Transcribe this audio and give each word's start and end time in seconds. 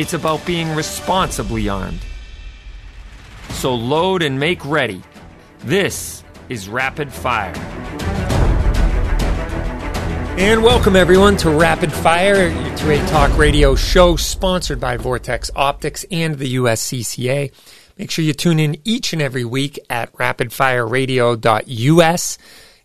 it's 0.00 0.14
about 0.14 0.44
being 0.46 0.74
responsibly 0.74 1.68
armed. 1.68 2.00
So 3.50 3.74
load 3.74 4.22
and 4.22 4.40
make 4.40 4.64
ready. 4.64 5.02
This 5.58 6.24
is 6.48 6.70
Rapid 6.70 7.12
Fire. 7.12 7.54
And 10.38 10.62
welcome 10.62 10.96
everyone 10.96 11.36
to 11.38 11.50
Rapid 11.50 11.92
Fire, 11.92 12.48
your 12.48 12.76
2 12.78 12.96
Talk 13.08 13.36
Radio 13.36 13.74
show 13.74 14.16
sponsored 14.16 14.80
by 14.80 14.96
Vortex 14.96 15.50
Optics 15.54 16.06
and 16.10 16.38
the 16.38 16.54
USCCA. 16.54 17.52
Make 17.98 18.10
sure 18.10 18.24
you 18.24 18.32
tune 18.32 18.58
in 18.58 18.78
each 18.86 19.12
and 19.12 19.20
every 19.20 19.44
week 19.44 19.78
at 19.90 20.10
rapidfireradio.us. 20.14 22.38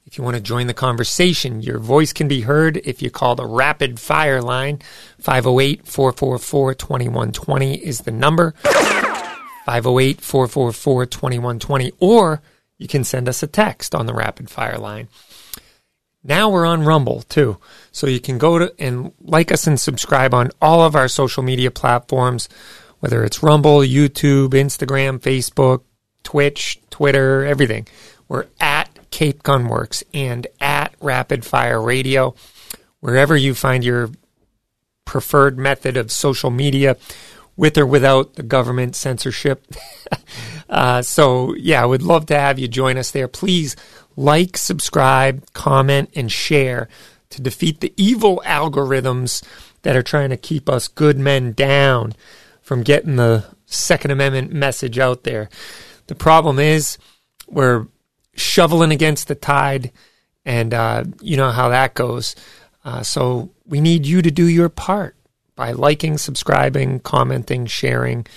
If 0.05 0.19
you 0.19 0.23
want 0.23 0.35
to 0.35 0.41
join 0.41 0.67
the 0.67 0.73
conversation, 0.75 1.61
your 1.61 1.79
voice 1.79 2.13
can 2.13 2.27
be 2.27 2.41
heard 2.41 2.77
if 2.77 3.01
you 3.01 3.09
call 3.09 3.35
the 3.35 3.47
Rapid 3.47 3.99
Fire 3.99 4.39
line. 4.39 4.79
508 5.19 5.87
444 5.87 6.75
2120 6.75 7.75
is 7.75 8.01
the 8.01 8.11
number. 8.11 8.51
508 9.65 10.21
444 10.21 11.05
2120. 11.07 11.91
Or 11.99 12.41
you 12.77 12.87
can 12.87 13.03
send 13.03 13.27
us 13.27 13.41
a 13.41 13.47
text 13.47 13.95
on 13.95 14.05
the 14.05 14.13
Rapid 14.13 14.47
Fire 14.47 14.77
line. 14.77 15.07
Now 16.23 16.49
we're 16.49 16.67
on 16.67 16.83
Rumble 16.83 17.23
too. 17.23 17.57
So 17.91 18.05
you 18.05 18.19
can 18.19 18.37
go 18.37 18.59
to 18.59 18.73
and 18.77 19.11
like 19.21 19.51
us 19.51 19.65
and 19.65 19.79
subscribe 19.79 20.35
on 20.35 20.51
all 20.61 20.83
of 20.83 20.95
our 20.95 21.07
social 21.07 21.41
media 21.41 21.71
platforms, 21.71 22.47
whether 22.99 23.23
it's 23.23 23.41
Rumble, 23.41 23.79
YouTube, 23.79 24.49
Instagram, 24.49 25.19
Facebook, 25.19 25.81
Twitch, 26.23 26.79
Twitter, 26.91 27.43
everything. 27.43 27.87
We're 28.27 28.47
at 28.59 28.84
Cape 29.15 29.43
Gunworks 29.43 30.03
and 30.13 30.45
at 30.59 30.93
Rapid 30.99 31.45
Fire 31.45 31.81
Radio. 31.81 32.35
Wherever 32.99 33.37
you 33.37 33.55
find 33.55 33.81
your 33.81 34.09
preferred 35.05 35.57
method 35.57 35.95
of 35.95 36.11
social 36.11 36.51
media, 36.51 36.97
with 37.55 37.77
or 37.77 37.85
without 37.85 38.33
the 38.33 38.43
government 38.43 38.93
censorship. 38.93 39.65
uh, 40.69 41.01
so, 41.01 41.55
yeah, 41.55 41.81
I 41.81 41.85
would 41.85 42.01
love 42.01 42.25
to 42.25 42.37
have 42.37 42.59
you 42.59 42.67
join 42.67 42.97
us 42.97 43.11
there. 43.11 43.29
Please 43.29 43.77
like, 44.17 44.57
subscribe, 44.57 45.49
comment, 45.53 46.09
and 46.13 46.29
share 46.29 46.89
to 47.29 47.41
defeat 47.41 47.79
the 47.79 47.93
evil 47.95 48.43
algorithms 48.45 49.41
that 49.83 49.95
are 49.95 50.03
trying 50.03 50.31
to 50.31 50.35
keep 50.35 50.67
us 50.67 50.89
good 50.89 51.17
men 51.17 51.53
down 51.53 52.15
from 52.61 52.83
getting 52.83 53.15
the 53.15 53.45
Second 53.65 54.11
Amendment 54.11 54.51
message 54.51 54.99
out 54.99 55.23
there. 55.23 55.47
The 56.07 56.15
problem 56.15 56.59
is 56.59 56.97
we're 57.47 57.87
shoveling 58.35 58.91
against 58.91 59.27
the 59.27 59.35
tide, 59.35 59.91
and 60.45 60.73
uh, 60.73 61.03
you 61.21 61.37
know 61.37 61.51
how 61.51 61.69
that 61.69 61.93
goes. 61.93 62.35
Uh, 62.83 63.01
so 63.01 63.51
we 63.65 63.81
need 63.81 64.05
you 64.05 64.21
to 64.21 64.29
do 64.29 64.47
your 64.47 64.69
part 64.69 65.15
by 65.55 65.71
liking, 65.71 66.17
subscribing, 66.17 66.99
commenting, 66.99 67.65
sharing, 67.65 68.27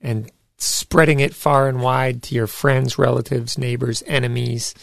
and 0.00 0.30
spreading 0.56 1.20
it 1.20 1.34
far 1.34 1.68
and 1.68 1.82
wide 1.82 2.22
to 2.22 2.34
your 2.34 2.46
friends, 2.46 2.96
relatives, 2.96 3.58
neighbors, 3.58 4.02
enemies, 4.06 4.74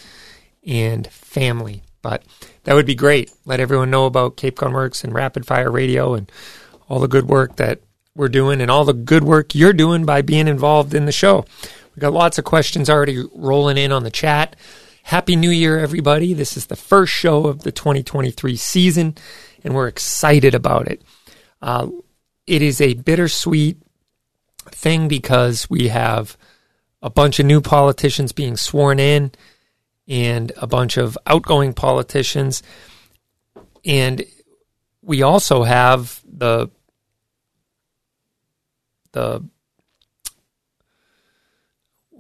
and 0.66 1.08
family. 1.08 1.82
But 2.02 2.24
that 2.64 2.74
would 2.74 2.86
be 2.86 2.96
great. 2.96 3.32
Let 3.46 3.60
everyone 3.60 3.90
know 3.90 4.06
about 4.06 4.38
Cape 4.38 4.58
Gunworks 4.58 5.04
and 5.04 5.14
Rapid 5.14 5.46
Fire 5.46 5.72
Radio 5.72 6.14
and 6.14 6.32
all 6.90 7.00
the 7.00 7.08
good 7.08 7.28
work 7.28 7.56
that 7.56 7.80
we're 8.16 8.30
doing 8.30 8.60
and 8.62 8.70
all 8.70 8.86
the 8.86 8.94
good 8.94 9.24
work 9.24 9.56
you're 9.56 9.74
doing 9.74 10.06
by 10.06 10.22
being 10.22 10.48
involved 10.48 10.94
in 10.94 11.06
the 11.06 11.12
show. 11.12 11.46
We've 11.96 12.02
got 12.02 12.14
lots 12.14 12.38
of 12.38 12.46
questions 12.46 12.90
already 12.90 13.24
rolling 13.34 13.78
in 13.78 13.92
on 13.92 14.04
the 14.04 14.12
chat. 14.12 14.56
Happy 15.04 15.36
New 15.36 15.50
Year, 15.50 15.78
everybody. 15.78 16.34
This 16.34 16.56
is 16.56 16.68
the 16.68 16.76
first 16.76 17.12
show 17.12 17.48
of 17.48 17.64
the 17.64 17.72
2023 17.72 18.56
season, 18.56 19.16
and 19.64 19.76
we're 19.76 19.88
excited 19.88 20.56
about 20.56 20.88
it. 20.88 21.02
Uh, 21.62 21.88
it 22.48 22.62
is 22.62 22.80
a 22.80 22.94
bittersweet 22.94 23.78
thing 24.68 25.08
because 25.08 25.70
we 25.70 25.90
have 25.90 26.38
a 27.02 27.10
bunch 27.10 27.40
of 27.40 27.46
new 27.46 27.60
politicians 27.60 28.32
being 28.32 28.56
sworn 28.56 29.00
in 29.00 29.32
and 30.08 30.52
a 30.58 30.68
bunch 30.68 30.98
of 30.98 31.18
outgoing 31.28 31.74
politicians. 31.74 32.64
And 33.84 34.24
we 35.02 35.24
also 35.24 35.64
have 35.64 36.22
the 36.26 36.70
the 39.14 39.44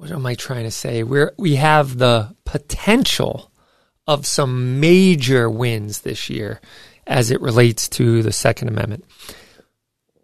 what 0.01 0.09
am 0.09 0.25
I 0.25 0.33
trying 0.33 0.63
to 0.63 0.71
say? 0.71 1.03
We're 1.03 1.31
we 1.37 1.57
have 1.57 1.99
the 1.99 2.35
potential 2.43 3.51
of 4.07 4.25
some 4.25 4.79
major 4.79 5.47
wins 5.47 6.01
this 6.01 6.27
year 6.27 6.59
as 7.05 7.29
it 7.29 7.39
relates 7.39 7.87
to 7.89 8.23
the 8.23 8.31
Second 8.31 8.69
Amendment. 8.69 9.05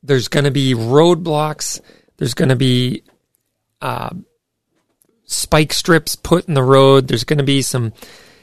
There's 0.01 0.29
going 0.29 0.45
to 0.45 0.51
be 0.51 0.73
roadblocks. 0.73 1.79
There's 2.17 2.33
going 2.33 2.49
to 2.49 2.55
be 2.55 3.03
uh, 3.79 4.09
spike 5.25 5.73
strips 5.73 6.15
put 6.15 6.47
in 6.47 6.55
the 6.55 6.63
road. 6.63 7.07
There's 7.07 7.23
going 7.23 7.37
to 7.37 7.43
be 7.43 7.61
some 7.61 7.93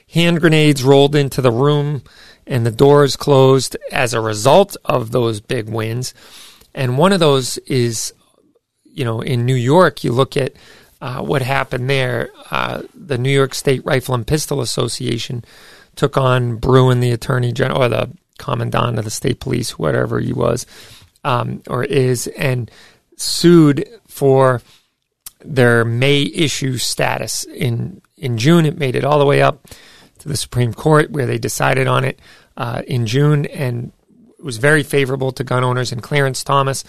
hand 0.08 0.40
grenades 0.40 0.84
rolled 0.84 1.16
into 1.16 1.42
the 1.42 1.50
room 1.50 2.04
and 2.46 2.64
the 2.64 2.70
doors 2.70 3.16
closed 3.16 3.76
as 3.90 4.14
a 4.14 4.20
result 4.20 4.76
of 4.84 5.10
those 5.10 5.40
big 5.40 5.68
wins. 5.68 6.14
And 6.76 6.96
one 6.96 7.12
of 7.12 7.18
those 7.18 7.58
is, 7.66 8.14
you 8.84 9.04
know, 9.04 9.20
in 9.20 9.44
New 9.44 9.56
York, 9.56 10.04
you 10.04 10.12
look 10.12 10.36
at 10.36 10.52
uh, 11.00 11.20
what 11.20 11.42
happened 11.42 11.88
there. 11.88 12.30
Uh, 12.50 12.82
the 12.94 13.18
New 13.18 13.32
York 13.32 13.54
State 13.54 13.84
Rifle 13.84 14.14
and 14.14 14.26
Pistol 14.26 14.60
Association 14.60 15.44
took 15.96 16.16
on 16.16 16.56
Bruen, 16.56 17.00
the 17.00 17.10
attorney 17.10 17.52
general, 17.52 17.82
or 17.82 17.88
the 17.88 18.10
commandant 18.38 18.98
of 18.98 19.04
the 19.04 19.10
state 19.10 19.40
police, 19.40 19.78
whatever 19.78 20.18
he 20.20 20.32
was 20.32 20.66
um, 21.24 21.62
or 21.68 21.82
is, 21.84 22.26
and 22.28 22.70
sued 23.16 23.88
for 24.06 24.60
their 25.44 25.84
May 25.84 26.22
issue 26.22 26.78
status. 26.78 27.44
In 27.44 28.00
in 28.16 28.38
June, 28.38 28.66
it 28.66 28.78
made 28.78 28.94
it 28.94 29.04
all 29.04 29.18
the 29.18 29.26
way 29.26 29.42
up 29.42 29.66
to 30.18 30.28
the 30.28 30.36
Supreme 30.36 30.72
Court, 30.72 31.10
where 31.10 31.26
they 31.26 31.38
decided 31.38 31.86
on 31.86 32.04
it 32.04 32.20
uh, 32.56 32.82
in 32.86 33.06
June, 33.06 33.46
and 33.46 33.92
it 34.38 34.44
was 34.44 34.58
very 34.58 34.82
favorable 34.82 35.32
to 35.32 35.44
gun 35.44 35.64
owners. 35.64 35.90
And 35.90 36.02
Clarence 36.02 36.44
Thomas 36.44 36.84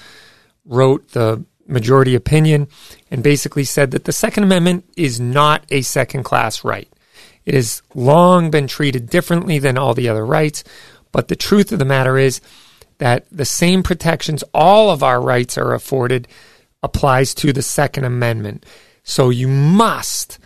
wrote 0.66 1.11
the 1.11 1.43
majority 1.68 2.16
opinion 2.16 2.68
and 3.09 3.24
basically 3.24 3.64
said 3.64 3.92
that 3.92 4.06
the 4.06 4.12
Second 4.12 4.44
Amendment 4.44 4.86
is 4.96 5.20
not 5.20 5.66
a 5.70 5.81
second 5.81 6.24
class 6.24 6.64
right. 6.64 6.90
It 7.46 7.53
has 7.53 7.81
long 7.94 8.50
been 8.50 8.68
treated 8.68 9.09
differently 9.09 9.59
than 9.59 9.78
all 9.78 9.94
the 9.94 10.09
other 10.09 10.26
rights, 10.26 10.64
but 11.12 11.28
the 11.28 11.36
truth 11.36 11.72
of 11.72 11.80
the 11.80 11.86
matter 11.86 12.18
is 12.18 12.42
that 12.98 13.26
the 13.31 13.46
same 13.46 13.84
protections 13.84 14.44
all 14.53 14.90
of 14.90 15.03
our 15.03 15.22
rights 15.22 15.58
are 15.58 15.74
afforded 15.74 16.28
applies 16.81 17.34
to 17.36 17.52
the 17.52 17.62
Second 17.62 18.06
Amendment. 18.06 18.66
So 19.03 19.30
you 19.30 19.47
must, 19.47 20.40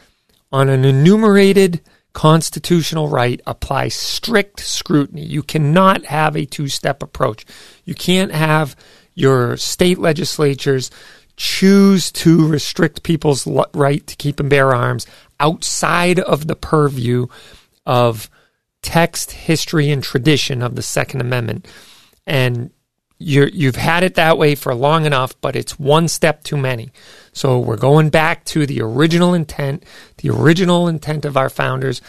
on 0.51 0.69
an 0.69 0.83
enumerated 0.83 1.81
constitutional 2.13 3.07
right, 3.07 3.39
apply 3.45 3.89
strict 3.89 4.59
scrutiny. 4.59 5.23
You 5.23 5.43
cannot 5.43 6.05
have 6.05 6.35
a 6.35 6.45
two 6.45 6.67
step 6.67 7.03
approach. 7.03 7.45
You 7.85 7.95
can't 7.95 8.31
have 8.31 8.75
your 9.19 9.57
state 9.57 9.99
legislatures 9.99 10.89
choose 11.35 12.11
to 12.11 12.47
restrict 12.47 13.03
people's 13.03 13.45
right 13.73 14.05
to 14.07 14.15
keep 14.15 14.39
and 14.39 14.49
bear 14.49 14.73
arms 14.73 15.05
outside 15.39 16.19
of 16.19 16.47
the 16.47 16.55
purview 16.55 17.27
of 17.85 18.29
text, 18.81 19.31
history, 19.31 19.89
and 19.89 20.03
tradition 20.03 20.61
of 20.61 20.75
the 20.75 20.81
Second 20.81 21.21
Amendment. 21.21 21.67
And 22.25 22.71
you 23.17 23.49
you've 23.51 23.75
had 23.75 24.03
it 24.03 24.15
that 24.15 24.37
way 24.37 24.55
for 24.55 24.73
long 24.73 25.05
enough, 25.05 25.33
but 25.41 25.55
it's 25.55 25.77
one 25.77 26.07
step 26.07 26.43
too 26.43 26.57
many. 26.57 26.89
So 27.33 27.59
we're 27.59 27.77
going 27.77 28.09
back 28.09 28.45
to 28.45 28.65
the 28.65 28.81
original 28.81 29.33
intent, 29.33 29.83
the 30.17 30.29
original 30.29 30.87
intent 30.87 31.25
of 31.25 31.35
our 31.35 31.49
founders 31.49 32.01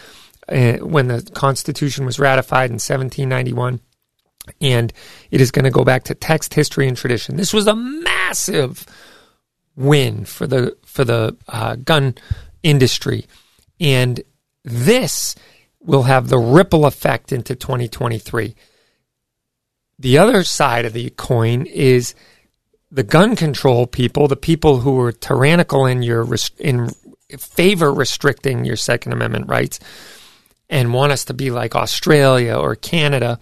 uh, 0.47 0.73
when 0.77 1.07
the 1.07 1.29
Constitution 1.33 2.05
was 2.05 2.19
ratified 2.19 2.69
in 2.69 2.75
1791 2.75 3.81
and 4.59 4.91
it 5.29 5.41
is 5.41 5.51
going 5.51 5.65
to 5.65 5.71
go 5.71 5.83
back 5.83 6.03
to 6.05 6.15
text, 6.15 6.53
history, 6.53 6.87
and 6.87 6.97
tradition. 6.97 7.35
This 7.35 7.53
was 7.53 7.67
a 7.67 7.75
massive 7.75 8.85
win 9.75 10.25
for 10.25 10.47
the 10.47 10.77
for 10.85 11.03
the 11.03 11.37
uh, 11.47 11.75
gun 11.75 12.15
industry, 12.63 13.25
and 13.79 14.21
this 14.63 15.35
will 15.79 16.03
have 16.03 16.29
the 16.29 16.37
ripple 16.37 16.85
effect 16.85 17.31
into 17.31 17.55
2023. 17.55 18.55
The 19.97 20.17
other 20.17 20.43
side 20.43 20.85
of 20.85 20.93
the 20.93 21.09
coin 21.11 21.65
is 21.65 22.15
the 22.91 23.03
gun 23.03 23.35
control 23.35 23.87
people, 23.87 24.27
the 24.27 24.35
people 24.35 24.79
who 24.79 24.99
are 24.99 25.11
tyrannical 25.11 25.85
in 25.85 26.03
your 26.03 26.27
in 26.59 26.89
favor 27.39 27.93
restricting 27.93 28.65
your 28.65 28.75
Second 28.75 29.13
Amendment 29.13 29.47
rights 29.47 29.79
and 30.69 30.93
want 30.93 31.11
us 31.11 31.25
to 31.25 31.33
be 31.33 31.51
like 31.51 31.75
Australia 31.75 32.55
or 32.55 32.75
Canada 32.75 33.39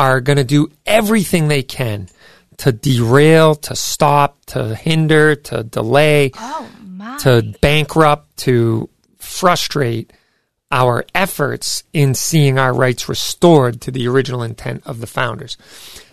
are 0.00 0.20
going 0.22 0.38
to 0.38 0.44
do 0.44 0.70
everything 0.86 1.48
they 1.48 1.62
can 1.62 2.08
to 2.56 2.72
derail, 2.72 3.54
to 3.54 3.76
stop, 3.76 4.42
to 4.46 4.74
hinder, 4.74 5.34
to 5.34 5.62
delay, 5.62 6.30
Oh, 6.38 6.66
to 7.18 7.54
bankrupt, 7.60 8.34
to 8.38 8.88
frustrate 9.18 10.10
our 10.70 11.04
efforts 11.14 11.84
in 11.92 12.14
seeing 12.14 12.58
our 12.58 12.72
rights 12.72 13.10
restored 13.10 13.82
to 13.82 13.90
the 13.90 14.08
original 14.08 14.42
intent 14.42 14.82
of 14.86 15.00
the 15.00 15.06
founders. 15.06 15.58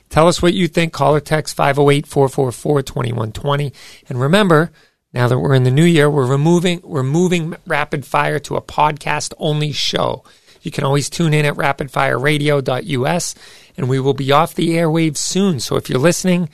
Tell 0.09 0.27
us 0.27 0.41
what 0.41 0.53
you 0.53 0.67
think. 0.67 0.91
Call 0.91 1.15
or 1.15 1.21
text 1.21 1.55
508 1.55 2.07
444 2.07 2.81
2120. 2.81 3.73
And 4.09 4.19
remember, 4.19 4.71
now 5.13 5.29
that 5.29 5.39
we're 5.39 5.53
in 5.53 5.63
the 5.63 5.71
new 5.71 5.85
year, 5.85 6.09
we're 6.09 6.25
removing, 6.25 6.81
we're 6.83 7.03
moving 7.03 7.55
rapid 7.65 8.05
fire 8.05 8.39
to 8.39 8.57
a 8.57 8.61
podcast 8.61 9.33
only 9.37 9.71
show. 9.71 10.25
You 10.61 10.71
can 10.71 10.83
always 10.83 11.09
tune 11.09 11.33
in 11.33 11.45
at 11.45 11.53
rapidfireradio.us 11.55 13.35
and 13.77 13.87
we 13.87 13.99
will 13.99 14.13
be 14.13 14.31
off 14.31 14.55
the 14.55 14.69
airwaves 14.69 15.17
soon. 15.17 15.59
So 15.59 15.75
if 15.75 15.89
you're 15.89 15.99
listening 15.99 16.49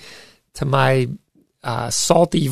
to 0.56 0.66
my 0.66 1.08
uh, 1.64 1.90
salty 1.90 2.50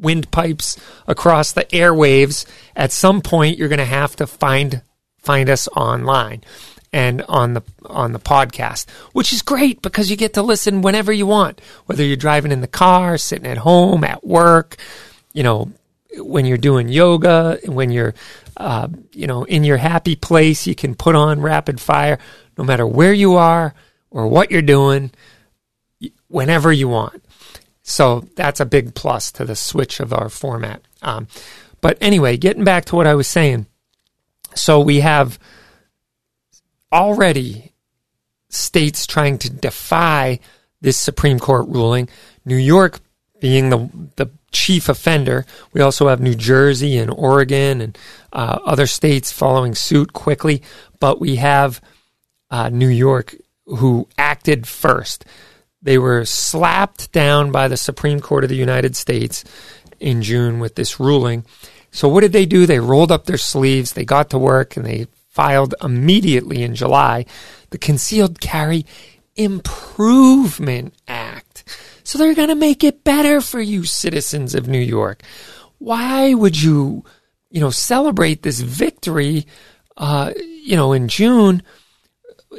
windpipes 0.00 0.78
across 1.06 1.52
the 1.52 1.64
airwaves, 1.64 2.46
at 2.74 2.92
some 2.92 3.20
point 3.20 3.58
you're 3.58 3.68
going 3.68 3.78
to 3.78 3.84
have 3.84 4.16
to 4.16 4.26
find 4.26 4.82
find 5.18 5.50
us 5.50 5.66
online 5.68 6.40
and 6.92 7.22
on 7.22 7.54
the 7.54 7.62
on 7.84 8.12
the 8.12 8.18
podcast, 8.18 8.88
which 9.12 9.32
is 9.32 9.42
great 9.42 9.82
because 9.82 10.10
you 10.10 10.16
get 10.16 10.34
to 10.34 10.42
listen 10.42 10.82
whenever 10.82 11.12
you 11.12 11.26
want, 11.26 11.60
whether 11.86 12.04
you're 12.04 12.16
driving 12.16 12.52
in 12.52 12.60
the 12.60 12.68
car, 12.68 13.18
sitting 13.18 13.46
at 13.46 13.58
home, 13.58 14.04
at 14.04 14.24
work, 14.24 14.76
you 15.32 15.42
know, 15.42 15.70
when 16.16 16.46
you're 16.46 16.56
doing 16.56 16.88
yoga, 16.88 17.58
when 17.66 17.90
you're 17.90 18.14
uh, 18.56 18.88
you 19.12 19.26
know 19.26 19.44
in 19.44 19.64
your 19.64 19.76
happy 19.76 20.16
place, 20.16 20.66
you 20.66 20.74
can 20.74 20.94
put 20.94 21.14
on 21.14 21.40
rapid 21.40 21.80
fire 21.80 22.18
no 22.56 22.64
matter 22.64 22.86
where 22.86 23.12
you 23.12 23.34
are 23.34 23.74
or 24.10 24.28
what 24.28 24.50
you're 24.50 24.62
doing, 24.62 25.10
whenever 26.28 26.72
you 26.72 26.88
want. 26.88 27.24
So 27.82 28.26
that's 28.34 28.60
a 28.60 28.66
big 28.66 28.94
plus 28.94 29.30
to 29.32 29.44
the 29.44 29.56
switch 29.56 30.00
of 30.00 30.12
our 30.12 30.28
format. 30.28 30.82
Um, 31.02 31.28
but 31.80 31.96
anyway, 32.00 32.36
getting 32.36 32.64
back 32.64 32.86
to 32.86 32.96
what 32.96 33.06
I 33.06 33.14
was 33.14 33.28
saying. 33.28 33.66
So 34.54 34.80
we 34.80 35.00
have 35.00 35.38
already 36.92 37.72
states 38.48 39.06
trying 39.06 39.38
to 39.38 39.50
defy 39.50 40.40
this 40.80 40.98
Supreme 40.98 41.38
Court 41.38 41.68
ruling. 41.68 42.08
New 42.44 42.56
York 42.56 43.00
being 43.40 43.70
the 43.70 43.88
the 44.16 44.30
chief 44.50 44.88
offender. 44.88 45.44
We 45.72 45.80
also 45.80 46.08
have 46.08 46.20
New 46.20 46.34
Jersey 46.34 46.96
and 46.96 47.10
Oregon 47.10 47.80
and 47.80 47.98
uh, 48.32 48.58
other 48.64 48.86
states 48.86 49.30
following 49.30 49.74
suit 49.74 50.12
quickly. 50.12 50.62
But 50.98 51.20
we 51.20 51.36
have 51.36 51.80
uh, 52.50 52.68
New 52.68 52.88
York 52.88 53.34
who 53.66 54.08
acted 54.16 54.66
first. 54.66 55.24
They 55.82 55.98
were 55.98 56.24
slapped 56.24 57.12
down 57.12 57.52
by 57.52 57.68
the 57.68 57.76
Supreme 57.76 58.20
Court 58.20 58.44
of 58.44 58.50
the 58.50 58.56
United 58.56 58.96
States 58.96 59.44
in 60.00 60.22
June 60.22 60.58
with 60.58 60.74
this 60.74 60.98
ruling. 60.98 61.44
So, 61.90 62.08
what 62.08 62.20
did 62.20 62.32
they 62.32 62.46
do? 62.46 62.66
They 62.66 62.80
rolled 62.80 63.12
up 63.12 63.24
their 63.24 63.38
sleeves, 63.38 63.92
they 63.92 64.04
got 64.04 64.30
to 64.30 64.38
work, 64.38 64.76
and 64.76 64.84
they 64.84 65.06
filed 65.28 65.74
immediately 65.82 66.62
in 66.62 66.74
July 66.74 67.26
the 67.70 67.78
Concealed 67.78 68.40
Carry 68.40 68.86
Improvement 69.34 70.94
Act. 71.08 71.64
So, 72.04 72.18
they're 72.18 72.34
going 72.34 72.48
to 72.48 72.54
make 72.54 72.84
it 72.84 73.04
better 73.04 73.40
for 73.40 73.60
you, 73.60 73.84
citizens 73.84 74.54
of 74.54 74.68
New 74.68 74.80
York. 74.80 75.22
Why 75.78 76.34
would 76.34 76.60
you, 76.60 77.04
you 77.50 77.60
know, 77.60 77.70
celebrate 77.70 78.42
this 78.42 78.60
victory, 78.60 79.46
uh, 79.96 80.32
you 80.36 80.76
know, 80.76 80.92
in 80.92 81.08
June? 81.08 81.62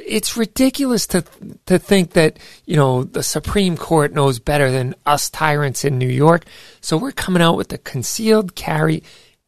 It's 0.05 0.38
ridiculous 0.38 1.07
to 1.07 1.23
to 1.65 1.79
think 1.79 2.11
that 2.11 2.38
you 2.65 2.75
know 2.75 3.03
the 3.03 3.23
Supreme 3.23 3.77
Court 3.77 4.13
knows 4.13 4.39
better 4.39 4.71
than 4.71 4.95
us 5.05 5.29
tyrants 5.29 5.83
in 5.83 5.97
New 5.97 6.09
York. 6.09 6.45
So 6.81 6.97
we're 6.97 7.11
coming 7.11 7.41
out 7.41 7.57
with 7.57 7.69
the 7.69 7.77
Concealed 7.77 8.55
Carry 8.55 9.03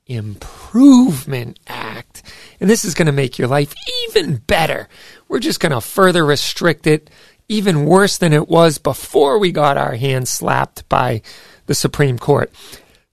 Improvement 0.07 1.59
Act, 1.67 2.23
and 2.59 2.69
this 2.69 2.83
is 2.83 2.93
going 2.93 3.05
to 3.05 3.11
make 3.11 3.37
your 3.37 3.47
life 3.47 3.73
even 4.07 4.37
better. 4.37 4.89
We're 5.27 5.39
just 5.39 5.59
going 5.59 5.71
to 5.71 5.81
further 5.81 6.25
restrict 6.25 6.87
it, 6.87 7.09
even 7.47 7.85
worse 7.85 8.17
than 8.17 8.33
it 8.33 8.49
was 8.49 8.77
before 8.77 9.39
we 9.39 9.51
got 9.51 9.77
our 9.77 9.95
hands 9.95 10.29
slapped 10.29 10.87
by 10.89 11.21
the 11.67 11.75
Supreme 11.75 12.17
Court. 12.17 12.51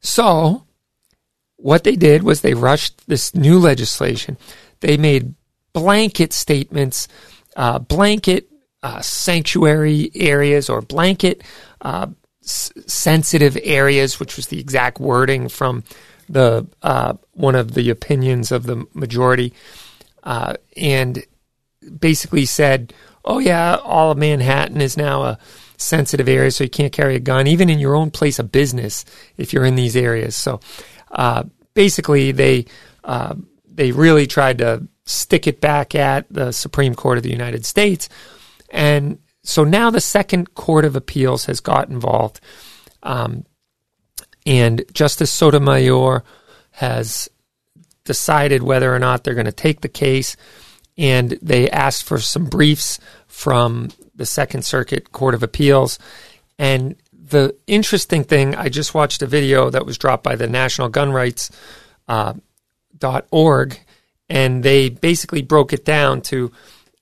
So 0.01 0.65
what 1.57 1.85
they 1.85 1.97
did 1.97 2.23
was 2.23 2.41
they 2.41 2.55
rushed 2.55 3.07
this 3.07 3.35
new 3.35 3.59
legislation. 3.59 4.37
They 4.81 4.97
made 4.97 5.35
blanket 5.77 6.33
statements, 6.33 7.07
uh, 7.55 7.79
blanket 7.79 8.49
uh, 8.83 9.03
sanctuary 9.03 10.11
areas, 10.15 10.71
or 10.71 10.81
blanket 10.81 11.45
uh, 11.83 12.07
s- 12.43 12.73
sensitive 12.87 13.59
areas, 13.63 14.19
which 14.19 14.37
was 14.39 14.47
the 14.47 14.59
exact 14.59 14.99
wording 14.99 15.51
from 15.51 15.85
the 16.31 16.67
uh, 16.83 17.13
one 17.33 17.55
of 17.55 17.75
the 17.75 17.91
opinions 17.91 18.51
of 18.53 18.65
the 18.65 18.87
majority, 18.95 19.53
uh, 20.23 20.55
and 20.79 21.23
basically 22.01 22.47
said, 22.47 22.95
"Oh 23.23 23.39
yeah, 23.39 23.77
all 23.85 24.13
of 24.13 24.19
Manhattan 24.19 24.81
is 24.81 24.97
now 24.97 25.23
a." 25.23 25.39
sensitive 25.79 26.27
area, 26.27 26.51
so 26.51 26.65
you 26.65 26.71
can't 26.71 26.91
carry 26.91 27.17
a 27.17 27.21
gun, 27.21 27.47
even 27.47 27.69
in 27.69 27.79
your 27.79 27.95
own 27.95 28.11
place 28.11 28.39
of 28.39 28.51
business 28.51 29.05
if 29.37 29.53
you're 29.53 29.67
in 29.67 29.75
these 29.75 29.95
areas. 29.95 30.35
So, 30.35 30.59
uh, 31.11 31.43
basically, 31.75 32.33
they 32.33 32.65
they 33.75 33.93
really 33.93 34.27
tried 34.27 34.57
to 34.59 34.89
stick 35.07 35.47
it 35.47 35.61
back 35.61 35.95
at 35.95 36.27
the 36.31 36.53
Supreme 36.53 36.95
Court 36.95 37.17
of 37.17 37.25
the 37.25 37.31
United 37.31 37.65
States. 37.65 38.09
And 38.71 39.19
so 39.43 39.65
now 39.65 39.91
the 39.91 40.01
Second 40.01 40.55
Court 40.55 40.85
of 40.85 40.97
Appeals 40.97 41.47
has 41.47 41.61
got 41.61 41.89
involved. 41.89 42.41
Um, 43.03 43.47
and 44.45 44.85
Justice 44.93 45.33
Sotomayor 45.33 46.25
has 46.73 47.29
decided 48.05 48.63
whether 48.63 48.95
or 48.95 48.99
not 48.99 49.25
they're 49.25 49.35
going 49.35 49.47
to 49.47 49.53
take 49.53 49.81
the 49.81 49.89
case. 49.89 50.37
And 50.99 51.39
they 51.43 51.71
asked 51.71 52.05
for 52.05 52.19
some 52.19 52.47
briefs 52.47 52.99
from 53.27 53.91
the 54.15 54.27
Second 54.27 54.65
Circuit 54.65 55.13
Court 55.13 55.35
of 55.35 55.43
Appeals. 55.43 55.99
And 56.59 56.97
the 57.13 57.55
interesting 57.67 58.25
thing, 58.25 58.55
I 58.55 58.69
just 58.69 58.95
watched 58.95 59.23
a 59.23 59.27
video 59.27 59.71
that 59.71 59.87
was 59.87 59.99
dropped 59.99 60.25
by 60.25 60.37
the 60.37 60.47
National 60.47 60.89
Gun 60.89 61.13
Rights 61.13 61.51
uh, 62.09 62.35
.org, 63.31 63.79
and 64.29 64.63
they 64.63 64.89
basically 64.89 65.43
broke 65.43 65.73
it 65.73 65.85
down 65.85 66.21
to 66.23 66.53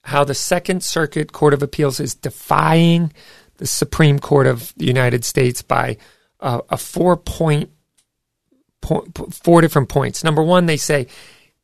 how 0.03 0.25
the 0.25 0.35
Second 0.35 0.83
Circuit 0.83 1.33
Court 1.33 1.55
of 1.55 1.63
Appeals 1.63 1.99
is 2.01 2.15
defying 2.15 3.13
the 3.57 3.67
Supreme 3.67 4.19
Court 4.19 4.47
of 4.47 4.75
the 4.77 4.87
United 4.87 5.25
States 5.25 5.63
by 5.63 5.97
uh, 6.41 6.61
a 6.69 6.77
four 6.77 7.17
point, 7.17 7.71
point, 8.83 9.35
four 9.35 9.61
different 9.61 9.89
points. 9.89 10.23
Number 10.23 10.43
one, 10.43 10.67
they 10.67 10.77
say 10.77 11.07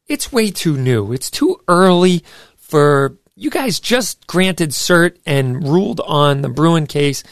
it's 0.07 0.33
way 0.33 0.50
too 0.50 0.76
new. 0.76 1.12
It's 1.12 1.31
too 1.31 1.61
early 1.69 2.25
for 2.57 3.19
you 3.37 3.50
guys 3.50 3.81
just 3.81 4.26
granted 4.26 4.71
cert 4.71 5.19
and 5.26 5.67
ruled 5.67 6.00
on 6.00 6.43
the 6.43 6.49
Bruen 6.49 6.87
case 6.87 7.23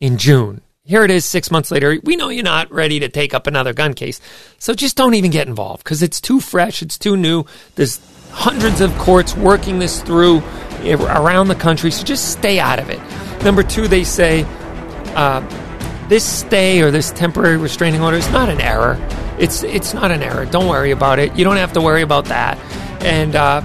in 0.00 0.18
June. 0.18 0.60
Here 0.86 1.02
it 1.02 1.10
is 1.10 1.24
six 1.24 1.50
months 1.50 1.72
later. 1.72 1.98
We 2.04 2.14
know 2.14 2.28
you're 2.28 2.44
not 2.44 2.70
ready 2.70 3.00
to 3.00 3.08
take 3.08 3.34
up 3.34 3.48
another 3.48 3.72
gun 3.72 3.94
case. 3.94 4.20
So 4.58 4.72
just 4.72 4.96
don't 4.96 5.14
even 5.14 5.32
get 5.32 5.48
involved 5.48 5.82
because 5.82 6.00
it's 6.00 6.20
too 6.20 6.38
fresh. 6.38 6.80
It's 6.80 6.96
too 6.96 7.16
new. 7.16 7.44
There's 7.74 7.98
hundreds 8.30 8.80
of 8.80 8.96
courts 8.96 9.36
working 9.36 9.80
this 9.80 10.00
through 10.00 10.44
around 10.84 11.48
the 11.48 11.56
country. 11.56 11.90
So 11.90 12.04
just 12.04 12.30
stay 12.30 12.60
out 12.60 12.78
of 12.78 12.88
it. 12.88 13.00
Number 13.42 13.64
two, 13.64 13.88
they 13.88 14.04
say 14.04 14.44
uh, 15.16 15.40
this 16.08 16.24
stay 16.24 16.80
or 16.82 16.92
this 16.92 17.10
temporary 17.10 17.56
restraining 17.56 18.00
order 18.00 18.18
is 18.18 18.30
not 18.30 18.48
an 18.48 18.60
error. 18.60 18.96
It's, 19.40 19.64
it's 19.64 19.92
not 19.92 20.12
an 20.12 20.22
error. 20.22 20.46
Don't 20.46 20.68
worry 20.68 20.92
about 20.92 21.18
it. 21.18 21.34
You 21.34 21.42
don't 21.42 21.56
have 21.56 21.72
to 21.72 21.80
worry 21.80 22.02
about 22.02 22.26
that. 22.26 22.58
And 23.02 23.34
uh, 23.34 23.60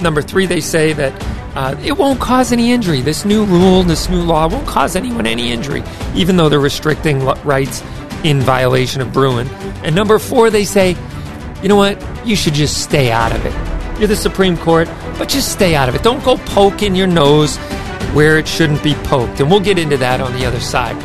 number 0.00 0.20
three, 0.20 0.46
they 0.46 0.60
say 0.60 0.94
that 0.94 1.12
uh, 1.56 1.74
it 1.82 1.96
won't 1.96 2.20
cause 2.20 2.52
any 2.52 2.70
injury. 2.70 3.00
This 3.00 3.24
new 3.24 3.44
rule, 3.46 3.82
this 3.82 4.08
new 4.10 4.22
law 4.22 4.46
won't 4.46 4.66
cause 4.66 4.94
anyone 4.94 5.26
any 5.26 5.50
injury, 5.50 5.82
even 6.14 6.36
though 6.36 6.50
they're 6.50 6.60
restricting 6.60 7.24
rights 7.44 7.82
in 8.24 8.40
violation 8.40 9.00
of 9.00 9.12
Bruen. 9.12 9.48
And 9.82 9.94
number 9.94 10.18
four, 10.18 10.50
they 10.50 10.64
say, 10.64 10.96
you 11.62 11.68
know 11.68 11.76
what? 11.76 12.00
You 12.26 12.36
should 12.36 12.54
just 12.54 12.82
stay 12.82 13.10
out 13.10 13.34
of 13.34 13.44
it. 13.46 13.98
You're 13.98 14.08
the 14.08 14.16
Supreme 14.16 14.58
Court, 14.58 14.86
but 15.18 15.28
just 15.30 15.50
stay 15.50 15.74
out 15.74 15.88
of 15.88 15.94
it. 15.94 16.02
Don't 16.02 16.22
go 16.22 16.36
poking 16.36 16.94
your 16.94 17.06
nose 17.06 17.56
where 18.12 18.38
it 18.38 18.46
shouldn't 18.46 18.82
be 18.82 18.94
poked. 18.94 19.40
And 19.40 19.50
we'll 19.50 19.60
get 19.60 19.78
into 19.78 19.96
that 19.96 20.20
on 20.20 20.34
the 20.34 20.44
other 20.44 20.60
side. 20.60 20.96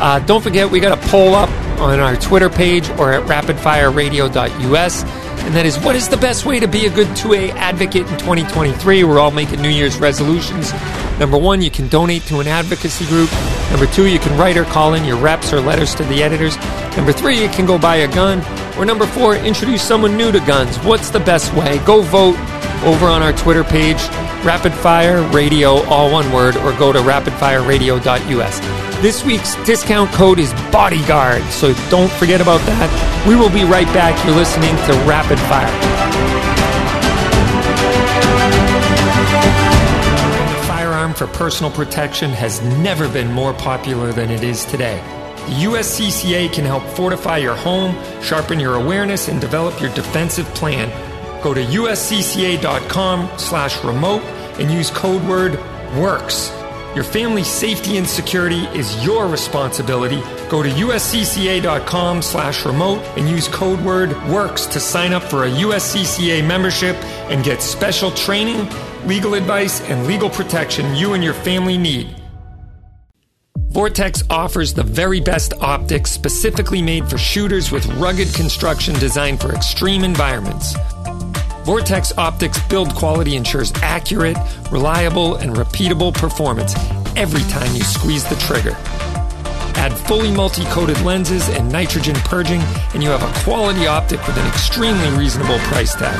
Uh, 0.00 0.20
don't 0.20 0.42
forget, 0.42 0.70
we 0.70 0.80
got 0.80 0.96
a 0.96 1.08
poll 1.08 1.34
up 1.34 1.50
on 1.80 2.00
our 2.00 2.16
Twitter 2.16 2.48
page 2.48 2.88
or 2.90 3.12
at 3.12 3.24
rapidfireradio.us. 3.24 5.04
and 5.48 5.56
that 5.56 5.64
is 5.64 5.78
what 5.78 5.96
is 5.96 6.10
the 6.10 6.16
best 6.18 6.44
way 6.44 6.60
to 6.60 6.68
be 6.68 6.84
a 6.84 6.90
good 6.90 7.06
2A 7.16 7.52
advocate 7.54 8.02
in 8.02 8.18
2023? 8.18 9.02
We're 9.02 9.18
all 9.18 9.30
making 9.30 9.62
New 9.62 9.70
Year's 9.70 9.96
resolutions. 9.96 10.74
Number 11.18 11.38
one, 11.38 11.62
you 11.62 11.70
can 11.70 11.88
donate 11.88 12.20
to 12.24 12.40
an 12.40 12.46
advocacy 12.46 13.06
group. 13.06 13.32
Number 13.70 13.86
two, 13.86 14.08
you 14.08 14.18
can 14.18 14.38
write 14.38 14.58
or 14.58 14.64
call 14.64 14.92
in 14.92 15.06
your 15.06 15.16
reps 15.16 15.50
or 15.54 15.60
letters 15.62 15.94
to 15.94 16.04
the 16.04 16.22
editors. 16.22 16.58
Number 16.98 17.12
three, 17.12 17.40
you 17.40 17.48
can 17.48 17.64
go 17.64 17.78
buy 17.78 17.96
a 17.96 18.08
gun. 18.08 18.40
Or 18.76 18.84
number 18.84 19.06
four, 19.06 19.36
introduce 19.36 19.80
someone 19.80 20.18
new 20.18 20.30
to 20.30 20.40
guns. 20.40 20.76
What's 20.80 21.08
the 21.08 21.20
best 21.20 21.54
way? 21.54 21.78
Go 21.86 22.02
vote 22.02 22.36
over 22.84 23.06
on 23.06 23.22
our 23.22 23.32
Twitter 23.32 23.64
page, 23.64 23.96
Rapid 24.44 24.72
Fire 24.72 25.22
Radio, 25.30 25.82
all 25.86 26.10
one 26.10 26.30
word, 26.32 26.56
or 26.58 26.72
go 26.78 26.92
to 26.92 27.00
rapidfireradio.us. 27.00 28.60
This 29.02 29.24
week's 29.24 29.54
discount 29.64 30.10
code 30.12 30.38
is 30.38 30.52
Bodyguard, 30.72 31.42
so 31.44 31.72
don't 31.90 32.10
forget 32.12 32.40
about 32.40 32.60
that. 32.66 33.24
We 33.28 33.36
will 33.36 33.50
be 33.50 33.64
right 33.64 33.86
back. 33.94 34.24
You're 34.24 34.34
listening 34.34 34.74
to 34.86 34.92
Rapid 35.08 35.38
Fire. 35.40 35.68
Firearm 40.66 41.14
for 41.14 41.26
personal 41.28 41.70
protection 41.70 42.30
has 42.30 42.60
never 42.78 43.08
been 43.08 43.32
more 43.32 43.54
popular 43.54 44.12
than 44.12 44.30
it 44.30 44.42
is 44.42 44.64
today. 44.64 45.02
The 45.46 45.64
USCCA 45.64 46.52
can 46.52 46.64
help 46.64 46.82
fortify 46.82 47.38
your 47.38 47.54
home, 47.54 47.94
sharpen 48.22 48.60
your 48.60 48.74
awareness, 48.74 49.28
and 49.28 49.40
develop 49.40 49.80
your 49.80 49.94
defensive 49.94 50.46
plan 50.54 50.90
Go 51.42 51.54
to 51.54 51.62
uscca.com 51.62 53.38
slash 53.38 53.84
remote 53.84 54.22
and 54.58 54.70
use 54.70 54.90
code 54.90 55.22
word 55.28 55.52
WORKS. 55.94 56.52
Your 56.94 57.04
family's 57.04 57.46
safety 57.46 57.96
and 57.96 58.08
security 58.08 58.64
is 58.76 59.04
your 59.04 59.28
responsibility. 59.28 60.20
Go 60.48 60.62
to 60.62 60.68
uscca.com 60.68 62.22
slash 62.22 62.64
remote 62.64 63.00
and 63.16 63.28
use 63.28 63.46
code 63.48 63.80
word 63.80 64.10
WORKS 64.28 64.66
to 64.72 64.80
sign 64.80 65.12
up 65.12 65.22
for 65.22 65.44
a 65.44 65.50
USCCA 65.50 66.44
membership 66.44 66.96
and 67.30 67.44
get 67.44 67.62
special 67.62 68.10
training, 68.10 68.68
legal 69.06 69.34
advice, 69.34 69.80
and 69.82 70.06
legal 70.06 70.30
protection 70.30 70.96
you 70.96 71.12
and 71.12 71.22
your 71.22 71.34
family 71.34 71.78
need. 71.78 72.16
Vortex 73.70 74.24
offers 74.30 74.72
the 74.72 74.82
very 74.82 75.20
best 75.20 75.52
optics 75.60 76.10
specifically 76.10 76.80
made 76.80 77.08
for 77.08 77.18
shooters 77.18 77.70
with 77.70 77.86
rugged 77.94 78.32
construction 78.34 78.94
designed 78.94 79.40
for 79.40 79.54
extreme 79.54 80.02
environments. 80.02 80.74
Vortex 81.68 82.16
Optics 82.16 82.66
build 82.68 82.94
quality 82.94 83.36
ensures 83.36 83.74
accurate, 83.82 84.38
reliable, 84.72 85.34
and 85.34 85.54
repeatable 85.54 86.14
performance 86.14 86.74
every 87.14 87.42
time 87.42 87.74
you 87.74 87.82
squeeze 87.82 88.24
the 88.24 88.36
trigger. 88.36 88.72
Add 89.76 89.92
fully 89.92 90.32
multi 90.34 90.64
coated 90.64 90.98
lenses 91.02 91.46
and 91.50 91.70
nitrogen 91.70 92.14
purging, 92.24 92.62
and 92.94 93.02
you 93.02 93.10
have 93.10 93.22
a 93.22 93.40
quality 93.44 93.86
optic 93.86 94.26
with 94.26 94.38
an 94.38 94.46
extremely 94.46 95.10
reasonable 95.10 95.58
price 95.58 95.94
tag. 95.94 96.18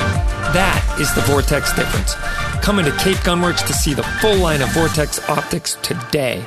That 0.53 0.85
is 1.01 1.15
the 1.15 1.23
Vortex 1.23 1.73
difference. 1.73 2.15
Come 2.63 2.79
into 2.79 2.93
Cape 2.99 3.17
Gunworks 3.25 3.67
to 3.69 3.73
see 3.73 3.95
the 3.95 4.03
full 4.21 4.37
line 4.37 4.61
of 4.61 4.71
Vortex 4.75 5.19
optics 5.31 5.79
today. 5.81 6.45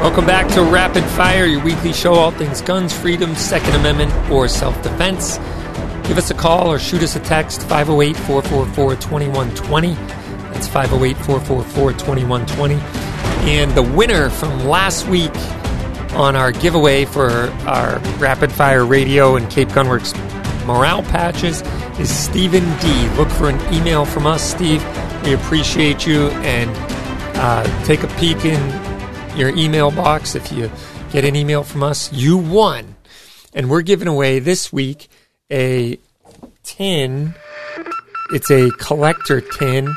Welcome 0.00 0.26
back 0.26 0.46
to 0.54 0.62
Rapid 0.62 1.02
Fire, 1.02 1.44
your 1.44 1.60
weekly 1.60 1.92
show, 1.92 2.14
all 2.14 2.30
things 2.30 2.60
guns, 2.60 2.96
freedom, 2.96 3.34
Second 3.34 3.74
Amendment, 3.74 4.12
or 4.30 4.46
self 4.46 4.80
defense. 4.80 5.38
Give 6.06 6.16
us 6.16 6.30
a 6.30 6.34
call 6.34 6.70
or 6.70 6.78
shoot 6.78 7.02
us 7.02 7.16
a 7.16 7.20
text, 7.20 7.62
508 7.62 8.16
444 8.16 8.94
2120. 8.94 9.94
That's 10.52 10.68
508 10.68 11.16
444 11.16 11.92
2120. 11.94 12.74
And 13.50 13.72
the 13.72 13.82
winner 13.82 14.30
from 14.30 14.66
last 14.66 15.08
week 15.08 15.34
on 16.12 16.36
our 16.36 16.52
giveaway 16.52 17.04
for 17.04 17.30
our 17.66 17.98
Rapid 18.18 18.52
Fire 18.52 18.86
Radio 18.86 19.34
and 19.34 19.50
Cape 19.50 19.68
Gunworks 19.70 20.14
morale 20.64 21.02
patches 21.02 21.62
is 21.98 22.08
Stephen 22.08 22.62
D. 22.78 23.08
Look 23.16 23.28
for 23.30 23.50
an 23.50 23.74
email 23.74 24.04
from 24.04 24.28
us, 24.28 24.48
Steve. 24.48 24.80
We 25.24 25.34
appreciate 25.34 26.06
you 26.06 26.28
and 26.28 26.70
uh, 27.36 27.84
take 27.84 28.04
a 28.04 28.08
peek 28.16 28.44
in 28.44 28.87
your 29.38 29.56
email 29.56 29.92
box. 29.92 30.34
If 30.34 30.50
you 30.50 30.70
get 31.12 31.24
an 31.24 31.36
email 31.36 31.62
from 31.62 31.84
us, 31.84 32.12
you 32.12 32.36
won. 32.36 32.96
And 33.54 33.70
we're 33.70 33.82
giving 33.82 34.08
away 34.08 34.40
this 34.40 34.72
week 34.72 35.08
a 35.50 35.98
tin. 36.64 37.34
It's 38.32 38.50
a 38.50 38.70
collector 38.72 39.40
tin. 39.40 39.94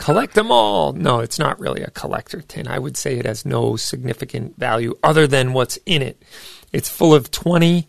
Collect 0.00 0.34
them 0.34 0.50
all. 0.50 0.92
No, 0.92 1.20
it's 1.20 1.38
not 1.38 1.60
really 1.60 1.82
a 1.82 1.90
collector 1.90 2.40
tin. 2.40 2.66
I 2.66 2.80
would 2.80 2.96
say 2.96 3.18
it 3.18 3.24
has 3.24 3.46
no 3.46 3.76
significant 3.76 4.58
value 4.58 4.98
other 5.02 5.28
than 5.28 5.52
what's 5.52 5.78
in 5.86 6.02
it. 6.02 6.20
It's 6.72 6.88
full 6.88 7.14
of 7.14 7.30
20 7.30 7.86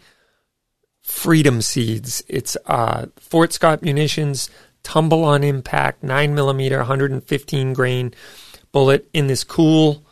freedom 1.02 1.62
seeds. 1.64 2.24
It's 2.28 2.56
uh, 2.68 3.08
Fort 3.18 3.52
Scott 3.52 3.82
munitions, 3.82 4.48
tumble 4.84 5.24
on 5.24 5.44
impact, 5.44 6.04
9 6.04 6.36
millimeter, 6.36 6.78
115 6.78 7.74
grain 7.74 8.14
bullet 8.72 9.10
in 9.12 9.26
this 9.26 9.44
cool 9.44 10.03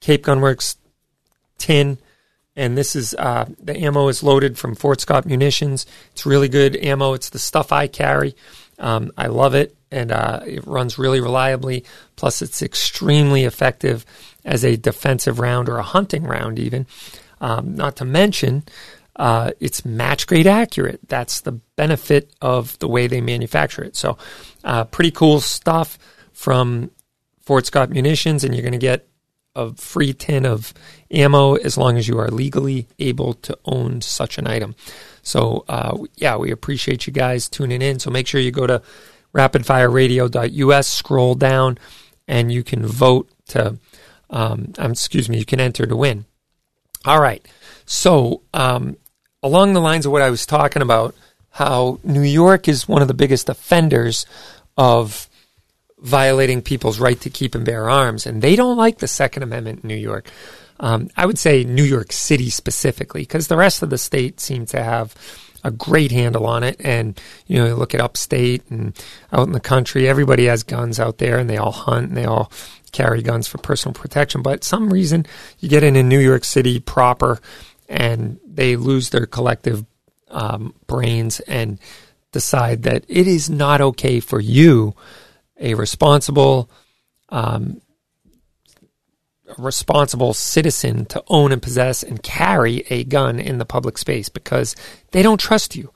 Cape 0.00 0.24
Gunworks 0.24 0.76
tin. 1.58 1.98
And 2.56 2.76
this 2.76 2.96
is 2.96 3.14
uh, 3.14 3.46
the 3.62 3.76
ammo 3.76 4.08
is 4.08 4.22
loaded 4.22 4.58
from 4.58 4.74
Fort 4.74 5.00
Scott 5.00 5.26
Munitions. 5.26 5.86
It's 6.10 6.26
really 6.26 6.48
good 6.48 6.74
ammo. 6.76 7.12
It's 7.12 7.30
the 7.30 7.38
stuff 7.38 7.70
I 7.70 7.86
carry. 7.86 8.34
Um, 8.80 9.12
I 9.16 9.26
love 9.26 9.54
it, 9.54 9.76
and 9.90 10.10
uh, 10.10 10.40
it 10.44 10.66
runs 10.66 10.98
really 10.98 11.20
reliably. 11.20 11.84
Plus, 12.16 12.42
it's 12.42 12.62
extremely 12.62 13.44
effective 13.44 14.04
as 14.44 14.64
a 14.64 14.76
defensive 14.76 15.38
round 15.38 15.68
or 15.68 15.78
a 15.78 15.84
hunting 15.84 16.24
round, 16.24 16.58
even. 16.58 16.86
Um, 17.40 17.76
not 17.76 17.96
to 17.96 18.04
mention, 18.04 18.64
uh, 19.16 19.52
it's 19.60 19.84
match 19.84 20.26
grade 20.26 20.46
accurate. 20.46 21.00
That's 21.08 21.40
the 21.40 21.52
benefit 21.76 22.32
of 22.40 22.78
the 22.78 22.88
way 22.88 23.06
they 23.06 23.20
manufacture 23.20 23.84
it. 23.84 23.96
So, 23.96 24.16
uh, 24.64 24.84
pretty 24.84 25.10
cool 25.10 25.40
stuff 25.40 25.98
from 26.32 26.90
Fort 27.40 27.66
Scott 27.66 27.90
Munitions, 27.90 28.44
and 28.44 28.54
you're 28.54 28.62
going 28.62 28.72
to 28.72 28.78
get 28.78 29.08
a 29.54 29.74
free 29.74 30.12
tin 30.12 30.46
of 30.46 30.72
ammo 31.10 31.54
as 31.54 31.76
long 31.76 31.96
as 31.96 32.06
you 32.06 32.18
are 32.18 32.28
legally 32.28 32.86
able 32.98 33.34
to 33.34 33.58
own 33.64 34.00
such 34.00 34.38
an 34.38 34.46
item. 34.46 34.74
So, 35.22 35.64
uh, 35.68 35.98
yeah, 36.16 36.36
we 36.36 36.50
appreciate 36.50 37.06
you 37.06 37.12
guys 37.12 37.48
tuning 37.48 37.82
in. 37.82 37.98
So 37.98 38.10
make 38.10 38.26
sure 38.26 38.40
you 38.40 38.50
go 38.50 38.66
to 38.66 38.82
rapidfireradio.us, 39.34 40.88
scroll 40.88 41.34
down, 41.34 41.78
and 42.26 42.52
you 42.52 42.62
can 42.62 42.86
vote 42.86 43.28
to, 43.48 43.78
um, 44.30 44.72
um, 44.78 44.92
excuse 44.92 45.28
me, 45.28 45.38
you 45.38 45.44
can 45.44 45.60
enter 45.60 45.86
to 45.86 45.96
win. 45.96 46.24
All 47.04 47.20
right. 47.20 47.46
So, 47.84 48.42
um, 48.52 48.96
along 49.42 49.72
the 49.72 49.80
lines 49.80 50.06
of 50.06 50.12
what 50.12 50.22
I 50.22 50.30
was 50.30 50.46
talking 50.46 50.82
about, 50.82 51.14
how 51.50 51.98
New 52.04 52.22
York 52.22 52.68
is 52.68 52.88
one 52.88 53.02
of 53.02 53.08
the 53.08 53.14
biggest 53.14 53.48
offenders 53.48 54.26
of 54.76 55.27
violating 56.00 56.62
people's 56.62 57.00
right 57.00 57.20
to 57.20 57.30
keep 57.30 57.54
and 57.54 57.64
bear 57.64 57.90
arms, 57.90 58.26
and 58.26 58.42
they 58.42 58.56
don't 58.56 58.76
like 58.76 58.98
the 58.98 59.08
Second 59.08 59.42
Amendment 59.42 59.82
in 59.82 59.88
New 59.88 59.96
York. 59.96 60.30
Um, 60.80 61.10
I 61.16 61.26
would 61.26 61.38
say 61.38 61.64
New 61.64 61.84
York 61.84 62.12
City 62.12 62.50
specifically, 62.50 63.22
because 63.22 63.48
the 63.48 63.56
rest 63.56 63.82
of 63.82 63.90
the 63.90 63.98
state 63.98 64.40
seems 64.40 64.70
to 64.70 64.82
have 64.82 65.14
a 65.64 65.70
great 65.70 66.12
handle 66.12 66.46
on 66.46 66.62
it. 66.62 66.76
And 66.80 67.20
you 67.46 67.58
know, 67.58 67.66
you 67.66 67.74
look 67.74 67.94
at 67.94 68.00
upstate 68.00 68.62
and 68.70 68.96
out 69.32 69.46
in 69.46 69.52
the 69.52 69.60
country, 69.60 70.08
everybody 70.08 70.46
has 70.46 70.62
guns 70.62 71.00
out 71.00 71.18
there, 71.18 71.38
and 71.38 71.50
they 71.50 71.56
all 71.56 71.72
hunt 71.72 72.08
and 72.08 72.16
they 72.16 72.24
all 72.24 72.52
carry 72.92 73.22
guns 73.22 73.48
for 73.48 73.58
personal 73.58 73.92
protection. 73.92 74.42
But 74.42 74.64
some 74.64 74.92
reason, 74.92 75.26
you 75.58 75.68
get 75.68 75.82
in 75.82 75.96
in 75.96 76.08
New 76.08 76.20
York 76.20 76.44
City 76.44 76.78
proper, 76.78 77.40
and 77.88 78.38
they 78.46 78.76
lose 78.76 79.10
their 79.10 79.26
collective 79.26 79.84
um, 80.30 80.74
brains 80.86 81.40
and 81.40 81.78
decide 82.32 82.82
that 82.82 83.04
it 83.08 83.26
is 83.26 83.48
not 83.48 83.80
okay 83.80 84.20
for 84.20 84.40
you 84.40 84.94
a 85.58 85.74
responsible, 85.74 86.70
um, 87.28 87.80
responsible 89.56 90.34
citizen 90.34 91.06
to 91.06 91.22
own 91.28 91.52
and 91.52 91.62
possess 91.62 92.02
and 92.02 92.22
carry 92.22 92.84
a 92.90 93.04
gun 93.04 93.38
in 93.38 93.58
the 93.58 93.64
public 93.64 93.98
space 93.98 94.28
because 94.28 94.76
they 95.12 95.22
don't 95.22 95.40
trust 95.40 95.74
you. 95.74 95.92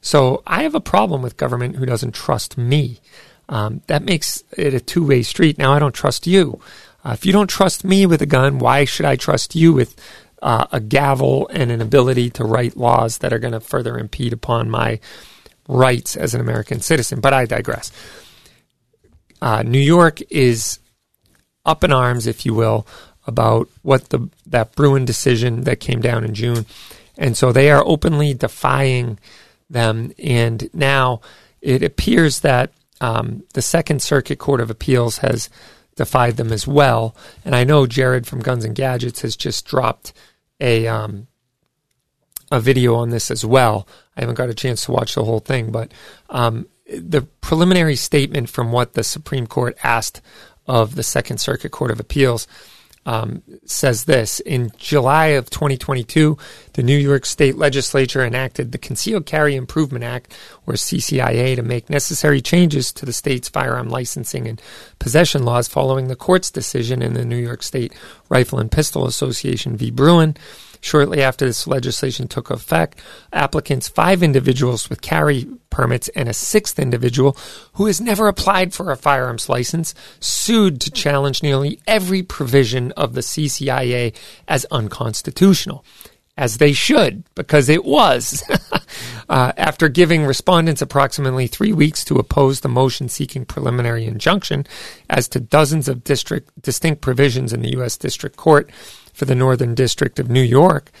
So 0.00 0.42
I 0.46 0.62
have 0.62 0.74
a 0.74 0.80
problem 0.80 1.22
with 1.22 1.36
government 1.36 1.76
who 1.76 1.86
doesn't 1.86 2.14
trust 2.14 2.56
me. 2.56 3.00
Um, 3.48 3.82
that 3.86 4.02
makes 4.02 4.42
it 4.56 4.74
a 4.74 4.80
two 4.80 5.06
way 5.06 5.22
street. 5.22 5.58
Now 5.58 5.72
I 5.72 5.78
don't 5.78 5.94
trust 5.94 6.26
you. 6.26 6.60
Uh, 7.04 7.10
if 7.12 7.24
you 7.24 7.32
don't 7.32 7.50
trust 7.50 7.84
me 7.84 8.06
with 8.06 8.22
a 8.22 8.26
gun, 8.26 8.58
why 8.58 8.84
should 8.84 9.06
I 9.06 9.16
trust 9.16 9.54
you 9.54 9.72
with 9.72 9.94
uh, 10.42 10.66
a 10.72 10.80
gavel 10.80 11.48
and 11.52 11.70
an 11.70 11.80
ability 11.80 12.30
to 12.30 12.44
write 12.44 12.76
laws 12.76 13.18
that 13.18 13.32
are 13.32 13.38
going 13.38 13.52
to 13.52 13.60
further 13.60 13.98
impede 13.98 14.32
upon 14.32 14.70
my 14.70 14.98
rights 15.68 16.16
as 16.16 16.34
an 16.34 16.40
American 16.40 16.80
citizen? 16.80 17.20
But 17.20 17.32
I 17.32 17.44
digress. 17.46 17.92
Uh, 19.40 19.62
New 19.62 19.78
York 19.80 20.20
is 20.30 20.78
up 21.64 21.84
in 21.84 21.92
arms, 21.92 22.26
if 22.26 22.46
you 22.46 22.54
will, 22.54 22.86
about 23.26 23.68
what 23.82 24.10
the 24.10 24.28
that 24.46 24.74
Bruen 24.74 25.04
decision 25.04 25.64
that 25.64 25.80
came 25.80 26.00
down 26.00 26.24
in 26.24 26.34
June, 26.34 26.66
and 27.18 27.36
so 27.36 27.52
they 27.52 27.70
are 27.70 27.84
openly 27.84 28.34
defying 28.34 29.18
them. 29.68 30.12
And 30.22 30.70
now 30.72 31.20
it 31.60 31.82
appears 31.82 32.40
that 32.40 32.72
um, 33.00 33.42
the 33.54 33.62
Second 33.62 34.02
Circuit 34.02 34.38
Court 34.38 34.60
of 34.60 34.70
Appeals 34.70 35.18
has 35.18 35.50
defied 35.96 36.36
them 36.36 36.52
as 36.52 36.66
well. 36.66 37.16
And 37.44 37.54
I 37.54 37.64
know 37.64 37.86
Jared 37.86 38.26
from 38.26 38.40
Guns 38.40 38.64
and 38.64 38.74
Gadgets 38.74 39.22
has 39.22 39.34
just 39.36 39.66
dropped 39.66 40.12
a 40.60 40.86
um, 40.86 41.26
a 42.50 42.60
video 42.60 42.94
on 42.94 43.10
this 43.10 43.30
as 43.30 43.44
well. 43.44 43.88
I 44.16 44.20
haven't 44.20 44.36
got 44.36 44.48
a 44.48 44.54
chance 44.54 44.84
to 44.84 44.92
watch 44.92 45.14
the 45.14 45.24
whole 45.24 45.40
thing, 45.40 45.70
but 45.70 45.92
um, 46.30 46.66
the 46.88 47.22
preliminary 47.40 47.96
statement 47.96 48.48
from 48.48 48.72
what 48.72 48.94
the 48.94 49.04
Supreme 49.04 49.46
Court 49.46 49.76
asked 49.82 50.20
of 50.66 50.94
the 50.94 51.02
Second 51.02 51.38
Circuit 51.38 51.70
Court 51.70 51.90
of 51.90 52.00
Appeals 52.00 52.46
um, 53.06 53.42
says 53.64 54.04
this 54.04 54.40
In 54.40 54.72
July 54.76 55.26
of 55.26 55.48
2022, 55.48 56.36
the 56.72 56.82
New 56.82 56.96
York 56.96 57.24
State 57.24 57.56
Legislature 57.56 58.24
enacted 58.24 58.72
the 58.72 58.78
Concealed 58.78 59.26
Carry 59.26 59.54
Improvement 59.54 60.04
Act, 60.04 60.36
or 60.66 60.74
CCIA, 60.74 61.54
to 61.54 61.62
make 61.62 61.88
necessary 61.88 62.40
changes 62.40 62.92
to 62.92 63.06
the 63.06 63.12
state's 63.12 63.48
firearm 63.48 63.88
licensing 63.88 64.48
and 64.48 64.60
possession 64.98 65.44
laws 65.44 65.68
following 65.68 66.08
the 66.08 66.16
court's 66.16 66.50
decision 66.50 67.00
in 67.00 67.14
the 67.14 67.24
New 67.24 67.36
York 67.36 67.62
State 67.62 67.94
Rifle 68.28 68.58
and 68.58 68.72
Pistol 68.72 69.06
Association 69.06 69.76
v. 69.76 69.90
Bruen 69.90 70.36
Shortly 70.80 71.22
after 71.22 71.46
this 71.46 71.66
legislation 71.66 72.28
took 72.28 72.50
effect, 72.50 73.00
applicants, 73.32 73.88
five 73.88 74.22
individuals 74.22 74.88
with 74.88 75.02
carry 75.02 75.46
permits 75.70 76.08
and 76.08 76.28
a 76.28 76.34
sixth 76.34 76.78
individual 76.78 77.36
who 77.74 77.86
has 77.86 78.00
never 78.00 78.28
applied 78.28 78.72
for 78.72 78.90
a 78.90 78.96
firearms 78.96 79.48
license, 79.48 79.94
sued 80.20 80.80
to 80.80 80.90
challenge 80.90 81.42
nearly 81.42 81.80
every 81.86 82.22
provision 82.22 82.92
of 82.92 83.14
the 83.14 83.20
CCIA 83.20 84.14
as 84.48 84.64
unconstitutional 84.70 85.84
as 86.38 86.58
they 86.58 86.72
should, 86.72 87.24
because 87.34 87.68
it 87.68 87.84
was. 87.84 88.42
uh, 89.28 89.52
after 89.56 89.88
giving 89.88 90.24
respondents 90.24 90.82
approximately 90.82 91.46
three 91.46 91.72
weeks 91.72 92.04
to 92.04 92.18
oppose 92.18 92.60
the 92.60 92.68
motion 92.68 93.08
seeking 93.08 93.44
preliminary 93.44 94.04
injunction 94.04 94.66
as 95.08 95.28
to 95.28 95.40
dozens 95.40 95.88
of 95.88 96.04
district 96.04 96.50
distinct 96.60 97.00
provisions 97.00 97.52
in 97.52 97.62
the 97.62 97.70
U.S. 97.72 97.96
District 97.96 98.36
Court, 98.36 98.70
for 99.16 99.24
the 99.24 99.34
Northern 99.34 99.74
District 99.74 100.18
of 100.18 100.30
New 100.30 100.42
York 100.42 100.92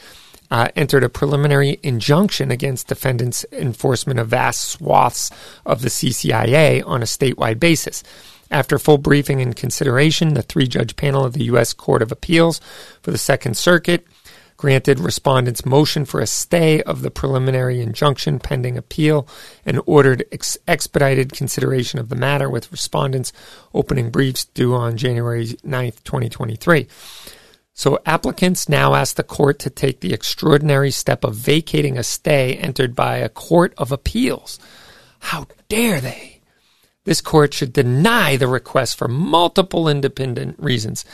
uh, 0.50 0.68
entered 0.74 1.04
a 1.04 1.08
preliminary 1.08 1.78
injunction 1.82 2.50
against 2.50 2.88
defendants' 2.88 3.44
enforcement 3.52 4.18
of 4.18 4.28
vast 4.28 4.64
swaths 4.64 5.30
of 5.66 5.82
the 5.82 5.88
CCIA 5.88 6.82
on 6.86 7.02
a 7.02 7.06
statewide 7.06 7.60
basis. 7.60 8.02
After 8.50 8.78
full 8.78 8.98
briefing 8.98 9.42
and 9.42 9.54
consideration, 9.54 10.34
the 10.34 10.42
three 10.42 10.66
judge 10.66 10.96
panel 10.96 11.24
of 11.24 11.34
the 11.34 11.44
U.S. 11.44 11.74
Court 11.74 12.00
of 12.00 12.10
Appeals 12.10 12.60
for 13.02 13.10
the 13.10 13.18
Second 13.18 13.56
Circuit 13.56 14.06
granted 14.56 14.98
respondents' 14.98 15.66
motion 15.66 16.06
for 16.06 16.20
a 16.20 16.26
stay 16.26 16.80
of 16.82 17.02
the 17.02 17.10
preliminary 17.10 17.80
injunction 17.80 18.38
pending 18.38 18.78
appeal 18.78 19.28
and 19.66 19.80
ordered 19.84 20.24
ex- 20.32 20.56
expedited 20.66 21.32
consideration 21.32 21.98
of 21.98 22.08
the 22.08 22.16
matter 22.16 22.48
with 22.48 22.72
respondents' 22.72 23.34
opening 23.74 24.10
briefs 24.10 24.46
due 24.46 24.74
on 24.74 24.96
January 24.96 25.46
9th, 25.46 26.02
2023. 26.04 26.86
So 27.76 28.00
applicants 28.06 28.70
now 28.70 28.94
ask 28.94 29.16
the 29.16 29.22
court 29.22 29.58
to 29.58 29.70
take 29.70 30.00
the 30.00 30.14
extraordinary 30.14 30.90
step 30.90 31.24
of 31.24 31.34
vacating 31.34 31.98
a 31.98 32.02
stay 32.02 32.54
entered 32.54 32.96
by 32.96 33.18
a 33.18 33.28
court 33.28 33.74
of 33.76 33.92
appeals. 33.92 34.58
How 35.18 35.46
dare 35.68 36.00
they? 36.00 36.40
This 37.04 37.20
court 37.20 37.52
should 37.52 37.74
deny 37.74 38.36
the 38.36 38.48
request 38.48 38.96
for 38.96 39.08
multiple 39.08 39.90
independent 39.90 40.58
reasons. 40.58 41.04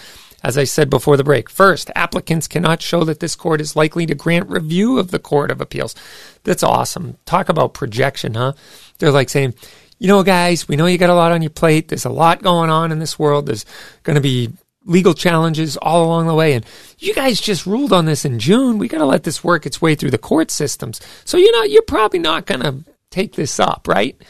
As 0.44 0.56
I 0.56 0.62
said 0.62 0.88
before 0.88 1.16
the 1.16 1.24
break, 1.24 1.50
first, 1.50 1.90
applicants 1.96 2.46
cannot 2.46 2.80
show 2.80 3.02
that 3.04 3.18
this 3.18 3.34
court 3.34 3.60
is 3.60 3.74
likely 3.74 4.06
to 4.06 4.14
grant 4.14 4.48
review 4.48 5.00
of 5.00 5.10
the 5.10 5.18
Court 5.18 5.50
of 5.50 5.60
Appeals. 5.60 5.96
That's 6.44 6.62
awesome. 6.62 7.18
Talk 7.26 7.48
about 7.48 7.74
projection, 7.74 8.34
huh? 8.34 8.52
They're 8.98 9.10
like 9.10 9.30
saying, 9.30 9.54
you 9.98 10.06
know, 10.06 10.22
guys, 10.22 10.68
we 10.68 10.76
know 10.76 10.86
you 10.86 10.96
got 10.96 11.10
a 11.10 11.14
lot 11.14 11.32
on 11.32 11.42
your 11.42 11.50
plate. 11.50 11.88
There's 11.88 12.04
a 12.04 12.10
lot 12.10 12.40
going 12.40 12.70
on 12.70 12.92
in 12.92 13.00
this 13.00 13.18
world. 13.18 13.46
There's 13.46 13.66
going 14.04 14.14
to 14.14 14.20
be 14.20 14.50
legal 14.84 15.14
challenges 15.14 15.76
all 15.76 16.04
along 16.04 16.26
the 16.26 16.34
way. 16.34 16.54
And 16.54 16.66
you 16.98 17.14
guys 17.14 17.40
just 17.40 17.66
ruled 17.66 17.92
on 17.92 18.04
this 18.04 18.24
in 18.24 18.38
June. 18.38 18.78
We 18.78 18.88
got 18.88 18.98
to 18.98 19.06
let 19.06 19.24
this 19.24 19.44
work 19.44 19.66
its 19.66 19.80
way 19.80 19.94
through 19.94 20.10
the 20.10 20.18
court 20.18 20.50
systems. 20.50 21.00
So 21.24 21.36
you 21.36 21.50
know 21.52 21.62
you're 21.62 21.82
probably 21.82 22.18
not 22.18 22.46
going 22.46 22.60
to 22.60 22.84
take 23.10 23.34
this 23.34 23.60
up, 23.60 23.86
right? 23.86 24.20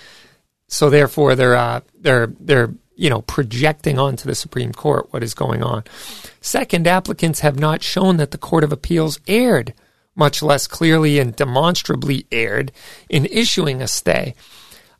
So 0.68 0.90
therefore, 0.90 1.34
they're 1.34 1.56
uh, 1.56 1.80
they're 2.00 2.32
they're 2.40 2.74
you 2.94 3.10
know 3.10 3.22
projecting 3.22 3.98
onto 3.98 4.28
the 4.28 4.34
Supreme 4.34 4.72
Court 4.72 5.06
what 5.10 5.22
is 5.22 5.34
going 5.34 5.62
on. 5.62 5.84
Second, 6.40 6.86
applicants 6.86 7.40
have 7.40 7.58
not 7.58 7.82
shown 7.82 8.16
that 8.16 8.30
the 8.30 8.38
Court 8.38 8.64
of 8.64 8.72
Appeals 8.72 9.20
erred, 9.28 9.74
much 10.14 10.42
less 10.42 10.66
clearly 10.66 11.18
and 11.18 11.36
demonstrably 11.36 12.26
erred 12.32 12.72
in 13.08 13.26
issuing 13.26 13.82
a 13.82 13.88
stay. 13.88 14.34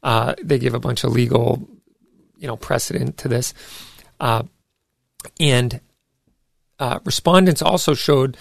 Uh, 0.03 0.35
they 0.43 0.59
give 0.59 0.75
a 0.75 0.81
bunch 0.81 1.05
of 1.05 1.13
legal, 1.13 1.67
you 2.37 2.47
know, 2.47 2.57
precedent 2.57 3.17
to 3.19 3.29
this. 3.29 3.55
Uh, 4.21 4.43
and 5.39 5.81
uh, 6.79 6.99
respondents 7.05 7.63
also 7.63 7.95
showed 7.95 8.37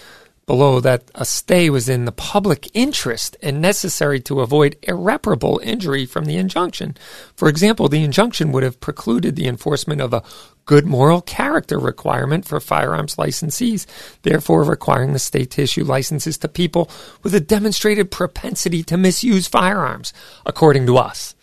below 0.46 0.80
that 0.80 1.10
a 1.14 1.24
stay 1.24 1.70
was 1.70 1.88
in 1.88 2.04
the 2.04 2.12
public 2.12 2.68
interest 2.74 3.36
and 3.42 3.60
necessary 3.60 4.20
to 4.20 4.40
avoid 4.40 4.76
irreparable 4.82 5.60
injury 5.62 6.04
from 6.04 6.24
the 6.24 6.36
injunction. 6.36 6.96
For 7.36 7.48
example, 7.48 7.88
the 7.88 8.02
injunction 8.02 8.50
would 8.52 8.62
have 8.62 8.80
precluded 8.80 9.36
the 9.36 9.46
enforcement 9.46 10.00
of 10.00 10.12
a 10.12 10.24
good 10.64 10.84
moral 10.84 11.20
character 11.20 11.78
requirement 11.78 12.44
for 12.44 12.60
firearms 12.60 13.16
licensees, 13.16 13.86
therefore 14.22 14.64
requiring 14.64 15.12
the 15.12 15.18
state 15.18 15.50
to 15.52 15.62
issue 15.62 15.84
licenses 15.84 16.38
to 16.38 16.48
people 16.48 16.90
with 17.22 17.34
a 17.34 17.40
demonstrated 17.40 18.10
propensity 18.10 18.82
to 18.82 18.96
misuse 18.96 19.46
firearms, 19.46 20.12
according 20.44 20.86
to 20.86 20.96
us. 20.96 21.34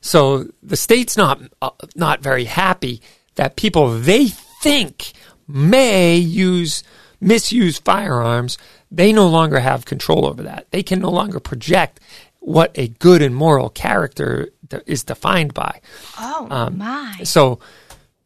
So 0.00 0.48
the 0.62 0.76
state's 0.76 1.16
not 1.16 1.40
uh, 1.62 1.70
not 1.94 2.20
very 2.20 2.44
happy 2.44 3.00
that 3.36 3.56
people 3.56 3.98
they 3.98 4.28
think 4.62 5.12
may 5.46 6.16
use 6.16 6.82
misuse 7.20 7.78
firearms, 7.78 8.56
they 8.90 9.12
no 9.12 9.28
longer 9.28 9.60
have 9.60 9.84
control 9.84 10.26
over 10.26 10.42
that. 10.42 10.70
They 10.70 10.82
can 10.82 11.00
no 11.00 11.10
longer 11.10 11.40
project 11.40 12.00
what 12.40 12.72
a 12.74 12.88
good 12.88 13.22
and 13.22 13.34
moral 13.34 13.70
character 13.70 14.48
is 14.86 15.04
defined 15.04 15.54
by. 15.54 15.80
Oh 16.18 16.48
um, 16.50 16.78
my! 16.78 17.20
So, 17.24 17.60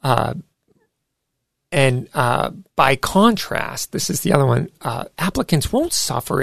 uh, 0.02 0.34
and 1.70 2.08
uh, 2.14 2.52
by 2.76 2.96
contrast, 2.96 3.92
this 3.92 4.08
is 4.08 4.22
the 4.22 4.32
other 4.32 4.46
one. 4.46 4.70
Uh, 4.80 5.04
applicants 5.18 5.72
won't 5.72 5.92
suffer 5.92 6.40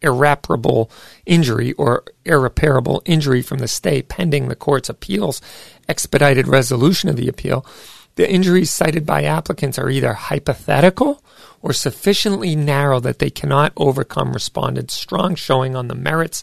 irreparable 0.00 0.90
injury 1.26 1.72
or 1.72 2.04
irreparable 2.24 3.02
injury 3.04 3.42
from 3.42 3.58
the 3.58 3.68
stay 3.68 4.00
pending 4.00 4.48
the 4.48 4.56
court's 4.56 4.88
appeals 4.88 5.42
expedited 5.88 6.48
resolution 6.48 7.10
of 7.10 7.16
the 7.16 7.28
appeal 7.28 7.66
the 8.14 8.30
injuries 8.30 8.72
cited 8.72 9.06
by 9.06 9.24
applicants 9.24 9.78
are 9.78 9.90
either 9.90 10.12
hypothetical 10.12 11.22
or 11.60 11.72
sufficiently 11.72 12.56
narrow 12.56 13.00
that 13.00 13.18
they 13.18 13.30
cannot 13.30 13.72
overcome 13.76 14.32
respondents' 14.32 14.94
strong 14.94 15.34
showing 15.34 15.76
on 15.76 15.88
the 15.88 15.94
merits 15.94 16.42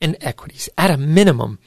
and 0.00 0.16
equities. 0.20 0.68
At 0.78 0.90
a 0.90 0.96
minimum, 0.96 1.58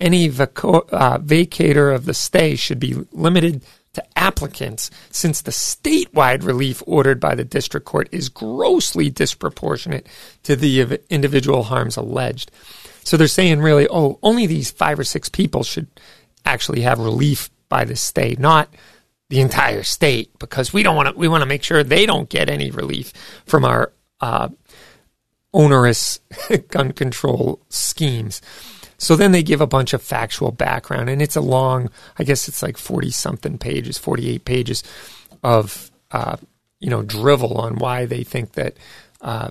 any 0.00 0.26
uh, 0.26 0.30
vacatur 0.30 1.94
of 1.94 2.04
the 2.04 2.14
stay 2.14 2.56
should 2.56 2.80
be 2.80 2.96
limited 3.12 3.62
to 3.94 4.18
applicants 4.18 4.90
since 5.10 5.42
the 5.42 5.50
statewide 5.50 6.44
relief 6.44 6.82
ordered 6.86 7.20
by 7.20 7.34
the 7.34 7.44
district 7.44 7.86
court 7.86 8.08
is 8.10 8.28
grossly 8.28 9.10
disproportionate 9.10 10.06
to 10.42 10.56
the 10.56 10.98
individual 11.10 11.64
harms 11.64 11.96
alleged. 11.96 12.50
So 13.04 13.16
they're 13.16 13.28
saying 13.28 13.60
really, 13.60 13.86
oh, 13.88 14.18
only 14.22 14.46
these 14.46 14.70
five 14.70 14.98
or 14.98 15.04
six 15.04 15.28
people 15.28 15.62
should 15.62 15.88
actually 16.44 16.80
have 16.82 16.98
relief 16.98 17.50
by 17.72 17.86
the 17.86 17.96
state, 17.96 18.38
not 18.38 18.68
the 19.30 19.40
entire 19.40 19.82
state, 19.82 20.30
because 20.38 20.74
we 20.74 20.82
don't 20.82 20.94
want 20.94 21.08
to. 21.08 21.18
We 21.18 21.26
want 21.26 21.40
to 21.40 21.48
make 21.48 21.62
sure 21.62 21.82
they 21.82 22.04
don't 22.04 22.28
get 22.28 22.50
any 22.50 22.70
relief 22.70 23.14
from 23.46 23.64
our 23.64 23.94
uh, 24.20 24.50
onerous 25.54 26.20
gun 26.68 26.92
control 26.92 27.62
schemes. 27.70 28.42
So 28.98 29.16
then 29.16 29.32
they 29.32 29.42
give 29.42 29.62
a 29.62 29.66
bunch 29.66 29.94
of 29.94 30.02
factual 30.02 30.52
background, 30.52 31.08
and 31.08 31.22
it's 31.22 31.34
a 31.34 31.40
long. 31.40 31.88
I 32.18 32.24
guess 32.24 32.46
it's 32.46 32.62
like 32.62 32.76
forty 32.76 33.10
something 33.10 33.56
pages, 33.56 33.96
forty 33.96 34.28
eight 34.28 34.44
pages 34.44 34.84
of 35.42 35.90
uh, 36.10 36.36
you 36.78 36.90
know 36.90 37.02
drivel 37.02 37.56
on 37.56 37.76
why 37.76 38.04
they 38.04 38.24
think 38.24 38.52
that 38.52 38.76
uh, 39.22 39.48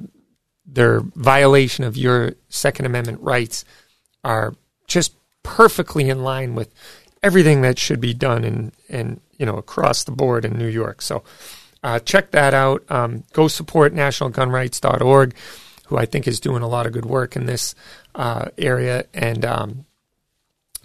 their 0.64 1.00
violation 1.16 1.86
of 1.86 1.98
your 1.98 2.34
Second 2.50 2.86
Amendment 2.86 3.20
rights 3.22 3.66
are 4.24 4.54
just 4.86 5.16
perfectly 5.42 6.08
in 6.08 6.22
line 6.22 6.54
with 6.54 6.72
everything 7.24 7.62
that 7.62 7.78
should 7.78 8.02
be 8.02 8.14
done 8.14 8.44
in, 8.44 8.72
in 8.90 9.20
you 9.38 9.46
know 9.46 9.58
across 9.58 10.04
the 10.04 10.12
board 10.12 10.46
in 10.46 10.58
New 10.58 10.68
York. 10.68 11.02
So 11.02 11.24
uh, 11.84 12.00
check 12.00 12.32
that 12.32 12.54
out. 12.54 12.84
Um, 12.90 13.24
go 13.34 13.48
support 13.48 13.94
nationalgunrights.org, 13.94 15.36
who 15.88 15.98
I 15.98 16.06
think 16.06 16.28
is 16.28 16.40
doing 16.40 16.64
a 16.64 16.68
lot 16.68 16.86
of 16.86 16.94
good 16.94 17.06
work 17.06 17.36
in 17.36 17.46
this 17.46 17.76
uh, 18.16 18.50
area, 18.58 19.06
and 19.14 19.44
um, 19.46 19.86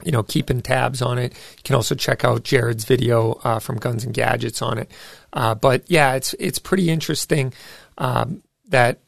you 0.05 0.13
know 0.13 0.23
keeping 0.23 0.63
tabs 0.63 1.03
on 1.03 1.19
it. 1.19 1.33
You 1.33 1.63
can 1.65 1.77
also 1.77 1.95
check 1.95 2.25
out 2.25 2.45
Jared's 2.45 2.85
video 2.85 3.41
uh, 3.45 3.59
from 3.59 3.77
Guns 3.77 4.05
and 4.05 4.15
Gadgets 4.15 4.63
on 4.63 4.79
it. 4.79 4.91
Uh, 5.33 5.55
but 5.55 5.85
yeah, 5.91 6.15
it's 6.15 6.35
it's 6.39 6.59
pretty 6.59 6.91
interesting 6.91 7.53
um, 7.99 8.43
that. 8.69 9.01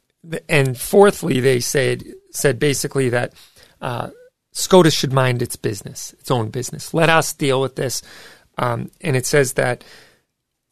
And 0.48 0.76
fourthly, 0.76 1.38
they 1.38 1.60
said 1.60 2.04
said 2.32 2.58
basically 2.58 3.08
that 3.10 3.32
uh, 3.80 4.10
SCOTUS 4.58 4.92
should 4.92 5.12
mind 5.12 5.40
its 5.40 5.54
business, 5.54 6.14
its 6.14 6.32
own 6.32 6.50
business. 6.50 6.92
Let 6.92 7.08
us 7.08 7.32
deal 7.32 7.60
with 7.60 7.76
this. 7.76 8.02
Um, 8.58 8.90
and 9.00 9.14
it 9.14 9.24
says 9.24 9.52
that 9.52 9.84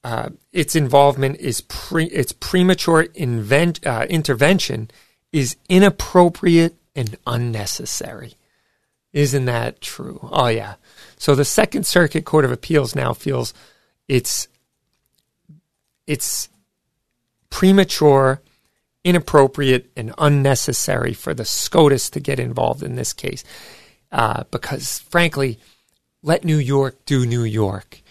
uh, 0.03 0.31
its 0.53 0.75
involvement 0.75 1.39
is 1.39 1.61
pre, 1.61 2.07
its 2.07 2.33
premature 2.33 3.03
invent, 3.15 3.87
uh, 3.87 4.05
intervention 4.11 4.91
is 5.33 5.57
inappropriate 5.69 6.75
and 6.97 7.17
unnecessary. 7.29 8.35
Isn't 9.13 9.45
that 9.45 9.81
true? 9.81 10.19
Oh 10.33 10.49
yeah. 10.49 10.75
So 11.17 11.37
the 11.37 11.45
Second 11.45 11.87
Circuit 11.87 12.25
Court 12.25 12.45
of 12.45 12.51
Appeals 12.51 12.97
now 12.97 13.13
feels 13.13 13.55
it's 14.09 14.49
it's 16.09 16.49
premature, 17.51 18.43
inappropriate, 19.05 19.91
and 19.97 20.13
unnecessary 20.19 21.13
for 21.13 21.35
the 21.35 21.45
SCOTUS 21.45 22.11
to 22.11 22.21
get 22.21 22.41
involved 22.41 22.83
in 22.83 22.97
this 22.97 23.13
case. 23.13 23.45
Uh, 24.13 24.45
because 24.51 24.99
frankly, 25.01 25.59
let 26.23 26.45
New 26.45 26.59
York 26.59 27.05
do 27.07 27.27
New 27.27 27.45
York. 27.45 28.03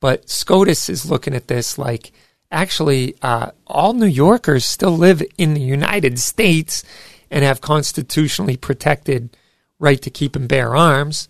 But 0.00 0.30
SCOTUS 0.30 0.88
is 0.88 1.10
looking 1.10 1.34
at 1.34 1.48
this 1.48 1.76
like 1.78 2.12
actually, 2.50 3.14
uh, 3.22 3.50
all 3.66 3.92
New 3.92 4.06
Yorkers 4.06 4.64
still 4.64 4.96
live 4.96 5.22
in 5.38 5.54
the 5.54 5.60
United 5.60 6.18
States 6.18 6.82
and 7.30 7.44
have 7.44 7.60
constitutionally 7.60 8.56
protected 8.56 9.36
right 9.78 10.00
to 10.02 10.10
keep 10.10 10.34
and 10.36 10.48
bear 10.48 10.74
arms. 10.74 11.28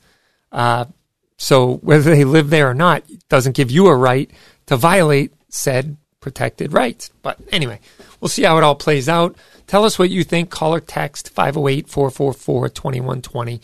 Uh, 0.51 0.87
so 1.37 1.77
whether 1.77 2.15
they 2.15 2.25
live 2.25 2.51
there 2.51 2.71
or 2.71 2.75
not 2.75 3.03
doesn't 3.29 3.57
give 3.57 3.71
you 3.71 3.87
a 3.87 3.97
right 3.97 4.31
to 4.67 4.77
violate 4.77 5.33
said 5.49 5.97
protected 6.21 6.73
rights. 6.73 7.11
But 7.23 7.39
anyway, 7.51 7.81
we'll 8.21 8.29
see 8.29 8.43
how 8.43 8.59
it 8.59 8.65
all 8.65 8.75
plays 8.75 9.09
out. 9.09 9.37
Tell 9.67 9.85
us 9.85 9.99
what 9.99 10.11
you 10.11 10.25
think. 10.25 10.51
Call 10.51 10.75
or 10.75 10.81
text 10.81 11.31
508 11.31 11.89
444 11.89 12.69
2120. 12.69 13.61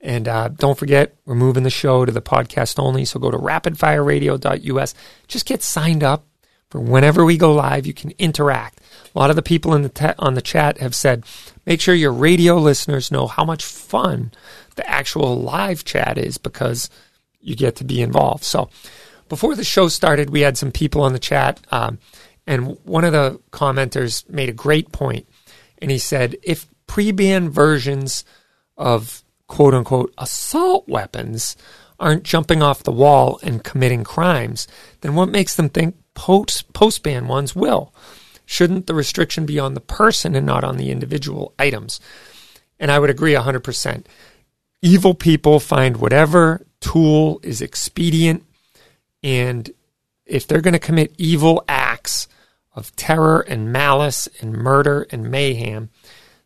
And 0.00 0.28
uh, 0.28 0.48
don't 0.48 0.78
forget, 0.78 1.16
we're 1.24 1.34
moving 1.34 1.62
the 1.62 1.70
show 1.70 2.04
to 2.04 2.12
the 2.12 2.22
podcast 2.22 2.78
only. 2.78 3.04
So 3.04 3.18
go 3.18 3.30
to 3.30 3.38
rapidfireradio.us. 3.38 4.94
Just 5.26 5.46
get 5.46 5.62
signed 5.62 6.04
up 6.04 6.26
for 6.70 6.80
whenever 6.80 7.24
we 7.24 7.36
go 7.36 7.52
live. 7.52 7.86
You 7.86 7.94
can 7.94 8.12
interact. 8.18 8.80
A 9.14 9.18
lot 9.18 9.30
of 9.30 9.36
the 9.36 9.42
people 9.42 9.74
in 9.74 9.82
the 9.82 9.88
te- 9.88 10.12
on 10.18 10.34
the 10.34 10.42
chat 10.42 10.78
have 10.78 10.94
said, 10.94 11.24
make 11.64 11.80
sure 11.80 11.94
your 11.94 12.12
radio 12.12 12.56
listeners 12.56 13.10
know 13.10 13.26
how 13.26 13.44
much 13.44 13.64
fun 13.64 14.32
the 14.76 14.88
actual 14.88 15.40
live 15.40 15.84
chat 15.84 16.18
is 16.18 16.38
because 16.38 16.90
you 17.40 17.56
get 17.56 17.76
to 17.76 17.84
be 17.84 18.02
involved. 18.02 18.44
So 18.44 18.68
before 19.28 19.54
the 19.54 19.64
show 19.64 19.88
started, 19.88 20.30
we 20.30 20.42
had 20.42 20.58
some 20.58 20.72
people 20.72 21.02
on 21.02 21.12
the 21.12 21.18
chat, 21.18 21.60
um, 21.70 21.98
and 22.46 22.78
one 22.84 23.04
of 23.04 23.12
the 23.12 23.40
commenters 23.50 24.28
made 24.28 24.48
a 24.48 24.52
great 24.52 24.92
point, 24.92 25.26
and 25.78 25.90
he 25.90 25.98
said, 25.98 26.36
if 26.42 26.66
pre-ban 26.86 27.50
versions 27.50 28.24
of 28.76 29.24
quote 29.48 29.74
unquote 29.74 30.12
assault 30.18 30.88
weapons 30.88 31.56
aren't 31.98 32.24
jumping 32.24 32.62
off 32.62 32.82
the 32.82 32.92
wall 32.92 33.38
and 33.42 33.64
committing 33.64 34.04
crimes, 34.04 34.68
then 35.00 35.14
what 35.14 35.28
makes 35.28 35.56
them 35.56 35.68
think 35.68 35.96
post 36.14 36.72
post 36.72 37.02
ban 37.02 37.26
ones 37.26 37.56
will? 37.56 37.94
Shouldn't 38.44 38.86
the 38.86 38.94
restriction 38.94 39.46
be 39.46 39.58
on 39.58 39.74
the 39.74 39.80
person 39.80 40.34
and 40.34 40.46
not 40.46 40.62
on 40.62 40.76
the 40.76 40.90
individual 40.90 41.52
items? 41.58 42.00
And 42.78 42.90
I 42.90 42.98
would 42.98 43.10
agree 43.10 43.34
100%. 43.34 44.04
Evil 44.82 45.14
people 45.14 45.58
find 45.58 45.96
whatever 45.96 46.64
tool 46.80 47.40
is 47.42 47.60
expedient, 47.62 48.44
and 49.22 49.70
if 50.26 50.46
they're 50.46 50.60
going 50.60 50.74
to 50.74 50.78
commit 50.78 51.14
evil 51.16 51.64
acts 51.66 52.28
of 52.74 52.94
terror 52.94 53.40
and 53.40 53.72
malice 53.72 54.28
and 54.40 54.52
murder 54.52 55.06
and 55.10 55.30
mayhem, 55.30 55.88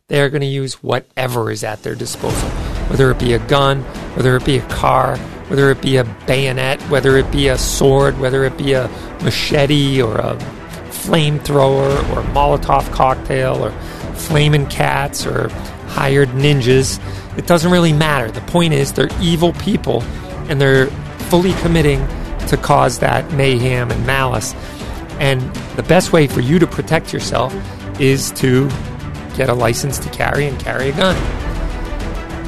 they 0.07 0.21
are 0.21 0.29
going 0.29 0.41
to 0.41 0.47
use 0.47 0.81
whatever 0.81 1.51
is 1.51 1.63
at 1.63 1.83
their 1.83 1.95
disposal 1.95 2.49
whether 2.91 3.09
it 3.09 3.19
be 3.19 3.31
a 3.31 3.39
gun, 3.47 3.83
whether 4.15 4.35
it 4.35 4.43
be 4.43 4.57
a 4.57 4.67
car, 4.67 5.17
whether 5.47 5.71
it 5.71 5.81
be 5.81 5.95
a 5.95 6.03
bayonet, 6.27 6.81
whether 6.89 7.15
it 7.15 7.31
be 7.31 7.47
a 7.47 7.57
sword, 7.57 8.19
whether 8.19 8.43
it 8.43 8.57
be 8.57 8.73
a 8.73 8.89
machete 9.23 10.01
or 10.01 10.17
a 10.17 10.35
flamethrower 10.89 12.09
or 12.11 12.19
a 12.19 12.23
Molotov 12.33 12.91
cocktail 12.91 13.63
or 13.63 13.71
flaming 14.15 14.67
cats 14.67 15.25
or 15.25 15.47
hired 15.87 16.27
ninjas. 16.31 16.99
It 17.37 17.47
doesn't 17.47 17.71
really 17.71 17.93
matter. 17.93 18.29
The 18.29 18.41
point 18.41 18.73
is, 18.73 18.91
they're 18.91 19.09
evil 19.21 19.53
people 19.53 20.03
and 20.49 20.59
they're 20.59 20.87
fully 21.29 21.53
committing 21.61 22.05
to 22.47 22.57
cause 22.57 22.99
that 22.99 23.31
mayhem 23.31 23.89
and 23.89 24.05
malice. 24.05 24.53
And 25.21 25.41
the 25.77 25.83
best 25.83 26.11
way 26.11 26.27
for 26.27 26.41
you 26.41 26.59
to 26.59 26.67
protect 26.67 27.13
yourself 27.13 27.55
is 28.01 28.31
to 28.31 28.69
get 29.37 29.47
a 29.47 29.53
license 29.53 29.97
to 29.99 30.09
carry 30.09 30.45
and 30.45 30.59
carry 30.59 30.89
a 30.89 30.91
gun. 30.91 31.50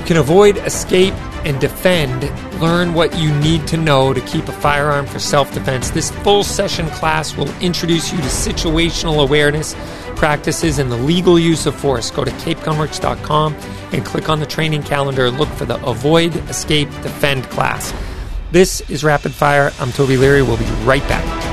Can 0.06 0.18
avoid, 0.18 0.58
escape, 0.58 1.14
and 1.46 1.60
defend. 1.60 2.24
Learn 2.62 2.94
what 2.94 3.18
you 3.18 3.34
need 3.40 3.68
to 3.68 3.78
know 3.78 4.14
to 4.14 4.22
keep 4.22 4.48
a 4.48 4.52
firearm 4.52 5.06
for 5.06 5.20
self 5.20 5.54
defense. 5.54 5.90
This 5.90 6.12
full 6.12 6.44
session 6.44 6.88
class 6.90 7.36
will 7.36 7.50
introduce 7.60 8.12
you 8.12 8.18
to 8.18 8.24
situational 8.26 9.24
awareness 9.24 9.76
practices 10.16 10.80
and 10.80 10.92
the 10.92 10.98
legal 10.98 11.38
use 11.38 11.66
of 11.66 11.76
force. 11.76 12.12
Go 12.12 12.24
to 12.24 12.32
capegunworks.com 12.32 13.54
and 13.92 14.06
click 14.06 14.30
on 14.30 14.40
the 14.40 14.46
training 14.46 14.84
calendar. 14.84 15.30
Look 15.30 15.50
for 15.50 15.66
the 15.66 15.84
Avoid, 15.86 16.36
Escape, 16.50 16.90
Defend 17.02 17.44
class. 17.50 17.94
This 18.52 18.82
is 18.90 19.04
Rapid 19.04 19.34
Fire. 19.34 19.72
I'm 19.80 19.92
Toby 19.92 20.16
Leary. 20.16 20.42
We'll 20.44 20.58
be 20.58 20.66
right 20.86 21.06
back. 21.10 21.53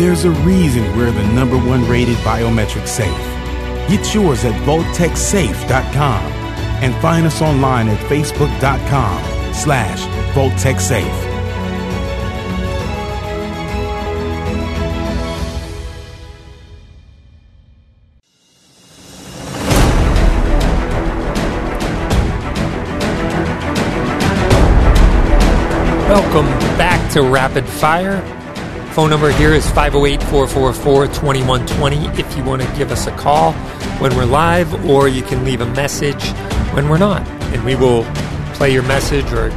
There's 0.00 0.24
a 0.24 0.30
reason 0.30 0.96
we're 0.96 1.10
the 1.10 1.26
number 1.34 1.58
one 1.58 1.86
rated 1.86 2.16
biometric 2.24 2.88
safe. 2.88 3.14
Get 3.86 4.14
yours 4.14 4.46
at 4.46 4.54
VaultekSafe.com 4.62 6.22
and 6.82 6.94
find 7.02 7.26
us 7.26 7.42
online 7.42 7.86
at 7.90 7.98
Facebook.com 8.08 9.52
slash 9.52 10.00
VaultecSafe. 10.34 11.04
Welcome 26.08 26.46
back 26.78 27.12
to 27.12 27.22
Rapid 27.22 27.68
Fire. 27.68 28.39
Phone 28.92 29.08
number 29.08 29.30
here 29.30 29.54
is 29.54 29.64
508 29.70 30.20
444 30.24 31.06
2120 31.06 31.96
if 32.20 32.36
you 32.36 32.42
want 32.42 32.60
to 32.60 32.68
give 32.76 32.90
us 32.90 33.06
a 33.06 33.16
call 33.16 33.52
when 34.00 34.14
we're 34.16 34.24
live, 34.24 34.84
or 34.84 35.06
you 35.06 35.22
can 35.22 35.44
leave 35.44 35.60
a 35.60 35.66
message 35.74 36.22
when 36.74 36.88
we're 36.88 36.98
not. 36.98 37.24
And 37.54 37.64
we 37.64 37.76
will 37.76 38.02
play 38.54 38.72
your 38.72 38.82
message 38.82 39.32
or 39.32 39.50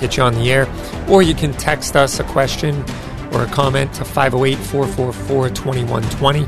get 0.00 0.16
you 0.16 0.24
on 0.24 0.34
the 0.34 0.50
air. 0.50 0.68
Or 1.08 1.22
you 1.22 1.32
can 1.32 1.52
text 1.52 1.94
us 1.94 2.18
a 2.18 2.24
question 2.24 2.84
or 3.32 3.44
a 3.44 3.46
comment 3.46 3.94
to 3.94 4.04
508 4.04 4.58
444 4.58 5.48
2120. 5.50 6.44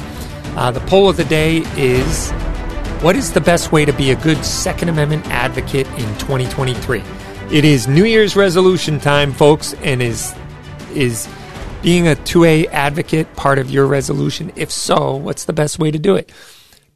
Uh, 0.56 0.72
the 0.72 0.80
poll 0.80 1.08
of 1.08 1.16
the 1.16 1.24
day 1.26 1.58
is 1.76 2.32
What 3.00 3.14
is 3.14 3.32
the 3.32 3.40
best 3.40 3.70
way 3.70 3.84
to 3.84 3.92
be 3.92 4.10
a 4.10 4.16
good 4.16 4.44
Second 4.44 4.88
Amendment 4.88 5.24
advocate 5.28 5.86
in 5.86 6.08
2023? 6.18 7.00
It 7.52 7.64
is 7.64 7.86
New 7.86 8.04
Year's 8.04 8.34
resolution 8.34 8.98
time, 8.98 9.32
folks, 9.32 9.74
and 9.84 10.02
is 10.02 10.34
is 10.94 11.28
being 11.84 12.08
a 12.08 12.16
2A 12.16 12.66
advocate 12.68 13.36
part 13.36 13.58
of 13.58 13.70
your 13.70 13.86
resolution? 13.86 14.50
If 14.56 14.72
so, 14.72 15.16
what's 15.16 15.44
the 15.44 15.52
best 15.52 15.78
way 15.78 15.90
to 15.90 15.98
do 15.98 16.16
it? 16.16 16.32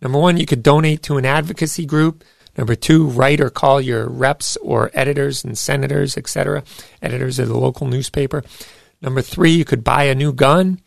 Number 0.00 0.18
one, 0.18 0.38
you 0.38 0.46
could 0.46 0.62
donate 0.62 1.02
to 1.02 1.18
an 1.18 1.26
advocacy 1.26 1.84
group. 1.84 2.24
Number 2.56 2.74
two, 2.74 3.06
write 3.06 3.38
or 3.38 3.50
call 3.50 3.82
your 3.82 4.08
reps 4.08 4.56
or 4.56 4.90
editors 4.94 5.44
and 5.44 5.58
senators, 5.58 6.16
etc., 6.16 6.64
editors 7.02 7.38
of 7.38 7.48
the 7.48 7.58
local 7.58 7.86
newspaper. 7.86 8.42
Number 9.02 9.20
three, 9.20 9.50
you 9.50 9.66
could 9.66 9.84
buy 9.84 10.04
a 10.04 10.14
new 10.14 10.32
gun. 10.32 10.80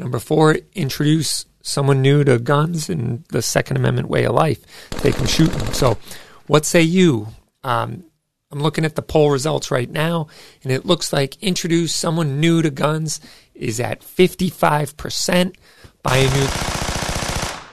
Number 0.00 0.18
four, 0.18 0.56
introduce 0.74 1.46
someone 1.62 2.02
new 2.02 2.24
to 2.24 2.40
guns 2.40 2.90
and 2.90 3.24
the 3.28 3.40
Second 3.40 3.76
Amendment 3.76 4.08
way 4.08 4.24
of 4.24 4.34
life. 4.34 4.90
They 5.02 5.12
can 5.12 5.26
shoot 5.26 5.52
them. 5.52 5.72
So, 5.72 5.96
what 6.48 6.66
say 6.66 6.82
you? 6.82 7.28
Um, 7.62 8.02
I'm 8.54 8.62
looking 8.62 8.84
at 8.84 8.94
the 8.94 9.02
poll 9.02 9.30
results 9.30 9.70
right 9.70 9.90
now, 9.90 10.28
and 10.62 10.72
it 10.72 10.86
looks 10.86 11.12
like 11.12 11.42
introduce 11.42 11.94
someone 11.94 12.40
new 12.40 12.62
to 12.62 12.70
guns 12.70 13.20
is 13.54 13.80
at 13.80 14.00
55%. 14.00 15.56
Buy 16.02 16.16
a 16.16 16.30
new 16.30 16.46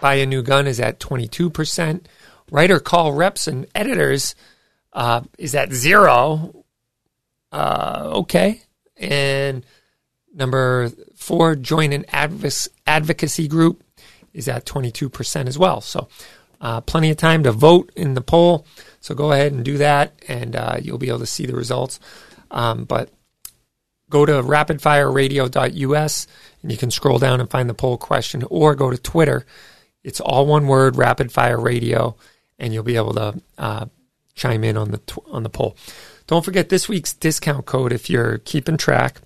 buy 0.01 0.15
a 0.15 0.25
new 0.25 0.41
gun 0.41 0.67
is 0.67 0.79
at 0.79 0.99
22%. 0.99 2.05
Write 2.49 2.71
or 2.71 2.79
call 2.79 3.13
reps 3.13 3.47
and 3.47 3.67
editors 3.75 4.35
uh, 4.93 5.21
is 5.37 5.53
at 5.53 5.71
zero. 5.71 6.65
Uh, 7.51 8.11
okay, 8.15 8.61
and 8.97 9.65
Number 10.33 10.89
four, 11.15 11.55
join 11.55 11.91
an 11.91 12.05
advocacy 12.87 13.47
group 13.47 13.83
is 14.33 14.47
at 14.47 14.65
22% 14.65 15.47
as 15.47 15.59
well. 15.59 15.81
So, 15.81 16.07
uh, 16.61 16.79
plenty 16.81 17.09
of 17.09 17.17
time 17.17 17.43
to 17.43 17.51
vote 17.51 17.91
in 17.95 18.13
the 18.13 18.21
poll. 18.21 18.65
So, 19.01 19.13
go 19.15 19.33
ahead 19.33 19.51
and 19.51 19.65
do 19.65 19.77
that, 19.79 20.13
and 20.27 20.55
uh, 20.55 20.77
you'll 20.81 20.97
be 20.97 21.09
able 21.09 21.19
to 21.19 21.25
see 21.25 21.45
the 21.45 21.55
results. 21.55 21.99
Um, 22.51 22.85
but 22.85 23.09
go 24.09 24.25
to 24.25 24.33
rapidfireradio.us 24.33 26.27
and 26.61 26.71
you 26.71 26.77
can 26.77 26.91
scroll 26.91 27.17
down 27.17 27.39
and 27.39 27.49
find 27.49 27.69
the 27.69 27.73
poll 27.73 27.97
question, 27.97 28.43
or 28.49 28.75
go 28.75 28.91
to 28.91 28.97
Twitter. 28.97 29.45
It's 30.03 30.19
all 30.19 30.45
one 30.45 30.67
word, 30.67 30.95
Rapid 30.95 31.31
Fire 31.31 31.59
Radio, 31.59 32.15
and 32.59 32.73
you'll 32.73 32.83
be 32.83 32.97
able 32.97 33.13
to 33.13 33.41
uh, 33.57 33.85
chime 34.35 34.63
in 34.63 34.77
on 34.77 34.91
the 34.91 34.99
tw- 34.99 35.25
on 35.31 35.43
the 35.43 35.49
poll. 35.49 35.75
Don't 36.27 36.45
forget 36.45 36.69
this 36.69 36.87
week's 36.87 37.13
discount 37.13 37.65
code 37.65 37.91
if 37.91 38.09
you're 38.09 38.37
keeping 38.39 38.77
track 38.77 39.21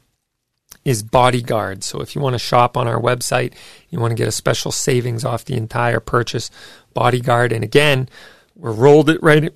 is 0.86 1.04
Bodyguard. 1.04 1.84
So 1.84 2.00
if 2.00 2.16
you 2.16 2.22
want 2.22 2.36
to 2.36 2.40
shop 2.40 2.78
on 2.78 2.88
our 2.88 3.00
website, 3.02 3.54
you 3.90 4.00
want 4.00 4.12
to 4.12 4.16
get 4.16 4.28
a 4.28 4.32
special 4.32 4.72
savings 4.72 5.26
off 5.26 5.46
the 5.46 5.56
entire 5.56 6.00
purchase, 6.00 6.52
Bodyguard. 6.96 7.52
And 7.52 7.64
again, 7.64 8.10
we're 8.56 8.72
rolled 8.72 9.12
it 9.12 9.22
right 9.22 9.54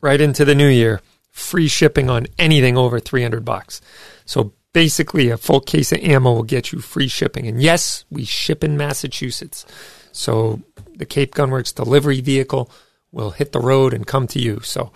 right 0.00 0.20
into 0.20 0.44
the 0.44 0.54
new 0.54 0.68
year. 0.68 1.00
Free 1.32 1.66
shipping 1.66 2.08
on 2.08 2.28
anything 2.38 2.78
over 2.78 3.00
300 3.00 3.44
bucks. 3.44 3.80
So 4.24 4.52
basically 4.72 5.30
a 5.30 5.36
full 5.36 5.60
case 5.60 5.90
of 5.90 5.98
ammo 5.98 6.32
will 6.32 6.42
get 6.44 6.70
you 6.70 6.78
free 6.78 7.08
shipping. 7.08 7.48
And 7.48 7.60
yes, 7.60 8.04
we 8.10 8.24
ship 8.24 8.62
in 8.62 8.76
Massachusetts. 8.76 9.66
So 10.12 10.60
the 10.94 11.06
Cape 11.06 11.34
Gunworks 11.34 11.74
delivery 11.74 12.20
vehicle 12.20 12.70
will 13.10 13.30
hit 13.30 13.50
the 13.50 13.60
road 13.60 13.92
and 13.92 14.06
come 14.06 14.28
to 14.28 14.38
you. 14.38 14.60
So 14.60 14.92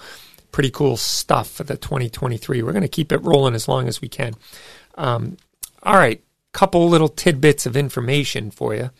pretty 0.52 0.70
cool 0.70 0.96
stuff 0.96 1.50
for 1.50 1.64
the 1.64 1.76
2023. 1.76 2.62
We're 2.62 2.72
going 2.72 2.82
to 2.82 2.88
keep 2.88 3.12
it 3.12 3.22
rolling 3.24 3.54
as 3.54 3.66
long 3.66 3.88
as 3.88 4.00
we 4.00 4.08
can. 4.08 4.34
Um, 4.96 5.36
all 5.82 5.96
right, 5.96 6.22
couple 6.52 6.88
little 6.88 7.08
tidbits 7.08 7.66
of 7.66 7.76
information 7.76 8.50
for 8.50 8.74
you. 8.74 8.90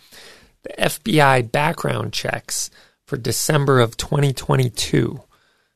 FBI 0.78 1.50
background 1.50 2.12
checks 2.12 2.70
for 3.07 3.16
December 3.16 3.81
of 3.81 3.96
2022. 3.96 5.22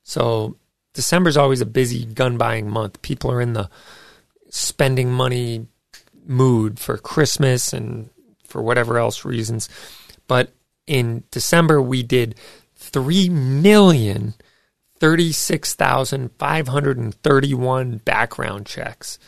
So 0.03 0.57
December 0.95 1.31
is 1.31 1.37
always 1.37 1.61
a 1.61 1.67
busy 1.67 2.05
gun 2.05 2.37
buying 2.37 2.69
month. 2.69 3.01
People 3.03 3.31
are 3.31 3.41
in 3.41 3.53
the 3.53 3.71
spending 4.51 5.13
money 5.13 5.67
mood 6.27 6.79
for 6.79 6.99
Christmas 6.99 7.73
and 7.73 8.11
for 8.45 8.63
whatever 8.63 8.99
else 8.99 9.25
reasons. 9.25 9.69
But 10.27 10.53
in 10.87 11.25
December, 11.31 11.81
we 11.81 12.03
did 12.03 12.35
3 12.77 13.29
million 13.29 14.35
36,531 15.03 17.97
background 18.05 18.67
checks 18.67 19.19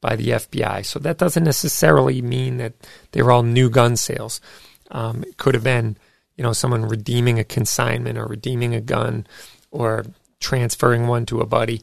by 0.00 0.16
the 0.16 0.30
FBI. 0.30 0.84
So 0.84 0.98
that 0.98 1.16
doesn't 1.16 1.44
necessarily 1.44 2.20
mean 2.20 2.56
that 2.56 2.72
they 3.12 3.22
were 3.22 3.30
all 3.30 3.44
new 3.44 3.70
gun 3.70 3.96
sales. 3.96 4.40
Um, 4.92 5.24
it 5.24 5.36
could 5.36 5.54
have 5.54 5.64
been, 5.64 5.96
you 6.36 6.44
know, 6.44 6.52
someone 6.52 6.84
redeeming 6.84 7.38
a 7.38 7.44
consignment 7.44 8.18
or 8.18 8.26
redeeming 8.26 8.74
a 8.74 8.80
gun 8.80 9.26
or 9.70 10.04
transferring 10.38 11.08
one 11.08 11.26
to 11.26 11.40
a 11.40 11.46
buddy. 11.46 11.82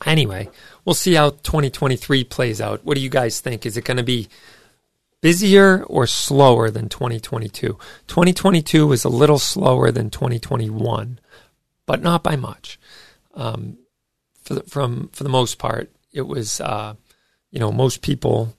anyway, 0.05 0.47
we'll 0.85 0.93
see 0.93 1.15
how 1.15 1.31
2023 1.31 2.23
plays 2.25 2.61
out. 2.61 2.85
What 2.85 2.93
do 2.95 3.01
you 3.01 3.09
guys 3.09 3.39
think? 3.39 3.65
Is 3.65 3.77
it 3.77 3.85
going 3.85 3.97
to 3.97 4.03
be 4.03 4.27
busier 5.21 5.83
or 5.83 6.07
slower 6.07 6.69
than 6.69 6.89
2022? 6.89 7.77
2022 8.07 8.87
was 8.87 9.03
a 9.03 9.09
little 9.09 9.39
slower 9.39 9.91
than 9.91 10.09
2021, 10.09 11.19
but 11.85 12.01
not 12.01 12.23
by 12.23 12.35
much. 12.35 12.79
Um, 13.33 13.77
for 14.43 14.55
the, 14.55 14.63
from 14.63 15.09
for 15.13 15.23
the 15.23 15.29
most 15.29 15.57
part, 15.57 15.91
it 16.11 16.23
was 16.23 16.59
uh, 16.59 16.95
you 17.51 17.59
know 17.59 17.71
most 17.71 18.01
people. 18.01 18.55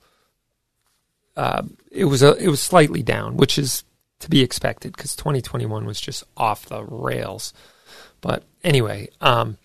Uh, 1.35 1.63
it 1.91 2.05
was 2.05 2.23
a 2.23 2.35
it 2.35 2.47
was 2.47 2.61
slightly 2.61 3.03
down, 3.03 3.37
which 3.37 3.57
is 3.57 3.83
to 4.19 4.29
be 4.29 4.41
expected 4.41 4.95
because 4.95 5.15
2021 5.15 5.85
was 5.85 5.99
just 5.99 6.23
off 6.37 6.65
the 6.65 6.83
rails. 6.83 7.53
But 8.21 8.43
anyway, 8.63 9.09
um, 9.19 9.57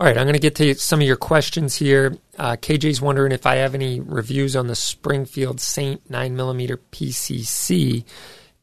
all 0.00 0.08
right, 0.08 0.18
I'm 0.18 0.24
going 0.24 0.34
to 0.34 0.40
get 0.40 0.56
to 0.56 0.74
some 0.74 1.00
of 1.00 1.06
your 1.06 1.16
questions 1.16 1.76
here. 1.76 2.18
Uh, 2.36 2.56
KJ's 2.56 3.00
wondering 3.00 3.30
if 3.30 3.46
I 3.46 3.56
have 3.56 3.76
any 3.76 4.00
reviews 4.00 4.56
on 4.56 4.66
the 4.66 4.74
Springfield 4.74 5.60
Saint 5.60 6.10
9mm 6.10 6.78
PCC. 6.90 8.04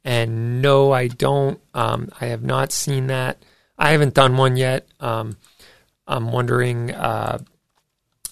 And 0.04 0.62
no, 0.62 0.91
I 0.91 1.08
don't. 1.08 1.62
Um, 1.74 2.10
I 2.20 2.26
have 2.28 2.44
not 2.44 2.74
seen 2.74 3.08
that. 3.08 3.41
I 3.78 3.91
haven't 3.91 4.13
done 4.13 4.36
one 4.36 4.58
yet. 4.58 4.86
Um, 5.00 5.38
I'm 6.06 6.32
wondering 6.32 6.91
uh, 6.91 7.39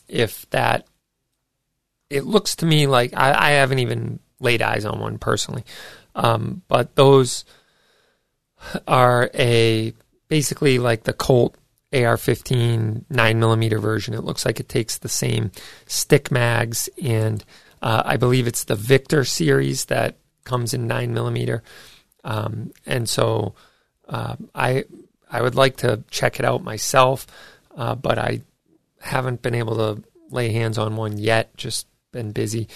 if 0.09 0.49
that. 0.49 0.85
It 2.09 2.25
looks 2.25 2.57
to 2.57 2.65
me 2.65 2.85
like 2.85 3.13
I, 3.15 3.33
I, 3.33 3.49
haven't 3.51 3.79
even 3.79 4.19
laid 4.39 4.63
eyes 4.63 4.83
on 4.83 4.99
one 4.99 5.19
personally. 5.19 5.63
Um, 6.15 6.63
but 6.67 6.95
those 6.95 7.45
are 8.87 9.29
a 9.35 9.93
basically 10.27 10.79
like 10.79 11.03
the 11.03 11.13
Colt 11.13 11.55
AR-15 11.93 13.05
nine 13.09 13.39
millimeter 13.39 13.79
version. 13.79 14.13
It 14.13 14.23
looks 14.23 14.45
like 14.45 14.59
it 14.59 14.69
takes 14.69 14.97
the 14.97 15.09
same 15.09 15.51
stick 15.87 16.31
mags, 16.31 16.89
and 17.01 17.43
uh, 17.81 18.03
I 18.05 18.17
believe 18.17 18.47
it's 18.47 18.63
the 18.63 18.75
Victor 18.75 19.23
series 19.23 19.85
that 19.85 20.17
comes 20.43 20.73
in 20.73 20.87
nine 20.87 21.13
millimeter. 21.13 21.63
Um, 22.23 22.71
and 22.85 23.07
so 23.07 23.55
uh, 24.07 24.35
I 24.53 24.85
I 25.31 25.41
would 25.41 25.55
like 25.55 25.77
to 25.77 26.03
check 26.09 26.39
it 26.39 26.45
out 26.45 26.63
myself, 26.63 27.25
uh, 27.75 27.95
but 27.95 28.17
I 28.17 28.41
haven't 29.01 29.41
been 29.41 29.55
able 29.55 29.75
to 29.77 30.03
lay 30.29 30.51
hands 30.51 30.77
on 30.77 30.95
one 30.95 31.17
yet. 31.17 31.55
Just 31.57 31.87
been 32.11 32.31
busy. 32.31 32.67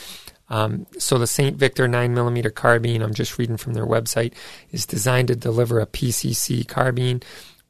Um, 0.50 0.86
so 1.00 1.18
the 1.18 1.28
St. 1.28 1.58
Victor 1.58 1.88
9mm 1.88 2.54
carbine, 2.54 3.02
I'm 3.02 3.14
just 3.14 3.40
reading 3.40 3.58
from 3.58 3.74
their 3.74 3.88
website, 3.88 4.34
is 4.72 4.86
designed 4.86 5.30
to 5.30 5.36
deliver 5.36 5.80
a 5.80 5.88
PCC 5.88 6.68
carbine 6.68 7.24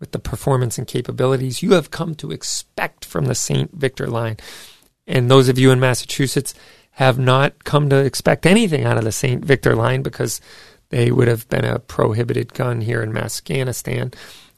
with 0.04 0.12
the 0.12 0.20
performance 0.20 0.78
and 0.78 0.86
capabilities 0.86 1.63
you 1.63 1.72
have 1.72 1.89
come 1.89 2.13
to 2.13 2.30
expect 2.30 3.06
from 3.06 3.24
the 3.24 3.34
St. 3.34 3.72
Victor 3.72 4.06
line. 4.06 4.36
And 5.08 5.32
those 5.32 5.48
of 5.48 5.58
you 5.58 5.72
in 5.72 5.80
Massachusetts 5.80 6.54
have 6.92 7.18
not 7.18 7.63
come 7.63 7.89
to 7.89 7.96
expect 7.96 8.46
anything 8.46 8.84
out 8.84 8.98
of 8.98 9.06
the 9.06 9.13
St. 9.13 9.46
Victor 9.46 9.78
line 9.78 10.02
because 10.02 10.42
they 10.89 11.10
would 11.10 11.30
have 11.30 11.48
been 11.48 11.63
a 11.63 11.80
prohibited 11.80 12.54
gun 12.54 12.82
here 12.82 13.02
in 13.02 13.16
Afghanistan, 13.16 14.12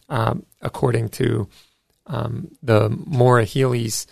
um, 0.10 0.47
according 0.63 1.10
to 1.10 1.47
um, 2.08 2.49
the 2.63 2.89
Maura 2.89 3.45
Healey's 3.45 4.08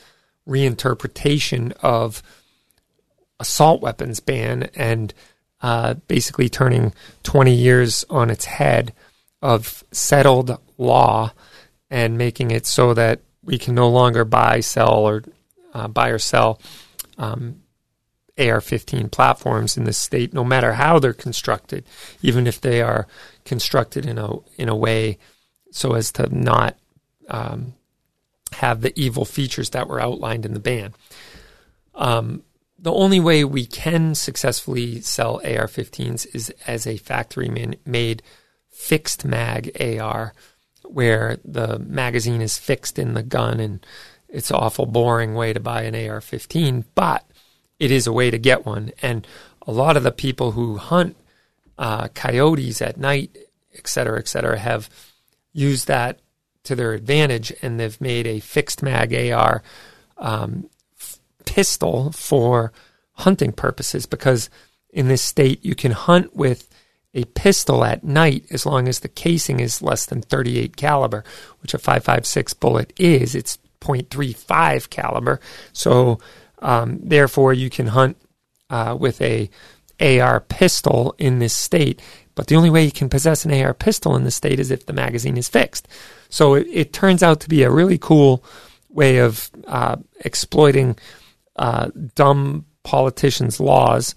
reinterpretation 0.47 1.71
of 1.81 2.21
assault 3.39 3.81
weapons 3.81 4.19
ban 4.19 4.69
and 4.75 5.15
uh, 5.63 5.95
basically 6.07 6.47
turning 6.47 6.93
20 7.23 7.51
years 7.51 8.05
on 8.07 8.29
its 8.29 8.45
head 8.45 8.93
of 9.43 9.83
settled 9.91 10.57
law 10.77 11.33
and 11.89 12.17
making 12.17 12.49
it 12.49 12.65
so 12.65 12.93
that 12.93 13.19
we 13.43 13.57
can 13.57 13.75
no 13.75 13.89
longer 13.89 14.23
buy, 14.23 14.61
sell, 14.61 15.05
or 15.05 15.21
uh, 15.73 15.87
buy 15.89 16.07
or 16.07 16.17
sell 16.17 16.61
um, 17.17 17.61
AR-15 18.37 19.11
platforms 19.11 19.75
in 19.75 19.83
this 19.83 19.97
state, 19.97 20.33
no 20.33 20.45
matter 20.45 20.73
how 20.73 20.97
they're 20.97 21.13
constructed, 21.13 21.83
even 22.21 22.47
if 22.47 22.61
they 22.61 22.81
are 22.81 23.05
constructed 23.43 24.05
in 24.05 24.17
a 24.17 24.33
in 24.57 24.69
a 24.69 24.75
way 24.75 25.17
so 25.71 25.93
as 25.93 26.11
to 26.13 26.33
not 26.33 26.77
um, 27.27 27.73
have 28.53 28.79
the 28.79 28.97
evil 28.97 29.25
features 29.25 29.71
that 29.71 29.89
were 29.89 29.99
outlined 29.99 30.45
in 30.45 30.53
the 30.53 30.59
ban. 30.59 30.93
Um, 31.95 32.43
the 32.79 32.93
only 32.93 33.19
way 33.19 33.43
we 33.43 33.65
can 33.65 34.15
successfully 34.15 35.01
sell 35.01 35.35
AR-15s 35.43 36.33
is 36.33 36.49
as 36.65 36.87
a 36.87 36.97
factory 36.97 37.49
man- 37.49 37.75
made 37.85 38.23
fixed 38.83 39.23
mag 39.23 39.71
AR, 39.79 40.33
where 40.83 41.37
the 41.45 41.79
magazine 41.79 42.41
is 42.41 42.57
fixed 42.57 42.99
in 42.99 43.13
the 43.13 43.23
gun, 43.23 43.61
and 43.61 43.85
it's 44.27 44.49
an 44.49 44.57
awful 44.57 44.85
boring 44.85 45.35
way 45.35 45.53
to 45.53 45.59
buy 45.61 45.83
an 45.83 45.95
AR-15, 45.95 46.83
but 46.93 47.25
it 47.79 47.91
is 47.91 48.07
a 48.07 48.11
way 48.11 48.29
to 48.29 48.37
get 48.37 48.65
one. 48.65 48.91
And 49.01 49.25
a 49.65 49.71
lot 49.71 49.95
of 49.95 50.03
the 50.03 50.11
people 50.11 50.51
who 50.51 50.75
hunt 50.75 51.15
uh, 51.77 52.09
coyotes 52.09 52.81
at 52.81 52.97
night, 52.97 53.37
et 53.73 53.87
cetera, 53.87 54.19
et 54.19 54.27
cetera, 54.27 54.59
have 54.59 54.89
used 55.53 55.87
that 55.87 56.19
to 56.63 56.75
their 56.75 56.91
advantage, 56.91 57.53
and 57.61 57.79
they've 57.79 58.01
made 58.01 58.27
a 58.27 58.41
fixed 58.41 58.83
mag 58.83 59.13
AR 59.13 59.63
um, 60.17 60.69
f- 60.99 61.19
pistol 61.45 62.11
for 62.11 62.73
hunting 63.13 63.53
purposes. 63.53 64.05
Because 64.05 64.49
in 64.89 65.07
this 65.07 65.21
state, 65.21 65.63
you 65.63 65.73
can 65.73 65.91
hunt 65.91 66.35
with 66.35 66.67
a 67.13 67.25
pistol 67.25 67.83
at 67.83 68.03
night 68.03 68.45
as 68.51 68.65
long 68.65 68.87
as 68.87 68.99
the 68.99 69.07
casing 69.07 69.59
is 69.59 69.81
less 69.81 70.05
than 70.05 70.21
38 70.21 70.75
caliber, 70.75 71.23
which 71.61 71.73
a 71.73 71.77
5.56 71.77 72.59
bullet 72.59 72.93
is. 72.97 73.35
It's 73.35 73.59
0.35 73.81 74.89
caliber, 74.89 75.39
so 75.73 76.19
um, 76.59 76.99
therefore 77.03 77.53
you 77.53 77.69
can 77.69 77.87
hunt 77.87 78.17
uh, 78.69 78.95
with 78.99 79.21
a 79.21 79.49
AR 79.99 80.39
pistol 80.41 81.15
in 81.17 81.39
this 81.39 81.55
state. 81.55 82.01
But 82.35 82.47
the 82.47 82.55
only 82.55 82.69
way 82.69 82.83
you 82.83 82.91
can 82.91 83.09
possess 83.09 83.45
an 83.45 83.53
AR 83.53 83.73
pistol 83.73 84.15
in 84.15 84.23
this 84.23 84.35
state 84.35 84.59
is 84.59 84.71
if 84.71 84.85
the 84.85 84.93
magazine 84.93 85.37
is 85.37 85.47
fixed. 85.47 85.87
So 86.29 86.55
it, 86.55 86.67
it 86.71 86.93
turns 86.93 87.21
out 87.21 87.41
to 87.41 87.49
be 87.49 87.63
a 87.63 87.69
really 87.69 87.97
cool 87.99 88.43
way 88.89 89.17
of 89.17 89.51
uh, 89.67 89.97
exploiting 90.21 90.97
uh, 91.55 91.89
dumb 92.15 92.65
politicians' 92.83 93.59
laws 93.59 94.15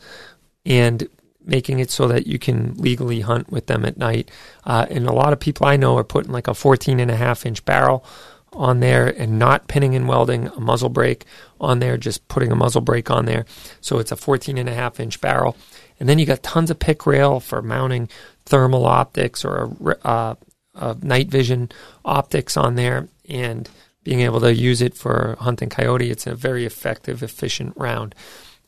and 0.64 1.06
making 1.46 1.78
it 1.78 1.90
so 1.90 2.08
that 2.08 2.26
you 2.26 2.38
can 2.38 2.74
legally 2.74 3.20
hunt 3.20 3.50
with 3.50 3.66
them 3.66 3.84
at 3.84 3.96
night. 3.96 4.30
Uh, 4.64 4.86
and 4.90 5.06
a 5.06 5.12
lot 5.12 5.32
of 5.32 5.40
people 5.40 5.66
I 5.66 5.76
know 5.76 5.96
are 5.96 6.04
putting 6.04 6.32
like 6.32 6.48
a 6.48 6.54
14 6.54 7.00
and 7.00 7.10
a 7.10 7.16
half 7.16 7.46
inch 7.46 7.64
barrel 7.64 8.04
on 8.52 8.80
there 8.80 9.06
and 9.06 9.38
not 9.38 9.68
pinning 9.68 9.94
and 9.94 10.08
welding 10.08 10.48
a 10.48 10.60
muzzle 10.60 10.88
brake 10.88 11.24
on 11.60 11.78
there, 11.78 11.96
just 11.96 12.26
putting 12.28 12.50
a 12.50 12.56
muzzle 12.56 12.80
brake 12.80 13.10
on 13.10 13.26
there. 13.26 13.44
So 13.80 13.98
it's 13.98 14.12
a 14.12 14.16
14 14.16 14.58
and 14.58 14.68
a 14.68 14.74
half 14.74 14.98
inch 14.98 15.20
barrel. 15.20 15.56
And 16.00 16.08
then 16.08 16.18
you 16.18 16.26
got 16.26 16.42
tons 16.42 16.70
of 16.70 16.78
pic 16.78 17.06
rail 17.06 17.40
for 17.40 17.62
mounting 17.62 18.08
thermal 18.44 18.86
optics 18.86 19.44
or 19.44 19.76
a, 19.84 20.06
uh, 20.06 20.34
of 20.74 21.02
night 21.02 21.28
vision 21.28 21.70
optics 22.04 22.56
on 22.56 22.74
there 22.74 23.08
and 23.28 23.68
being 24.04 24.20
able 24.20 24.40
to 24.40 24.54
use 24.54 24.82
it 24.82 24.94
for 24.94 25.36
hunting 25.40 25.68
coyote. 25.68 26.10
It's 26.10 26.26
a 26.26 26.34
very 26.34 26.64
effective, 26.64 27.22
efficient 27.22 27.72
round. 27.76 28.14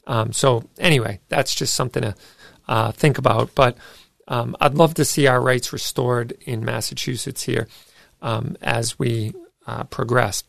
Um, 0.07 0.33
so 0.33 0.65
anyway, 0.79 1.21
that's 1.29 1.55
just 1.55 1.75
something 1.75 2.03
to 2.03 2.15
uh, 2.69 2.93
think 2.93 3.19
about. 3.19 3.55
But 3.55 3.77
um, 4.29 4.57
I'd 4.61 4.75
love 4.75 4.95
to 4.95 5.05
see 5.05 5.27
our 5.27 5.41
rights 5.41 5.73
restored 5.73 6.33
in 6.43 6.65
Massachusetts 6.65 7.43
here 7.43 7.69
um, 8.23 8.57
as 8.61 8.99
we 8.99 9.35
uh, 9.67 9.85
progress. 9.85 10.45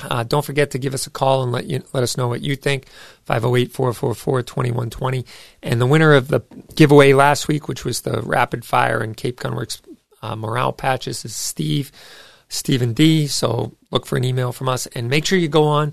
Uh, 0.00 0.22
don't 0.22 0.44
forget 0.44 0.70
to 0.70 0.78
give 0.78 0.94
us 0.94 1.08
a 1.08 1.10
call 1.10 1.42
and 1.42 1.50
let 1.50 1.66
you 1.66 1.82
let 1.92 2.04
us 2.04 2.16
know 2.16 2.28
what 2.28 2.40
you 2.40 2.54
think. 2.54 2.86
508-444-2120. 3.28 5.26
And 5.62 5.80
the 5.80 5.86
winner 5.86 6.14
of 6.14 6.28
the 6.28 6.40
giveaway 6.74 7.12
last 7.12 7.48
week, 7.48 7.66
which 7.66 7.84
was 7.84 8.02
the 8.02 8.22
Rapid 8.22 8.64
Fire 8.64 9.00
and 9.00 9.16
Cape 9.16 9.40
Gunworks 9.40 9.80
uh, 10.22 10.36
morale 10.36 10.72
patches 10.72 11.24
is 11.24 11.34
Steve, 11.34 11.90
Stephen 12.48 12.92
D. 12.92 13.26
So 13.26 13.74
look 13.90 14.06
for 14.06 14.16
an 14.16 14.24
email 14.24 14.52
from 14.52 14.68
us 14.68 14.86
and 14.86 15.10
make 15.10 15.26
sure 15.26 15.38
you 15.38 15.48
go 15.48 15.64
on 15.64 15.92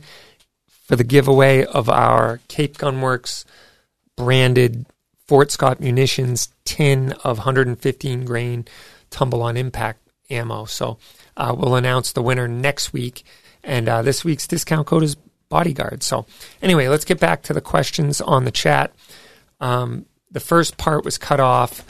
for 0.68 0.96
the 0.96 1.04
giveaway 1.04 1.66
of 1.66 1.90
our 1.90 2.40
Cape 2.48 2.78
Gunworks 2.78 3.44
branded 4.16 4.86
Fort 5.28 5.52
Scott 5.52 5.80
munitions 5.80 6.50
tin 6.66 7.14
of 7.24 7.40
115 7.40 8.26
grain 8.26 8.66
tumble 9.10 9.42
on 9.42 9.58
impact 9.58 10.00
ammo. 10.30 10.66
So 10.66 10.98
uh, 11.38 11.56
we'll 11.58 11.76
announce 11.76 12.12
the 12.12 12.22
winner 12.22 12.48
next 12.48 12.94
week. 12.94 13.24
And 13.64 13.90
uh, 13.90 14.02
this 14.02 14.24
week's 14.24 14.48
discount 14.48 14.88
code 14.88 15.04
is 15.04 15.16
bodyguard. 15.50 16.04
So 16.04 16.26
anyway, 16.62 16.88
let's 16.88 17.06
get 17.06 17.20
back 17.20 17.44
to 17.44 17.54
the 17.54 17.62
questions 17.62 18.22
on 18.22 18.46
the 18.46 18.52
chat. 18.52 18.94
Um, 19.60 20.06
the 20.32 20.40
first 20.40 20.78
part 20.78 21.06
was 21.06 21.18
cut 21.18 21.40
off 21.40 21.84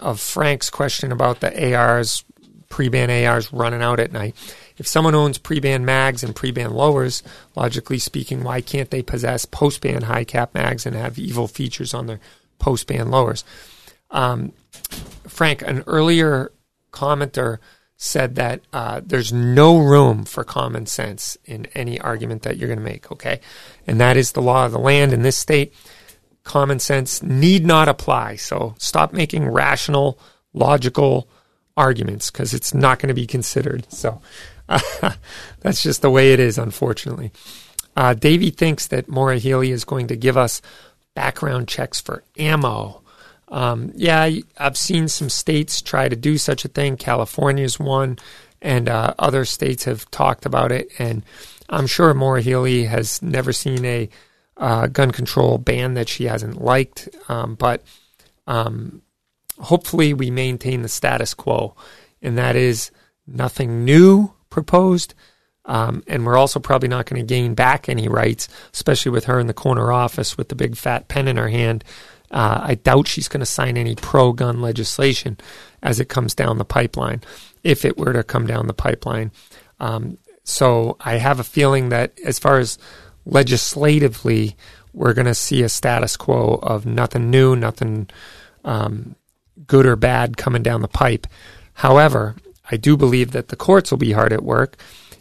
of 0.00 0.20
Frank's 0.20 0.70
question 0.70 1.12
about 1.12 1.40
the 1.40 1.74
ARs, 1.74 2.24
pre-ban 2.72 3.10
ARs 3.10 3.52
running 3.52 3.82
out 3.82 4.00
at 4.00 4.12
night. 4.12 4.34
If 4.78 4.86
someone 4.86 5.14
owns 5.14 5.36
pre-ban 5.36 5.84
mags 5.84 6.24
and 6.24 6.34
pre-ban 6.34 6.72
lowers, 6.72 7.22
logically 7.54 7.98
speaking, 7.98 8.42
why 8.42 8.62
can't 8.62 8.90
they 8.90 9.02
possess 9.02 9.44
post-ban 9.44 10.02
high 10.02 10.24
cap 10.24 10.54
mags 10.54 10.86
and 10.86 10.96
have 10.96 11.18
evil 11.18 11.46
features 11.46 11.92
on 11.92 12.06
their 12.06 12.18
post-ban 12.58 13.10
lowers? 13.10 13.44
Um, 14.10 14.52
Frank, 15.28 15.60
an 15.60 15.84
earlier 15.86 16.50
commenter 16.92 17.58
said 17.98 18.36
that 18.36 18.62
uh, 18.72 19.02
there's 19.04 19.34
no 19.34 19.76
room 19.76 20.24
for 20.24 20.42
common 20.42 20.86
sense 20.86 21.36
in 21.44 21.66
any 21.74 22.00
argument 22.00 22.40
that 22.42 22.56
you're 22.56 22.68
going 22.68 22.78
to 22.78 22.84
make, 22.84 23.12
okay? 23.12 23.42
And 23.86 24.00
that 24.00 24.16
is 24.16 24.32
the 24.32 24.40
law 24.40 24.64
of 24.64 24.72
the 24.72 24.78
land 24.78 25.12
in 25.12 25.20
this 25.20 25.36
state 25.36 25.74
common 26.42 26.78
sense 26.78 27.22
need 27.22 27.66
not 27.66 27.86
apply. 27.86 28.36
So 28.36 28.74
stop 28.78 29.12
making 29.12 29.46
rational, 29.46 30.18
logical 30.54 31.28
arguments 31.76 32.30
because 32.30 32.54
it's 32.54 32.74
not 32.74 32.98
going 32.98 33.08
to 33.08 33.14
be 33.14 33.26
considered. 33.26 33.90
So 33.92 34.20
that's 35.60 35.82
just 35.82 36.02
the 36.02 36.10
way 36.10 36.32
it 36.32 36.40
is, 36.40 36.58
unfortunately. 36.58 37.32
Uh, 37.96 38.14
Davey 38.14 38.50
thinks 38.50 38.86
that 38.88 39.08
Maura 39.08 39.38
Healey 39.38 39.70
is 39.70 39.84
going 39.84 40.06
to 40.08 40.16
give 40.16 40.36
us 40.36 40.62
background 41.14 41.68
checks 41.68 42.00
for 42.00 42.24
ammo. 42.38 43.02
Um, 43.48 43.92
yeah, 43.94 44.30
I've 44.56 44.78
seen 44.78 45.08
some 45.08 45.28
states 45.28 45.82
try 45.82 46.08
to 46.08 46.16
do 46.16 46.38
such 46.38 46.64
a 46.64 46.68
thing. 46.68 46.96
California's 46.96 47.78
one, 47.78 48.18
and 48.62 48.88
uh, 48.88 49.12
other 49.18 49.44
states 49.44 49.84
have 49.84 50.10
talked 50.10 50.46
about 50.46 50.72
it. 50.72 50.88
And 50.98 51.22
I'm 51.68 51.86
sure 51.86 52.14
Maura 52.14 52.40
Healey 52.40 52.84
has 52.84 53.20
never 53.20 53.52
seen 53.52 53.84
a 53.84 54.08
uh, 54.56 54.86
gun 54.86 55.10
control 55.10 55.58
ban 55.58 55.94
that 55.94 56.08
she 56.08 56.24
hasn't 56.24 56.62
liked. 56.62 57.10
Um, 57.28 57.54
but 57.54 57.82
um, 58.46 59.02
hopefully, 59.58 60.14
we 60.14 60.30
maintain 60.30 60.82
the 60.82 60.88
status 60.88 61.34
quo, 61.34 61.74
and 62.20 62.38
that 62.38 62.56
is 62.56 62.90
nothing 63.26 63.84
new 63.84 64.32
proposed. 64.50 65.14
Um, 65.64 66.02
and 66.08 66.26
we're 66.26 66.36
also 66.36 66.58
probably 66.58 66.88
not 66.88 67.06
going 67.06 67.24
to 67.24 67.34
gain 67.34 67.54
back 67.54 67.88
any 67.88 68.08
rights, 68.08 68.48
especially 68.72 69.12
with 69.12 69.26
her 69.26 69.38
in 69.38 69.46
the 69.46 69.54
corner 69.54 69.92
office 69.92 70.36
with 70.36 70.48
the 70.48 70.56
big 70.56 70.76
fat 70.76 71.08
pen 71.08 71.28
in 71.28 71.36
her 71.36 71.48
hand. 71.48 71.84
Uh, 72.32 72.60
I 72.62 72.74
doubt 72.74 73.06
she's 73.06 73.28
going 73.28 73.40
to 73.40 73.46
sign 73.46 73.76
any 73.76 73.94
pro 73.94 74.32
gun 74.32 74.60
legislation 74.60 75.38
as 75.82 76.00
it 76.00 76.08
comes 76.08 76.34
down 76.34 76.58
the 76.58 76.64
pipeline, 76.64 77.20
if 77.62 77.84
it 77.84 77.96
were 77.98 78.12
to 78.12 78.24
come 78.24 78.46
down 78.46 78.66
the 78.66 78.74
pipeline. 78.74 79.30
Um, 79.78 80.18
so 80.42 80.96
I 81.00 81.18
have 81.18 81.38
a 81.38 81.44
feeling 81.44 81.90
that 81.90 82.18
as 82.24 82.38
far 82.38 82.58
as 82.58 82.78
legislatively, 83.24 84.56
we're 84.92 85.14
going 85.14 85.26
to 85.26 85.34
see 85.34 85.62
a 85.62 85.68
status 85.68 86.16
quo 86.16 86.58
of 86.62 86.86
nothing 86.86 87.30
new, 87.30 87.54
nothing 87.54 88.08
um, 88.64 89.14
good 89.66 89.86
or 89.86 89.96
bad 89.96 90.36
coming 90.36 90.62
down 90.62 90.82
the 90.82 90.88
pipe. 90.88 91.26
However, 91.74 92.36
I 92.70 92.76
do 92.76 92.96
believe 92.96 93.32
that 93.32 93.48
the 93.48 93.56
courts 93.56 93.90
will 93.90 93.98
be 93.98 94.12
hard 94.12 94.32
at 94.32 94.42
work, 94.42 94.76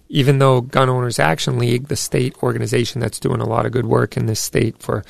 even 0.09 0.39
though 0.39 0.61
Gun 0.61 0.89
Owners 0.89 1.19
Action 1.19 1.57
League, 1.57 1.87
the 1.87 1.95
state 1.95 2.35
organization 2.43 3.01
that's 3.01 3.19
doing 3.19 3.41
a 3.41 3.47
lot 3.47 3.65
of 3.65 3.71
good 3.71 3.85
work 3.85 4.17
in 4.17 4.25
this 4.25 4.39
state 4.39 4.77
for 4.79 5.03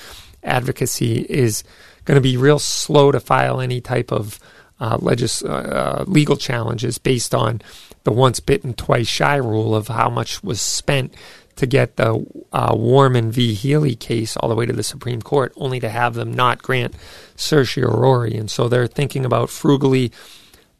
advocacy 0.43 1.25
is 1.29 1.63
going 2.05 2.15
to 2.15 2.21
be 2.21 2.37
real 2.37 2.59
slow 2.59 3.11
to 3.11 3.19
file 3.19 3.59
any 3.59 3.81
type 3.81 4.11
of 4.11 4.39
uh, 4.79 4.97
legis- 4.99 5.43
uh, 5.43 6.03
legal 6.07 6.35
challenges 6.35 6.97
based 6.97 7.35
on 7.35 7.61
the 8.03 8.11
once 8.11 8.39
bitten, 8.39 8.73
twice 8.73 9.07
shy 9.07 9.35
rule 9.35 9.75
of 9.75 9.87
how 9.87 10.09
much 10.09 10.43
was 10.43 10.59
spent 10.59 11.13
to 11.61 11.67
get 11.67 11.95
the 11.95 12.25
uh, 12.51 12.75
Worman 12.75 13.31
v. 13.31 13.53
Healey 13.53 13.95
case 13.95 14.35
all 14.35 14.49
the 14.49 14.55
way 14.55 14.65
to 14.65 14.73
the 14.73 14.81
Supreme 14.81 15.21
Court, 15.21 15.53
only 15.55 15.79
to 15.79 15.89
have 15.89 16.15
them 16.15 16.33
not 16.33 16.63
grant 16.63 16.95
certiorari. 17.35 18.35
And 18.35 18.49
so 18.49 18.67
they're 18.67 18.87
thinking 18.87 19.25
about 19.25 19.51
frugally 19.51 20.11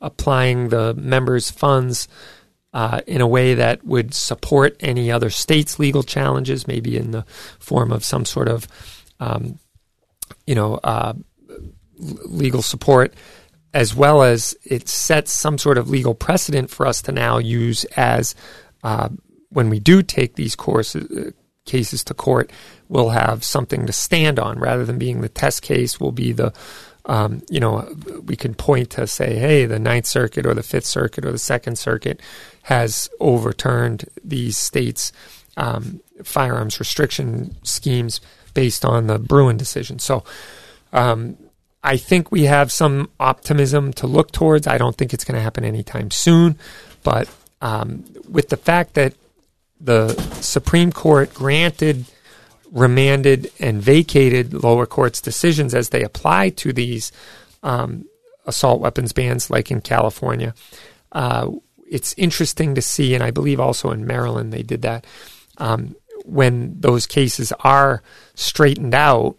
applying 0.01 0.69
the 0.69 0.95
members' 0.95 1.51
funds 1.51 2.07
uh, 2.73 3.01
in 3.05 3.21
a 3.21 3.27
way 3.27 3.53
that 3.53 3.85
would 3.85 4.15
support 4.15 4.75
any 4.79 5.11
other 5.11 5.29
state's 5.29 5.77
legal 5.77 6.01
challenges, 6.01 6.67
maybe 6.67 6.97
in 6.97 7.11
the 7.11 7.25
form 7.59 7.91
of 7.91 8.03
some 8.03 8.25
sort 8.25 8.47
of, 8.47 8.67
um, 9.19 9.59
you 10.47 10.55
know, 10.55 10.79
uh, 10.83 11.13
legal 11.99 12.63
support, 12.63 13.13
as 13.71 13.93
well 13.93 14.23
as 14.23 14.57
it 14.63 14.89
sets 14.89 15.31
some 15.31 15.59
sort 15.59 15.77
of 15.77 15.91
legal 15.91 16.15
precedent 16.15 16.71
for 16.71 16.87
us 16.87 17.03
to 17.03 17.11
now 17.11 17.37
use 17.37 17.83
as 17.95 18.33
uh, 18.83 19.09
when 19.51 19.69
we 19.69 19.79
do 19.79 20.01
take 20.01 20.35
these 20.35 20.55
courses 20.55 21.09
uh, 21.11 21.31
cases 21.65 22.03
to 22.05 22.13
court, 22.13 22.51
we'll 22.89 23.09
have 23.09 23.43
something 23.43 23.85
to 23.85 23.93
stand 23.93 24.39
on 24.39 24.59
rather 24.59 24.83
than 24.83 24.97
being 24.97 25.21
the 25.21 25.29
test 25.29 25.61
case. 25.61 25.99
we'll 25.99 26.11
be 26.11 26.31
the 26.31 26.53
um, 27.05 27.41
you 27.49 27.59
know, 27.59 27.87
we 28.25 28.35
can 28.35 28.53
point 28.53 28.91
to 28.91 29.07
say, 29.07 29.35
hey, 29.35 29.65
the 29.65 29.79
Ninth 29.79 30.05
Circuit 30.05 30.45
or 30.45 30.53
the 30.53 30.63
Fifth 30.63 30.85
Circuit 30.85 31.25
or 31.25 31.31
the 31.31 31.39
Second 31.39 31.77
Circuit 31.77 32.21
has 32.63 33.09
overturned 33.19 34.05
these 34.23 34.57
states' 34.57 35.11
um, 35.57 36.01
firearms 36.23 36.79
restriction 36.79 37.55
schemes 37.63 38.21
based 38.53 38.85
on 38.85 39.07
the 39.07 39.17
Bruen 39.17 39.57
decision. 39.57 39.97
So 39.97 40.23
um, 40.93 41.37
I 41.83 41.97
think 41.97 42.31
we 42.31 42.43
have 42.43 42.71
some 42.71 43.09
optimism 43.19 43.93
to 43.93 44.07
look 44.07 44.31
towards. 44.31 44.67
I 44.67 44.77
don't 44.77 44.95
think 44.95 45.13
it's 45.13 45.23
going 45.23 45.35
to 45.35 45.41
happen 45.41 45.65
anytime 45.65 46.11
soon, 46.11 46.57
but 47.03 47.27
um, 47.61 48.05
with 48.29 48.49
the 48.49 48.57
fact 48.57 48.93
that 48.93 49.13
the 49.83 50.13
Supreme 50.41 50.91
Court 50.91 51.33
granted, 51.33 52.05
remanded, 52.71 53.51
and 53.59 53.81
vacated 53.81 54.53
lower 54.53 54.85
courts' 54.85 55.21
decisions 55.21 55.73
as 55.73 55.89
they 55.89 56.03
apply 56.03 56.49
to 56.49 56.71
these 56.71 57.11
um, 57.63 58.05
assault 58.45 58.79
weapons 58.79 59.13
bans, 59.13 59.49
like 59.49 59.71
in 59.71 59.81
California. 59.81 60.53
Uh, 61.11 61.51
it's 61.89 62.13
interesting 62.17 62.75
to 62.75 62.81
see, 62.81 63.13
and 63.15 63.23
I 63.23 63.31
believe 63.31 63.59
also 63.59 63.91
in 63.91 64.05
Maryland 64.05 64.53
they 64.53 64.63
did 64.63 64.83
that. 64.83 65.05
Um, 65.57 65.95
when 66.23 66.79
those 66.79 67.07
cases 67.07 67.51
are 67.61 68.03
straightened 68.35 68.93
out, 68.93 69.35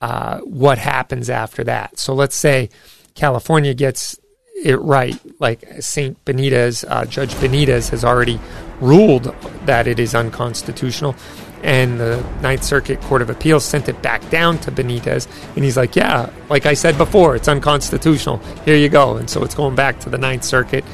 uh, 0.00 0.40
what 0.40 0.78
happens 0.78 1.30
after 1.30 1.64
that? 1.64 1.98
So 1.98 2.14
let's 2.14 2.36
say 2.36 2.68
California 3.14 3.72
gets 3.72 4.18
it 4.64 4.80
right, 4.80 5.18
like 5.38 5.64
Saint 5.80 6.22
Benitez, 6.24 6.84
uh, 6.88 7.04
Judge 7.04 7.34
Benitez 7.34 7.90
has 7.90 8.04
already 8.04 8.40
ruled 8.80 9.24
that 9.66 9.86
it 9.86 9.98
is 9.98 10.14
unconstitutional. 10.14 11.14
And 11.62 11.98
the 11.98 12.24
Ninth 12.42 12.62
Circuit 12.62 13.00
Court 13.02 13.22
of 13.22 13.30
Appeals 13.30 13.64
sent 13.64 13.88
it 13.88 14.00
back 14.00 14.28
down 14.30 14.58
to 14.58 14.70
Benitez. 14.70 15.26
And 15.54 15.64
he's 15.64 15.76
like, 15.76 15.96
Yeah, 15.96 16.30
like 16.48 16.64
I 16.66 16.74
said 16.74 16.96
before, 16.96 17.36
it's 17.36 17.48
unconstitutional. 17.48 18.38
Here 18.64 18.76
you 18.76 18.88
go. 18.88 19.16
And 19.16 19.28
so 19.28 19.42
it's 19.42 19.54
going 19.54 19.74
back 19.74 20.00
to 20.00 20.10
the 20.10 20.18
Ninth 20.18 20.44
Circuit. 20.44 20.84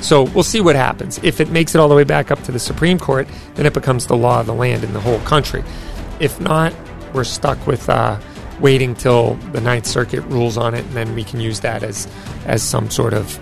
So 0.00 0.24
we'll 0.24 0.44
see 0.44 0.60
what 0.60 0.76
happens. 0.76 1.18
If 1.22 1.40
it 1.40 1.50
makes 1.50 1.74
it 1.74 1.78
all 1.80 1.88
the 1.88 1.94
way 1.94 2.04
back 2.04 2.30
up 2.30 2.42
to 2.44 2.52
the 2.52 2.58
Supreme 2.58 2.98
Court, 2.98 3.28
then 3.54 3.66
it 3.66 3.74
becomes 3.74 4.06
the 4.06 4.16
law 4.16 4.40
of 4.40 4.46
the 4.46 4.54
land 4.54 4.82
in 4.82 4.92
the 4.92 5.00
whole 5.00 5.20
country. 5.20 5.62
If 6.20 6.40
not, 6.40 6.74
we're 7.12 7.24
stuck 7.24 7.66
with 7.66 7.88
uh, 7.88 8.18
waiting 8.60 8.94
till 8.94 9.34
the 9.52 9.60
Ninth 9.60 9.86
Circuit 9.86 10.20
rules 10.22 10.56
on 10.56 10.74
it, 10.74 10.84
and 10.84 10.94
then 10.94 11.14
we 11.14 11.24
can 11.24 11.40
use 11.40 11.60
that 11.60 11.82
as 11.82 12.06
as 12.46 12.62
some 12.62 12.90
sort 12.90 13.14
of 13.14 13.38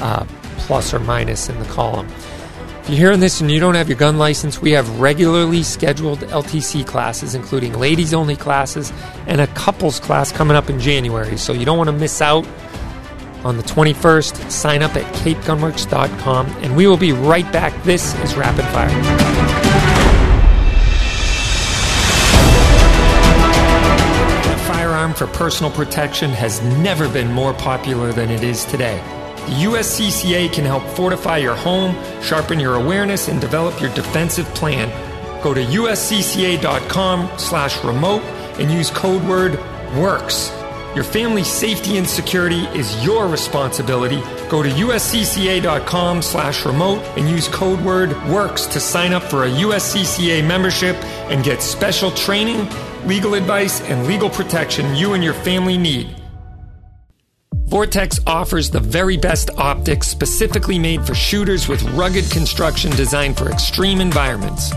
uh, 0.00 0.24
plus 0.58 0.92
or 0.94 1.00
minus 1.00 1.48
in 1.48 1.58
the 1.58 1.66
column. 1.66 2.08
If 2.88 2.90
you're 2.90 2.98
hearing 2.98 3.20
this 3.20 3.42
and 3.42 3.50
you 3.50 3.60
don't 3.60 3.74
have 3.74 3.88
your 3.88 3.98
gun 3.98 4.16
license, 4.16 4.62
we 4.62 4.70
have 4.72 4.98
regularly 4.98 5.62
scheduled 5.62 6.20
LTC 6.20 6.86
classes, 6.86 7.34
including 7.34 7.74
ladies 7.74 8.14
only 8.14 8.34
classes 8.34 8.94
and 9.26 9.42
a 9.42 9.46
couples 9.48 10.00
class 10.00 10.32
coming 10.32 10.56
up 10.56 10.70
in 10.70 10.80
January. 10.80 11.36
So 11.36 11.52
you 11.52 11.66
don't 11.66 11.76
want 11.76 11.88
to 11.88 11.92
miss 11.92 12.22
out 12.22 12.46
on 13.44 13.58
the 13.58 13.62
21st. 13.62 14.50
Sign 14.50 14.82
up 14.82 14.96
at 14.96 15.04
capegunworks.com 15.16 16.46
and 16.46 16.76
we 16.76 16.86
will 16.86 16.96
be 16.96 17.12
right 17.12 17.50
back. 17.52 17.74
This 17.84 18.14
is 18.20 18.34
Rapid 18.36 18.64
Fire. 18.66 19.97
For 25.18 25.26
personal 25.26 25.72
protection 25.72 26.30
has 26.30 26.62
never 26.78 27.08
been 27.08 27.32
more 27.32 27.52
popular 27.52 28.12
than 28.12 28.30
it 28.30 28.44
is 28.44 28.64
today. 28.64 28.98
The 29.46 29.64
USCCA 29.64 30.52
can 30.52 30.64
help 30.64 30.84
fortify 30.96 31.38
your 31.38 31.56
home, 31.56 31.96
sharpen 32.22 32.60
your 32.60 32.76
awareness, 32.76 33.26
and 33.28 33.40
develop 33.40 33.80
your 33.80 33.92
defensive 33.94 34.46
plan. 34.54 34.88
Go 35.42 35.54
to 35.54 35.62
uscca.com 35.62 37.30
slash 37.36 37.82
remote 37.82 38.22
and 38.60 38.70
use 38.70 38.90
code 38.90 39.24
word 39.24 39.58
WORKS. 39.94 40.57
Your 40.94 41.04
family's 41.04 41.46
safety 41.46 41.98
and 41.98 42.08
security 42.08 42.64
is 42.68 43.04
your 43.04 43.28
responsibility. 43.28 44.20
Go 44.48 44.62
to 44.62 44.70
uscca.com 44.70 46.22
slash 46.22 46.64
remote 46.64 47.02
and 47.16 47.28
use 47.28 47.46
code 47.48 47.80
word 47.82 48.10
WORKS 48.28 48.66
to 48.72 48.80
sign 48.80 49.12
up 49.12 49.22
for 49.22 49.44
a 49.44 49.48
USCCA 49.48 50.46
membership 50.46 50.96
and 51.30 51.44
get 51.44 51.62
special 51.62 52.10
training, 52.10 52.68
legal 53.06 53.34
advice, 53.34 53.80
and 53.82 54.06
legal 54.06 54.30
protection 54.30 54.94
you 54.96 55.12
and 55.12 55.22
your 55.22 55.34
family 55.34 55.76
need. 55.76 56.14
Vortex 57.68 58.18
offers 58.26 58.70
the 58.70 58.80
very 58.80 59.18
best 59.18 59.50
optics 59.58 60.08
specifically 60.08 60.78
made 60.78 61.06
for 61.06 61.14
shooters 61.14 61.68
with 61.68 61.82
rugged 61.90 62.30
construction 62.30 62.90
designed 62.92 63.36
for 63.36 63.50
extreme 63.50 64.00
environments. 64.00 64.72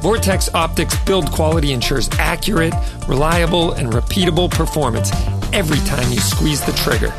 Vortex 0.00 0.48
Optics 0.54 0.96
build 1.04 1.30
quality 1.32 1.72
ensures 1.72 2.08
accurate, 2.18 2.72
reliable, 3.08 3.72
and 3.72 3.92
repeatable 3.92 4.48
performance 4.48 5.10
every 5.52 5.78
time 5.78 6.12
you 6.12 6.20
squeeze 6.20 6.64
the 6.64 6.72
trigger. 6.72 7.12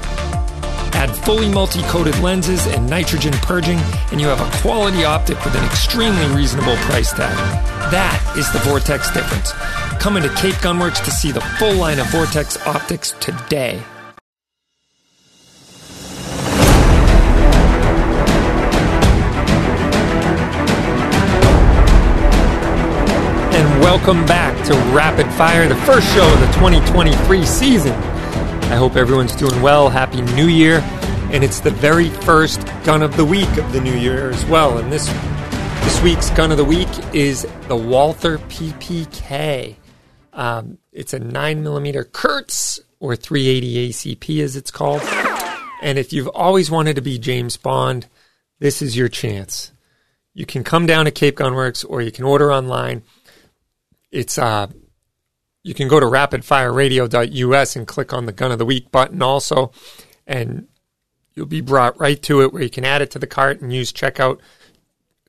Add 0.94 1.12
fully 1.26 1.50
multi 1.50 1.82
coated 1.84 2.18
lenses 2.20 2.66
and 2.68 2.90
nitrogen 2.90 3.34
purging, 3.42 3.80
and 4.12 4.22
you 4.22 4.28
have 4.28 4.42
a 4.42 4.62
quality 4.62 5.04
optic 5.04 5.44
with 5.44 5.56
an 5.56 5.66
extremely 5.66 6.26
reasonable 6.36 6.76
price 6.78 7.12
tag. 7.12 7.36
That 7.92 8.36
is 8.38 8.52
the 8.54 8.60
Vortex 8.60 9.12
difference. 9.12 9.52
Come 10.02 10.16
into 10.16 10.30
Cape 10.36 10.56
Gunworks 10.56 11.04
to 11.04 11.12
see 11.12 11.32
the 11.32 11.42
full 11.42 11.74
line 11.74 12.00
of 12.00 12.08
Vortex 12.08 12.58
optics 12.66 13.12
today. 13.20 13.84
Welcome 23.90 24.24
back 24.28 24.56
to 24.68 24.76
Rapid 24.94 25.26
Fire, 25.34 25.68
the 25.68 25.76
first 25.78 26.14
show 26.14 26.32
of 26.32 26.40
the 26.42 26.46
2023 26.54 27.44
season. 27.44 27.92
I 27.92 28.76
hope 28.76 28.96
everyone's 28.96 29.36
doing 29.36 29.60
well. 29.64 29.90
Happy 29.90 30.22
New 30.22 30.46
Year. 30.46 30.82
And 31.32 31.44
it's 31.44 31.60
the 31.60 31.72
very 31.72 32.10
first 32.10 32.64
gun 32.84 33.02
of 33.02 33.18
the 33.18 33.26
week 33.26 33.50
of 33.58 33.74
the 33.74 33.82
new 33.82 33.96
year 33.96 34.30
as 34.30 34.46
well. 34.46 34.78
And 34.78 34.94
this 34.94 35.08
this 35.82 36.00
week's 36.04 36.30
gun 36.30 36.52
of 36.52 36.58
the 36.58 36.64
week 36.64 36.88
is 37.16 37.48
the 37.68 37.76
Walther 37.76 38.38
PPK. 38.38 39.76
Um, 40.34 40.78
it's 40.92 41.16
a 41.16 41.20
9mm 41.20 42.12
Kurz 42.12 42.82
or 43.00 43.16
380 43.16 43.90
ACP 43.90 44.44
as 44.44 44.56
it's 44.56 44.70
called. 44.70 45.02
And 45.82 45.98
if 45.98 46.14
you've 46.14 46.28
always 46.28 46.70
wanted 46.70 46.98
to 46.98 47.02
be 47.02 47.18
James 47.18 47.58
Bond, 47.58 48.06
this 48.60 48.84
is 48.84 48.96
your 48.96 49.10
chance. 49.10 49.72
You 50.36 50.46
can 50.46 50.64
come 50.64 50.86
down 50.86 51.06
to 51.06 51.12
Cape 51.12 51.38
Gunworks 51.38 51.84
or 51.90 52.04
you 52.04 52.12
can 52.12 52.26
order 52.26 52.54
online 52.54 53.02
it's 54.12 54.38
uh, 54.38 54.68
you 55.64 55.74
can 55.74 55.88
go 55.88 56.00
to 56.00 56.06
rapidfireradio.us 56.06 57.76
and 57.76 57.88
click 57.88 58.14
on 58.14 58.26
the 58.26 58.32
gun 58.32 58.52
of 58.52 58.60
the 58.60 58.66
week 58.66 58.92
button 58.92 59.22
also, 59.22 59.72
and 60.26 60.68
you'll 61.34 61.46
be 61.46 61.62
brought 61.62 62.00
right 62.00 62.22
to 62.24 62.42
it 62.42 62.54
where 62.54 62.64
you 62.64 62.70
can 62.70 62.86
add 62.86 63.02
it 63.02 63.12
to 63.12 63.20
the 63.20 63.28
cart 63.28 63.62
and 63.62 63.74
use 63.74 63.92
checkout 63.94 64.40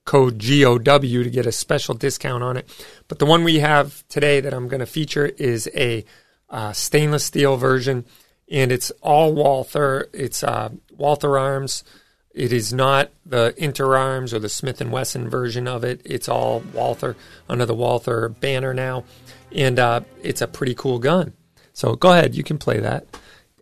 code 0.05 0.39
GOW 0.39 0.99
to 0.99 1.31
get 1.31 1.47
a 1.47 1.53
special 1.53 1.95
discount 1.95 2.43
on 2.43 2.57
it. 2.57 2.69
But 3.09 3.19
the 3.19 3.27
one 3.27 3.45
we 3.45 3.61
have 3.61 4.05
today 4.09 4.41
that 4.41 4.55
I'm 4.55 4.69
going 4.69 4.81
to 4.81 4.87
feature 4.87 5.27
is 5.27 5.69
a 5.75 6.05
uh, 6.49 6.73
stainless 6.73 7.25
steel 7.25 7.57
version, 7.57 8.05
and 8.51 8.73
it's 8.73 8.91
all 9.03 9.33
Walther. 9.33 10.09
It's 10.13 10.43
uh, 10.43 10.71
Walther 10.97 11.39
Arms. 11.39 11.85
It 12.33 12.53
is 12.53 12.73
not 12.73 13.11
the 13.27 13.55
Interarms 13.59 14.33
or 14.33 14.39
the 14.39 14.49
Smith 14.49 14.81
and 14.81 14.93
Wesson 14.93 15.29
version 15.29 15.67
of 15.67 15.83
it. 15.83 16.01
It's 16.05 16.29
all 16.29 16.61
Walther 16.73 17.17
under 17.49 17.67
the 17.67 17.75
Walther 17.75 18.29
banner 18.29 18.73
now, 18.73 19.05
and 19.53 19.79
uh, 19.79 20.01
it's 20.23 20.41
a 20.41 20.47
pretty 20.47 20.75
cool 20.75 20.99
gun. 20.99 21.33
So 21.73 21.97
go 21.97 22.13
ahead, 22.13 22.35
you 22.35 22.45
can 22.45 22.59
play 22.59 22.79
that 22.81 23.07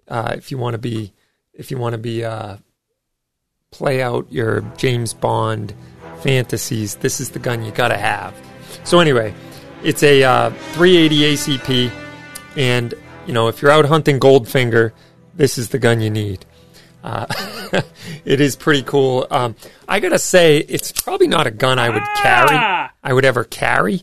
uh, 0.09 0.35
if 0.37 0.51
you 0.51 0.59
want 0.59 0.75
to 0.75 0.79
be 0.79 1.13
if 1.55 1.71
you 1.71 1.79
want 1.79 1.95
to 1.95 1.99
be 1.99 2.25
uh, 2.25 2.57
play 3.71 4.03
out 4.03 4.31
your 4.31 4.61
James 4.77 5.15
Bond 5.15 5.75
fantasies. 6.21 6.97
This 6.97 7.21
is 7.21 7.31
the 7.31 7.39
gun 7.39 7.65
you 7.65 7.73
got 7.73 7.89
to 7.89 7.97
have. 7.97 8.35
So 8.85 9.01
anyway, 9.01 9.35
it's 9.83 10.03
a 10.03 10.23
uh, 10.23 10.51
380 10.51 11.35
ACP 11.35 11.93
And, 12.57 12.95
you 13.27 13.33
know, 13.33 13.49
if 13.49 13.63
you're 13.63 13.71
out 13.71 13.85
hunting 13.85 14.19
Goldfinger, 14.19 14.93
this 15.35 15.59
is 15.59 15.69
the 15.69 15.79
gun 15.79 16.01
you 16.01 16.11
need. 16.11 16.45
Uh, 17.03 17.27
it 18.25 18.41
is 18.41 18.57
pretty 18.57 18.83
cool. 18.83 19.27
Um, 19.31 19.57
I 19.89 20.01
gotta 20.01 20.19
say, 20.19 20.59
it's 20.59 20.93
probably 20.93 21.29
not 21.29 21.47
a 21.47 21.51
gun 21.51 21.79
I 21.79 21.89
would 21.89 22.03
carry. 22.17 22.57
I 23.03 23.13
would 23.13 23.25
ever 23.25 23.45
carry. 23.45 24.03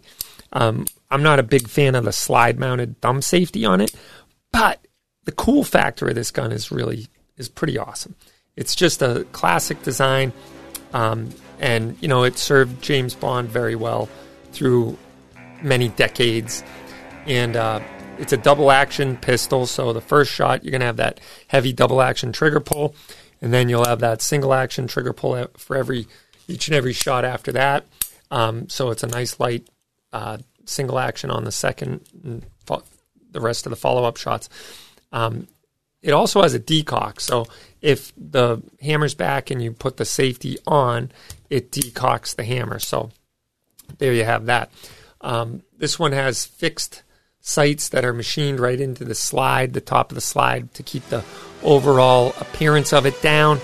Um, 0.54 0.86
I'm 1.12 1.24
not 1.24 1.40
a 1.40 1.44
big 1.44 1.68
fan 1.68 1.96
of 1.96 2.06
the 2.06 2.12
slide 2.12 2.60
mounted 2.60 3.00
thumb 3.02 3.22
safety 3.22 3.66
on 3.66 3.82
it, 3.82 3.94
but 4.52 4.86
the 5.26 5.32
cool 5.32 5.64
factor 5.64 6.08
of 6.08 6.16
this 6.16 6.32
gun 6.32 6.52
is 6.52 6.72
really 6.72 7.08
is 7.38 7.50
pretty 7.50 7.78
awesome. 7.78 8.16
It's 8.56 8.76
just 8.76 9.02
a 9.02 9.26
classic 9.32 9.84
design, 9.84 10.32
um, 10.94 11.30
and 11.60 11.98
you 12.02 12.08
know 12.08 12.24
it 12.24 12.38
served 12.38 12.82
James 12.82 13.14
Bond 13.14 13.50
very 13.50 13.76
well 13.76 14.10
through 14.54 14.98
many 15.62 15.90
decades, 15.90 16.64
and 17.26 17.56
uh, 17.58 17.82
it's 18.18 18.34
a 18.34 18.38
double 18.38 18.72
action 18.72 19.18
pistol. 19.18 19.66
So 19.66 19.94
the 19.94 20.02
first 20.02 20.32
shot 20.32 20.64
you're 20.64 20.72
gonna 20.72 20.86
have 20.86 20.98
that 20.98 21.20
heavy 21.48 21.74
double 21.74 22.02
action 22.02 22.32
trigger 22.32 22.60
pull, 22.60 22.96
and 23.42 23.54
then 23.54 23.70
you'll 23.70 23.86
have 23.86 24.00
that 24.00 24.22
single 24.22 24.54
action 24.54 24.88
trigger 24.88 25.14
pull 25.14 25.48
for 25.58 25.76
every 25.76 26.08
each 26.48 26.68
and 26.68 26.76
every 26.76 26.94
shot 26.94 27.26
after 27.26 27.52
that. 27.54 27.86
Um, 28.32 28.70
so 28.70 28.92
it's 28.92 29.04
a 29.04 29.08
nice 29.08 29.40
light 29.40 29.68
uh, 30.14 30.38
single 30.66 31.00
action 31.00 31.30
on 31.30 31.44
the 31.44 31.52
second, 31.52 32.46
fo- 32.66 32.84
the 33.32 33.42
rest 33.42 33.66
of 33.66 33.70
the 33.70 33.76
follow 33.76 34.04
up 34.04 34.18
shots. 34.18 34.50
Um, 35.12 35.48
it 36.02 36.12
also 36.12 36.42
has 36.44 36.54
a 36.54 36.60
decock, 36.60 37.20
so 37.20 37.48
if 37.82 38.14
the 38.16 38.62
hammer's 38.82 39.16
back 39.16 39.50
and 39.50 39.62
you 39.62 39.72
put 39.72 39.98
the 39.98 40.06
safety 40.06 40.58
on, 40.68 41.12
it 41.50 41.72
decocks 41.72 42.36
the 42.36 42.44
hammer. 42.44 42.80
So 42.80 43.12
there 43.98 44.14
you 44.14 44.24
have 44.24 44.46
that. 44.46 44.72
Um, 45.22 45.64
this 45.78 45.98
one 45.98 46.12
has 46.12 46.46
fixed 46.46 47.04
sights 47.48 47.90
that 47.90 48.04
are 48.04 48.12
machined 48.12 48.60
right 48.60 48.82
into 48.82 49.06
the 49.06 49.14
slide, 49.14 49.74
the 49.74 49.80
top 49.80 50.10
of 50.10 50.16
the 50.16 50.22
slide, 50.22 50.74
to 50.74 50.82
keep 50.82 51.08
the 51.10 51.24
overall 51.62 52.34
appearance 52.40 52.92
of 52.92 53.06
it 53.06 53.22
down. 53.22 53.60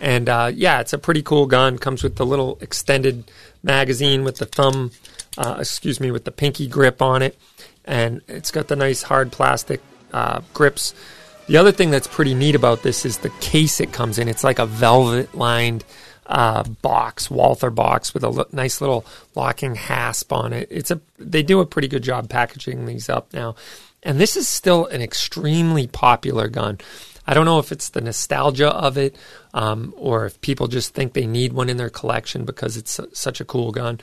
And 0.00 0.30
uh, 0.30 0.50
yeah, 0.54 0.80
it's 0.80 0.94
a 0.94 0.98
pretty 0.98 1.22
cool 1.22 1.44
gun. 1.44 1.76
Comes 1.76 2.02
with 2.02 2.16
the 2.16 2.24
little 2.24 2.56
extended 2.62 3.30
magazine 3.62 4.24
with 4.24 4.38
the 4.38 4.46
thumb, 4.46 4.92
uh, 5.36 5.56
excuse 5.60 6.00
me, 6.00 6.10
with 6.10 6.24
the 6.24 6.30
pinky 6.30 6.66
grip 6.66 7.02
on 7.02 7.20
it, 7.20 7.38
and 7.84 8.22
it's 8.28 8.50
got 8.50 8.68
the 8.68 8.76
nice 8.76 9.02
hard 9.02 9.30
plastic 9.30 9.82
uh, 10.14 10.40
grips. 10.54 10.94
The 11.48 11.58
other 11.58 11.72
thing 11.72 11.90
that's 11.90 12.06
pretty 12.06 12.34
neat 12.34 12.54
about 12.54 12.82
this 12.82 13.04
is 13.04 13.18
the 13.18 13.30
case 13.40 13.78
it 13.78 13.92
comes 13.92 14.18
in. 14.18 14.28
It's 14.28 14.44
like 14.44 14.58
a 14.58 14.66
velvet 14.66 15.34
lined 15.34 15.84
uh, 16.28 16.62
box, 16.62 17.30
Walther 17.30 17.70
box 17.70 18.12
with 18.12 18.22
a 18.22 18.28
l- 18.28 18.46
nice 18.52 18.80
little 18.80 19.04
locking 19.34 19.74
hasp 19.74 20.32
on 20.32 20.52
it. 20.52 20.68
It's 20.70 20.90
a 20.90 21.00
they 21.18 21.42
do 21.42 21.60
a 21.60 21.66
pretty 21.66 21.88
good 21.88 22.02
job 22.02 22.28
packaging 22.28 22.86
these 22.86 23.08
up 23.08 23.32
now, 23.32 23.56
and 24.02 24.20
this 24.20 24.36
is 24.36 24.48
still 24.48 24.86
an 24.86 25.00
extremely 25.00 25.86
popular 25.86 26.48
gun. 26.48 26.78
I 27.26 27.34
don't 27.34 27.44
know 27.44 27.58
if 27.58 27.72
it's 27.72 27.90
the 27.90 28.00
nostalgia 28.00 28.68
of 28.68 28.96
it, 28.96 29.14
um, 29.52 29.92
or 29.96 30.26
if 30.26 30.40
people 30.40 30.66
just 30.66 30.94
think 30.94 31.12
they 31.12 31.26
need 31.26 31.52
one 31.52 31.68
in 31.68 31.76
their 31.76 31.90
collection 31.90 32.44
because 32.44 32.76
it's 32.76 33.00
such 33.12 33.40
a 33.40 33.44
cool 33.44 33.70
gun. 33.70 34.00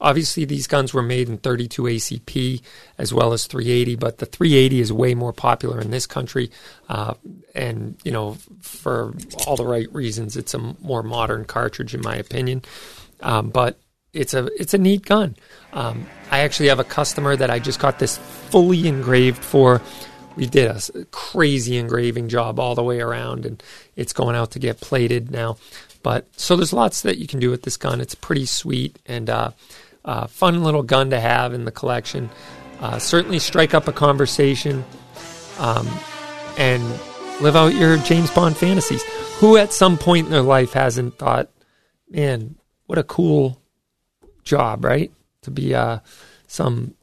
Obviously, 0.00 0.44
these 0.44 0.66
guns 0.66 0.94
were 0.94 1.02
made 1.02 1.28
in 1.28 1.38
32 1.38 1.82
ACP 1.82 2.62
as 2.98 3.12
well 3.12 3.32
as 3.32 3.46
380, 3.46 3.96
but 3.96 4.18
the 4.18 4.26
380 4.26 4.80
is 4.80 4.92
way 4.92 5.14
more 5.14 5.32
popular 5.32 5.80
in 5.80 5.90
this 5.90 6.06
country, 6.06 6.50
uh, 6.88 7.14
and 7.54 7.96
you 8.04 8.12
know 8.12 8.36
for 8.60 9.14
all 9.46 9.56
the 9.56 9.66
right 9.66 9.92
reasons. 9.92 10.36
It's 10.36 10.54
a 10.54 10.58
more 10.80 11.02
modern 11.02 11.44
cartridge, 11.44 11.94
in 11.94 12.00
my 12.02 12.16
opinion, 12.16 12.62
um, 13.20 13.50
but 13.50 13.78
it's 14.12 14.34
a 14.34 14.46
it's 14.60 14.74
a 14.74 14.78
neat 14.78 15.04
gun. 15.04 15.36
Um, 15.72 16.06
I 16.30 16.40
actually 16.40 16.68
have 16.68 16.78
a 16.78 16.84
customer 16.84 17.36
that 17.36 17.50
I 17.50 17.58
just 17.58 17.80
got 17.80 17.98
this 17.98 18.18
fully 18.18 18.86
engraved 18.86 19.42
for. 19.42 19.82
We 20.36 20.46
did 20.46 20.68
a 20.68 20.80
crazy 21.10 21.76
engraving 21.76 22.28
job 22.28 22.60
all 22.60 22.76
the 22.76 22.82
way 22.84 23.00
around, 23.00 23.44
and 23.44 23.60
it's 23.96 24.12
going 24.12 24.36
out 24.36 24.52
to 24.52 24.60
get 24.60 24.80
plated 24.80 25.32
now. 25.32 25.56
But 26.04 26.26
so 26.38 26.54
there's 26.54 26.72
lots 26.72 27.02
that 27.02 27.18
you 27.18 27.26
can 27.26 27.40
do 27.40 27.50
with 27.50 27.62
this 27.62 27.76
gun. 27.76 28.00
It's 28.00 28.14
pretty 28.14 28.46
sweet, 28.46 28.98
and 29.04 29.28
uh, 29.28 29.50
uh, 30.08 30.26
fun 30.26 30.64
little 30.64 30.82
gun 30.82 31.10
to 31.10 31.20
have 31.20 31.52
in 31.52 31.66
the 31.66 31.70
collection. 31.70 32.30
Uh, 32.80 32.98
certainly 32.98 33.38
strike 33.38 33.74
up 33.74 33.88
a 33.88 33.92
conversation 33.92 34.82
um, 35.58 35.86
and 36.56 36.82
live 37.42 37.54
out 37.54 37.74
your 37.74 37.98
James 37.98 38.30
Bond 38.30 38.56
fantasies. 38.56 39.02
Who 39.40 39.58
at 39.58 39.72
some 39.72 39.98
point 39.98 40.26
in 40.26 40.32
their 40.32 40.40
life 40.40 40.72
hasn't 40.72 41.18
thought, 41.18 41.50
man, 42.08 42.56
what 42.86 42.98
a 42.98 43.04
cool 43.04 43.60
job, 44.44 44.82
right? 44.82 45.12
To 45.42 45.50
be 45.50 45.74
uh, 45.74 45.98
some 46.46 46.94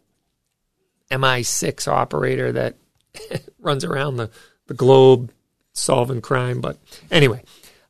MI6 1.12 1.88
operator 1.88 2.52
that 2.54 2.76
runs 3.60 3.86
around 3.86 4.18
the, 4.18 4.32
the 4.66 4.74
globe 4.74 5.32
solving 5.74 6.22
crime. 6.22 6.60
But 6.60 6.80
anyway, 7.12 7.44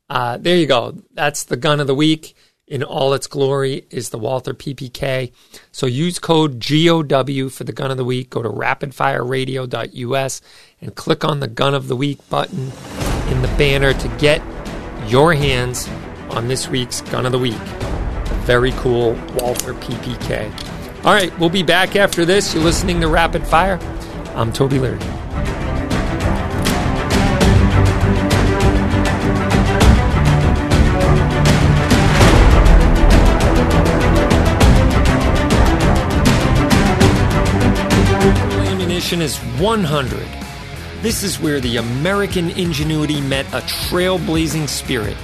uh, 0.09 0.37
there 0.37 0.57
you 0.57 0.67
go. 0.67 0.97
That's 1.13 1.45
the 1.45 1.55
gun 1.55 1.79
of 1.79 1.87
the 1.87 1.95
week 1.95 2.35
in 2.67 2.83
all 2.83 3.13
its 3.13 3.27
glory 3.27 3.85
is 3.91 4.09
the 4.09 4.17
Walther 4.17 4.53
PPK. 4.53 5.31
So 5.71 5.85
use 5.85 6.17
code 6.19 6.59
GOW 6.59 7.49
for 7.49 7.63
the 7.63 7.73
gun 7.73 7.91
of 7.91 7.97
the 7.97 8.05
week. 8.05 8.31
Go 8.31 8.41
to 8.41 8.49
rapidfireradio.us 8.49 10.41
and 10.81 10.95
click 10.95 11.23
on 11.23 11.39
the 11.39 11.47
gun 11.47 11.73
of 11.73 11.87
the 11.87 11.95
week 11.95 12.27
button 12.29 12.71
in 13.29 13.41
the 13.41 13.53
banner 13.57 13.93
to 13.93 14.07
get 14.17 14.41
your 15.07 15.33
hands 15.33 15.87
on 16.31 16.47
this 16.47 16.67
week's 16.67 17.01
gun 17.01 17.25
of 17.25 17.31
the 17.31 17.39
week. 17.39 17.53
Very 18.45 18.71
cool 18.73 19.13
Walther 19.35 19.73
PPK. 19.75 21.05
All 21.05 21.13
right, 21.13 21.37
we'll 21.39 21.49
be 21.49 21.63
back 21.63 21.95
after 21.95 22.25
this. 22.25 22.53
You're 22.53 22.63
listening 22.63 22.99
to 23.01 23.07
Rapid 23.07 23.45
Fire. 23.45 23.79
I'm 24.35 24.51
Toby 24.51 24.79
Leary. 24.79 24.99
Ammunition 39.05 39.21
is 39.21 39.61
100. 39.61 40.27
This 41.03 41.21
is 41.21 41.39
where 41.39 41.59
the 41.59 41.77
American 41.77 42.49
ingenuity 42.49 43.21
met 43.21 43.45
a 43.53 43.61
trailblazing 43.61 44.67
spirit. 44.67 45.15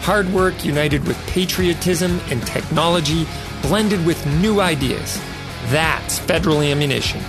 Hard 0.00 0.26
work 0.32 0.64
united 0.64 1.06
with 1.06 1.18
patriotism 1.26 2.18
and 2.30 2.40
technology 2.46 3.26
blended 3.60 4.06
with 4.06 4.24
new 4.40 4.62
ideas. 4.62 5.20
That's 5.66 6.18
Federal 6.20 6.62
Ammunition. 6.62 7.20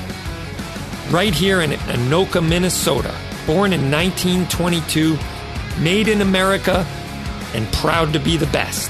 Right 1.10 1.34
here 1.34 1.60
in 1.60 1.72
Anoka, 1.72 2.42
Minnesota, 2.42 3.14
born 3.46 3.74
in 3.74 3.92
1922, 3.92 5.18
made 5.82 6.08
in 6.08 6.22
America, 6.22 6.86
and 7.54 7.68
proud 7.74 8.14
to 8.14 8.20
be 8.20 8.38
the 8.38 8.52
best. 8.54 8.90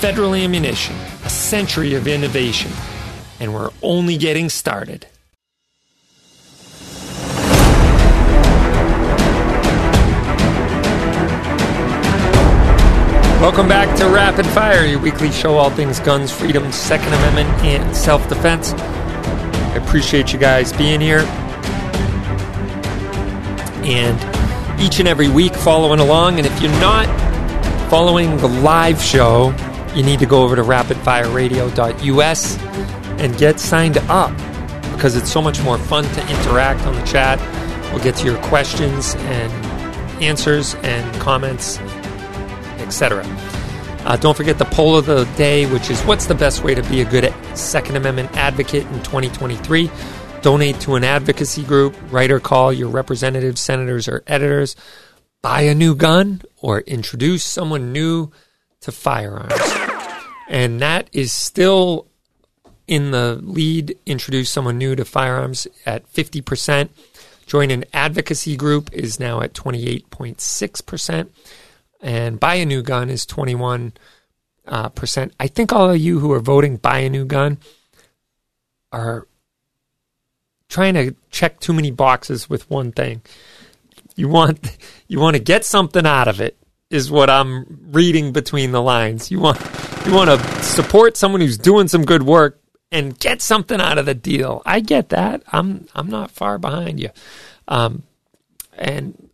Federal 0.00 0.34
Ammunition, 0.34 0.96
a 1.24 1.30
century 1.30 1.94
of 1.94 2.08
innovation. 2.08 2.72
And 3.38 3.54
we're 3.54 3.70
only 3.82 4.16
getting 4.16 4.48
started. 4.48 5.06
Welcome 13.40 13.68
back 13.68 13.96
to 13.98 14.08
Rapid 14.08 14.46
Fire, 14.46 14.84
your 14.84 14.98
weekly 14.98 15.30
show 15.30 15.58
all 15.58 15.70
things 15.70 16.00
guns, 16.00 16.32
freedom, 16.32 16.72
Second 16.72 17.14
Amendment, 17.14 17.48
and 17.64 17.96
self 17.96 18.28
defense. 18.28 18.72
I 18.72 19.76
appreciate 19.76 20.32
you 20.32 20.40
guys 20.40 20.72
being 20.72 21.00
here. 21.00 21.20
And 23.84 24.80
each 24.80 24.98
and 24.98 25.06
every 25.06 25.28
week 25.28 25.54
following 25.54 26.00
along. 26.00 26.38
And 26.38 26.48
if 26.48 26.60
you're 26.60 26.72
not 26.80 27.06
following 27.88 28.36
the 28.38 28.48
live 28.48 29.00
show, 29.00 29.54
you 29.94 30.02
need 30.02 30.18
to 30.18 30.26
go 30.26 30.42
over 30.42 30.56
to 30.56 30.62
rapidfireradio.us 30.62 32.58
and 33.20 33.38
get 33.38 33.60
signed 33.60 33.98
up 34.08 34.36
because 34.94 35.14
it's 35.14 35.30
so 35.30 35.40
much 35.40 35.62
more 35.62 35.78
fun 35.78 36.02
to 36.02 36.20
interact 36.28 36.80
on 36.88 36.94
the 36.96 37.02
chat. 37.02 37.38
We'll 37.92 38.02
get 38.02 38.16
to 38.16 38.24
your 38.24 38.42
questions 38.42 39.14
and 39.14 39.52
answers 40.20 40.74
and 40.82 41.20
comments 41.20 41.78
etc. 42.88 43.22
Uh, 44.04 44.16
don't 44.16 44.36
forget 44.36 44.56
the 44.56 44.64
poll 44.64 44.96
of 44.96 45.04
the 45.04 45.24
day, 45.36 45.66
which 45.66 45.90
is 45.90 46.00
what's 46.02 46.26
the 46.26 46.34
best 46.34 46.64
way 46.64 46.74
to 46.74 46.82
be 46.84 47.02
a 47.02 47.04
good 47.04 47.32
Second 47.54 47.96
Amendment 47.96 48.34
advocate 48.34 48.86
in 48.86 49.02
2023? 49.02 49.90
Donate 50.40 50.80
to 50.80 50.94
an 50.94 51.04
advocacy 51.04 51.62
group, 51.62 51.94
write 52.10 52.30
or 52.30 52.40
call 52.40 52.72
your 52.72 52.88
representatives, 52.88 53.60
senators, 53.60 54.08
or 54.08 54.22
editors, 54.26 54.76
buy 55.42 55.62
a 55.62 55.74
new 55.74 55.94
gun, 55.94 56.40
or 56.62 56.80
introduce 56.80 57.44
someone 57.44 57.92
new 57.92 58.30
to 58.80 58.90
firearms. 58.90 59.52
And 60.48 60.80
that 60.80 61.10
is 61.12 61.30
still 61.30 62.06
in 62.86 63.10
the 63.10 63.38
lead, 63.42 63.98
introduce 64.06 64.48
someone 64.48 64.78
new 64.78 64.96
to 64.96 65.04
firearms 65.04 65.66
at 65.84 66.10
50%. 66.10 66.88
Join 67.46 67.70
an 67.70 67.84
advocacy 67.92 68.56
group 68.56 68.90
is 68.94 69.20
now 69.20 69.42
at 69.42 69.52
28.6% 69.52 71.28
and 72.00 72.38
buy 72.38 72.54
a 72.56 72.66
new 72.66 72.82
gun 72.82 73.10
is 73.10 73.26
21 73.26 73.92
uh, 74.66 74.88
percent. 74.90 75.32
I 75.40 75.46
think 75.46 75.72
all 75.72 75.90
of 75.90 75.98
you 75.98 76.20
who 76.20 76.32
are 76.32 76.40
voting 76.40 76.76
buy 76.76 76.98
a 76.98 77.10
new 77.10 77.24
gun 77.24 77.58
are 78.92 79.26
trying 80.68 80.94
to 80.94 81.14
check 81.30 81.60
too 81.60 81.72
many 81.72 81.90
boxes 81.90 82.48
with 82.48 82.68
one 82.70 82.92
thing. 82.92 83.22
You 84.16 84.28
want 84.28 84.76
you 85.08 85.20
want 85.20 85.36
to 85.36 85.42
get 85.42 85.64
something 85.64 86.06
out 86.06 86.28
of 86.28 86.40
it 86.40 86.56
is 86.90 87.10
what 87.10 87.28
I'm 87.28 87.88
reading 87.90 88.32
between 88.32 88.72
the 88.72 88.82
lines. 88.82 89.30
You 89.30 89.40
want 89.40 89.58
you 90.06 90.14
want 90.14 90.30
to 90.30 90.62
support 90.62 91.16
someone 91.16 91.40
who's 91.40 91.58
doing 91.58 91.88
some 91.88 92.04
good 92.04 92.22
work 92.22 92.60
and 92.90 93.18
get 93.18 93.42
something 93.42 93.80
out 93.80 93.98
of 93.98 94.06
the 94.06 94.14
deal. 94.14 94.62
I 94.64 94.80
get 94.80 95.10
that. 95.10 95.42
I'm 95.52 95.86
I'm 95.94 96.08
not 96.08 96.30
far 96.30 96.58
behind 96.58 97.00
you. 97.00 97.10
Um, 97.66 98.04
and 98.74 99.27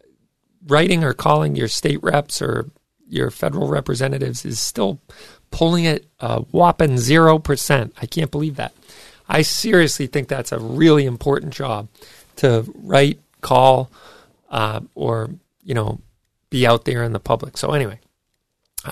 writing 0.66 1.04
or 1.04 1.12
calling 1.12 1.56
your 1.56 1.68
state 1.68 2.02
reps 2.02 2.40
or 2.40 2.70
your 3.08 3.30
federal 3.30 3.68
representatives 3.68 4.44
is 4.44 4.58
still 4.58 5.00
pulling 5.50 5.84
it 5.84 6.06
a 6.20 6.40
whopping 6.40 6.98
zero 6.98 7.38
percent. 7.38 7.94
I 8.00 8.06
can't 8.06 8.30
believe 8.30 8.56
that. 8.56 8.74
I 9.28 9.42
seriously 9.42 10.06
think 10.06 10.28
that's 10.28 10.52
a 10.52 10.58
really 10.58 11.06
important 11.06 11.54
job 11.54 11.88
to 12.36 12.64
write, 12.76 13.20
call, 13.40 13.90
uh, 14.50 14.80
or 14.94 15.30
you 15.62 15.74
know, 15.74 16.00
be 16.50 16.66
out 16.66 16.84
there 16.84 17.02
in 17.02 17.12
the 17.12 17.20
public. 17.20 17.56
So 17.56 17.70
anyway, 17.72 18.00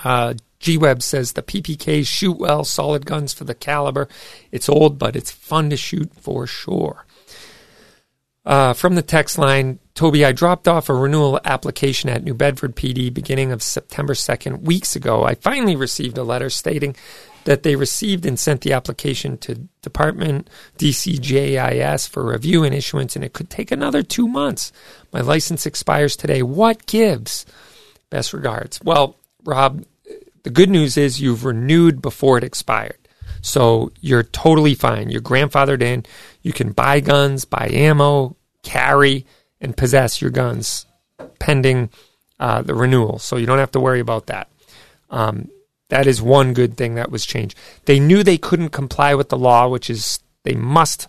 uh, 0.03 0.33
G 0.59 0.77
Web 0.77 1.03
says 1.03 1.33
the 1.33 1.43
PPKs 1.43 2.07
shoot 2.07 2.37
well, 2.37 2.63
solid 2.63 3.05
guns 3.05 3.33
for 3.33 3.43
the 3.43 3.53
caliber. 3.53 4.07
It's 4.51 4.69
old, 4.69 4.97
but 4.97 5.15
it's 5.15 5.31
fun 5.31 5.69
to 5.69 5.77
shoot 5.77 6.13
for 6.15 6.47
sure. 6.47 7.05
Uh, 8.45 8.73
from 8.73 8.95
the 8.95 9.01
text 9.01 9.37
line, 9.37 9.79
Toby, 9.95 10.25
I 10.25 10.31
dropped 10.31 10.67
off 10.67 10.89
a 10.89 10.93
renewal 10.93 11.39
application 11.45 12.09
at 12.09 12.23
New 12.23 12.33
Bedford 12.33 12.75
PD 12.75 13.13
beginning 13.13 13.51
of 13.51 13.61
September 13.61 14.13
2nd, 14.13 14.61
weeks 14.63 14.95
ago. 14.95 15.23
I 15.23 15.35
finally 15.35 15.75
received 15.75 16.17
a 16.17 16.23
letter 16.23 16.49
stating 16.49 16.95
that 17.43 17.61
they 17.61 17.75
received 17.75 18.25
and 18.25 18.39
sent 18.39 18.61
the 18.61 18.73
application 18.73 19.37
to 19.37 19.67
Department 19.83 20.49
DCJIS 20.79 22.09
for 22.09 22.25
review 22.25 22.63
and 22.63 22.73
issuance, 22.73 23.15
and 23.15 23.23
it 23.23 23.33
could 23.33 23.51
take 23.51 23.71
another 23.71 24.01
two 24.01 24.27
months. 24.27 24.71
My 25.11 25.21
license 25.21 25.67
expires 25.67 26.15
today. 26.15 26.41
What 26.41 26.87
gives? 26.87 27.45
Best 28.09 28.33
regards. 28.33 28.81
Well, 28.83 29.17
Rob, 29.43 29.85
the 30.41 30.49
good 30.49 30.69
news 30.71 30.97
is 30.97 31.21
you've 31.21 31.45
renewed 31.45 32.01
before 32.01 32.39
it 32.39 32.43
expired. 32.43 32.97
So 33.41 33.91
you're 33.99 34.23
totally 34.23 34.73
fine. 34.73 35.09
You're 35.09 35.21
grandfathered 35.21 35.83
in. 35.83 36.05
You 36.41 36.53
can 36.53 36.71
buy 36.71 37.01
guns, 37.01 37.45
buy 37.45 37.69
ammo, 37.71 38.37
carry, 38.63 39.25
and 39.63 39.75
possess 39.75 40.21
your 40.21 40.29
guns 40.29 40.85
pending 41.39 41.89
uh, 42.39 42.61
the 42.61 42.75
renewal. 42.75 43.17
So 43.17 43.37
you 43.37 43.45
don't 43.45 43.59
have 43.59 43.71
to 43.71 43.79
worry 43.79 44.01
about 44.01 44.27
that. 44.27 44.49
Um, 45.09 45.49
that 45.89 46.05
is 46.05 46.21
one 46.21 46.53
good 46.53 46.75
thing 46.75 46.95
that 46.95 47.09
was 47.09 47.25
changed. 47.25 47.57
They 47.85 47.99
knew 47.99 48.23
they 48.23 48.37
couldn't 48.37 48.69
comply 48.69 49.15
with 49.15 49.29
the 49.29 49.37
law, 49.37 49.67
which 49.69 49.89
is 49.89 50.19
they 50.43 50.53
must 50.53 51.07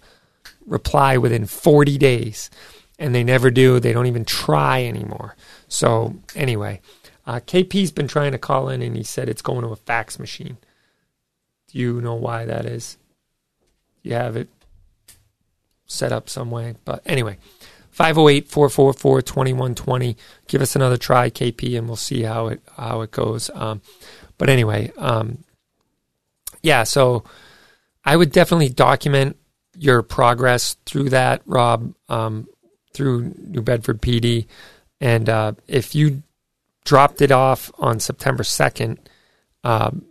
reply 0.66 1.16
within 1.16 1.46
40 1.46 1.98
days. 1.98 2.48
And 2.98 3.12
they 3.12 3.24
never 3.24 3.50
do. 3.50 3.80
They 3.80 3.92
don't 3.92 4.06
even 4.06 4.24
try 4.24 4.84
anymore. 4.84 5.34
So, 5.66 6.14
anyway, 6.36 6.80
uh, 7.26 7.40
KP's 7.40 7.90
been 7.90 8.06
trying 8.06 8.32
to 8.32 8.38
call 8.38 8.68
in 8.68 8.82
and 8.82 8.96
he 8.96 9.02
said 9.02 9.28
it's 9.28 9.42
going 9.42 9.62
to 9.62 9.68
a 9.68 9.76
fax 9.76 10.18
machine. 10.18 10.58
Do 11.68 11.78
you 11.78 12.00
know 12.00 12.14
why 12.14 12.44
that 12.44 12.66
is? 12.66 12.98
You 14.02 14.12
have 14.12 14.36
it 14.36 14.48
set 15.86 16.12
up 16.12 16.28
some 16.28 16.50
way. 16.50 16.74
But 16.84 17.02
anyway, 17.06 17.38
508 17.94 18.48
444 18.48 19.22
2120. 19.22 20.16
Give 20.48 20.60
us 20.60 20.74
another 20.74 20.96
try, 20.96 21.30
KP, 21.30 21.78
and 21.78 21.86
we'll 21.86 21.94
see 21.94 22.22
how 22.22 22.48
it 22.48 22.60
how 22.76 23.02
it 23.02 23.12
goes. 23.12 23.50
Um, 23.54 23.82
but 24.36 24.50
anyway, 24.50 24.90
um, 24.98 25.44
yeah, 26.60 26.82
so 26.82 27.22
I 28.04 28.16
would 28.16 28.32
definitely 28.32 28.70
document 28.70 29.36
your 29.78 30.02
progress 30.02 30.76
through 30.86 31.10
that, 31.10 31.42
Rob, 31.46 31.94
um, 32.08 32.48
through 32.94 33.32
New 33.38 33.62
Bedford 33.62 34.02
PD. 34.02 34.46
And 35.00 35.28
uh, 35.28 35.52
if 35.68 35.94
you 35.94 36.24
dropped 36.84 37.22
it 37.22 37.30
off 37.30 37.70
on 37.78 38.00
September 38.00 38.42
2nd, 38.42 38.98
um, 39.62 40.04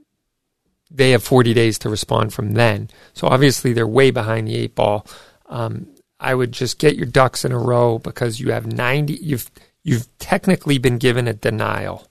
they 0.89 1.11
have 1.11 1.23
40 1.23 1.53
days 1.53 1.79
to 1.79 1.89
respond 1.89 2.34
from 2.34 2.51
then. 2.53 2.89
So 3.13 3.27
obviously 3.27 3.73
they're 3.73 3.86
way 3.86 4.11
behind 4.11 4.47
the 4.47 4.55
eight 4.55 4.73
ball. 4.73 5.05
Um, 5.47 5.88
I 6.24 6.34
would 6.34 6.51
just 6.51 6.80
get 6.80 6.95
your 6.95 7.05
ducks 7.05 7.45
in 7.45 7.51
a 7.51 7.57
row 7.59 7.99
because 7.99 8.39
you 8.39 8.51
have 8.51 8.65
90 8.65 9.13
you've 9.13 9.49
you've 9.84 10.07
technically 10.19 10.78
been 10.78 10.97
given 10.97 11.28
a 11.28 11.34
denial 11.34 12.07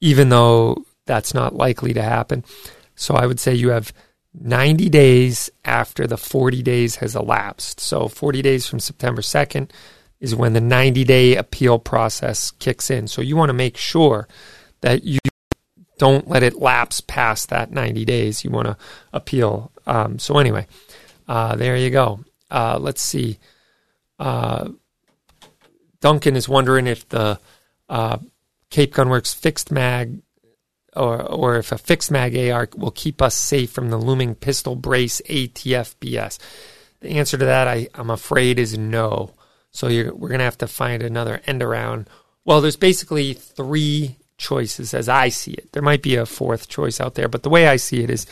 even 0.00 0.28
though 0.28 0.84
that's 1.06 1.34
not 1.34 1.54
likely 1.54 1.92
to 1.94 2.02
happen. 2.02 2.44
So 2.94 3.14
I 3.14 3.26
would 3.26 3.40
say 3.40 3.54
you 3.54 3.70
have 3.70 3.92
90 4.34 4.88
days 4.88 5.50
after 5.64 6.06
the 6.06 6.16
40 6.16 6.62
days 6.62 6.96
has 6.96 7.16
elapsed. 7.16 7.80
So 7.80 8.08
40 8.08 8.42
days 8.42 8.66
from 8.66 8.80
September 8.80 9.22
2nd 9.22 9.70
is 10.20 10.34
when 10.34 10.52
the 10.52 10.60
90 10.60 11.04
day 11.04 11.36
appeal 11.36 11.78
process 11.78 12.50
kicks 12.52 12.90
in. 12.90 13.08
So 13.08 13.22
you 13.22 13.36
want 13.36 13.50
to 13.50 13.54
make 13.54 13.76
sure 13.76 14.28
that 14.80 15.04
you 15.04 15.18
don't 15.98 16.28
let 16.28 16.42
it 16.42 16.56
lapse 16.56 17.00
past 17.00 17.48
that 17.50 17.70
90 17.70 18.04
days. 18.04 18.44
You 18.44 18.50
want 18.50 18.66
to 18.66 18.76
appeal. 19.12 19.70
Um, 19.86 20.18
so, 20.18 20.38
anyway, 20.38 20.66
uh, 21.28 21.54
there 21.54 21.76
you 21.76 21.90
go. 21.90 22.24
Uh, 22.52 22.78
let's 22.78 23.00
see. 23.00 23.38
Uh, 24.18 24.68
Duncan 26.00 26.36
is 26.36 26.48
wondering 26.48 26.86
if 26.86 27.08
the 27.08 27.40
uh, 27.88 28.18
Cape 28.68 28.94
Gunworks 28.94 29.34
fixed 29.34 29.72
mag 29.72 30.20
or, 30.94 31.22
or 31.22 31.56
if 31.56 31.72
a 31.72 31.78
fixed 31.78 32.10
mag 32.10 32.36
AR 32.36 32.68
will 32.76 32.90
keep 32.90 33.22
us 33.22 33.34
safe 33.34 33.70
from 33.70 33.88
the 33.88 33.96
looming 33.96 34.34
pistol 34.34 34.76
brace 34.76 35.22
ATF 35.28 35.96
BS. 35.96 36.38
The 37.00 37.12
answer 37.12 37.38
to 37.38 37.44
that, 37.46 37.66
I, 37.66 37.88
I'm 37.94 38.10
afraid, 38.10 38.58
is 38.58 38.76
no. 38.76 39.32
So 39.70 39.88
we're 39.88 40.28
going 40.28 40.38
to 40.38 40.44
have 40.44 40.58
to 40.58 40.68
find 40.68 41.02
another 41.02 41.40
end 41.46 41.62
around. 41.62 42.08
Well, 42.44 42.60
there's 42.60 42.76
basically 42.76 43.32
three 43.32 44.18
choices 44.36 44.92
as 44.92 45.08
I 45.08 45.30
see 45.30 45.52
it. 45.52 45.72
There 45.72 45.82
might 45.82 46.02
be 46.02 46.16
a 46.16 46.26
fourth 46.26 46.68
choice 46.68 47.00
out 47.00 47.14
there, 47.14 47.28
but 47.28 47.42
the 47.42 47.48
way 47.48 47.66
I 47.66 47.76
see 47.76 48.02
it 48.02 48.10
is 48.10 48.26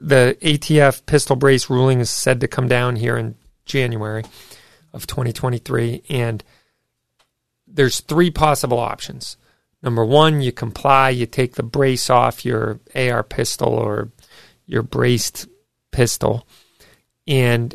the 0.00 0.36
ATF 0.40 1.04
pistol 1.04 1.36
brace 1.36 1.68
ruling 1.68 2.00
is 2.00 2.10
said 2.10 2.40
to 2.40 2.48
come 2.48 2.68
down 2.68 2.96
here 2.96 3.16
in 3.16 3.36
January 3.66 4.24
of 4.92 5.06
2023 5.06 6.02
and 6.08 6.42
there's 7.66 8.00
three 8.00 8.30
possible 8.30 8.78
options. 8.78 9.36
Number 9.82 10.04
1, 10.04 10.40
you 10.40 10.52
comply, 10.52 11.10
you 11.10 11.26
take 11.26 11.54
the 11.54 11.62
brace 11.62 12.10
off 12.10 12.44
your 12.44 12.80
AR 12.94 13.22
pistol 13.22 13.68
or 13.68 14.10
your 14.66 14.82
braced 14.82 15.46
pistol. 15.90 16.46
And 17.26 17.74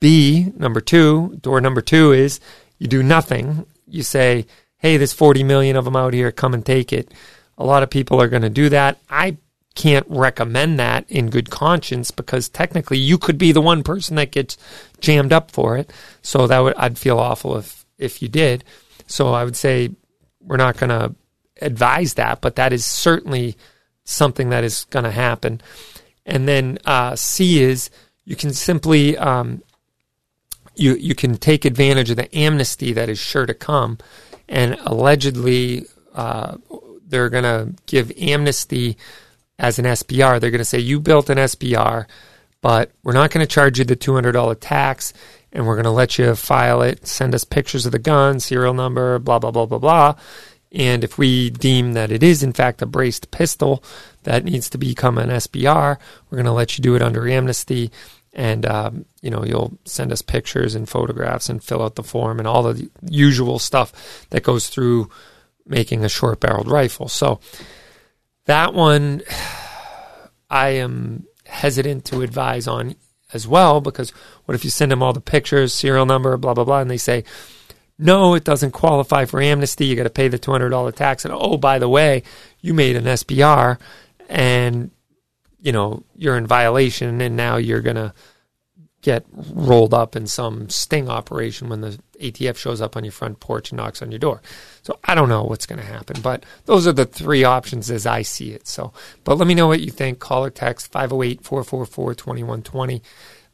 B, 0.00 0.52
number 0.56 0.80
2, 0.80 1.38
door 1.40 1.60
number 1.60 1.80
2 1.80 2.12
is 2.12 2.40
you 2.78 2.86
do 2.86 3.02
nothing. 3.02 3.66
You 3.86 4.02
say, 4.02 4.46
hey, 4.78 4.96
there's 4.96 5.12
40 5.12 5.42
million 5.44 5.76
of 5.76 5.84
them 5.84 5.96
out 5.96 6.12
here, 6.12 6.32
come 6.32 6.54
and 6.54 6.64
take 6.64 6.92
it. 6.92 7.12
A 7.56 7.64
lot 7.64 7.82
of 7.82 7.90
people 7.90 8.20
are 8.20 8.28
going 8.28 8.42
to 8.42 8.50
do 8.50 8.68
that. 8.70 8.98
I 9.08 9.36
can't 9.74 10.06
recommend 10.08 10.78
that 10.78 11.04
in 11.08 11.30
good 11.30 11.50
conscience 11.50 12.10
because 12.10 12.48
technically 12.48 12.98
you 12.98 13.18
could 13.18 13.38
be 13.38 13.52
the 13.52 13.60
one 13.60 13.82
person 13.82 14.16
that 14.16 14.32
gets 14.32 14.56
jammed 15.00 15.32
up 15.32 15.50
for 15.50 15.76
it. 15.76 15.92
So 16.22 16.46
that 16.46 16.58
would 16.58 16.74
I'd 16.76 16.98
feel 16.98 17.18
awful 17.18 17.56
if 17.56 17.84
if 17.98 18.22
you 18.22 18.28
did. 18.28 18.64
So 19.06 19.32
I 19.32 19.44
would 19.44 19.56
say 19.56 19.90
we're 20.40 20.56
not 20.56 20.76
going 20.78 20.90
to 20.90 21.14
advise 21.60 22.14
that, 22.14 22.40
but 22.40 22.56
that 22.56 22.72
is 22.72 22.84
certainly 22.84 23.56
something 24.04 24.50
that 24.50 24.64
is 24.64 24.84
going 24.84 25.04
to 25.04 25.10
happen. 25.10 25.60
And 26.26 26.48
then 26.48 26.78
uh, 26.84 27.16
C 27.16 27.62
is 27.62 27.90
you 28.24 28.36
can 28.36 28.52
simply 28.52 29.16
um, 29.18 29.62
you 30.74 30.94
you 30.94 31.14
can 31.14 31.36
take 31.36 31.64
advantage 31.64 32.10
of 32.10 32.16
the 32.16 32.34
amnesty 32.36 32.92
that 32.92 33.08
is 33.08 33.18
sure 33.18 33.46
to 33.46 33.54
come 33.54 33.98
and 34.48 34.76
allegedly 34.84 35.86
uh, 36.14 36.56
they're 37.06 37.30
going 37.30 37.44
to 37.44 37.74
give 37.86 38.12
amnesty 38.18 38.96
as 39.60 39.78
an 39.78 39.84
SBR. 39.84 40.40
They're 40.40 40.50
going 40.50 40.58
to 40.58 40.64
say 40.64 40.80
you 40.80 40.98
built 40.98 41.30
an 41.30 41.38
SBR, 41.38 42.06
but 42.62 42.90
we're 43.04 43.12
not 43.12 43.30
going 43.30 43.46
to 43.46 43.52
charge 43.52 43.78
you 43.78 43.84
the 43.84 43.94
two 43.94 44.14
hundred 44.14 44.32
dollar 44.32 44.56
tax, 44.56 45.12
and 45.52 45.66
we're 45.66 45.76
going 45.76 45.84
to 45.84 45.90
let 45.90 46.18
you 46.18 46.34
file 46.34 46.82
it, 46.82 47.06
send 47.06 47.34
us 47.34 47.44
pictures 47.44 47.86
of 47.86 47.92
the 47.92 47.98
gun, 47.98 48.40
serial 48.40 48.74
number, 48.74 49.20
blah 49.20 49.38
blah 49.38 49.52
blah 49.52 49.66
blah 49.66 49.78
blah. 49.78 50.14
And 50.72 51.02
if 51.04 51.18
we 51.18 51.50
deem 51.50 51.92
that 51.92 52.10
it 52.10 52.22
is 52.22 52.42
in 52.42 52.52
fact 52.52 52.82
a 52.82 52.86
braced 52.86 53.30
pistol 53.30 53.84
that 54.22 54.44
needs 54.44 54.70
to 54.70 54.78
become 54.78 55.18
an 55.18 55.28
SBR, 55.28 55.98
we're 56.30 56.36
going 56.36 56.46
to 56.46 56.52
let 56.52 56.78
you 56.78 56.82
do 56.82 56.94
it 56.94 57.02
under 57.02 57.28
amnesty 57.28 57.90
and 58.32 58.64
um, 58.66 59.04
you 59.22 59.30
know 59.30 59.44
you'll 59.44 59.76
send 59.84 60.12
us 60.12 60.22
pictures 60.22 60.74
and 60.74 60.88
photographs 60.88 61.48
and 61.48 61.64
fill 61.64 61.82
out 61.82 61.96
the 61.96 62.02
form 62.02 62.38
and 62.38 62.46
all 62.46 62.62
the 62.62 62.88
usual 63.08 63.58
stuff 63.58 64.26
that 64.30 64.44
goes 64.44 64.68
through 64.68 65.10
making 65.66 66.04
a 66.04 66.08
short 66.08 66.38
barreled 66.38 66.70
rifle 66.70 67.08
so 67.08 67.40
that 68.46 68.74
one 68.74 69.22
i 70.50 70.70
am 70.70 71.26
hesitant 71.46 72.04
to 72.04 72.22
advise 72.22 72.66
on 72.66 72.94
as 73.32 73.46
well 73.46 73.80
because 73.80 74.10
what 74.44 74.54
if 74.54 74.64
you 74.64 74.70
send 74.70 74.90
them 74.90 75.02
all 75.02 75.12
the 75.12 75.20
pictures 75.20 75.72
serial 75.72 76.06
number 76.06 76.36
blah 76.36 76.54
blah 76.54 76.64
blah 76.64 76.80
and 76.80 76.90
they 76.90 76.96
say 76.96 77.24
no 78.00 78.34
it 78.34 78.44
doesn't 78.44 78.70
qualify 78.72 79.26
for 79.26 79.40
amnesty. 79.40 79.84
You 79.84 79.94
got 79.94 80.04
to 80.04 80.10
pay 80.10 80.28
the 80.28 80.38
$200 80.38 80.94
tax. 80.94 81.24
And 81.24 81.34
oh 81.36 81.58
by 81.58 81.78
the 81.78 81.88
way 81.88 82.22
you 82.60 82.74
made 82.74 82.96
an 82.96 83.04
sbr 83.04 83.78
and 84.28 84.90
you 85.60 85.72
know 85.72 86.02
you're 86.16 86.36
in 86.36 86.46
violation 86.46 87.20
and 87.20 87.36
now 87.36 87.56
you're 87.56 87.82
going 87.82 87.96
to 87.96 88.14
get 89.02 89.24
rolled 89.32 89.94
up 89.94 90.16
in 90.16 90.26
some 90.26 90.68
sting 90.68 91.08
operation 91.08 91.68
when 91.68 91.80
the 91.80 91.98
ATF 92.20 92.56
shows 92.56 92.80
up 92.80 92.96
on 92.96 93.04
your 93.04 93.12
front 93.12 93.40
porch 93.40 93.70
and 93.70 93.78
knocks 93.78 94.02
on 94.02 94.10
your 94.10 94.18
door. 94.18 94.42
So 94.82 94.98
I 95.04 95.14
don't 95.14 95.28
know 95.28 95.44
what's 95.44 95.66
going 95.66 95.80
to 95.80 95.84
happen, 95.84 96.20
but 96.22 96.44
those 96.66 96.86
are 96.86 96.92
the 96.92 97.06
three 97.06 97.44
options 97.44 97.90
as 97.90 98.06
I 98.06 98.22
see 98.22 98.52
it. 98.52 98.66
So, 98.66 98.92
but 99.24 99.36
let 99.36 99.46
me 99.46 99.54
know 99.54 99.66
what 99.66 99.80
you 99.80 99.90
think. 99.90 100.18
Call 100.18 100.44
or 100.44 100.50
text 100.50 100.92
508 100.92 101.42
444 101.42 102.14
2120. 102.14 103.02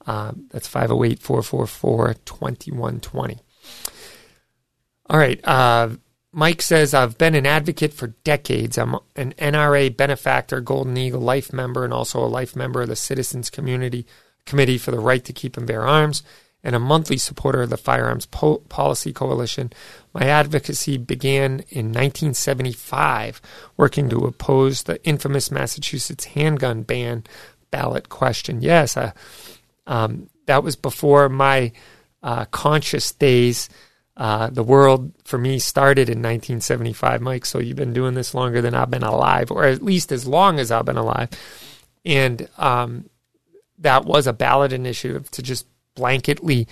Uh, 0.07 0.33
that's 0.51 0.69
508 0.69 1.21
444 1.21 2.15
2120. 2.25 3.39
All 5.09 5.19
right. 5.19 5.41
Uh, 5.47 5.91
Mike 6.33 6.61
says, 6.61 6.93
I've 6.93 7.17
been 7.17 7.35
an 7.35 7.47
advocate 7.47 7.95
for 7.95 8.09
decades. 8.23 8.77
I'm 8.77 8.97
an 9.17 9.33
NRA 9.39 9.97
benefactor, 9.97 10.61
Golden 10.61 10.97
Eagle 10.97 11.23
Life 11.23 11.51
member, 11.53 11.83
and 11.83 11.95
also 11.95 12.23
a 12.23 12.27
life 12.27 12.55
member 12.55 12.83
of 12.83 12.89
the 12.89 12.97
Citizens 12.97 13.49
Community 13.49 14.07
Committee 14.45 14.77
for 14.77 14.91
the 14.91 15.01
Right 15.01 15.25
to 15.25 15.33
Keep 15.33 15.57
and 15.57 15.67
Bear 15.67 15.87
Arms, 15.87 16.23
and 16.67 16.75
a 16.75 16.81
monthly 16.81 17.17
supporter 17.17 17.63
of 17.63 17.71
the 17.71 17.77
Firearms 17.77 18.27
po- 18.27 18.59
Policy 18.69 19.13
Coalition. 19.13 19.73
My 20.13 20.27
advocacy 20.27 20.99
began 20.99 21.61
in 21.69 21.93
1975, 21.93 23.41
working 23.77 24.09
to 24.09 24.27
oppose 24.27 24.83
the 24.83 25.03
infamous 25.05 25.49
Massachusetts 25.53 26.25
handgun 26.25 26.83
ban 26.83 27.23
ballot 27.71 28.09
question. 28.09 28.63
Yes, 28.63 28.97
uh, 28.97 29.13
um, 29.87 30.29
that 30.47 30.65
was 30.65 30.75
before 30.75 31.29
my 31.29 31.71
uh, 32.25 32.47
conscious 32.47 33.13
days. 33.13 33.69
Uh, 34.17 34.51
the 34.51 34.65
world 34.65 35.13
for 35.23 35.39
me 35.39 35.61
started 35.61 36.09
in 36.09 36.19
1975, 36.19 37.21
Mike. 37.21 37.47
So 37.47 37.61
you've 37.61 37.77
been 37.77 37.93
doing 37.93 38.15
this 38.15 38.35
longer 38.35 38.61
than 38.61 38.75
I've 38.75 38.91
been 38.91 39.05
alive, 39.05 39.53
or 39.53 39.63
at 39.63 39.85
least 39.85 40.11
as 40.11 40.27
long 40.27 40.59
as 40.59 40.73
I've 40.73 40.85
been 40.85 40.97
alive. 40.97 41.29
And 42.05 42.49
um, 42.59 43.09
that 43.79 44.05
was 44.05 44.27
a 44.27 44.33
ballot 44.33 44.73
initiative 44.73 45.31
to 45.33 45.43
just 45.43 45.67
blanketly 45.97 46.67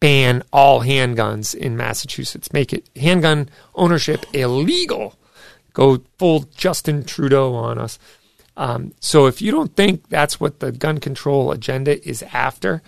ban 0.00 0.42
all 0.52 0.80
handguns 0.80 1.54
in 1.54 1.76
Massachusetts, 1.76 2.52
make 2.52 2.72
it 2.72 2.88
handgun 2.96 3.48
ownership 3.74 4.24
illegal. 4.32 5.14
Go 5.72 6.02
full 6.18 6.40
Justin 6.56 7.04
Trudeau 7.04 7.54
on 7.54 7.78
us. 7.78 7.98
Um, 8.56 8.92
so 9.00 9.26
if 9.26 9.40
you 9.40 9.52
don't 9.52 9.76
think 9.76 10.08
that's 10.08 10.40
what 10.40 10.60
the 10.60 10.72
gun 10.72 10.98
control 10.98 11.52
agenda 11.52 12.06
is 12.06 12.22
after, 12.32 12.82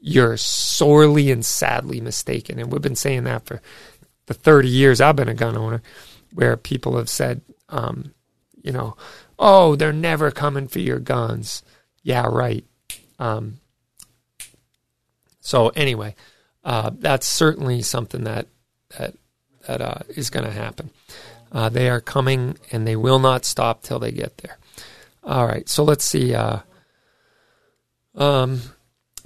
you're 0.00 0.36
sorely 0.36 1.30
and 1.30 1.44
sadly 1.44 2.00
mistaken. 2.00 2.58
And 2.58 2.70
we've 2.70 2.82
been 2.82 2.96
saying 2.96 3.24
that 3.24 3.46
for 3.46 3.62
the 4.26 4.34
30 4.34 4.68
years 4.68 5.00
I've 5.00 5.16
been 5.16 5.28
a 5.28 5.34
gun 5.34 5.56
owner, 5.56 5.82
where 6.34 6.56
people 6.56 6.96
have 6.96 7.08
said, 7.08 7.40
um, 7.68 8.12
you 8.62 8.72
know, 8.72 8.96
oh, 9.38 9.76
they're 9.76 9.92
never 9.92 10.30
coming 10.30 10.68
for 10.68 10.80
your 10.80 10.98
guns. 10.98 11.62
Yeah, 12.02 12.26
right. 12.26 12.64
Um, 13.18 13.58
so 15.42 15.68
anyway, 15.70 16.14
uh, 16.64 16.90
that's 16.98 17.26
certainly 17.26 17.82
something 17.82 18.24
that 18.24 18.46
that 18.96 19.14
that 19.66 19.82
uh, 19.82 19.98
is 20.08 20.30
going 20.30 20.46
to 20.46 20.52
happen. 20.52 20.90
Uh, 21.50 21.68
they 21.68 21.90
are 21.90 22.00
coming, 22.00 22.56
and 22.70 22.86
they 22.86 22.96
will 22.96 23.18
not 23.18 23.44
stop 23.44 23.82
till 23.82 23.98
they 23.98 24.12
get 24.12 24.38
there. 24.38 24.56
All 25.22 25.46
right, 25.46 25.68
so 25.68 25.84
let's 25.84 26.04
see. 26.04 26.34
Uh, 26.34 26.60
um, 28.14 28.62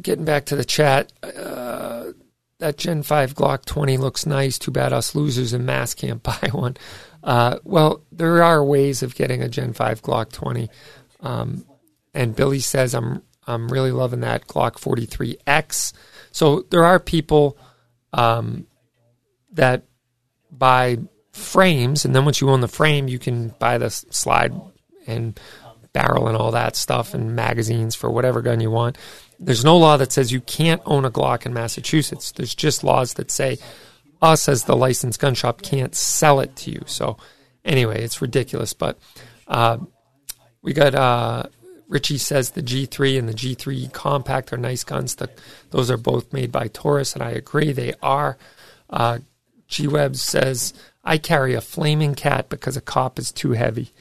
getting 0.02 0.24
back 0.24 0.46
to 0.46 0.56
the 0.56 0.64
chat, 0.64 1.12
uh, 1.22 2.12
that 2.58 2.78
Gen 2.78 3.02
5 3.02 3.34
Glock 3.34 3.64
20 3.64 3.96
looks 3.96 4.26
nice. 4.26 4.58
Too 4.58 4.70
bad 4.70 4.92
us 4.92 5.14
losers 5.14 5.52
in 5.52 5.64
mass 5.64 5.94
can't 5.94 6.22
buy 6.22 6.50
one. 6.52 6.76
Uh, 7.22 7.58
well, 7.64 8.02
there 8.10 8.42
are 8.42 8.64
ways 8.64 9.02
of 9.02 9.14
getting 9.14 9.42
a 9.42 9.48
Gen 9.48 9.72
5 9.72 10.02
Glock 10.02 10.32
20. 10.32 10.68
Um, 11.20 11.64
and 12.14 12.34
Billy 12.34 12.60
says, 12.60 12.94
I'm, 12.94 13.22
I'm 13.47 13.68
really 13.68 13.92
loving 13.92 14.20
that 14.20 14.47
Glock 14.47 14.72
43X. 14.72 15.92
So 16.32 16.62
there 16.70 16.84
are 16.84 16.99
people 16.99 17.57
um, 18.12 18.66
that 19.53 19.84
buy 20.51 20.99
frames, 21.32 22.05
and 22.05 22.14
then 22.14 22.24
once 22.24 22.40
you 22.40 22.51
own 22.51 22.61
the 22.61 22.68
frame, 22.68 23.09
you 23.09 23.18
can 23.18 23.49
buy 23.59 23.78
the 23.78 23.90
slide 23.90 24.53
and 25.07 25.38
barrel 25.92 26.28
and 26.28 26.36
all 26.36 26.51
that 26.51 26.76
stuff 26.76 27.14
and 27.14 27.34
magazines 27.34 27.94
for 27.94 28.11
whatever 28.11 28.42
gun 28.42 28.61
you 28.61 28.70
want. 28.70 28.99
There's 29.38 29.64
no 29.64 29.76
law 29.78 29.97
that 29.97 30.12
says 30.12 30.32
you 30.32 30.42
can't 30.42 30.82
own 30.84 31.05
a 31.05 31.11
Glock 31.11 31.47
in 31.47 31.55
Massachusetts. 31.55 32.32
There's 32.32 32.55
just 32.55 32.84
laws 32.84 33.14
that 33.14 33.30
say 33.30 33.59
us 34.20 34.49
as 34.49 34.64
the 34.64 34.76
licensed 34.76 35.20
gun 35.20 35.34
shop 35.34 35.62
can't 35.62 35.94
sell 35.94 36.40
it 36.40 36.55
to 36.57 36.70
you. 36.70 36.82
So 36.86 37.16
anyway, 37.64 38.03
it's 38.03 38.20
ridiculous. 38.20 38.72
But 38.72 38.99
uh, 39.49 39.78
we 40.62 40.72
got 40.72 40.94
uh, 40.94 41.44
Richie 41.89 42.18
says 42.18 42.51
the 42.51 42.62
G3 42.62 43.18
and 43.18 43.28
the 43.28 43.34
G3 43.34 43.93
Compact 43.93 44.53
are 44.53 44.59
nice 44.59 44.84
guns. 44.84 45.14
The, 45.14 45.30
those 45.70 45.91
are 45.91 45.97
both 45.97 46.32
made 46.32 46.51
by 46.51 46.68
Taurus, 46.68 47.14
and 47.14 47.22
I 47.22 47.30
agree 47.30 47.72
they 47.72 47.95
are. 48.03 48.37
Uh, 48.91 49.18
G 49.68 49.87
Web 49.87 50.16
says 50.16 50.74
I 51.05 51.18
carry 51.18 51.55
a 51.55 51.61
flaming 51.61 52.14
cat 52.14 52.49
because 52.49 52.76
a 52.76 52.80
cop 52.80 53.18
is 53.18 53.32
too 53.32 53.53
heavy. 53.53 53.93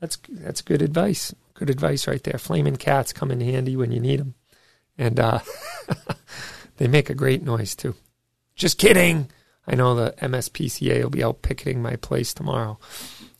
That's 0.00 0.18
that's 0.28 0.62
good 0.62 0.82
advice. 0.82 1.34
Good 1.54 1.70
advice 1.70 2.06
right 2.06 2.22
there. 2.22 2.38
Flaming 2.38 2.76
cats 2.76 3.12
come 3.12 3.30
in 3.30 3.40
handy 3.40 3.76
when 3.76 3.92
you 3.92 4.00
need 4.00 4.20
them, 4.20 4.34
and 4.98 5.18
uh, 5.18 5.40
they 6.76 6.88
make 6.88 7.08
a 7.08 7.14
great 7.14 7.42
noise 7.42 7.74
too. 7.74 7.94
Just 8.54 8.78
kidding. 8.78 9.30
I 9.66 9.74
know 9.74 9.94
the 9.94 10.14
MSPCA 10.22 11.02
will 11.02 11.10
be 11.10 11.24
out 11.24 11.42
picketing 11.42 11.82
my 11.82 11.96
place 11.96 12.32
tomorrow 12.32 12.78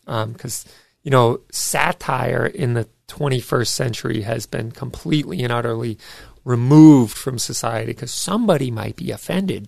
because 0.05 0.65
um, 0.65 0.71
you 1.03 1.11
know 1.11 1.41
satire 1.51 2.45
in 2.45 2.73
the 2.73 2.87
21st 3.07 3.67
century 3.67 4.21
has 4.21 4.45
been 4.45 4.71
completely 4.71 5.43
and 5.43 5.51
utterly 5.51 5.97
removed 6.43 7.17
from 7.17 7.37
society 7.37 7.87
because 7.87 8.13
somebody 8.13 8.71
might 8.71 8.95
be 8.95 9.11
offended. 9.11 9.67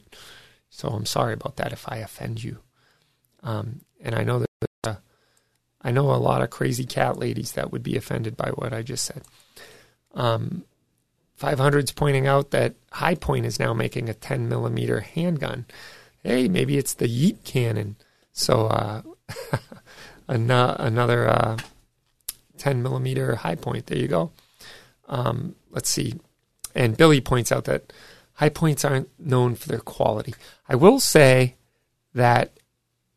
So 0.70 0.90
I'm 0.90 1.06
sorry 1.06 1.34
about 1.34 1.58
that 1.58 1.74
if 1.74 1.86
I 1.88 1.98
offend 1.98 2.44
you. 2.44 2.60
Um, 3.44 3.82
and 4.02 4.16
I 4.16 4.24
know 4.24 4.40
that 4.40 4.70
uh, 4.84 4.96
I 5.82 5.92
know 5.92 6.12
a 6.12 6.16
lot 6.16 6.42
of 6.42 6.50
crazy 6.50 6.86
cat 6.86 7.18
ladies 7.18 7.54
that 7.54 7.72
would 7.72 7.84
be 7.84 7.98
offended 7.98 8.38
by 8.38 8.50
what 8.50 8.74
I 8.74 8.82
just 8.82 9.06
said. 9.06 9.24
Um, 10.14 10.64
500's 11.40 11.92
pointing 11.92 12.28
out 12.28 12.52
that 12.52 12.76
Hi-Point 12.92 13.46
is 13.46 13.60
now 13.60 13.74
making 13.74 14.10
a 14.10 14.14
10 14.14 14.50
millimeter 14.50 15.00
handgun. 15.00 15.66
Hey, 16.24 16.50
maybe 16.50 16.78
it's 16.78 16.94
the 16.94 17.08
Yeet 17.08 17.44
cannon. 17.46 17.96
So 18.34 18.68
uh, 18.68 19.02
another 20.28 21.30
uh, 21.30 21.58
10 22.60 22.84
millimeter 22.84 23.36
Hi-Point. 23.36 23.88
There 23.88 23.98
you 23.98 24.08
go. 24.08 24.32
Um, 25.08 25.56
let's 25.72 25.90
see. 25.90 26.16
And 26.76 26.98
Billy 26.98 27.22
points 27.22 27.52
out 27.52 27.66
that 27.66 27.92
Hi-Points 28.36 28.86
aren't 28.86 29.10
known 29.20 29.56
for 29.56 29.68
their 29.68 29.80
quality. 29.80 30.36
I 30.68 30.76
will 30.76 31.00
say 31.00 31.56
that 32.14 32.52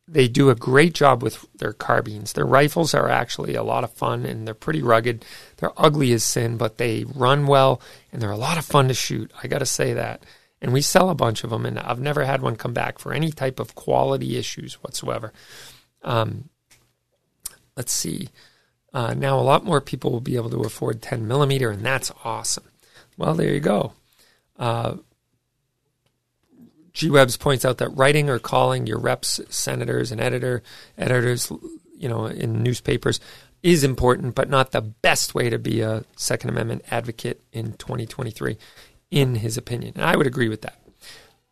they 0.08 0.28
do 0.28 0.50
a 0.50 0.54
great 0.54 0.94
job 0.94 1.22
with 1.22 1.46
their 1.54 1.72
carbines. 1.72 2.32
Their 2.32 2.44
rifles 2.44 2.92
are 2.92 3.08
actually 3.08 3.54
a 3.54 3.62
lot 3.62 3.84
of 3.84 3.92
fun 3.92 4.24
and 4.26 4.46
they're 4.46 4.54
pretty 4.54 4.82
rugged. 4.82 5.24
They're 5.58 5.72
ugly 5.76 6.12
as 6.12 6.24
sin, 6.24 6.56
but 6.56 6.78
they 6.78 7.04
run 7.04 7.46
well 7.46 7.80
and 8.12 8.20
they're 8.20 8.30
a 8.30 8.36
lot 8.36 8.58
of 8.58 8.64
fun 8.64 8.88
to 8.88 8.94
shoot. 8.94 9.30
I 9.42 9.46
got 9.48 9.58
to 9.58 9.66
say 9.66 9.92
that. 9.92 10.24
And 10.62 10.72
we 10.72 10.80
sell 10.80 11.10
a 11.10 11.14
bunch 11.16 11.42
of 11.42 11.50
them, 11.50 11.66
and 11.66 11.76
I've 11.76 11.98
never 11.98 12.24
had 12.24 12.40
one 12.40 12.54
come 12.54 12.72
back 12.72 13.00
for 13.00 13.12
any 13.12 13.32
type 13.32 13.58
of 13.58 13.74
quality 13.74 14.36
issues 14.36 14.74
whatsoever. 14.74 15.32
Um, 16.04 16.50
let's 17.76 17.92
see. 17.92 18.28
Uh, 18.94 19.14
now, 19.14 19.38
a 19.38 19.40
lot 19.40 19.64
more 19.64 19.80
people 19.80 20.10
will 20.10 20.20
be 20.20 20.36
able 20.36 20.50
to 20.50 20.60
afford 20.60 21.00
10 21.00 21.26
millimeter, 21.26 21.70
and 21.70 21.84
that's 21.84 22.12
awesome. 22.24 22.64
Well, 23.16 23.34
there 23.34 23.52
you 23.52 23.60
go. 23.60 23.92
Uh, 24.58 24.96
G 26.92 27.08
Webs 27.08 27.36
points 27.36 27.64
out 27.64 27.78
that 27.78 27.88
writing 27.96 28.28
or 28.28 28.38
calling 28.38 28.86
your 28.86 28.98
reps, 28.98 29.40
senators, 29.48 30.12
and 30.12 30.20
editor 30.20 30.62
editors, 30.98 31.50
you 31.96 32.08
know, 32.08 32.26
in 32.26 32.62
newspapers 32.62 33.18
is 33.62 33.84
important, 33.84 34.34
but 34.34 34.50
not 34.50 34.72
the 34.72 34.82
best 34.82 35.34
way 35.34 35.48
to 35.48 35.58
be 35.58 35.80
a 35.80 36.04
Second 36.16 36.50
Amendment 36.50 36.84
advocate 36.90 37.40
in 37.52 37.72
2023, 37.74 38.58
in 39.10 39.36
his 39.36 39.56
opinion. 39.56 39.92
And 39.94 40.04
I 40.04 40.16
would 40.16 40.26
agree 40.26 40.48
with 40.48 40.62
that. 40.62 40.78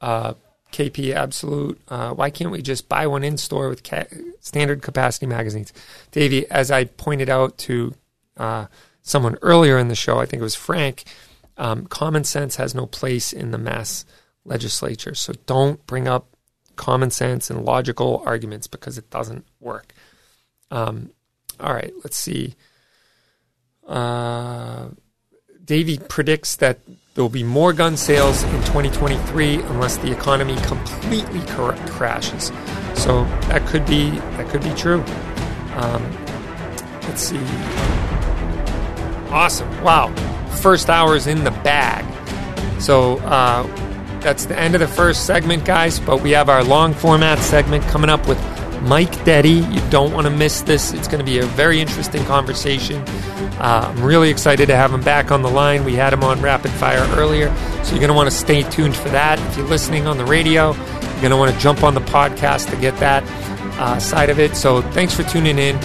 Uh, 0.01 0.35
KP 0.73 1.15
Absolute, 1.15 1.81
uh, 1.89 2.13
why 2.13 2.31
can't 2.31 2.51
we 2.51 2.63
just 2.63 2.89
buy 2.89 3.07
one 3.07 3.25
in 3.25 3.37
store 3.37 3.69
with 3.69 3.83
ca- 3.83 4.07
standard 4.41 4.83
capacity 4.83 5.27
magazines? 5.27 5.73
Davey, 6.11 6.49
as 6.51 6.71
I 6.71 6.85
pointed 6.85 7.29
out 7.29 7.59
to 7.59 7.95
uh, 8.37 8.67
someone 9.03 9.37
earlier 9.43 9.79
in 9.79 9.89
the 9.89 9.95
show, 9.95 10.19
I 10.19 10.27
think 10.27 10.41
it 10.41 10.45
was 10.45 10.55
Frank, 10.55 11.05
um, 11.57 11.87
common 11.87 12.25
sense 12.25 12.57
has 12.57 12.75
no 12.75 12.87
place 12.87 13.33
in 13.33 13.51
the 13.51 13.59
mass 13.59 14.05
legislature. 14.45 15.15
So 15.15 15.35
don't 15.47 15.85
bring 15.87 16.09
up 16.09 16.35
common 16.77 17.11
sense 17.11 17.51
and 17.51 17.65
logical 17.65 18.23
arguments 18.25 18.67
because 18.67 18.97
it 18.97 19.11
doesn't 19.11 19.45
work. 19.61 19.93
Um, 20.71 21.11
all 21.59 21.75
right, 21.75 21.93
let's 22.03 22.17
see. 22.17 22.55
Uh, 23.87 24.89
Davey 25.71 25.99
predicts 25.99 26.57
that 26.57 26.81
there 27.15 27.23
will 27.23 27.29
be 27.29 27.45
more 27.45 27.73
gun 27.73 27.97
sales 27.97 28.43
in 28.43 28.61
2023 28.63 29.63
unless 29.63 29.99
the 29.99 30.11
economy 30.11 30.57
completely 30.63 31.39
crashes. 31.47 32.51
So 32.95 33.23
that 33.47 33.65
could 33.69 33.87
be 33.87 34.11
that 34.11 34.49
could 34.49 34.65
be 34.65 34.75
true. 34.75 35.05
Um, 35.77 36.03
let's 37.03 37.23
see. 37.23 37.39
Awesome! 39.31 39.71
Wow, 39.85 40.13
first 40.61 40.91
hour 40.91 41.15
is 41.15 41.29
in 41.29 41.45
the 41.45 41.53
bag. 41.53 42.05
So 42.83 43.19
uh, 43.19 43.63
that's 44.19 44.47
the 44.47 44.59
end 44.59 44.75
of 44.75 44.81
the 44.81 44.89
first 44.89 45.25
segment, 45.25 45.65
guys. 45.65 46.01
But 46.01 46.21
we 46.21 46.33
have 46.33 46.49
our 46.49 46.65
long 46.65 46.95
format 46.95 47.39
segment 47.39 47.85
coming 47.85 48.11
up 48.11 48.27
with 48.27 48.39
Mike 48.83 49.13
Detty. 49.25 49.73
You 49.73 49.91
don't 49.91 50.13
want 50.13 50.27
to 50.27 50.31
miss 50.31 50.63
this. 50.63 50.93
It's 50.93 51.09
going 51.09 51.19
to 51.19 51.25
be 51.25 51.39
a 51.39 51.47
very 51.47 51.81
interesting 51.81 52.25
conversation. 52.25 53.03
Uh, 53.59 53.93
I'm 53.95 54.03
really 54.03 54.31
excited 54.31 54.67
to 54.67 54.77
have 54.77 54.93
him 54.93 55.03
back 55.03 55.31
on 55.31 55.43
the 55.43 55.51
line. 55.51 55.85
We 55.85 55.95
had 55.95 56.13
him 56.13 56.25
on 56.25 56.41
Rapid 56.41 56.71
Fire 56.73 57.07
earlier, 57.19 57.55
so 57.85 57.91
you're 57.91 58.01
going 58.01 58.09
to 58.09 58.15
want 58.15 58.31
to 58.31 58.37
stay 58.37 58.63
tuned 58.63 58.97
for 58.97 59.11
that. 59.11 59.39
If 59.51 59.57
you're 59.59 59.67
listening 59.67 60.07
on 60.07 60.17
the 60.17 60.25
radio, 60.25 60.73
you're 60.73 61.21
going 61.21 61.31
to 61.31 61.37
want 61.37 61.53
to 61.55 61.61
jump 61.61 61.83
on 61.83 61.95
the 61.95 62.01
podcast 62.01 62.71
to 62.71 62.77
get 62.77 62.97
that 62.99 63.23
uh, 63.79 63.99
side 63.99 64.31
of 64.31 64.39
it. 64.39 64.57
So 64.57 64.81
thanks 64.81 65.15
for 65.15 65.25
tuning 65.25 65.59
in. 65.59 65.77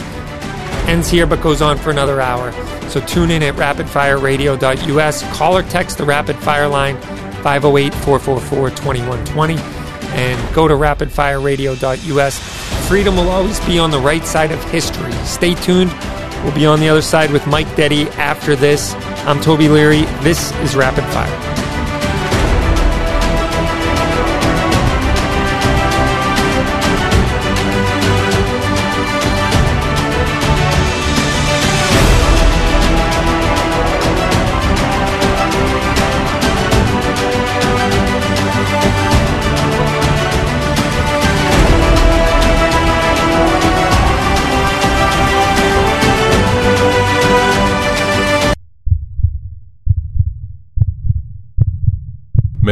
Ends 0.88 1.10
here 1.10 1.26
but 1.26 1.42
goes 1.42 1.62
on 1.62 1.78
for 1.78 1.90
another 1.90 2.22
hour. 2.22 2.52
So 2.90 3.02
tune 3.02 3.32
in 3.32 3.44
at 3.44 3.56
rapidfireradio.us. 3.56 5.24
Call 5.36 5.58
or 5.58 5.64
text 5.64 5.98
the 5.98 6.06
Rapid 6.06 6.38
Fire 6.38 6.68
line 6.68 6.96
508 7.42 7.94
444 7.94 8.70
2120 8.70 9.85
and 10.16 10.56
go 10.56 10.68
to 10.68 10.74
rapidfireradio.us. 10.74 12.88
Freedom 12.88 13.16
will 13.16 13.30
always 13.30 13.60
be 13.66 13.80
on 13.80 13.92
the 13.92 14.00
right 14.00 14.26
side 14.26 14.52
of 14.52 14.64
history. 14.72 15.12
Stay 15.26 15.56
tuned. 15.56 15.92
We'll 16.44 16.56
be 16.56 16.66
on 16.66 16.80
the 16.80 16.90
other 16.90 17.02
side 17.02 17.32
with 17.32 17.46
Mike 17.48 17.68
Detty 17.70 18.08
after 18.18 18.56
this. 18.56 18.94
I'm 19.26 19.42
Toby 19.42 19.68
Leary. 19.68 20.02
This 20.22 20.52
is 20.60 20.76
Rapid 20.76 21.04
Fire. 21.06 21.65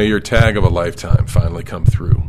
May 0.03 0.09
your 0.09 0.19
tag 0.19 0.57
of 0.57 0.65
a 0.65 0.69
lifetime 0.69 1.27
finally 1.27 1.63
come 1.63 1.85
through. 1.85 2.21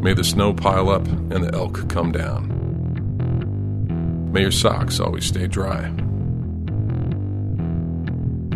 May 0.00 0.14
the 0.14 0.22
snow 0.22 0.54
pile 0.54 0.88
up 0.88 1.08
and 1.08 1.42
the 1.42 1.52
elk 1.52 1.88
come 1.88 2.12
down. 2.12 2.52
May 4.32 4.42
your 4.42 4.52
socks 4.52 5.00
always 5.00 5.26
stay 5.26 5.48
dry. 5.48 5.90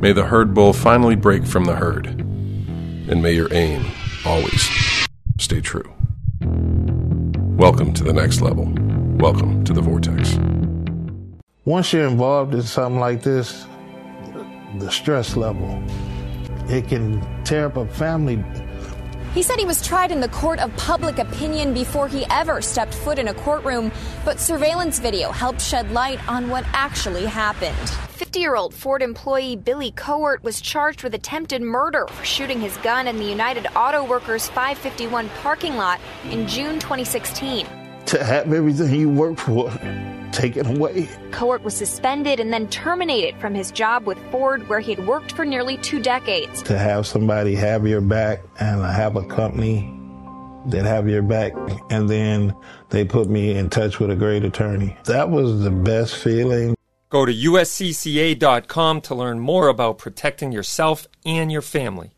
May 0.00 0.12
the 0.12 0.26
herd 0.26 0.54
bull 0.54 0.72
finally 0.72 1.16
break 1.16 1.44
from 1.44 1.64
the 1.64 1.74
herd. 1.74 2.06
And 2.06 3.20
may 3.24 3.32
your 3.32 3.52
aim 3.52 3.84
always 4.24 4.70
stay 5.40 5.60
true. 5.60 5.92
Welcome 7.56 7.92
to 7.94 8.04
the 8.04 8.12
next 8.12 8.40
level. 8.40 8.72
Welcome 9.16 9.64
to 9.64 9.72
the 9.72 9.80
Vortex. 9.82 10.38
Once 11.64 11.92
you're 11.92 12.06
involved 12.06 12.54
in 12.54 12.62
something 12.62 13.00
like 13.00 13.24
this, 13.24 13.66
the 14.78 14.92
stress 14.92 15.36
level 15.36 15.82
it 16.68 16.88
can 16.88 17.44
tear 17.44 17.66
up 17.66 17.76
a 17.76 17.86
family. 17.86 18.42
He 19.34 19.42
said 19.42 19.58
he 19.58 19.66
was 19.66 19.86
tried 19.86 20.10
in 20.10 20.20
the 20.20 20.28
court 20.28 20.58
of 20.58 20.74
public 20.76 21.18
opinion 21.18 21.74
before 21.74 22.08
he 22.08 22.24
ever 22.30 22.62
stepped 22.62 22.94
foot 22.94 23.18
in 23.18 23.28
a 23.28 23.34
courtroom, 23.34 23.92
but 24.24 24.40
surveillance 24.40 24.98
video 24.98 25.30
helped 25.30 25.60
shed 25.60 25.92
light 25.92 26.26
on 26.28 26.48
what 26.48 26.64
actually 26.72 27.26
happened. 27.26 27.76
50 28.10 28.40
year 28.40 28.56
old 28.56 28.74
Ford 28.74 29.02
employee 29.02 29.54
Billy 29.54 29.92
Cohort 29.92 30.42
was 30.42 30.60
charged 30.60 31.02
with 31.02 31.14
attempted 31.14 31.62
murder 31.62 32.06
for 32.08 32.24
shooting 32.24 32.60
his 32.60 32.76
gun 32.78 33.06
in 33.06 33.16
the 33.16 33.24
United 33.24 33.66
Auto 33.76 34.04
Workers 34.04 34.48
551 34.48 35.28
parking 35.40 35.76
lot 35.76 36.00
in 36.24 36.48
June 36.48 36.80
2016. 36.80 37.66
To 38.06 38.24
have 38.24 38.52
everything 38.52 38.94
you 38.94 39.08
work 39.08 39.38
for 39.38 39.70
taken 40.32 40.76
away. 40.76 41.08
Cohort 41.30 41.62
was 41.62 41.74
suspended 41.74 42.40
and 42.40 42.52
then 42.52 42.68
terminated 42.68 43.40
from 43.40 43.54
his 43.54 43.70
job 43.70 44.06
with 44.06 44.18
Ford, 44.30 44.68
where 44.68 44.80
he 44.80 44.94
had 44.94 45.06
worked 45.06 45.32
for 45.32 45.44
nearly 45.44 45.76
two 45.78 46.00
decades. 46.00 46.62
To 46.62 46.78
have 46.78 47.06
somebody 47.06 47.54
have 47.54 47.86
your 47.86 48.00
back 48.00 48.40
and 48.60 48.82
have 48.82 49.16
a 49.16 49.24
company 49.24 49.94
that 50.66 50.84
have 50.84 51.08
your 51.08 51.22
back, 51.22 51.52
and 51.90 52.08
then 52.08 52.54
they 52.90 53.04
put 53.04 53.28
me 53.28 53.56
in 53.56 53.70
touch 53.70 54.00
with 54.00 54.10
a 54.10 54.16
great 54.16 54.44
attorney. 54.44 54.96
That 55.04 55.30
was 55.30 55.62
the 55.62 55.70
best 55.70 56.16
feeling. 56.16 56.74
Go 57.10 57.24
to 57.24 57.32
uscca.com 57.32 59.00
to 59.00 59.14
learn 59.14 59.40
more 59.40 59.68
about 59.68 59.98
protecting 59.98 60.52
yourself 60.52 61.06
and 61.24 61.50
your 61.50 61.62
family. 61.62 62.17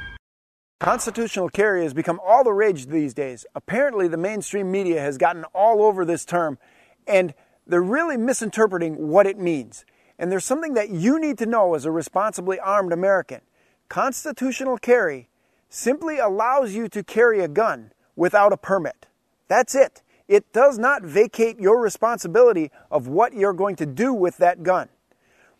Constitutional 0.81 1.47
carry 1.47 1.83
has 1.83 1.93
become 1.93 2.19
all 2.25 2.43
the 2.43 2.53
rage 2.53 2.87
these 2.87 3.13
days. 3.13 3.45
Apparently, 3.53 4.07
the 4.07 4.17
mainstream 4.17 4.71
media 4.71 4.99
has 4.99 5.19
gotten 5.19 5.43
all 5.53 5.83
over 5.83 6.03
this 6.03 6.25
term, 6.25 6.57
and 7.05 7.35
they're 7.67 7.83
really 7.83 8.17
misinterpreting 8.17 9.09
what 9.09 9.27
it 9.27 9.37
means. 9.37 9.85
And 10.17 10.31
there's 10.31 10.43
something 10.43 10.73
that 10.73 10.89
you 10.89 11.19
need 11.19 11.37
to 11.37 11.45
know 11.45 11.75
as 11.75 11.85
a 11.85 11.91
responsibly 11.91 12.59
armed 12.59 12.93
American. 12.93 13.41
Constitutional 13.89 14.79
carry 14.79 15.29
simply 15.69 16.17
allows 16.17 16.73
you 16.73 16.89
to 16.89 17.03
carry 17.03 17.41
a 17.41 17.47
gun 17.47 17.91
without 18.15 18.51
a 18.51 18.57
permit. 18.57 19.05
That's 19.49 19.75
it. 19.75 20.01
It 20.27 20.51
does 20.51 20.79
not 20.79 21.03
vacate 21.03 21.59
your 21.59 21.79
responsibility 21.79 22.71
of 22.89 23.07
what 23.07 23.35
you're 23.35 23.53
going 23.53 23.75
to 23.75 23.85
do 23.85 24.15
with 24.15 24.37
that 24.37 24.63
gun. 24.63 24.89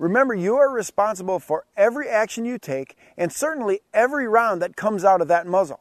Remember, 0.02 0.34
you 0.34 0.56
are 0.56 0.72
responsible 0.72 1.38
for 1.38 1.64
every 1.78 2.10
action 2.10 2.44
you 2.44 2.58
take 2.58 2.98
and 3.18 3.32
certainly 3.32 3.82
every 3.94 4.28
round 4.28 4.60
that 4.60 4.76
comes 4.76 5.06
out 5.06 5.22
of 5.22 5.28
that 5.28 5.46
muzzle. 5.46 5.80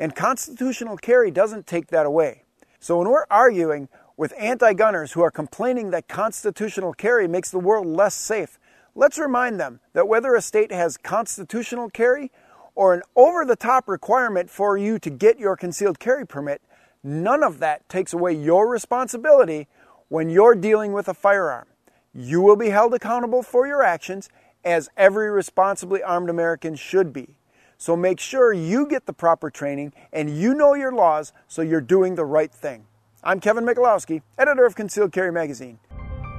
And 0.00 0.16
constitutional 0.16 0.96
carry 0.96 1.30
doesn't 1.30 1.64
take 1.64 1.86
that 1.86 2.04
away. 2.04 2.42
So 2.80 2.98
when 2.98 3.08
we're 3.08 3.24
arguing 3.30 3.88
with 4.16 4.34
anti 4.36 4.72
gunners 4.72 5.12
who 5.12 5.22
are 5.22 5.30
complaining 5.30 5.90
that 5.90 6.08
constitutional 6.08 6.92
carry 6.92 7.28
makes 7.28 7.52
the 7.52 7.60
world 7.60 7.86
less 7.86 8.16
safe, 8.16 8.58
let's 8.96 9.16
remind 9.16 9.60
them 9.60 9.78
that 9.92 10.08
whether 10.08 10.34
a 10.34 10.42
state 10.42 10.72
has 10.72 10.96
constitutional 10.96 11.88
carry 11.88 12.32
or 12.74 12.94
an 12.94 13.02
over 13.14 13.44
the 13.44 13.54
top 13.54 13.88
requirement 13.88 14.50
for 14.50 14.76
you 14.76 14.98
to 14.98 15.08
get 15.08 15.38
your 15.38 15.54
concealed 15.54 16.00
carry 16.00 16.26
permit, 16.26 16.62
none 17.04 17.44
of 17.44 17.60
that 17.60 17.88
takes 17.88 18.12
away 18.12 18.32
your 18.32 18.68
responsibility 18.68 19.68
when 20.08 20.28
you're 20.28 20.56
dealing 20.56 20.92
with 20.92 21.06
a 21.06 21.14
firearm. 21.14 21.68
You 22.14 22.42
will 22.42 22.56
be 22.56 22.68
held 22.68 22.92
accountable 22.92 23.42
for 23.42 23.66
your 23.66 23.82
actions 23.82 24.28
as 24.64 24.90
every 24.98 25.30
responsibly 25.30 26.02
armed 26.02 26.28
American 26.28 26.74
should 26.74 27.10
be. 27.10 27.36
So 27.78 27.96
make 27.96 28.20
sure 28.20 28.52
you 28.52 28.86
get 28.86 29.06
the 29.06 29.14
proper 29.14 29.50
training 29.50 29.94
and 30.12 30.36
you 30.36 30.54
know 30.54 30.74
your 30.74 30.92
laws 30.92 31.32
so 31.48 31.62
you're 31.62 31.80
doing 31.80 32.14
the 32.14 32.24
right 32.24 32.52
thing. 32.52 32.84
I'm 33.24 33.40
Kevin 33.40 33.64
Michalowski, 33.64 34.20
editor 34.36 34.66
of 34.66 34.74
Concealed 34.74 35.12
Carry 35.12 35.32
Magazine. 35.32 35.78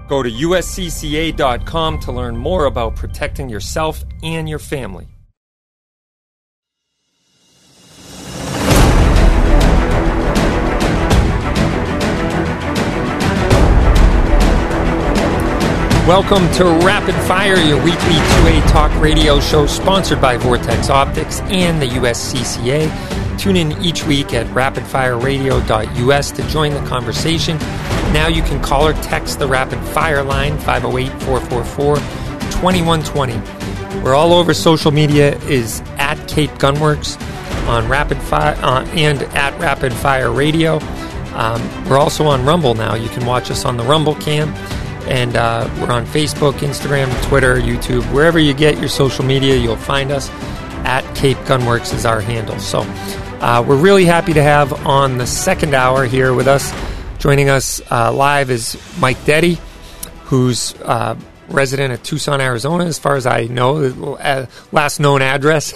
Go 0.07 0.21
to 0.21 0.29
uscca.com 0.29 1.99
to 1.99 2.11
learn 2.11 2.37
more 2.37 2.65
about 2.65 2.95
protecting 2.95 3.49
yourself 3.49 4.03
and 4.21 4.47
your 4.47 4.59
family. 4.59 5.07
Welcome 16.07 16.51
to 16.55 16.65
Rapid 16.85 17.15
Fire, 17.29 17.55
your 17.55 17.81
weekly 17.81 17.95
2A 17.95 18.71
talk 18.73 18.91
radio 19.01 19.39
show 19.39 19.65
sponsored 19.65 20.19
by 20.19 20.35
Vortex 20.35 20.89
Optics 20.89 21.39
and 21.43 21.81
the 21.81 21.85
USCCA. 21.85 23.39
Tune 23.39 23.55
in 23.55 23.71
each 23.81 24.03
week 24.03 24.33
at 24.33 24.45
rapidfireradio.us 24.47 26.31
to 26.33 26.47
join 26.49 26.73
the 26.73 26.85
conversation. 26.89 27.57
Now 28.11 28.27
you 28.27 28.41
can 28.41 28.61
call 28.61 28.85
or 28.85 28.91
text 28.95 29.39
the 29.39 29.47
Rapid 29.47 29.79
Fire 29.79 30.23
line 30.23 30.57
508 30.57 31.07
444 31.21 31.95
2120. 31.95 34.01
We're 34.03 34.13
all 34.13 34.33
over 34.33 34.53
social 34.53 34.91
media 34.91 35.37
is 35.43 35.79
at 35.99 36.15
Cape 36.27 36.51
Gunworks 36.51 37.17
on 37.69 37.87
Rapid 37.87 38.21
Fire 38.21 38.57
uh, 38.61 38.85
and 38.87 39.21
at 39.37 39.57
Rapid 39.57 39.93
Fire 39.93 40.33
Radio. 40.33 40.79
Um, 41.33 41.61
we're 41.87 41.97
also 41.97 42.25
on 42.25 42.45
Rumble 42.45 42.73
now. 42.73 42.93
You 42.93 43.07
can 43.07 43.25
watch 43.25 43.49
us 43.49 43.63
on 43.63 43.77
the 43.77 43.85
Rumble 43.85 44.15
cam. 44.15 44.53
And 45.07 45.35
uh, 45.35 45.69
we're 45.79 45.91
on 45.91 46.05
Facebook, 46.05 46.53
Instagram, 46.59 47.11
Twitter, 47.27 47.55
YouTube, 47.57 48.03
wherever 48.13 48.39
you 48.39 48.53
get 48.53 48.79
your 48.79 48.89
social 48.89 49.25
media, 49.25 49.55
you'll 49.55 49.75
find 49.75 50.11
us. 50.11 50.29
At 50.85 51.03
Cape 51.15 51.37
Gunworks 51.39 51.93
is 51.93 52.05
our 52.05 52.19
handle. 52.19 52.59
So 52.59 52.81
uh, 53.39 53.63
we're 53.65 53.77
really 53.77 54.03
happy 54.03 54.33
to 54.33 54.43
have 54.43 54.85
on 54.85 55.17
the 55.17 55.25
second 55.25 55.73
hour 55.73 56.05
here 56.05 56.33
with 56.33 56.47
us. 56.47 56.73
Joining 57.19 57.49
us 57.49 57.81
uh, 57.89 58.11
live 58.11 58.49
is 58.49 58.77
Mike 58.99 59.17
Detty, 59.19 59.57
who's 60.25 60.75
uh, 60.81 61.15
resident 61.47 61.93
of 61.93 62.03
Tucson, 62.03 62.41
Arizona, 62.41 62.85
as 62.85 62.99
far 62.99 63.15
as 63.15 63.25
I 63.25 63.45
know, 63.45 64.15
uh, 64.15 64.45
last 64.71 64.99
known 64.99 65.21
address. 65.21 65.73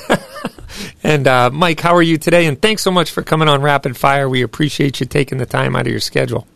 and 1.03 1.27
uh, 1.27 1.49
Mike, 1.51 1.79
how 1.79 1.95
are 1.95 2.01
you 2.01 2.17
today? 2.17 2.47
And 2.47 2.61
thanks 2.61 2.81
so 2.81 2.91
much 2.91 3.11
for 3.11 3.23
coming 3.23 3.47
on 3.47 3.61
Rapid 3.61 3.95
Fire. 3.95 4.27
We 4.27 4.41
appreciate 4.41 4.99
you 4.99 5.05
taking 5.05 5.37
the 5.37 5.45
time 5.45 5.75
out 5.75 5.85
of 5.85 5.91
your 5.91 6.01
schedule. 6.01 6.47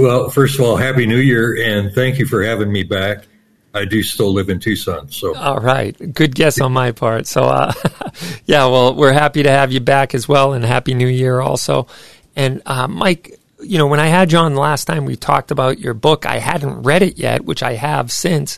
Well, 0.00 0.30
first 0.30 0.54
of 0.54 0.62
all, 0.62 0.78
Happy 0.78 1.04
New 1.04 1.18
Year, 1.18 1.62
and 1.62 1.92
thank 1.92 2.18
you 2.18 2.24
for 2.24 2.42
having 2.42 2.72
me 2.72 2.84
back. 2.84 3.26
I 3.74 3.84
do 3.84 4.02
still 4.02 4.32
live 4.32 4.48
in 4.48 4.58
Tucson, 4.58 5.10
so 5.10 5.36
all 5.36 5.58
right, 5.58 5.94
good 6.14 6.34
guess 6.34 6.58
on 6.58 6.72
my 6.72 6.92
part. 6.92 7.26
So, 7.26 7.42
uh, 7.42 7.74
yeah, 8.46 8.64
well, 8.64 8.94
we're 8.94 9.12
happy 9.12 9.42
to 9.42 9.50
have 9.50 9.72
you 9.72 9.80
back 9.80 10.14
as 10.14 10.26
well, 10.26 10.54
and 10.54 10.64
Happy 10.64 10.94
New 10.94 11.06
Year 11.06 11.42
also. 11.42 11.86
And 12.34 12.62
uh, 12.64 12.88
Mike, 12.88 13.38
you 13.62 13.76
know, 13.76 13.88
when 13.88 14.00
I 14.00 14.06
had 14.06 14.32
you 14.32 14.38
on 14.38 14.54
the 14.54 14.60
last 14.60 14.86
time, 14.86 15.04
we 15.04 15.16
talked 15.16 15.50
about 15.50 15.78
your 15.78 15.92
book. 15.92 16.24
I 16.24 16.38
hadn't 16.38 16.82
read 16.82 17.02
it 17.02 17.18
yet, 17.18 17.44
which 17.44 17.62
I 17.62 17.74
have 17.74 18.10
since. 18.10 18.56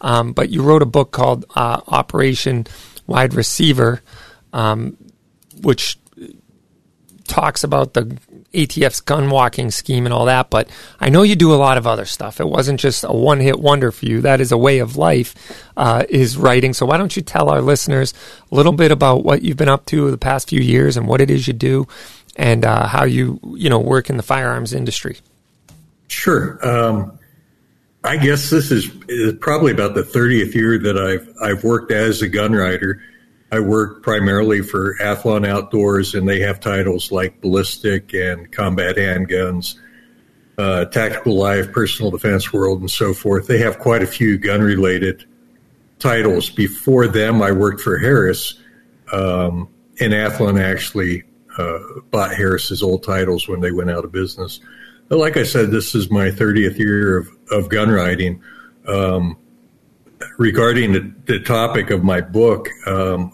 Um, 0.00 0.32
but 0.32 0.48
you 0.48 0.62
wrote 0.62 0.82
a 0.82 0.86
book 0.86 1.10
called 1.10 1.44
uh, 1.56 1.80
Operation 1.88 2.68
Wide 3.08 3.34
Receiver, 3.34 4.00
um, 4.52 4.96
which 5.60 5.98
talks 7.26 7.64
about 7.64 7.94
the 7.94 8.16
ATF's 8.54 9.00
gun 9.00 9.30
walking 9.30 9.70
scheme 9.70 10.06
and 10.06 10.12
all 10.12 10.26
that. 10.26 10.50
But 10.50 10.68
I 11.00 11.08
know 11.08 11.22
you 11.22 11.36
do 11.36 11.52
a 11.52 11.56
lot 11.56 11.78
of 11.78 11.86
other 11.86 12.04
stuff. 12.04 12.40
It 12.40 12.48
wasn't 12.48 12.80
just 12.80 13.04
a 13.04 13.12
one 13.12 13.40
hit 13.40 13.58
wonder 13.58 13.90
for 13.92 14.06
you. 14.06 14.20
That 14.20 14.40
is 14.40 14.52
a 14.52 14.58
way 14.58 14.78
of 14.78 14.96
life, 14.96 15.34
uh, 15.76 16.04
is 16.08 16.36
writing. 16.36 16.72
So 16.72 16.86
why 16.86 16.96
don't 16.96 17.16
you 17.16 17.22
tell 17.22 17.50
our 17.50 17.60
listeners 17.60 18.14
a 18.50 18.54
little 18.54 18.72
bit 18.72 18.92
about 18.92 19.24
what 19.24 19.42
you've 19.42 19.56
been 19.56 19.68
up 19.68 19.86
to 19.86 20.10
the 20.10 20.18
past 20.18 20.48
few 20.48 20.60
years 20.60 20.96
and 20.96 21.06
what 21.06 21.20
it 21.20 21.30
is 21.30 21.46
you 21.46 21.52
do 21.52 21.86
and 22.36 22.64
uh, 22.64 22.86
how 22.86 23.04
you 23.04 23.38
you 23.56 23.70
know 23.70 23.78
work 23.78 24.10
in 24.10 24.16
the 24.16 24.22
firearms 24.22 24.72
industry. 24.72 25.18
Sure. 26.08 26.58
Um, 26.66 27.18
I 28.02 28.18
guess 28.18 28.50
this 28.50 28.70
is, 28.70 28.90
is, 29.08 29.34
probably 29.40 29.72
about 29.72 29.94
the 29.94 30.02
30th 30.02 30.54
year 30.54 30.78
that 30.78 30.98
I've 30.98 31.28
I've 31.40 31.64
worked 31.64 31.90
as 31.90 32.22
a 32.22 32.28
gun 32.28 32.52
writer. 32.52 33.02
I 33.54 33.60
work 33.60 34.02
primarily 34.02 34.62
for 34.62 34.96
Athlon 35.00 35.46
Outdoors, 35.46 36.16
and 36.16 36.28
they 36.28 36.40
have 36.40 36.58
titles 36.58 37.12
like 37.12 37.40
ballistic 37.40 38.12
and 38.12 38.50
combat 38.50 38.96
handguns, 38.96 39.76
uh, 40.58 40.86
tactical 40.86 41.36
life, 41.36 41.70
personal 41.70 42.10
defense 42.10 42.52
world, 42.52 42.80
and 42.80 42.90
so 42.90 43.14
forth. 43.14 43.46
They 43.46 43.58
have 43.58 43.78
quite 43.78 44.02
a 44.02 44.08
few 44.08 44.38
gun 44.38 44.60
related 44.60 45.24
titles. 46.00 46.50
Before 46.50 47.06
them, 47.06 47.42
I 47.42 47.52
worked 47.52 47.80
for 47.80 47.96
Harris, 47.96 48.60
um, 49.12 49.68
and 50.00 50.12
Athlon 50.12 50.60
actually 50.60 51.22
uh, 51.56 51.78
bought 52.10 52.34
Harris's 52.34 52.82
old 52.82 53.04
titles 53.04 53.46
when 53.46 53.60
they 53.60 53.70
went 53.70 53.88
out 53.88 54.04
of 54.04 54.10
business. 54.10 54.58
But 55.06 55.18
like 55.18 55.36
I 55.36 55.44
said, 55.44 55.70
this 55.70 55.94
is 55.94 56.10
my 56.10 56.30
30th 56.30 56.76
year 56.76 57.18
of, 57.18 57.28
of 57.52 57.68
gun 57.68 57.88
writing. 57.88 58.42
Um, 58.88 59.36
regarding 60.38 60.92
the, 60.92 61.14
the, 61.26 61.38
topic 61.38 61.90
of 61.90 62.02
my 62.02 62.20
book, 62.20 62.68
um, 62.86 63.33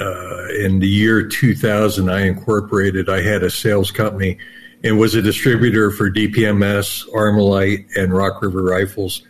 uh, 0.00 0.48
in 0.48 0.78
the 0.78 0.88
year 0.88 1.26
2000, 1.26 2.08
I 2.10 2.26
incorporated, 2.26 3.08
I 3.08 3.22
had 3.22 3.42
a 3.42 3.50
sales 3.50 3.90
company 3.90 4.38
and 4.84 4.98
was 4.98 5.14
a 5.14 5.22
distributor 5.22 5.90
for 5.90 6.10
DPMS, 6.10 7.08
Armalite, 7.10 7.86
and 7.96 8.12
Rock 8.12 8.40
River 8.42 8.62
Rifles, 8.62 9.22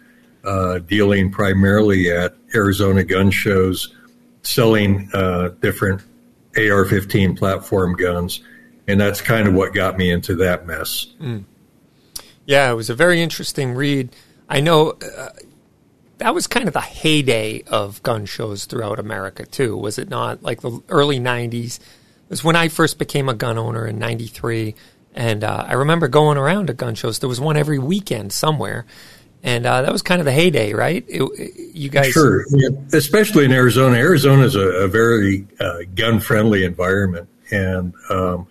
uh, 0.44 0.78
dealing 0.80 1.30
primarily 1.30 2.10
at 2.10 2.34
Arizona 2.54 3.02
gun 3.04 3.30
shows, 3.30 3.94
selling 4.42 5.08
uh, 5.14 5.50
different 5.60 6.02
AR 6.56 6.84
15 6.84 7.36
platform 7.36 7.94
guns. 7.94 8.40
And 8.86 9.00
that's 9.00 9.20
kind 9.20 9.48
of 9.48 9.54
what 9.54 9.74
got 9.74 9.96
me 9.96 10.10
into 10.10 10.34
that 10.36 10.66
mess. 10.66 11.06
Mm. 11.20 11.44
Yeah, 12.46 12.70
it 12.70 12.74
was 12.74 12.88
a 12.88 12.94
very 12.94 13.22
interesting 13.22 13.74
read. 13.74 14.14
I 14.48 14.60
know 14.60 14.92
uh, 15.16 15.28
that 16.18 16.34
was 16.34 16.46
kind 16.46 16.68
of 16.68 16.74
the 16.74 16.80
heyday 16.80 17.62
of 17.68 18.02
gun 18.02 18.26
shows 18.26 18.64
throughout 18.64 18.98
America, 18.98 19.46
too, 19.46 19.76
was 19.76 19.98
it 19.98 20.08
not? 20.08 20.42
Like 20.42 20.60
the 20.60 20.82
early 20.88 21.18
90s. 21.18 21.78
It 21.78 22.30
was 22.30 22.44
when 22.44 22.56
I 22.56 22.68
first 22.68 22.98
became 22.98 23.28
a 23.28 23.34
gun 23.34 23.58
owner 23.58 23.86
in 23.86 23.98
93. 23.98 24.74
And 25.14 25.42
uh, 25.42 25.64
I 25.66 25.72
remember 25.74 26.08
going 26.08 26.38
around 26.38 26.66
to 26.66 26.74
gun 26.74 26.94
shows. 26.94 27.18
There 27.18 27.28
was 27.28 27.40
one 27.40 27.56
every 27.56 27.78
weekend 27.78 28.32
somewhere 28.32 28.86
and 29.42 29.66
uh, 29.66 29.82
that 29.82 29.92
was 29.92 30.02
kind 30.02 30.20
of 30.20 30.24
the 30.24 30.32
heyday, 30.32 30.72
right? 30.72 31.04
It, 31.08 31.22
it, 31.22 31.74
you 31.74 31.88
guys, 31.88 32.10
sure, 32.10 32.44
yeah. 32.50 32.68
especially 32.92 33.44
in 33.44 33.52
Arizona. 33.52 33.96
Arizona 33.96 34.44
is 34.44 34.56
a, 34.56 34.60
a 34.60 34.88
very 34.88 35.46
uh, 35.60 35.78
gun-friendly 35.94 36.64
environment, 36.64 37.28
and 37.50 37.94
um, 38.10 38.46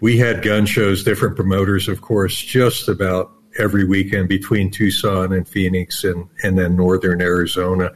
we 0.00 0.18
had 0.18 0.42
gun 0.42 0.66
shows, 0.66 1.04
different 1.04 1.36
promoters, 1.36 1.88
of 1.88 2.02
course, 2.02 2.38
just 2.38 2.88
about 2.88 3.32
every 3.58 3.84
weekend 3.84 4.28
between 4.28 4.70
Tucson 4.70 5.32
and 5.32 5.46
Phoenix, 5.46 6.04
and 6.04 6.28
and 6.42 6.58
then 6.58 6.76
northern 6.76 7.20
Arizona, 7.20 7.92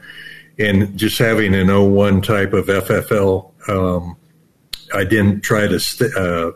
and 0.59 0.97
just 0.97 1.17
having 1.17 1.53
an 1.55 1.67
01 1.67 2.21
type 2.21 2.53
of 2.53 2.67
FFL. 2.67 3.51
Um, 3.69 4.17
I 4.93 5.03
didn't 5.03 5.41
try 5.41 5.67
to 5.67 5.79
st- 5.79 6.15
uh, 6.15 6.51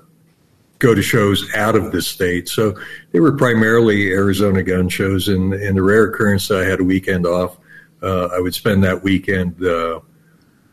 go 0.80 0.96
to 0.96 1.02
shows 1.02 1.46
out 1.56 1.76
of 1.76 1.92
the 1.92 2.02
state. 2.02 2.48
So 2.48 2.76
they 3.12 3.20
were 3.20 3.34
primarily 3.34 4.12
Arizona 4.12 4.64
gun 4.64 4.90
shows. 4.90 5.28
And 5.28 5.54
in 5.54 5.76
the 5.76 5.84
rare 5.84 6.06
occurrence 6.06 6.48
that 6.48 6.62
I 6.62 6.66
had 6.66 6.80
a 6.80 6.84
weekend 6.84 7.28
off, 7.28 7.58
uh, 8.02 8.28
I 8.28 8.40
would 8.40 8.54
spend 8.54 8.84
that 8.86 9.04
weekend 9.04 9.64
uh, 9.64 10.00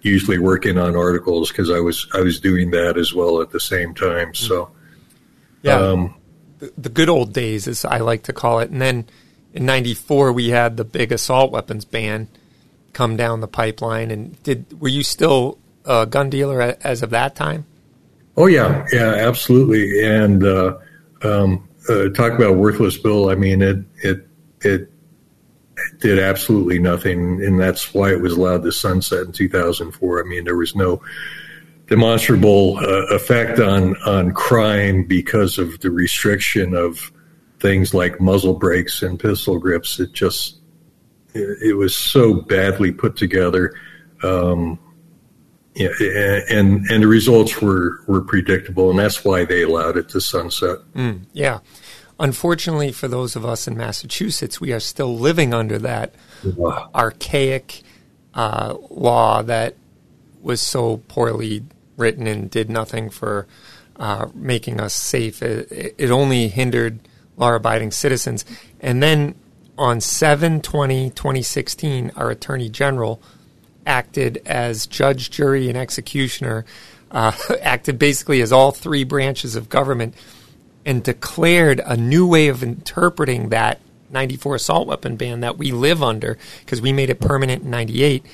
usually 0.00 0.38
working 0.38 0.78
on 0.78 0.96
articles 0.96 1.50
because 1.50 1.70
I 1.70 1.80
was 1.80 2.06
I 2.14 2.20
was 2.20 2.38
doing 2.38 2.70
that 2.70 2.96
as 2.96 3.12
well 3.12 3.42
at 3.42 3.50
the 3.50 3.58
same 3.58 3.94
time. 3.94 4.32
So 4.34 4.70
yeah, 5.62 5.80
um, 5.80 6.14
the, 6.59 6.88
good 6.88 7.09
old 7.09 7.32
days, 7.32 7.68
as 7.68 7.84
I 7.84 7.98
like 7.98 8.24
to 8.24 8.32
call 8.32 8.61
it. 8.61 8.70
And 8.70 8.80
then 8.80 9.07
in 9.52 9.66
'94 9.66 10.32
we 10.32 10.50
had 10.50 10.76
the 10.76 10.84
big 10.84 11.12
assault 11.12 11.52
weapons 11.52 11.84
ban 11.84 12.28
come 12.92 13.16
down 13.16 13.40
the 13.40 13.48
pipeline. 13.48 14.11
And 14.11 14.42
did 14.42 14.80
were 14.80 14.88
you 14.88 15.02
still 15.02 15.59
a 15.84 16.07
gun 16.07 16.30
dealer 16.30 16.76
as 16.82 17.02
of 17.02 17.11
that 17.11 17.36
time? 17.36 17.66
Oh 18.36 18.46
yeah, 18.46 18.86
yeah, 18.92 19.14
absolutely. 19.14 20.04
And 20.04 20.44
uh, 20.44 20.76
um, 21.22 21.68
uh, 21.88 22.09
talk 22.11 22.32
about 22.32 22.57
worthless 22.57 22.98
bill. 22.98 23.30
I 23.30 23.34
mean, 23.34 23.62
it 23.62 23.78
it 24.02 24.28
it 24.61 24.90
did 26.00 26.18
absolutely 26.18 26.78
nothing, 26.78 27.42
and 27.44 27.61
that's 27.61 27.94
why 27.94 28.11
it 28.11 28.20
was 28.20 28.32
allowed 28.32 28.62
to 28.64 28.72
sunset 28.72 29.26
in 29.26 29.32
2004. 29.32 30.20
I 30.20 30.28
mean, 30.28 30.44
there 30.44 30.57
was 30.57 30.74
no 30.74 31.02
demonstrable 31.87 32.78
uh, 32.78 33.07
effect 33.14 33.59
on 33.61 33.97
on 34.05 34.32
crime 34.32 35.05
because 35.05 35.59
of 35.59 35.78
the 35.80 35.91
restriction 35.91 36.74
of 36.74 37.12
things 37.61 37.95
like 37.95 38.20
muzzle 38.20 38.55
brakes 38.55 39.03
and 39.03 39.18
pistol 39.18 39.59
grips. 39.59 40.01
It 40.01 40.12
just 40.12 40.59
it, 41.34 41.59
it 41.62 41.74
was 41.74 41.95
so 41.95 42.34
badly 42.34 42.93
put 42.93 43.16
together. 43.16 43.74
Um, 44.22 44.78
yeah, 45.74 45.91
and 46.49 46.87
and 46.91 47.03
the 47.03 47.07
results 47.07 47.61
were 47.61 48.01
were 48.07 48.22
predictable, 48.22 48.91
and 48.91 48.99
that's 48.99 49.24
why 49.24 49.45
they 49.45 49.62
allowed 49.62 49.99
it 49.99 50.09
to 50.11 50.20
sunset. 50.20 50.78
Mm, 50.95 51.26
yeah, 51.34 51.59
unfortunately 52.18 52.93
for 52.93 53.09
those 53.09 53.37
of 53.37 53.45
us 53.45 53.68
in 53.68 53.76
Massachusetts, 53.76 54.59
we 54.59 54.72
are 54.72 54.80
still 54.80 55.16
living 55.16 55.53
under 55.53 55.78
that 55.78 56.14
wow. 56.43 56.91
archaic 56.95 57.82
uh, 58.32 58.74
law 58.91 59.43
that 59.43 59.76
was 60.41 60.62
so 60.62 60.99
poorly 61.09 61.62
written 61.97 62.26
and 62.26 62.51
did 62.51 62.68
nothing 62.70 63.11
for 63.11 63.47
uh, 63.97 64.28
making 64.34 64.80
us 64.80 64.94
safe. 64.94 65.42
It, 65.42 65.94
it 65.99 66.11
only 66.11 66.49
hindered 66.49 67.01
law-abiding 67.36 67.92
citizens. 67.92 68.44
And 68.80 69.03
then 69.03 69.34
on 69.78 69.99
7-20-2016, 69.99 72.12
our 72.16 72.30
Attorney 72.30 72.68
General– 72.68 73.22
acted 73.86 74.42
as 74.44 74.86
judge, 74.86 75.30
jury, 75.30 75.68
and 75.68 75.78
executioner, 75.78 76.64
uh, 77.11 77.32
acted 77.62 77.99
basically 77.99 78.42
as 78.42 78.53
all 78.53 78.72
three 78.72 79.05
branches 79.05 79.57
of 79.57 79.68
government, 79.68 80.14
and 80.84 81.03
declared 81.03 81.80
a 81.84 81.97
new 81.97 82.26
way 82.26 82.49
of 82.49 82.62
interpreting 82.62 83.49
that 83.49 83.80
94 84.11 84.57
assault 84.57 84.86
weapon 84.86 85.16
ban 85.16 85.40
that 85.40 85.59
we 85.59 85.72
live 85.72 86.03
under 86.03 86.38
because 86.61 86.80
we 86.80 86.92
made 86.92 87.11
it 87.11 87.20
permanent 87.20 87.64
in 87.64 87.70
98, 87.70 88.24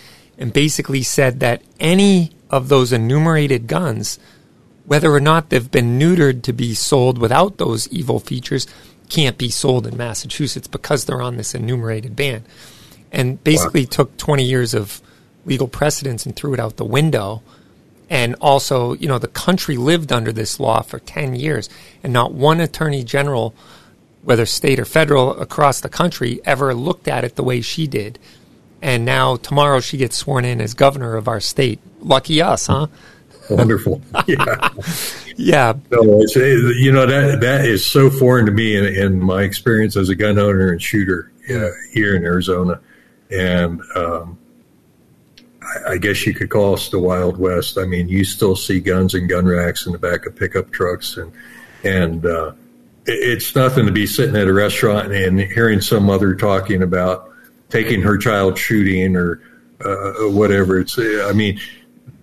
and 0.42 0.52
basically 0.52 1.02
said 1.02 1.38
that 1.38 1.62
any 1.78 2.32
of 2.50 2.68
those 2.68 2.92
enumerated 2.92 3.68
guns, 3.68 4.18
whether 4.84 5.12
or 5.12 5.20
not 5.20 5.48
they've 5.48 5.70
been 5.70 6.00
neutered 6.00 6.42
to 6.42 6.52
be 6.52 6.74
sold 6.74 7.16
without 7.16 7.58
those 7.58 7.88
evil 7.88 8.18
features, 8.18 8.66
can't 9.08 9.38
be 9.38 9.50
sold 9.50 9.86
in 9.86 9.96
Massachusetts 9.96 10.66
because 10.66 11.04
they're 11.04 11.22
on 11.22 11.36
this 11.36 11.54
enumerated 11.54 12.16
ban. 12.16 12.44
And 13.12 13.42
basically 13.44 13.82
wow. 13.82 13.90
took 13.90 14.16
20 14.16 14.42
years 14.42 14.74
of 14.74 15.00
legal 15.46 15.68
precedents 15.68 16.26
and 16.26 16.34
threw 16.34 16.54
it 16.54 16.60
out 16.60 16.76
the 16.76 16.84
window. 16.84 17.42
And 18.10 18.34
also, 18.40 18.94
you 18.94 19.06
know, 19.06 19.18
the 19.18 19.28
country 19.28 19.76
lived 19.76 20.12
under 20.12 20.32
this 20.32 20.58
law 20.58 20.82
for 20.82 20.98
10 20.98 21.36
years, 21.36 21.70
and 22.02 22.12
not 22.12 22.34
one 22.34 22.60
attorney 22.60 23.04
general 23.04 23.54
whether 24.22 24.46
state 24.46 24.78
or 24.78 24.84
federal, 24.84 25.40
across 25.40 25.80
the 25.80 25.88
country 25.88 26.40
ever 26.44 26.74
looked 26.74 27.08
at 27.08 27.24
it 27.24 27.36
the 27.36 27.42
way 27.42 27.60
she 27.60 27.86
did. 27.86 28.18
And 28.82 29.04
now 29.04 29.36
tomorrow 29.36 29.78
she 29.78 29.96
gets 29.96 30.16
sworn 30.16 30.44
in 30.44 30.60
as 30.60 30.74
governor 30.74 31.16
of 31.16 31.28
our 31.28 31.40
state. 31.40 31.78
Lucky 32.00 32.42
us, 32.42 32.66
huh? 32.66 32.88
Wonderful. 33.48 34.02
Yeah. 34.26 34.68
yeah. 35.36 35.72
No, 35.90 36.20
it's, 36.20 36.36
you 36.36 36.92
know, 36.92 37.06
that 37.06 37.40
that 37.40 37.64
is 37.64 37.84
so 37.84 38.10
foreign 38.10 38.46
to 38.46 38.52
me 38.52 38.76
in, 38.76 38.84
in 38.84 39.20
my 39.20 39.42
experience 39.42 39.96
as 39.96 40.08
a 40.08 40.14
gun 40.14 40.38
owner 40.38 40.70
and 40.70 40.80
shooter 40.80 41.32
uh, 41.50 41.68
here 41.92 42.14
in 42.14 42.24
Arizona. 42.24 42.80
And 43.30 43.80
um, 43.96 44.38
I, 45.62 45.92
I 45.92 45.96
guess 45.98 46.26
you 46.26 46.34
could 46.34 46.50
call 46.50 46.74
us 46.74 46.88
the 46.88 46.98
Wild 46.98 47.36
West. 47.36 47.78
I 47.78 47.84
mean, 47.84 48.08
you 48.08 48.24
still 48.24 48.54
see 48.54 48.80
guns 48.80 49.14
and 49.14 49.28
gun 49.28 49.46
racks 49.46 49.86
in 49.86 49.92
the 49.92 49.98
back 49.98 50.26
of 50.26 50.36
pickup 50.36 50.70
trucks. 50.70 51.16
And, 51.16 51.32
and 51.82 52.26
uh, 52.26 52.52
it, 53.06 53.12
it's 53.12 53.54
nothing 53.54 53.86
to 53.86 53.92
be 53.92 54.06
sitting 54.06 54.36
at 54.36 54.46
a 54.46 54.52
restaurant 54.52 55.12
and 55.12 55.40
hearing 55.40 55.80
some 55.80 56.04
mother 56.04 56.34
talking 56.34 56.82
about 56.82 57.31
taking 57.72 58.02
her 58.02 58.18
child 58.18 58.58
shooting 58.58 59.16
or 59.16 59.40
uh, 59.84 60.28
whatever. 60.28 60.78
It's, 60.78 60.98
I 60.98 61.32
mean, 61.32 61.58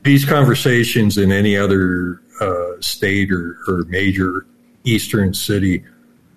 these 0.04 0.24
conversations 0.24 1.18
in 1.18 1.32
any 1.32 1.58
other 1.58 2.22
uh, 2.40 2.74
state 2.80 3.32
or, 3.32 3.58
or, 3.68 3.84
major 3.90 4.46
eastern 4.86 5.34
city 5.34 5.84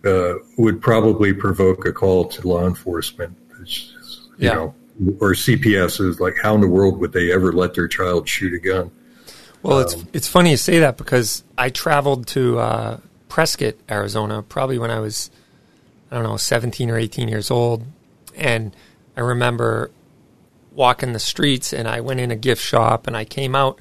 uh, 0.04 0.34
would 0.58 0.80
probably 0.80 1.32
provoke 1.32 1.86
a 1.86 1.92
call 1.92 2.24
to 2.24 2.48
law 2.48 2.66
enforcement. 2.66 3.36
It's, 3.60 3.92
you 4.38 4.48
Yeah. 4.48 4.54
know, 4.54 4.74
or 5.20 5.34
CPS 5.34 6.00
is 6.00 6.18
like, 6.18 6.34
how 6.42 6.54
in 6.56 6.60
the 6.60 6.66
world 6.66 6.98
would 6.98 7.12
they 7.12 7.30
ever 7.32 7.52
let 7.52 7.74
their 7.74 7.86
child 7.86 8.28
shoot 8.28 8.52
a 8.52 8.58
gun? 8.58 8.90
Well, 9.62 9.78
it's 9.78 9.94
it's 10.12 10.26
funny 10.26 10.50
you 10.50 10.56
say 10.56 10.80
that 10.80 10.96
because 10.96 11.44
I 11.56 11.70
traveled 11.70 12.26
to 12.28 12.58
uh, 12.58 12.98
Prescott, 13.28 13.74
Arizona, 13.88 14.42
probably 14.42 14.76
when 14.76 14.90
I 14.90 14.98
was 14.98 15.30
I 16.10 16.16
don't 16.16 16.24
know 16.24 16.36
seventeen 16.36 16.90
or 16.90 16.98
eighteen 16.98 17.28
years 17.28 17.48
old, 17.48 17.84
and 18.34 18.74
I 19.16 19.20
remember 19.20 19.90
walking 20.72 21.12
the 21.12 21.18
streets, 21.18 21.72
and 21.72 21.86
I 21.86 22.00
went 22.00 22.20
in 22.20 22.30
a 22.30 22.36
gift 22.36 22.62
shop, 22.62 23.06
and 23.06 23.16
I 23.16 23.24
came 23.24 23.54
out 23.54 23.78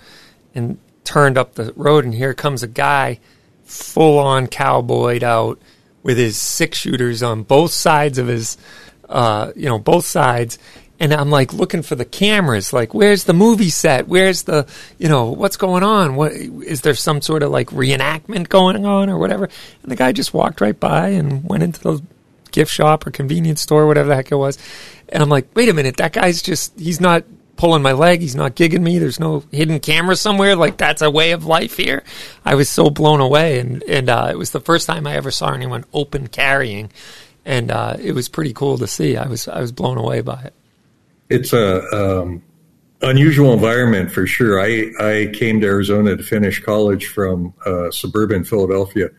and 0.53 0.77
turned 1.03 1.37
up 1.37 1.55
the 1.55 1.73
road, 1.75 2.05
and 2.05 2.13
here 2.13 2.33
comes 2.33 2.63
a 2.63 2.67
guy, 2.67 3.19
full 3.63 4.19
on 4.19 4.47
cowboyed 4.47 5.23
out 5.23 5.59
with 6.03 6.17
his 6.17 6.41
six 6.41 6.79
shooters 6.79 7.23
on 7.23 7.43
both 7.43 7.71
sides 7.71 8.17
of 8.17 8.27
his, 8.27 8.57
uh, 9.07 9.51
you 9.55 9.69
know, 9.69 9.79
both 9.79 10.05
sides. 10.05 10.57
And 10.99 11.13
I'm 11.13 11.31
like 11.31 11.51
looking 11.51 11.81
for 11.81 11.95
the 11.95 12.05
cameras, 12.05 12.73
like 12.73 12.93
where's 12.93 13.23
the 13.23 13.33
movie 13.33 13.71
set? 13.71 14.07
Where's 14.07 14.43
the, 14.43 14.67
you 14.99 15.09
know, 15.09 15.31
what's 15.31 15.57
going 15.57 15.81
on? 15.81 16.15
What 16.15 16.31
is 16.31 16.81
there 16.81 16.93
some 16.93 17.21
sort 17.21 17.41
of 17.41 17.49
like 17.49 17.67
reenactment 17.69 18.49
going 18.49 18.85
on 18.85 19.09
or 19.09 19.17
whatever? 19.17 19.49
And 19.81 19.91
the 19.91 19.95
guy 19.95 20.11
just 20.11 20.31
walked 20.31 20.61
right 20.61 20.79
by 20.79 21.09
and 21.09 21.43
went 21.49 21.63
into 21.63 21.81
the 21.81 22.03
gift 22.51 22.71
shop 22.71 23.07
or 23.07 23.11
convenience 23.11 23.61
store, 23.61 23.87
whatever 23.87 24.09
the 24.09 24.15
heck 24.15 24.31
it 24.31 24.35
was. 24.35 24.59
And 25.11 25.21
I'm 25.21 25.29
like, 25.29 25.55
wait 25.55 25.69
a 25.69 25.73
minute, 25.73 25.97
that 25.97 26.13
guy's 26.13 26.41
just, 26.41 26.79
he's 26.79 27.01
not 27.01 27.25
pulling 27.57 27.81
my 27.81 27.91
leg. 27.91 28.21
He's 28.21 28.35
not 28.35 28.55
gigging 28.55 28.81
me. 28.81 28.97
There's 28.97 29.19
no 29.19 29.43
hidden 29.51 29.79
camera 29.79 30.15
somewhere. 30.15 30.55
Like 30.55 30.77
that's 30.77 31.01
a 31.01 31.11
way 31.11 31.31
of 31.31 31.45
life 31.45 31.77
here. 31.77 32.03
I 32.45 32.55
was 32.55 32.69
so 32.69 32.89
blown 32.89 33.19
away. 33.19 33.59
And, 33.59 33.83
and, 33.83 34.09
uh, 34.09 34.29
it 34.31 34.37
was 34.37 34.51
the 34.51 34.61
first 34.61 34.87
time 34.87 35.05
I 35.05 35.15
ever 35.15 35.31
saw 35.31 35.53
anyone 35.53 35.85
open 35.93 36.27
carrying. 36.27 36.91
And, 37.45 37.71
uh, 37.71 37.97
it 37.99 38.13
was 38.13 38.29
pretty 38.29 38.53
cool 38.53 38.77
to 38.77 38.87
see. 38.87 39.17
I 39.17 39.27
was, 39.27 39.47
I 39.47 39.59
was 39.59 39.71
blown 39.71 39.97
away 39.97 40.21
by 40.21 40.41
it. 40.41 40.53
It's 41.29 41.53
a 41.53 41.83
um, 41.95 42.41
unusual 43.01 43.53
environment 43.53 44.11
for 44.11 44.25
sure. 44.27 44.59
I, 44.59 44.91
I 44.99 45.31
came 45.33 45.61
to 45.61 45.67
Arizona 45.67 46.17
to 46.17 46.23
finish 46.23 46.61
college 46.61 47.07
from 47.07 47.53
uh, 47.65 47.91
suburban 47.91 48.43
Philadelphia 48.43 49.09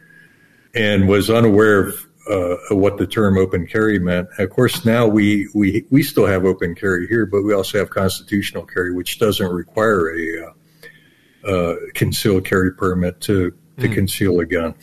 and 0.75 1.09
was 1.09 1.31
unaware 1.31 1.89
of 1.89 2.07
uh, 2.31 2.57
what 2.71 2.99
the 2.99 3.07
term 3.07 3.37
open 3.37 3.67
carry 3.67 3.99
meant. 3.99 4.29
Of 4.39 4.51
course, 4.51 4.85
now 4.85 5.07
we, 5.07 5.49
we, 5.55 5.85
we 5.91 6.03
still 6.03 6.27
have 6.27 6.45
open 6.45 6.75
carry 6.75 7.07
here, 7.09 7.27
but 7.27 7.43
we 7.43 7.53
also 7.53 7.79
have 7.79 7.91
constitutional 7.91 8.65
carry, 8.65 8.93
which 8.93 9.19
doesn't 9.19 9.51
require 9.53 10.17
a 10.17 10.47
uh, 10.47 10.53
uh, 11.51 11.75
concealed 11.95 12.45
carry 12.45 12.73
permit 12.73 13.21
to, 13.23 13.53
to 13.79 13.89
conceal 13.89 14.39
a 14.41 14.47
gun. 14.47 14.75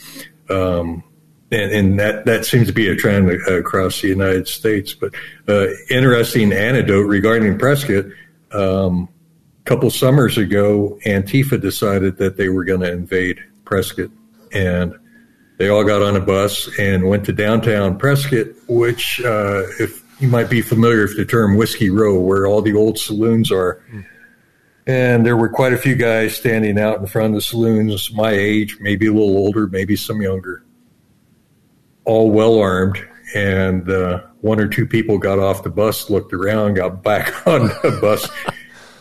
Um, 0.50 1.04
and, 1.52 1.72
and 1.72 2.00
that, 2.00 2.26
that 2.26 2.46
seems 2.46 2.68
to 2.68 2.74
be 2.74 2.90
a 2.90 2.96
trend 2.96 3.32
across 3.48 4.02
the 4.02 4.10
United 4.10 4.48
States. 4.48 4.94
But 4.94 5.14
uh, 5.48 5.68
interesting 5.90 6.52
anecdote 6.54 7.04
regarding 7.04 7.58
Prescott. 7.58 8.06
Um, 8.52 9.10
a 9.62 9.70
couple 9.70 9.90
summers 9.90 10.38
ago, 10.38 11.00
Antifa 11.06 11.60
decided 11.60 12.18
that 12.18 12.38
they 12.38 12.50
were 12.50 12.66
going 12.66 12.82
to 12.82 12.92
invade 12.92 13.40
Prescott, 13.66 14.10
and 14.52 14.96
they 15.60 15.68
all 15.68 15.84
got 15.84 16.02
on 16.02 16.16
a 16.16 16.22
bus 16.22 16.70
and 16.80 17.08
went 17.08 17.26
to 17.26 17.34
downtown 17.34 17.98
Prescott, 17.98 18.48
which, 18.70 19.22
uh, 19.24 19.64
if 19.78 20.02
you 20.22 20.30
might 20.30 20.50
be 20.50 20.62
familiar 20.62 21.02
with 21.02 21.18
the 21.18 21.26
term 21.26 21.58
Whiskey 21.58 21.90
Row, 21.90 22.18
where 22.18 22.48
all 22.48 22.62
the 22.62 22.74
old 22.74 22.98
saloons 22.98 23.52
are. 23.52 23.84
And 24.88 25.26
there 25.26 25.36
were 25.36 25.50
quite 25.50 25.74
a 25.74 25.78
few 25.78 25.96
guys 25.96 26.36
standing 26.36 26.80
out 26.80 27.00
in 27.00 27.08
front 27.08 27.28
of 27.28 27.36
the 27.36 27.42
saloons, 27.42 28.12
my 28.14 28.32
age, 28.32 28.78
maybe 28.80 29.08
a 29.08 29.12
little 29.12 29.38
older, 29.38 29.68
maybe 29.68 29.98
some 29.98 30.22
younger, 30.22 30.64
all 32.06 32.32
well 32.32 32.58
armed. 32.58 32.98
And 33.36 33.88
uh, 33.90 34.22
one 34.40 34.62
or 34.62 34.68
two 34.68 34.88
people 34.88 35.18
got 35.18 35.40
off 35.40 35.64
the 35.64 35.70
bus, 35.70 36.10
looked 36.10 36.34
around, 36.34 36.76
got 36.76 37.04
back 37.04 37.46
on 37.48 37.68
the 37.68 37.98
bus. 38.02 38.30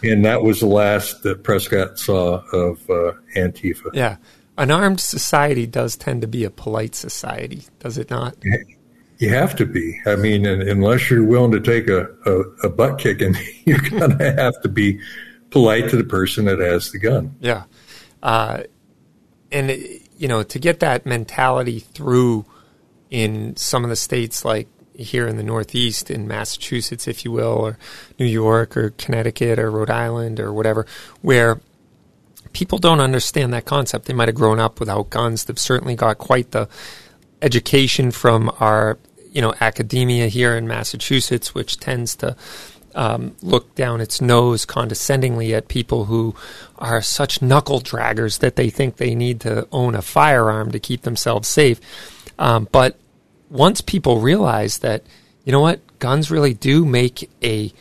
And 0.03 0.25
that 0.25 0.43
was 0.43 0.59
the 0.59 0.67
last 0.67 1.23
that 1.23 1.45
Prescott 1.45 2.01
saw 2.01 2.43
of 2.53 2.79
uh, 2.91 3.13
Antifa. 3.37 3.91
Yeah. 3.95 4.17
An 4.59 4.71
armed 4.71 5.01
society 5.01 5.67
does 5.67 5.97
tend 5.97 6.21
to 6.23 6.27
be 6.29 6.45
a 6.45 6.51
polite 6.51 6.95
society, 6.95 7.63
does 7.79 7.97
it 7.97 8.11
not? 8.11 8.37
You 9.19 9.31
have 9.31 9.57
to 9.57 9.67
be. 9.67 10.01
I 10.05 10.17
mean, 10.17 10.45
unless 10.47 11.09
you're 11.11 11.25
willing 11.25 11.53
to 11.53 11.61
take 11.61 11.89
a, 11.89 12.09
a, 12.27 12.41
a 12.67 12.69
butt 12.69 12.99
kicking, 12.99 13.37
you're 13.65 13.79
going 13.79 14.19
to 14.19 14.33
have 14.37 14.61
to 14.63 14.69
be 14.69 15.01
polite 15.51 15.89
to 15.91 15.97
the 15.97 16.05
person 16.05 16.45
that 16.47 16.59
has 16.59 16.91
the 16.93 16.99
gun. 16.99 17.35
Yeah. 17.41 17.65
Uh, 18.23 18.63
and, 19.51 19.71
it- 19.71 20.03
you 20.19 20.27
know, 20.27 20.43
to 20.43 20.59
get 20.59 20.81
that 20.81 21.07
mentality 21.07 21.79
through 21.79 22.45
in 23.09 23.57
some 23.57 23.85
of 23.85 23.91
the 23.91 23.95
states 23.95 24.45
like 24.45 24.67
here 24.95 25.29
in 25.29 25.37
the 25.37 25.45
Northeast, 25.45 26.11
in 26.11 26.27
Massachusetts, 26.27 27.07
if 27.07 27.25
you 27.25 27.31
will, 27.31 27.53
or 27.53 27.79
New 28.19 28.27
York 28.27 28.77
or 28.77 28.91
Connecticut 28.91 29.61
or 29.61 29.71
Rhode 29.71 29.91
Island 29.91 30.41
or 30.41 30.53
whatever, 30.53 30.87
where 31.23 31.61
people 32.53 32.79
don't 32.79 33.01
understand 33.01 33.53
that 33.53 33.65
concept. 33.65 34.07
They 34.07 34.15
might 34.15 34.29
have 34.29 34.35
grown 34.35 34.61
up 34.61 34.81
without 34.81 35.11
guns. 35.11 35.45
They've 35.45 35.59
certainly 35.59 35.95
got 35.95 36.19
quite 36.19 36.51
the 36.51 36.69
education 37.43 38.11
from 38.11 38.51
our, 38.61 38.99
you 39.31 39.41
know, 39.41 39.55
academia 39.61 40.29
here 40.29 40.57
in 40.57 40.67
Massachusetts, 40.67 41.55
which 41.55 41.79
tends 41.79 42.17
to 42.17 42.37
um, 42.95 43.37
look 43.43 43.75
down 43.75 44.01
its 44.01 44.21
nose 44.21 44.65
condescendingly 44.65 45.55
at 45.55 45.69
people 45.69 46.07
who 46.07 46.35
are 46.79 47.01
such 47.01 47.41
knuckle 47.41 47.81
draggers 47.81 48.41
that 48.41 48.57
they 48.57 48.71
think 48.71 48.97
they 48.97 49.15
need 49.15 49.41
to 49.43 49.69
own 49.71 49.95
a 49.95 50.03
firearm 50.03 50.73
to 50.73 50.81
keep 50.81 51.03
themselves 51.03 51.49
safe. 51.49 51.81
Um, 52.39 52.69
but 52.73 52.99
once 53.51 53.81
people 53.81 54.21
realize 54.21 54.79
that, 54.79 55.05
you 55.45 55.53
know 55.53 55.61
what, 55.61 55.81
guns 55.99 56.31
really 56.31 56.55
do 56.55 56.85
make 56.85 57.31
a 57.43 57.73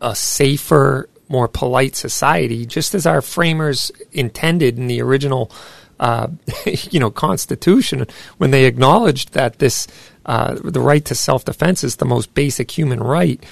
a 0.00 0.14
safer, 0.14 1.08
more 1.34 1.48
polite 1.48 1.96
society, 1.96 2.64
just 2.64 2.94
as 2.94 3.06
our 3.06 3.20
framers 3.20 3.90
intended 4.12 4.78
in 4.78 4.86
the 4.86 5.02
original, 5.02 5.50
uh, 5.98 6.28
you 6.92 7.00
know, 7.00 7.10
Constitution 7.10 8.06
when 8.38 8.52
they 8.52 8.66
acknowledged 8.66 9.32
that 9.32 9.58
this 9.58 9.88
uh, 10.26 10.54
the 10.62 10.80
right 10.80 11.04
to 11.04 11.14
self 11.14 11.44
defense 11.44 11.82
is 11.82 11.96
the 11.96 12.04
most 12.04 12.32
basic 12.34 12.70
human 12.70 13.00
right, 13.00 13.42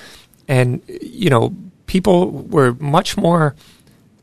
and 0.47 0.81
you 0.87 1.29
know, 1.29 1.53
people 1.87 2.31
were 2.31 2.75
much 2.75 3.17
more 3.17 3.57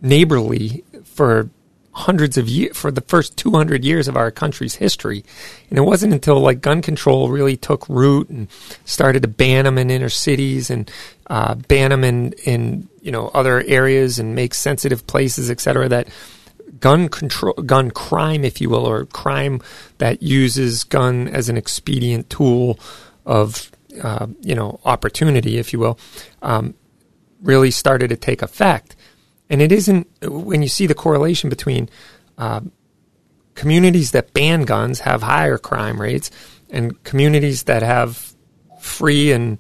neighborly 0.02 0.86
for 1.03 1.49
hundreds 1.99 2.38
of 2.38 2.47
years 2.47 2.76
for 2.77 2.91
the 2.91 3.01
first 3.01 3.38
200 3.38 3.84
years 3.84 4.07
of 4.07 4.15
our 4.15 4.31
country's 4.31 4.76
history. 4.76 5.23
And 5.69 5.77
it 5.77 5.81
wasn't 5.81 6.13
until 6.13 6.39
like 6.39 6.61
gun 6.61 6.81
control 6.81 7.30
really 7.30 7.57
took 7.57 7.88
root 7.89 8.30
and 8.30 8.47
started 8.85 9.21
to 9.23 9.27
ban 9.27 9.65
them 9.65 9.77
in 9.77 9.91
inner 9.91 10.09
cities 10.09 10.69
and 10.69 10.89
uh, 11.27 11.55
ban 11.55 11.91
them 11.91 12.03
in 12.03 12.34
in 12.45 12.89
you 13.01 13.11
know 13.11 13.30
other 13.34 13.61
areas 13.67 14.19
and 14.19 14.35
make 14.35 14.53
sensitive 14.53 15.05
places 15.05 15.49
et 15.49 15.59
cetera 15.59 15.88
that 15.88 16.07
gun 16.80 17.07
control 17.07 17.53
gun 17.53 17.91
crime 17.91 18.43
if 18.43 18.59
you 18.59 18.69
will 18.69 18.85
or 18.85 19.05
crime 19.05 19.61
that 19.99 20.21
uses 20.23 20.84
gun 20.84 21.27
as 21.27 21.49
an 21.49 21.57
expedient 21.57 22.30
tool 22.30 22.80
of 23.26 23.71
uh, 24.03 24.27
you 24.41 24.55
know 24.55 24.80
opportunity 24.85 25.57
if 25.57 25.71
you 25.71 25.80
will 25.80 25.99
um, 26.41 26.73
really 27.43 27.71
started 27.71 28.09
to 28.09 28.17
take 28.17 28.41
effect 28.41 28.95
and 29.49 29.61
it 29.61 29.71
isn't 29.71 30.07
when 30.21 30.61
you 30.61 30.67
see 30.67 30.88
the 30.88 30.95
correlation 30.95 31.49
between 31.49 31.89
uh, 32.38 32.61
communities 33.55 34.11
that 34.11 34.34
ban 34.34 34.63
guns 34.63 35.01
have 35.01 35.21
higher 35.21 35.57
crime 35.57 35.99
rates, 35.99 36.31
and 36.69 37.01
communities 37.03 37.63
that 37.63 37.81
have 37.81 38.34
free 38.80 39.31
and 39.31 39.57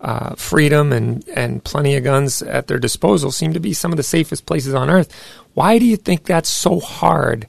uh, 0.00 0.34
freedom 0.34 0.92
and, 0.92 1.28
and 1.30 1.62
plenty 1.64 1.96
of 1.96 2.04
guns 2.04 2.42
at 2.42 2.66
their 2.68 2.78
disposal 2.78 3.30
seem 3.30 3.52
to 3.52 3.60
be 3.60 3.72
some 3.72 3.92
of 3.92 3.96
the 3.96 4.02
safest 4.02 4.46
places 4.46 4.74
on 4.74 4.88
earth. 4.88 5.12
Why 5.54 5.78
do 5.78 5.84
you 5.84 5.96
think 5.96 6.24
that's 6.24 6.48
so 6.48 6.80
hard 6.80 7.46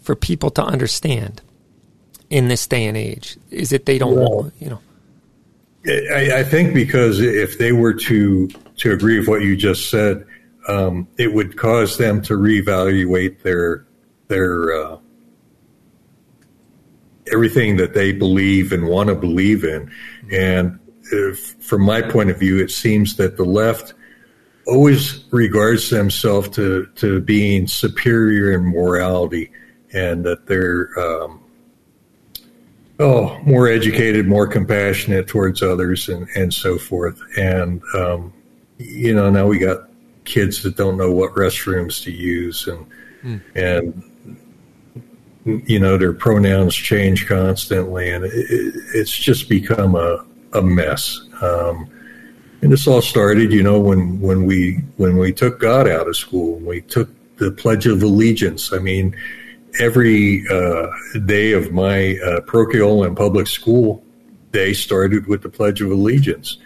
for 0.00 0.16
people 0.16 0.50
to 0.50 0.62
understand? 0.62 1.42
in 2.30 2.48
this 2.48 2.66
day 2.66 2.84
and 2.86 2.96
age? 2.96 3.36
Is 3.50 3.72
it 3.72 3.86
they 3.86 3.98
don't 3.98 4.14
Well- 4.16 4.52
you 4.58 4.70
know? 4.70 4.80
I, 5.86 6.40
I 6.40 6.42
think 6.42 6.74
because 6.74 7.20
if 7.20 7.56
they 7.56 7.72
were 7.72 7.94
to 7.94 8.48
to 8.78 8.92
agree 8.92 9.18
with 9.18 9.28
what 9.28 9.42
you 9.42 9.56
just 9.56 9.88
said, 9.88 10.24
um, 10.68 11.08
it 11.16 11.32
would 11.32 11.56
cause 11.56 11.96
them 11.96 12.22
to 12.22 12.34
reevaluate 12.34 13.42
their 13.42 13.86
their 14.28 14.74
uh, 14.74 14.98
everything 17.32 17.76
that 17.76 17.94
they 17.94 18.12
believe 18.12 18.72
and 18.72 18.86
want 18.86 19.08
to 19.08 19.14
believe 19.14 19.64
in. 19.64 19.90
And 20.30 20.78
if, 21.10 21.54
from 21.62 21.82
my 21.82 22.02
point 22.02 22.30
of 22.30 22.38
view, 22.38 22.58
it 22.62 22.70
seems 22.70 23.16
that 23.16 23.36
the 23.36 23.44
left 23.44 23.94
always 24.66 25.24
regards 25.30 25.88
themselves 25.88 26.50
to 26.50 26.86
to 26.96 27.20
being 27.20 27.66
superior 27.66 28.52
in 28.52 28.66
morality, 28.66 29.50
and 29.94 30.24
that 30.24 30.46
they're 30.46 30.90
um, 30.98 31.40
oh, 33.00 33.38
more 33.44 33.68
educated, 33.68 34.26
more 34.26 34.46
compassionate 34.46 35.26
towards 35.28 35.62
others, 35.62 36.10
and, 36.10 36.28
and 36.36 36.52
so 36.52 36.76
forth. 36.76 37.18
And 37.38 37.80
um, 37.94 38.34
you 38.76 39.14
know, 39.14 39.30
now 39.30 39.46
we 39.46 39.58
got 39.58 39.87
kids 40.28 40.62
that 40.62 40.76
don't 40.76 40.96
know 40.96 41.10
what 41.10 41.32
restrooms 41.32 42.02
to 42.04 42.12
use, 42.12 42.68
and 42.68 43.42
and 43.54 44.02
you 45.66 45.80
know 45.80 45.96
their 45.96 46.12
pronouns 46.12 46.74
change 46.74 47.26
constantly, 47.26 48.10
and 48.10 48.24
it, 48.24 48.32
it's 48.94 49.16
just 49.16 49.48
become 49.48 49.94
a 49.94 50.24
a 50.52 50.62
mess. 50.62 51.20
Um, 51.42 51.90
and 52.60 52.72
this 52.72 52.86
all 52.86 53.02
started, 53.02 53.52
you 53.52 53.62
know, 53.62 53.78
when 53.78 54.20
when 54.20 54.44
we 54.44 54.84
when 54.96 55.16
we 55.16 55.32
took 55.32 55.60
God 55.60 55.88
out 55.88 56.08
of 56.08 56.16
school, 56.16 56.58
we 56.58 56.80
took 56.82 57.08
the 57.36 57.50
Pledge 57.50 57.86
of 57.86 58.02
Allegiance. 58.02 58.72
I 58.72 58.78
mean, 58.78 59.16
every 59.80 60.44
uh, 60.50 60.88
day 61.26 61.52
of 61.52 61.72
my 61.72 62.18
uh, 62.18 62.40
parochial 62.42 63.04
and 63.04 63.16
public 63.16 63.46
school 63.46 64.04
day 64.50 64.72
started 64.72 65.26
with 65.26 65.42
the 65.42 65.48
Pledge 65.48 65.80
of 65.80 65.90
Allegiance. 65.90 66.58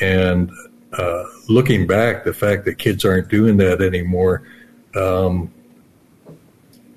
And 0.00 0.50
uh, 0.92 1.24
looking 1.48 1.86
back, 1.86 2.24
the 2.24 2.32
fact 2.32 2.64
that 2.64 2.78
kids 2.78 3.04
aren't 3.04 3.28
doing 3.28 3.56
that 3.58 3.80
anymore, 3.80 4.42
um, 4.94 5.52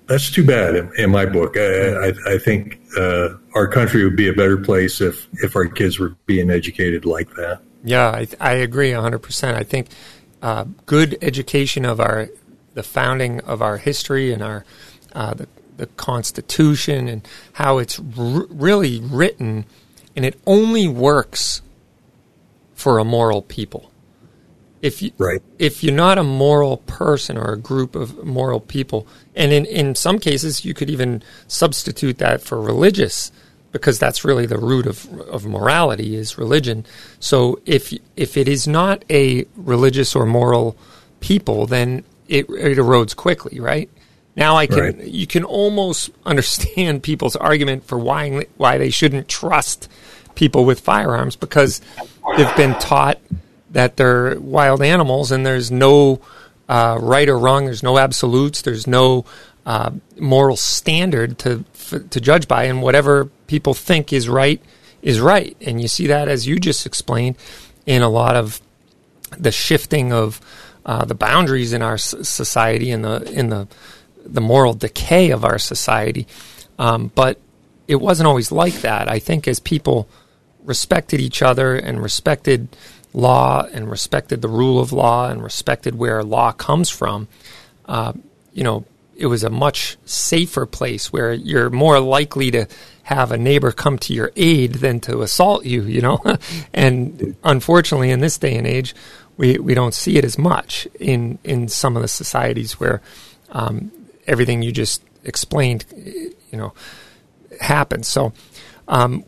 that's 0.08 0.30
too 0.30 0.46
bad 0.46 0.76
in, 0.76 0.92
in 0.98 1.10
my 1.10 1.26
book. 1.26 1.56
I, 1.58 2.08
I, 2.08 2.14
I 2.28 2.38
think 2.38 2.82
uh, 2.98 3.30
our 3.56 3.68
country 3.68 4.04
would 4.04 4.16
be 4.16 4.28
a 4.28 4.34
better 4.34 4.58
place 4.58 5.02
if, 5.02 5.28
if 5.44 5.56
our 5.56 5.68
kids 5.68 6.00
were 6.00 6.16
being 6.26 6.50
educated 6.50 7.06
like 7.06 7.30
that. 7.36 7.62
Yeah, 7.84 8.10
I, 8.10 8.28
I 8.40 8.54
agree 8.54 8.92
100%. 8.92 9.54
I 9.56 9.64
think 9.64 9.88
uh, 10.42 10.66
good 10.86 11.18
education 11.22 11.86
of 11.86 12.00
our 12.00 12.30
the 12.74 12.84
founding 12.84 13.40
of 13.42 13.62
our 13.62 13.78
history 13.78 14.32
and 14.32 14.42
our 14.42 14.66
uh, 15.14 15.34
the, 15.34 15.48
the 15.78 15.88
Constitution 15.88 17.08
and 17.08 17.28
how 17.54 17.78
it's 17.80 18.00
r- 18.00 18.46
really 18.50 19.02
written, 19.02 19.66
and 20.16 20.26
it 20.26 20.40
only 20.46 20.88
works 20.88 21.62
for 22.82 22.99
a 22.99 23.06
moral 23.06 23.41
people. 23.41 23.91
If 24.82 25.02
you, 25.03 25.12
Right. 25.20 25.41
if 25.60 25.84
you're 25.84 25.94
not 25.94 26.18
a 26.18 26.24
moral 26.24 26.78
person 26.78 27.38
or 27.38 27.53
a 27.53 27.58
group 27.58 27.95
of 27.95 28.26
moral 28.26 28.60
people, 28.60 29.06
and 29.36 29.53
in, 29.53 29.66
in 29.68 29.94
some 29.95 30.18
cases 30.18 30.66
you 30.66 30.74
could 30.74 30.90
even 30.90 31.22
substitute 31.48 32.18
that 32.18 32.41
for 32.41 32.60
religious, 32.60 33.32
because 33.72 33.99
that's 33.99 34.26
really 34.26 34.45
the 34.48 34.58
root 34.58 34.86
of 34.88 35.08
of 35.30 35.45
morality 35.45 36.16
is 36.16 36.38
religion. 36.38 36.84
So 37.20 37.60
if 37.66 37.94
if 38.18 38.36
it 38.38 38.48
is 38.48 38.68
not 38.68 39.06
a 39.10 39.45
religious 39.56 40.16
or 40.16 40.26
moral 40.26 40.76
people, 41.20 41.68
then 41.68 42.03
it, 42.28 42.49
it 42.49 42.78
erodes 42.80 43.16
quickly, 43.16 43.60
right? 43.60 43.88
Now 44.36 44.58
I 44.58 44.66
can 44.66 44.80
Right. 44.80 45.08
you 45.08 45.28
can 45.28 45.44
almost 45.44 46.10
understand 46.26 47.03
people's 47.03 47.36
argument 47.36 47.86
for 47.86 47.99
why 47.99 48.45
why 48.58 48.78
they 48.80 48.90
shouldn't 48.90 49.28
trust 49.30 49.88
people 50.36 50.66
with 50.66 50.80
firearms 50.80 51.36
because 51.36 51.82
they've 52.38 52.56
been 52.56 52.76
taught 52.76 53.20
that 53.72 53.98
they're 53.98 54.40
wild 54.40 54.82
animals 54.82 55.32
and 55.32 55.45
there's 55.45 55.72
no 55.72 56.22
uh, 56.70 56.98
right 57.02 57.28
or 57.28 57.38
wrong. 57.38 57.66
There's 57.66 57.84
no 57.84 57.98
absolutes. 57.98 58.62
There's 58.62 58.88
no 58.88 59.26
uh, 59.66 59.91
moral 60.18 60.58
standard 60.58 61.38
to 61.40 61.66
f- 61.74 62.10
to 62.10 62.22
judge 62.22 62.48
by, 62.48 62.64
and 62.64 62.82
whatever 62.82 63.26
people 63.48 63.74
think 63.74 64.14
is 64.14 64.28
right 64.30 64.62
is 65.02 65.20
right. 65.20 65.56
And 65.62 65.82
you 65.82 65.88
see 65.88 66.08
that 66.08 66.28
as 66.28 66.48
you 66.48 66.60
just 66.60 66.86
explained 66.86 67.36
in 67.86 68.02
a 68.02 68.10
lot 68.10 68.36
of 68.36 68.62
the 69.38 69.52
shifting 69.52 70.14
of 70.14 70.40
uh, 70.86 71.06
the 71.06 71.16
boundaries 71.16 71.74
in 71.74 71.82
our 71.82 71.98
society 71.98 72.91
and 72.91 73.03
the 73.03 73.24
in 73.32 73.49
the 73.49 73.68
the 74.26 74.41
moral 74.41 74.74
decay 74.74 75.32
of 75.32 75.44
our 75.44 75.60
society. 75.60 76.28
Um, 76.80 77.12
but 77.14 77.40
it 77.92 78.00
wasn't 78.00 78.26
always 78.26 78.54
like 78.54 78.76
that. 78.76 79.10
I 79.10 79.20
think 79.20 79.50
as 79.50 79.60
people 79.60 80.08
respected 80.64 81.20
each 81.20 81.42
other 81.42 81.76
and 81.76 82.02
respected 82.02 82.70
law 83.14 83.68
and 83.74 83.92
respected 83.92 84.42
the 84.42 84.48
rule 84.48 84.80
of 84.80 84.94
law 84.94 85.28
and 85.28 85.44
respected 85.44 85.96
where 85.96 86.24
law 86.24 86.54
comes 86.54 86.90
from, 86.90 87.28
uh, 87.88 88.14
you 88.54 88.64
know, 88.64 88.86
it 89.18 89.26
was 89.26 89.44
a 89.44 89.50
much 89.50 89.98
safer 90.06 90.66
place 90.66 91.12
where 91.12 91.34
you're 91.34 91.70
more 91.70 92.00
likely 92.00 92.50
to 92.52 92.66
have 93.04 93.30
a 93.34 93.38
neighbor 93.38 93.74
come 93.74 93.98
to 94.00 94.14
your 94.14 94.32
aid 94.38 94.76
than 94.76 95.02
to 95.02 95.22
assault 95.22 95.66
you, 95.66 95.84
you 95.84 96.00
know. 96.00 96.24
and 96.74 97.36
unfortunately, 97.44 98.10
in 98.10 98.22
this 98.22 98.38
day 98.38 98.56
and 98.56 98.66
age, 98.66 98.96
we, 99.36 99.58
we 99.58 99.74
don't 99.74 99.94
see 99.94 100.18
it 100.18 100.24
as 100.24 100.38
much 100.38 100.88
in, 100.98 101.40
in 101.44 101.68
some 101.68 101.98
of 101.98 102.04
the 102.04 102.08
societies 102.08 102.80
where 102.80 103.02
um, 103.50 103.92
everything 104.28 104.62
you 104.62 104.72
just 104.72 105.04
explained, 105.26 105.84
you 105.94 106.58
know, 106.58 106.74
happens. 107.62 108.08
So, 108.08 108.34
um, 108.88 109.24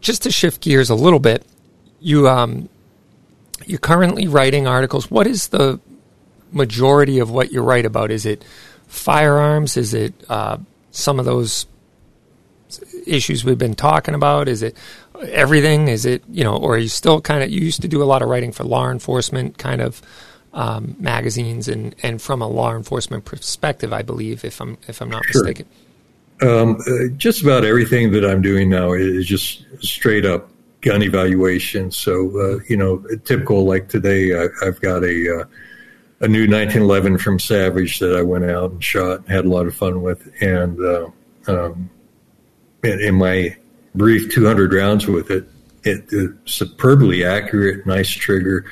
just 0.00 0.22
to 0.22 0.30
shift 0.30 0.60
gears 0.62 0.90
a 0.90 0.94
little 0.94 1.18
bit, 1.18 1.44
you 2.00 2.28
um, 2.28 2.68
you're 3.66 3.78
currently 3.78 4.28
writing 4.28 4.66
articles. 4.66 5.10
What 5.10 5.26
is 5.26 5.48
the 5.48 5.80
majority 6.52 7.18
of 7.18 7.30
what 7.30 7.52
you 7.52 7.60
write 7.62 7.84
about? 7.84 8.10
Is 8.10 8.24
it 8.24 8.44
firearms? 8.86 9.76
Is 9.76 9.94
it 9.94 10.14
uh, 10.28 10.58
some 10.90 11.18
of 11.18 11.24
those 11.24 11.66
issues 13.06 13.44
we've 13.44 13.58
been 13.58 13.74
talking 13.74 14.14
about? 14.14 14.48
Is 14.48 14.62
it 14.62 14.76
everything? 15.28 15.88
Is 15.88 16.06
it 16.06 16.22
you 16.30 16.44
know, 16.44 16.56
or 16.56 16.74
are 16.74 16.78
you 16.78 16.88
still 16.88 17.20
kind 17.20 17.42
of? 17.42 17.50
You 17.50 17.60
used 17.60 17.82
to 17.82 17.88
do 17.88 18.02
a 18.02 18.04
lot 18.06 18.22
of 18.22 18.28
writing 18.28 18.52
for 18.52 18.64
law 18.64 18.90
enforcement 18.90 19.58
kind 19.58 19.80
of 19.80 20.00
um, 20.54 20.96
magazines, 20.98 21.68
and 21.68 21.94
and 22.02 22.22
from 22.22 22.40
a 22.40 22.48
law 22.48 22.74
enforcement 22.74 23.24
perspective, 23.24 23.92
I 23.92 24.02
believe, 24.02 24.44
if 24.44 24.60
I'm 24.60 24.78
if 24.86 25.00
I'm 25.02 25.10
not 25.10 25.24
Sure. 25.26 25.42
mistaken. 25.42 25.66
Um, 26.40 26.78
uh, 26.86 27.08
just 27.16 27.42
about 27.42 27.64
everything 27.64 28.12
that 28.12 28.24
I'm 28.24 28.42
doing 28.42 28.68
now 28.68 28.92
is 28.92 29.26
just 29.26 29.64
straight 29.80 30.24
up 30.24 30.50
gun 30.80 31.02
evaluation. 31.02 31.90
So, 31.90 32.30
uh, 32.38 32.58
you 32.68 32.76
know, 32.76 33.04
typical 33.24 33.64
like 33.64 33.88
today, 33.88 34.38
I, 34.38 34.48
I've 34.64 34.80
got 34.80 35.02
a 35.04 35.40
uh, 35.40 35.44
a 36.20 36.26
new 36.26 36.48
1911 36.48 37.18
from 37.18 37.38
Savage 37.38 38.00
that 38.00 38.16
I 38.16 38.22
went 38.22 38.44
out 38.44 38.72
and 38.72 38.82
shot 38.82 39.20
and 39.20 39.28
had 39.28 39.44
a 39.44 39.48
lot 39.48 39.66
of 39.66 39.74
fun 39.74 40.02
with, 40.02 40.28
and 40.40 40.78
uh, 40.80 41.10
um, 41.46 41.90
in, 42.82 43.00
in 43.00 43.14
my 43.14 43.56
brief 43.94 44.32
200 44.32 44.72
rounds 44.72 45.06
with 45.06 45.30
it, 45.30 45.48
it, 45.84 46.12
it 46.12 46.32
superbly 46.44 47.24
accurate, 47.24 47.86
nice 47.86 48.10
trigger, 48.10 48.64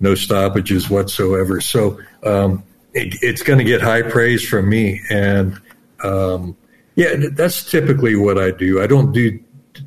no 0.00 0.14
stoppages 0.14 0.88
whatsoever. 0.88 1.60
So 1.60 2.00
um, 2.22 2.64
it, 2.94 3.14
it's 3.20 3.42
going 3.42 3.58
to 3.58 3.64
get 3.64 3.82
high 3.82 4.02
praise 4.02 4.46
from 4.46 4.68
me, 4.68 5.02
and 5.10 5.60
um, 6.02 6.56
yeah, 6.96 7.14
that's 7.32 7.70
typically 7.70 8.16
what 8.16 8.38
I 8.38 8.50
do. 8.50 8.82
I 8.82 8.86
don't 8.86 9.12
do 9.12 9.38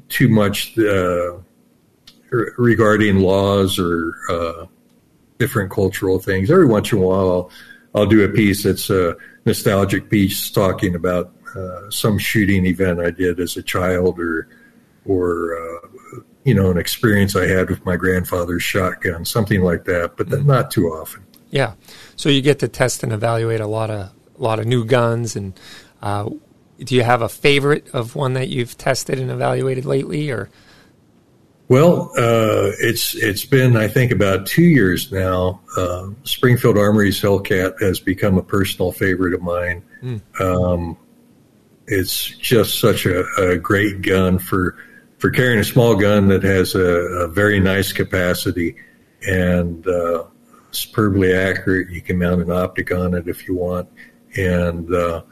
too 0.09 0.29
much 0.29 0.77
uh, 0.77 1.33
re- 2.29 2.51
regarding 2.57 3.19
laws 3.19 3.79
or 3.79 4.13
uh, 4.29 4.65
different 5.39 5.71
cultural 5.71 6.19
things. 6.19 6.51
Every 6.51 6.67
once 6.67 6.91
in 6.91 6.99
a 6.99 7.01
while, 7.01 7.29
I'll, 7.31 7.51
I'll 7.95 8.05
do 8.05 8.23
a 8.23 8.29
piece 8.29 8.63
that's 8.63 8.89
a 8.91 9.17
nostalgic 9.45 10.09
piece 10.09 10.51
talking 10.51 10.93
about 10.93 11.33
uh, 11.55 11.89
some 11.89 12.19
shooting 12.19 12.67
event 12.67 12.99
I 12.99 13.09
did 13.09 13.39
as 13.39 13.57
a 13.57 13.63
child 13.63 14.19
or 14.19 14.47
or 15.05 15.57
uh, 15.57 16.19
you 16.43 16.53
know 16.53 16.69
an 16.69 16.77
experience 16.77 17.35
I 17.35 17.47
had 17.47 17.71
with 17.71 17.83
my 17.85 17.95
grandfather's 17.95 18.61
shotgun, 18.61 19.25
something 19.25 19.61
like 19.61 19.85
that. 19.85 20.15
But 20.15 20.29
th- 20.29 20.43
not 20.43 20.69
too 20.69 20.89
often. 20.89 21.25
Yeah, 21.49 21.73
so 22.15 22.29
you 22.29 22.43
get 22.43 22.59
to 22.59 22.67
test 22.67 23.01
and 23.01 23.11
evaluate 23.11 23.61
a 23.61 23.67
lot 23.67 23.89
of 23.89 24.11
a 24.37 24.43
lot 24.43 24.59
of 24.59 24.67
new 24.67 24.85
guns. 24.85 25.35
And 25.35 25.59
uh, 26.03 26.29
do 26.83 26.95
you 26.95 27.03
have 27.03 27.21
a 27.21 27.29
favorite 27.29 27.89
of 27.93 28.15
one 28.15 28.33
that 28.33 28.49
you've 28.49 28.77
tested 28.77 29.19
and 29.19 29.29
evaluated 29.29 29.85
lately, 29.85 30.31
or 30.31 30.49
Well, 31.67 32.11
uh, 32.17 32.71
it's 32.79 33.15
it's 33.15 33.45
been 33.45 33.75
I 33.75 33.87
think 33.87 34.11
about 34.11 34.45
two 34.45 34.63
years 34.63 35.11
now. 35.11 35.61
Uh, 35.77 36.09
Springfield 36.23 36.77
Armory's 36.77 37.21
Hellcat 37.21 37.81
has 37.81 37.99
become 37.99 38.37
a 38.37 38.43
personal 38.43 38.91
favorite 38.91 39.33
of 39.33 39.41
mine. 39.41 39.83
Um, 40.39 40.97
it's 41.87 42.25
just 42.25 42.79
such 42.79 43.05
a, 43.05 43.25
a 43.37 43.57
great 43.57 44.01
gun 44.01 44.39
for 44.39 44.77
for 45.17 45.29
carrying 45.31 45.59
a 45.59 45.63
small 45.63 45.95
gun 45.95 46.27
that 46.29 46.43
has 46.43 46.75
a, 46.75 46.79
a 46.79 47.27
very 47.27 47.59
nice 47.59 47.91
capacity 47.91 48.75
and 49.27 49.85
uh, 49.87 50.23
superbly 50.71 51.33
accurate. 51.33 51.89
You 51.89 52.01
can 52.01 52.17
mount 52.19 52.41
an 52.41 52.51
optic 52.51 52.93
on 52.93 53.13
it 53.15 53.27
if 53.27 53.47
you 53.47 53.55
want, 53.55 53.89
and 54.37 54.93
uh, 54.93 55.23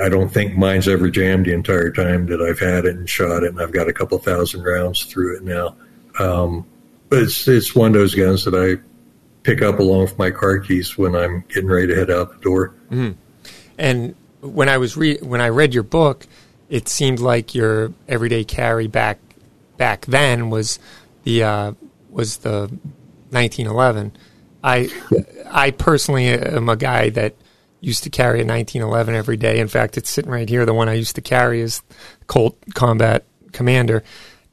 I 0.00 0.08
don't 0.08 0.28
think 0.28 0.56
mine's 0.56 0.88
ever 0.88 1.10
jammed 1.10 1.46
the 1.46 1.52
entire 1.52 1.90
time 1.90 2.26
that 2.26 2.40
I've 2.40 2.58
had 2.58 2.84
it 2.84 2.96
and 2.96 3.08
shot 3.08 3.42
it, 3.42 3.50
and 3.50 3.60
I've 3.60 3.72
got 3.72 3.88
a 3.88 3.92
couple 3.92 4.18
thousand 4.18 4.62
rounds 4.62 5.04
through 5.04 5.36
it 5.36 5.42
now. 5.42 5.76
Um, 6.18 6.66
but 7.08 7.20
it's 7.20 7.46
it's 7.48 7.74
one 7.74 7.88
of 7.88 7.94
those 7.94 8.14
guns 8.14 8.44
that 8.44 8.54
I 8.54 8.80
pick 9.42 9.62
up 9.62 9.78
along 9.78 10.02
with 10.02 10.18
my 10.18 10.30
car 10.30 10.58
keys 10.58 10.96
when 10.96 11.14
I'm 11.14 11.44
getting 11.48 11.68
ready 11.68 11.88
to 11.88 11.96
head 11.96 12.10
out 12.10 12.32
the 12.32 12.40
door. 12.40 12.74
Mm-hmm. 12.90 13.12
And 13.78 14.14
when 14.40 14.68
I 14.68 14.78
was 14.78 14.96
re- 14.96 15.18
when 15.18 15.40
I 15.40 15.48
read 15.48 15.74
your 15.74 15.82
book, 15.82 16.26
it 16.68 16.88
seemed 16.88 17.20
like 17.20 17.54
your 17.54 17.92
everyday 18.08 18.44
carry 18.44 18.86
back 18.86 19.18
back 19.76 20.06
then 20.06 20.50
was 20.50 20.78
the 21.24 21.42
uh, 21.42 21.72
was 22.10 22.38
the 22.38 22.70
1911. 23.30 24.12
I 24.62 24.90
I 25.50 25.70
personally 25.70 26.28
am 26.28 26.68
a 26.68 26.76
guy 26.76 27.10
that 27.10 27.34
used 27.80 28.02
to 28.04 28.10
carry 28.10 28.40
a 28.40 28.46
1911 28.46 29.14
every 29.14 29.36
day. 29.36 29.58
In 29.58 29.68
fact, 29.68 29.96
it's 29.96 30.10
sitting 30.10 30.30
right 30.30 30.48
here. 30.48 30.66
The 30.66 30.74
one 30.74 30.88
I 30.88 30.94
used 30.94 31.16
to 31.16 31.22
carry 31.22 31.60
is 31.60 31.82
Colt 32.26 32.58
Combat 32.74 33.24
Commander, 33.52 34.02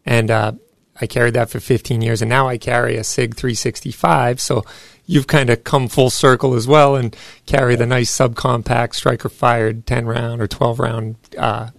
and 0.05 0.31
uh, 0.31 0.53
I 0.99 1.07
carried 1.07 1.35
that 1.35 1.49
for 1.49 1.59
15 1.59 2.01
years, 2.01 2.21
and 2.21 2.29
now 2.29 2.47
I 2.47 2.57
carry 2.57 2.95
a 2.97 3.03
Sig 3.03 3.35
365. 3.35 4.41
So 4.41 4.63
you've 5.05 5.27
kind 5.27 5.49
of 5.49 5.63
come 5.63 5.87
full 5.87 6.09
circle 6.09 6.53
as 6.53 6.67
well, 6.67 6.95
and 6.95 7.15
carry 7.45 7.75
the 7.75 7.85
nice 7.85 8.15
subcompact 8.15 8.95
striker 8.95 9.29
fired 9.29 9.85
10 9.85 10.05
round 10.05 10.41
or 10.41 10.47
12 10.47 10.79
round 10.79 11.15
uh, 11.37 11.69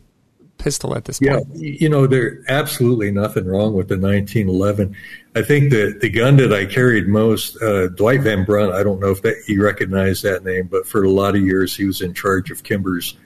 pistol 0.59 0.95
at 0.95 1.05
this 1.05 1.19
point. 1.21 1.47
Yeah, 1.55 1.71
you 1.81 1.89
know, 1.89 2.07
there's 2.07 2.45
absolutely 2.49 3.11
nothing 3.11 3.47
wrong 3.47 3.75
with 3.75 3.89
the 3.89 3.99
1911. 3.99 4.95
I 5.35 5.43
think 5.43 5.71
that 5.71 6.01
the 6.01 6.11
gun 6.11 6.37
that 6.37 6.53
I 6.53 6.67
carried 6.67 7.09
most, 7.09 7.61
uh, 7.63 7.89
Dwight 7.89 8.23
Van 8.23 8.45
Brunt, 8.45 8.73
I 8.75 8.83
don't 8.83 9.01
know 9.01 9.11
if 9.11 9.23
that 9.23 9.37
you 9.47 9.63
recognize 9.65 10.23
that 10.23 10.45
name, 10.45 10.67
but 10.67 10.87
for 10.87 11.05
a 11.05 11.11
lot 11.11 11.37
of 11.37 11.43
years 11.43 11.77
he 11.77 11.85
was 11.85 12.03
in 12.03 12.13
charge 12.13 12.51
of 12.51 12.63
Kimber's 12.63 13.17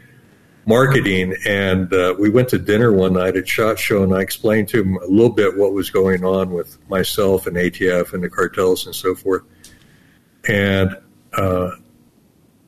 marketing. 0.66 1.34
And 1.46 1.92
uh, 1.92 2.14
we 2.18 2.30
went 2.30 2.48
to 2.50 2.58
dinner 2.58 2.92
one 2.92 3.14
night 3.14 3.36
at 3.36 3.48
SHOT 3.48 3.78
Show, 3.78 4.02
and 4.02 4.14
I 4.14 4.20
explained 4.20 4.68
to 4.68 4.82
him 4.82 4.96
a 4.96 5.06
little 5.06 5.30
bit 5.30 5.56
what 5.56 5.72
was 5.72 5.90
going 5.90 6.24
on 6.24 6.50
with 6.50 6.78
myself 6.88 7.46
and 7.46 7.56
ATF 7.56 8.12
and 8.12 8.22
the 8.22 8.30
cartels 8.30 8.86
and 8.86 8.94
so 8.94 9.14
forth. 9.14 9.42
And 10.48 10.96
uh, 11.32 11.70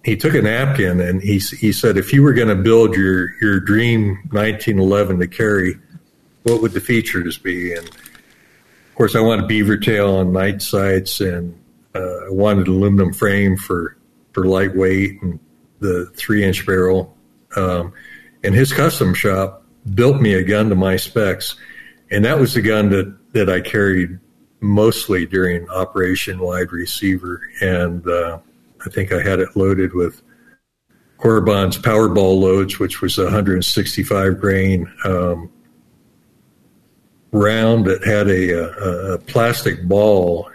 he 0.05 0.17
took 0.17 0.35
a 0.35 0.43
napkin 0.43 1.01
and 1.01 1.23
he 1.23 1.39
he 1.39 1.73
said, 1.73 1.97
if 1.97 2.13
you 2.13 2.23
were 2.23 2.35
going 2.35 2.49
to 2.49 2.63
build 2.63 2.95
your 2.95 3.35
your 3.41 3.59
dream 3.59 4.19
1911 4.31 5.19
to 5.19 5.27
carry, 5.27 5.77
what 6.43 6.61
would 6.61 6.73
the 6.73 6.81
features 6.81 7.39
be? 7.39 7.73
And 7.73 7.89
of 7.89 8.95
course, 8.95 9.17
I 9.17 9.21
wanted 9.21 9.49
beaver 9.49 9.79
tail 9.79 10.17
on 10.17 10.33
night 10.33 10.61
sights, 10.63 11.21
and 11.21 11.59
uh, 11.95 12.27
I 12.27 12.31
wanted 12.31 12.69
aluminum 12.69 13.13
frame 13.15 13.57
for 13.57 13.97
for 14.33 14.45
lightweight 14.45 15.23
and 15.23 15.41
the 15.81 16.07
three 16.15 16.45
inch 16.45 16.67
barrel. 16.67 17.17
Um, 17.57 17.93
and 18.43 18.55
his 18.55 18.73
custom 18.73 19.15
shop 19.15 19.65
built 19.95 20.21
me 20.21 20.35
a 20.35 20.43
gun 20.43 20.69
to 20.69 20.75
my 20.75 20.97
specs, 20.97 21.57
and 22.11 22.25
that 22.27 22.39
was 22.39 22.53
the 22.53 22.63
gun 22.63 22.91
that 22.91 23.33
that 23.33 23.49
I 23.49 23.63
carried 23.63 24.19
mostly 24.61 25.25
during 25.25 25.69
Operation 25.71 26.41
Wide 26.41 26.73
Receiver 26.73 27.41
and. 27.63 28.07
Uh, 28.07 28.39
I 28.85 28.91
think 28.91 29.13
I 29.13 29.23
had 29.23 29.41
it 29.41 29.57
loaded 29.57 29.95
with 29.95 30.23
Corbon's 31.19 31.79
Powerball 31.79 32.39
loads, 32.39 32.79
which 32.79 33.01
was 33.01 33.19
a 33.19 33.25
165 33.25 34.41
grain 34.41 34.93
um, 35.05 35.51
round 37.33 37.87
that 37.87 38.05
had 38.05 38.29
a, 38.29 38.51
a, 38.53 39.15
a, 39.15 39.19
plastic 39.19 39.83
ball 39.89 40.51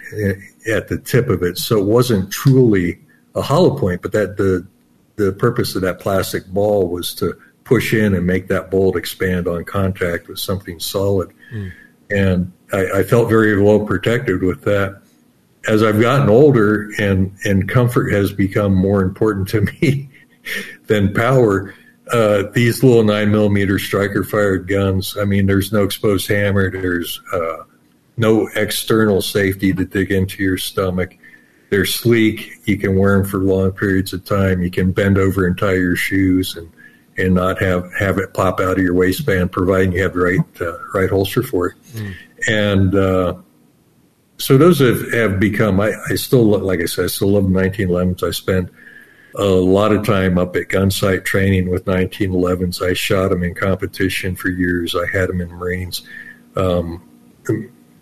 at 0.71 0.87
the 0.87 0.97
tip 0.97 1.29
of 1.29 1.43
it, 1.43 1.57
so 1.57 1.79
it 1.79 1.85
wasn't 1.85 2.31
truly 2.31 2.99
a 3.35 3.41
hollow 3.41 3.77
point, 3.77 4.01
but 4.01 4.11
that 4.11 4.37
the 4.37 4.65
the 5.15 5.33
purpose 5.33 5.75
of 5.75 5.81
that 5.81 5.99
plastic 5.99 6.45
ball 6.47 6.87
was 6.87 7.13
to 7.13 7.37
push 7.65 7.93
in 7.93 8.15
and 8.15 8.25
make 8.25 8.47
that 8.47 8.71
bolt 8.71 8.95
expand 8.95 9.47
on 9.47 9.65
contact 9.65 10.29
with 10.29 10.39
something 10.39 10.79
solid. 10.79 11.29
Mm. 11.53 11.71
And 12.09 12.51
I, 12.71 12.99
I, 12.99 13.03
felt 13.03 13.27
very 13.27 13.61
well 13.61 13.85
protected 13.85 14.41
with 14.41 14.63
that 14.63 15.01
as 15.67 15.83
I've 15.83 15.99
gotten 15.99 16.29
older 16.29 16.89
and 16.99 17.35
and 17.43 17.67
comfort 17.67 18.11
has 18.11 18.31
become 18.31 18.73
more 18.73 19.01
important 19.01 19.47
to 19.49 19.61
me 19.81 20.09
than 20.87 21.13
power, 21.13 21.73
uh, 22.11 22.43
these 22.53 22.83
little 22.83 23.03
nine 23.03 23.31
millimeter 23.31 23.79
striker 23.79 24.23
fired 24.23 24.67
guns. 24.67 25.17
I 25.17 25.25
mean, 25.25 25.45
there's 25.45 25.71
no 25.71 25.83
exposed 25.83 26.27
hammer. 26.27 26.71
There's 26.71 27.21
uh, 27.33 27.63
no 28.17 28.49
external 28.55 29.21
safety 29.21 29.73
to 29.73 29.85
dig 29.85 30.11
into 30.11 30.43
your 30.43 30.57
stomach. 30.57 31.17
They're 31.69 31.85
sleek. 31.85 32.51
You 32.65 32.77
can 32.77 32.97
wear 32.97 33.17
them 33.17 33.29
for 33.29 33.37
long 33.37 33.71
periods 33.71 34.13
of 34.13 34.25
time. 34.25 34.63
You 34.63 34.71
can 34.71 34.91
bend 34.91 35.17
over 35.17 35.45
and 35.45 35.57
tie 35.57 35.75
your 35.75 35.95
shoes 35.95 36.55
and 36.55 36.71
and 37.17 37.35
not 37.35 37.61
have 37.61 37.91
have 37.99 38.17
it 38.17 38.33
pop 38.33 38.59
out 38.59 38.77
of 38.77 38.83
your 38.83 38.93
waistband, 38.93 39.51
providing 39.51 39.91
you 39.91 40.01
have 40.01 40.13
the 40.13 40.19
right 40.19 40.61
uh, 40.61 40.77
right 40.93 41.09
holster 41.09 41.43
for 41.43 41.67
it. 41.67 41.75
Mm. 41.93 42.15
And 42.47 42.95
uh, 42.95 43.35
so 44.39 44.57
those 44.57 44.79
have, 44.79 45.11
have 45.11 45.39
become, 45.39 45.79
I, 45.79 45.91
I 46.09 46.15
still, 46.15 46.45
like 46.45 46.79
I 46.79 46.85
said, 46.85 47.05
I 47.05 47.07
still 47.07 47.33
love 47.33 47.43
1911s. 47.43 48.23
I 48.23 48.31
spent 48.31 48.69
a 49.35 49.43
lot 49.43 49.91
of 49.91 50.05
time 50.05 50.37
up 50.37 50.55
at 50.55 50.69
Gunsite 50.69 51.25
training 51.25 51.69
with 51.69 51.85
1911s. 51.85 52.81
I 52.81 52.93
shot 52.93 53.29
them 53.29 53.43
in 53.43 53.53
competition 53.53 54.35
for 54.35 54.49
years. 54.49 54.95
I 54.95 55.05
had 55.15 55.29
them 55.29 55.41
in 55.41 55.49
Marines. 55.49 56.01
Um, 56.55 57.03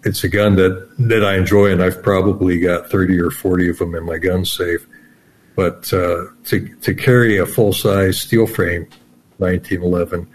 it's 0.04 0.24
a 0.24 0.30
gun 0.30 0.56
that, 0.58 0.90
that 1.00 1.26
I 1.26 1.38
enjoy, 1.38 1.72
and 1.72 1.82
I've 1.82 2.04
probably 2.04 2.60
got 2.60 2.90
30 2.90 3.20
or 3.20 3.32
40 3.32 3.70
of 3.70 3.80
them 3.80 3.96
in 3.96 4.06
my 4.06 4.20
gun 4.20 4.46
safe. 4.46 4.86
But 5.56 5.92
uh, 5.92 6.26
to, 6.46 6.76
to 6.82 6.94
carry 6.94 7.38
a 7.38 7.48
full 7.48 7.74
size 7.74 8.22
steel 8.22 8.46
frame 8.46 8.88
1911 9.40 10.28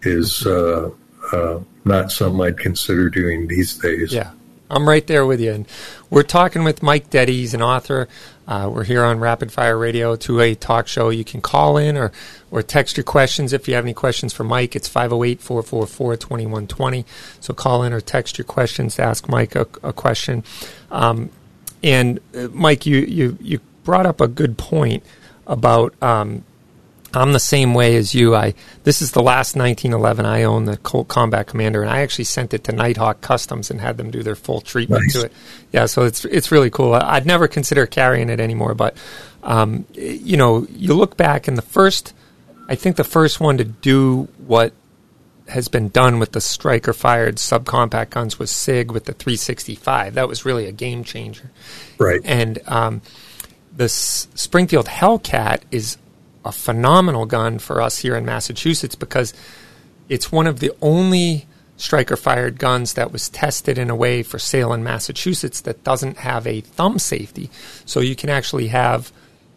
is 0.00 0.46
uh, 0.46 0.90
uh, 1.30 1.60
not 1.84 2.10
something 2.10 2.40
I'd 2.40 2.58
consider 2.58 3.10
doing 3.10 3.48
these 3.48 3.76
days. 3.76 4.14
Yeah. 4.14 4.32
I'm 4.72 4.88
right 4.88 5.06
there 5.06 5.26
with 5.26 5.40
you. 5.40 5.52
And 5.52 5.66
we're 6.08 6.22
talking 6.22 6.64
with 6.64 6.82
Mike 6.82 7.10
Detty. 7.10 7.28
He's 7.28 7.52
an 7.52 7.62
author. 7.62 8.08
Uh, 8.48 8.70
we're 8.72 8.84
here 8.84 9.04
on 9.04 9.20
Rapid 9.20 9.52
Fire 9.52 9.76
Radio, 9.78 10.16
to 10.16 10.40
a 10.40 10.54
talk 10.54 10.88
show. 10.88 11.10
You 11.10 11.24
can 11.24 11.40
call 11.40 11.76
in 11.76 11.96
or, 11.96 12.10
or 12.50 12.62
text 12.62 12.96
your 12.96 13.04
questions 13.04 13.52
if 13.52 13.68
you 13.68 13.74
have 13.74 13.84
any 13.84 13.94
questions 13.94 14.32
for 14.32 14.44
Mike. 14.44 14.74
It's 14.74 14.88
508 14.88 15.40
444 15.40 16.16
2120. 16.16 17.04
So 17.40 17.54
call 17.54 17.82
in 17.82 17.92
or 17.92 18.00
text 18.00 18.38
your 18.38 18.46
questions 18.46 18.96
to 18.96 19.02
ask 19.02 19.28
Mike 19.28 19.54
a, 19.54 19.68
a 19.82 19.92
question. 19.92 20.42
Um, 20.90 21.30
and 21.82 22.18
uh, 22.34 22.48
Mike, 22.52 22.86
you, 22.86 22.98
you, 22.98 23.38
you 23.40 23.60
brought 23.84 24.06
up 24.06 24.20
a 24.20 24.28
good 24.28 24.56
point 24.56 25.04
about 25.46 25.94
um, 26.02 26.44
I'm 27.14 27.32
the 27.32 27.40
same 27.40 27.74
way 27.74 27.96
as 27.96 28.14
you. 28.14 28.34
I 28.34 28.54
this 28.84 29.02
is 29.02 29.12
the 29.12 29.22
last 29.22 29.56
1911 29.56 30.24
I 30.24 30.44
own 30.44 30.64
the 30.64 30.76
Colt 30.78 31.08
Combat 31.08 31.46
Commander, 31.46 31.82
and 31.82 31.90
I 31.90 32.00
actually 32.00 32.24
sent 32.24 32.54
it 32.54 32.64
to 32.64 32.72
Nighthawk 32.72 33.20
Customs 33.20 33.70
and 33.70 33.80
had 33.80 33.96
them 33.96 34.10
do 34.10 34.22
their 34.22 34.34
full 34.34 34.60
treatment 34.60 35.02
nice. 35.02 35.12
to 35.14 35.26
it. 35.26 35.32
Yeah, 35.72 35.86
so 35.86 36.04
it's 36.04 36.24
it's 36.24 36.50
really 36.50 36.70
cool. 36.70 36.94
I'd 36.94 37.26
never 37.26 37.48
consider 37.48 37.86
carrying 37.86 38.30
it 38.30 38.40
anymore, 38.40 38.74
but 38.74 38.96
um, 39.42 39.86
you 39.94 40.36
know, 40.36 40.66
you 40.70 40.94
look 40.94 41.16
back 41.16 41.48
and 41.48 41.58
the 41.58 41.62
first, 41.62 42.14
I 42.68 42.74
think 42.74 42.96
the 42.96 43.04
first 43.04 43.40
one 43.40 43.58
to 43.58 43.64
do 43.64 44.28
what 44.38 44.72
has 45.48 45.68
been 45.68 45.88
done 45.88 46.18
with 46.18 46.32
the 46.32 46.40
striker 46.40 46.92
fired 46.92 47.36
subcompact 47.36 48.10
guns 48.10 48.38
was 48.38 48.50
Sig 48.50 48.90
with 48.90 49.04
the 49.04 49.12
365. 49.12 50.14
That 50.14 50.28
was 50.28 50.44
really 50.44 50.66
a 50.66 50.72
game 50.72 51.04
changer. 51.04 51.50
Right. 51.98 52.20
And 52.24 52.60
um, 52.66 53.02
the 53.76 53.84
S- 53.84 54.28
Springfield 54.34 54.86
Hellcat 54.86 55.62
is 55.70 55.98
a 56.44 56.52
phenomenal 56.52 57.26
gun 57.26 57.58
for 57.58 57.80
us 57.80 57.98
here 57.98 58.16
in 58.16 58.24
Massachusetts 58.24 58.94
because 58.94 59.32
it's 60.08 60.32
one 60.32 60.46
of 60.46 60.60
the 60.60 60.72
only 60.80 61.46
striker 61.76 62.16
fired 62.16 62.58
guns 62.58 62.94
that 62.94 63.12
was 63.12 63.28
tested 63.28 63.78
in 63.78 63.90
a 63.90 63.96
way 63.96 64.22
for 64.22 64.38
sale 64.38 64.72
in 64.72 64.84
Massachusetts 64.84 65.60
that 65.62 65.82
doesn't 65.82 66.18
have 66.18 66.46
a 66.46 66.60
thumb 66.60 66.98
safety. 66.98 67.50
So 67.84 68.00
you 68.00 68.14
can 68.14 68.30
actually 68.30 68.68
have 68.68 69.12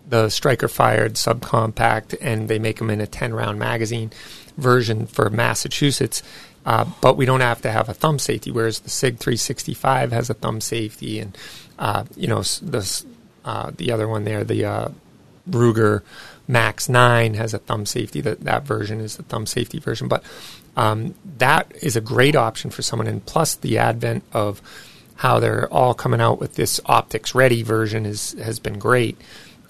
the 0.08 0.30
striker 0.30 0.68
fired 0.68 1.14
subcompact 1.14 2.16
and 2.22 2.48
they 2.48 2.60
make 2.60 2.78
them 2.78 2.90
in 2.90 3.02
a 3.02 3.08
10 3.08 3.34
round 3.34 3.60
magazine 3.60 4.12
version 4.58 5.06
for 5.08 5.30
Massachusetts. 5.30 6.24
Uh, 6.66 6.86
but 7.00 7.16
we 7.16 7.26
don't 7.26 7.42
have 7.42 7.62
to 7.62 7.72
have 7.72 7.90
a 7.90 7.94
thumb 7.94 8.18
safety, 8.18 8.50
whereas 8.50 8.80
the 8.80 8.90
SIG 8.90 9.20
365 9.20 10.12
has 10.12 10.32
a 10.32 10.34
thumb 10.34 10.60
safety, 10.60 11.20
and 11.20 11.38
uh, 11.78 12.04
you 12.16 12.28
know 12.28 12.42
the 12.42 13.06
uh, 13.46 13.72
the 13.78 13.92
other 13.92 14.08
one 14.08 14.24
there, 14.24 14.44
the 14.44 14.66
uh, 14.66 14.88
Ruger 15.48 16.02
Max 16.48 16.88
9 16.88 17.34
has 17.36 17.54
a 17.54 17.60
thumb 17.60 17.86
safety. 17.86 18.22
That, 18.22 18.42
that 18.42 18.64
version 18.64 19.00
is 19.00 19.18
the 19.18 19.24
thumb 19.24 19.46
safety 19.46 19.80
version. 19.80 20.08
But 20.08 20.24
um, 20.78 21.16
that 21.38 21.72
is 21.82 21.96
a 21.96 22.02
great 22.02 22.36
option 22.36 22.70
for 22.72 22.82
someone. 22.82 23.08
And 23.08 23.26
plus, 23.26 23.56
the 23.56 23.78
advent 23.78 24.24
of 24.34 24.62
how 25.16 25.40
they're 25.40 25.72
all 25.74 25.94
coming 25.94 26.22
out 26.22 26.40
with 26.40 26.56
this 26.56 26.80
optics 26.86 27.34
ready 27.34 27.64
version 27.64 28.06
is 28.06 28.34
has 28.34 28.60
been 28.60 28.78
great, 28.78 29.18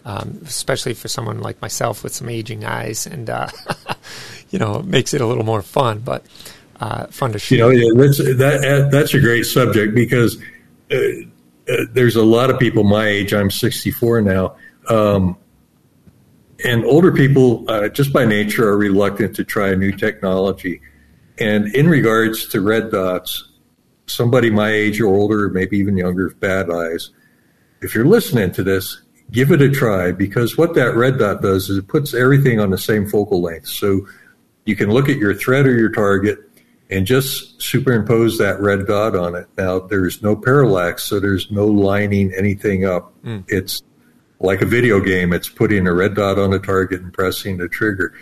um, 0.03 0.41
especially 0.43 0.93
for 0.93 1.07
someone 1.07 1.39
like 1.39 1.61
myself 1.61 2.03
with 2.03 2.13
some 2.13 2.29
aging 2.29 2.65
eyes. 2.65 3.05
And, 3.05 3.29
uh, 3.29 3.47
you 4.49 4.59
know, 4.59 4.79
it 4.79 4.85
makes 4.85 5.13
it 5.13 5.21
a 5.21 5.27
little 5.27 5.45
more 5.45 5.61
fun, 5.61 5.99
but 5.99 6.25
uh, 6.79 7.05
fun 7.07 7.31
to 7.33 7.39
shoot. 7.39 7.55
You 7.55 7.61
know, 7.61 7.69
yeah, 7.69 7.91
that's, 7.95 8.17
that, 8.17 8.89
that's 8.91 9.13
a 9.13 9.19
great 9.19 9.43
subject 9.43 9.95
because 9.95 10.41
uh, 10.91 10.97
uh 11.69 11.85
there's 11.93 12.15
a 12.15 12.23
lot 12.23 12.49
of 12.49 12.59
people 12.59 12.83
my 12.83 13.07
age. 13.07 13.33
I'm 13.33 13.51
64 13.51 14.21
now. 14.21 14.55
Um, 14.89 15.37
and 16.65 16.83
older 16.83 17.11
people, 17.11 17.63
uh, 17.69 17.87
just 17.89 18.11
by 18.11 18.25
nature, 18.25 18.67
are 18.67 18.77
reluctant 18.77 19.35
to 19.35 19.43
try 19.43 19.69
a 19.69 19.75
new 19.75 19.91
technology. 19.91 20.81
And 21.37 21.73
in 21.75 21.87
regards 21.87 22.47
to 22.49 22.61
red 22.61 22.91
dots, 22.91 23.51
somebody 24.07 24.49
my 24.49 24.71
age 24.71 24.99
or 24.99 25.07
older, 25.07 25.49
maybe 25.49 25.77
even 25.77 25.95
younger, 25.97 26.27
with 26.27 26.39
bad 26.39 26.71
eyes, 26.71 27.11
if 27.81 27.93
you're 27.93 28.05
listening 28.05 28.51
to 28.53 28.63
this, 28.63 29.01
give 29.31 29.51
it 29.51 29.61
a 29.61 29.69
try 29.69 30.11
because 30.11 30.57
what 30.57 30.75
that 30.75 30.95
red 30.95 31.19
dot 31.19 31.41
does 31.41 31.69
is 31.69 31.77
it 31.77 31.87
puts 31.87 32.13
everything 32.13 32.59
on 32.59 32.69
the 32.69 32.77
same 32.77 33.07
focal 33.07 33.41
length. 33.41 33.67
So 33.67 34.07
you 34.65 34.75
can 34.75 34.89
look 34.89 35.09
at 35.09 35.17
your 35.17 35.33
thread 35.33 35.65
or 35.65 35.77
your 35.77 35.91
target 35.91 36.39
and 36.89 37.05
just 37.05 37.61
superimpose 37.61 38.37
that 38.37 38.59
red 38.59 38.85
dot 38.87 39.15
on 39.15 39.35
it. 39.35 39.47
Now, 39.57 39.79
there's 39.79 40.21
no 40.21 40.35
parallax, 40.35 41.03
so 41.03 41.19
there's 41.19 41.49
no 41.51 41.65
lining 41.65 42.33
anything 42.33 42.85
up. 42.85 43.13
Mm. 43.23 43.43
It's 43.47 43.81
like 44.39 44.61
a 44.61 44.65
video 44.65 44.99
game. 44.99 45.33
It's 45.33 45.49
putting 45.49 45.87
a 45.87 45.93
red 45.93 46.15
dot 46.15 46.37
on 46.39 46.53
a 46.53 46.59
target 46.59 47.01
and 47.01 47.13
pressing 47.13 47.57
the 47.57 47.67
trigger. 47.67 48.13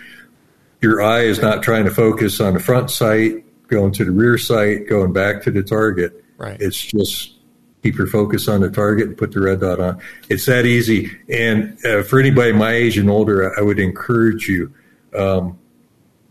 Your 0.81 1.01
eye 1.01 1.21
is 1.21 1.41
not 1.41 1.63
trying 1.63 1.85
to 1.85 1.91
focus 1.91 2.39
on 2.39 2.53
the 2.53 2.59
front 2.59 2.91
sight, 2.91 3.43
going 3.67 3.93
to 3.93 4.05
the 4.05 4.11
rear 4.11 4.37
sight, 4.37 4.87
going 4.87 5.13
back 5.13 5.41
to 5.43 5.51
the 5.51 5.63
target. 5.63 6.23
Right. 6.37 6.59
It's 6.59 6.79
just 6.81 7.35
keep 7.83 7.97
your 7.97 8.07
focus 8.07 8.47
on 8.47 8.61
the 8.61 8.69
target 8.69 9.07
and 9.07 9.17
put 9.17 9.31
the 9.31 9.41
red 9.41 9.61
dot 9.61 9.79
on. 9.79 9.99
It's 10.29 10.45
that 10.45 10.65
easy. 10.65 11.11
And 11.29 11.77
uh, 11.85 12.03
for 12.03 12.19
anybody 12.19 12.53
my 12.53 12.71
age 12.71 12.97
and 12.97 13.09
older, 13.09 13.57
I 13.57 13.61
would 13.61 13.79
encourage 13.79 14.47
you 14.47 14.73
um, 15.17 15.57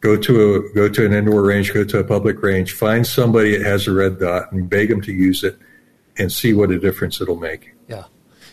go 0.00 0.16
to 0.16 0.54
a 0.54 0.74
go 0.74 0.88
to 0.88 1.06
an 1.06 1.12
indoor 1.12 1.42
range, 1.42 1.72
go 1.72 1.84
to 1.84 1.98
a 1.98 2.04
public 2.04 2.42
range, 2.42 2.72
find 2.72 3.06
somebody 3.06 3.56
that 3.56 3.66
has 3.66 3.86
a 3.86 3.92
red 3.92 4.18
dot, 4.18 4.52
and 4.52 4.68
beg 4.68 4.88
them 4.88 5.00
to 5.02 5.12
use 5.12 5.44
it, 5.44 5.58
and 6.18 6.30
see 6.30 6.52
what 6.52 6.70
a 6.70 6.78
difference 6.78 7.20
it'll 7.20 7.36
make. 7.36 7.74
Yeah. 7.88 8.04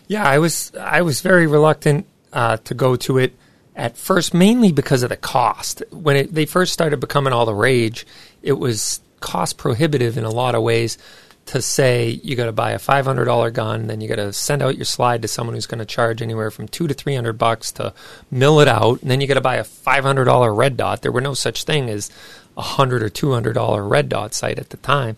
Yeah, 0.10 0.28
I 0.28 0.40
was 0.40 0.74
I 0.76 1.04
was 1.04 1.22
very 1.22 1.46
reluctant 1.46 2.08
uh, 2.34 2.58
to 2.58 2.74
go 2.74 2.96
to 2.96 3.20
it 3.20 3.36
at 3.76 3.96
first, 3.96 4.34
mainly 4.34 4.72
because 4.72 5.04
of 5.04 5.10
the 5.10 5.16
cost. 5.16 5.84
When 5.92 6.16
it, 6.16 6.34
they 6.34 6.48
first 6.48 6.74
started 6.74 7.00
becoming 7.00 7.32
all 7.32 7.46
the 7.46 7.54
rage, 7.54 8.08
it 8.42 8.54
was 8.54 9.02
cost 9.20 9.58
prohibitive 9.58 10.18
in 10.18 10.26
a 10.26 10.32
lot 10.32 10.56
of 10.56 10.64
ways. 10.64 10.98
To 11.46 11.62
say 11.62 12.10
you 12.24 12.36
got 12.36 12.46
to 12.46 12.52
buy 12.52 12.72
a 12.72 12.80
five 12.80 13.06
hundred 13.06 13.26
dollar 13.26 13.52
gun, 13.52 13.86
then 13.86 14.02
you 14.02 14.08
got 14.08 14.16
to 14.16 14.34
send 14.34 14.64
out 14.64 14.78
your 14.78 14.86
slide 14.86 15.22
to 15.22 15.28
someone 15.28 15.56
who's 15.56 15.68
going 15.68 15.80
to 15.80 15.86
charge 15.86 16.22
anywhere 16.24 16.52
from 16.52 16.68
two 16.68 16.88
to 16.88 16.94
three 16.94 17.16
hundred 17.16 17.38
bucks 17.38 17.72
to 17.74 17.94
mill 18.32 18.60
it 18.60 18.68
out, 18.68 19.02
and 19.02 19.12
then 19.12 19.22
you 19.22 19.28
got 19.28 19.36
to 19.36 19.42
buy 19.42 19.58
a 19.58 19.64
five 19.64 20.04
hundred 20.04 20.26
dollar 20.26 20.54
red 20.54 20.76
dot. 20.76 21.02
There 21.04 21.12
were 21.12 21.22
no 21.22 21.36
such 21.36 21.66
thing 21.66 21.90
as 21.90 22.12
a 22.58 22.62
hundred 22.62 23.04
or 23.04 23.10
two 23.10 23.32
hundred 23.32 23.54
dollar 23.54 23.84
red 23.84 24.10
dot 24.10 24.34
sight 24.34 24.58
at 24.58 24.72
the 24.72 24.78
time. 24.78 25.18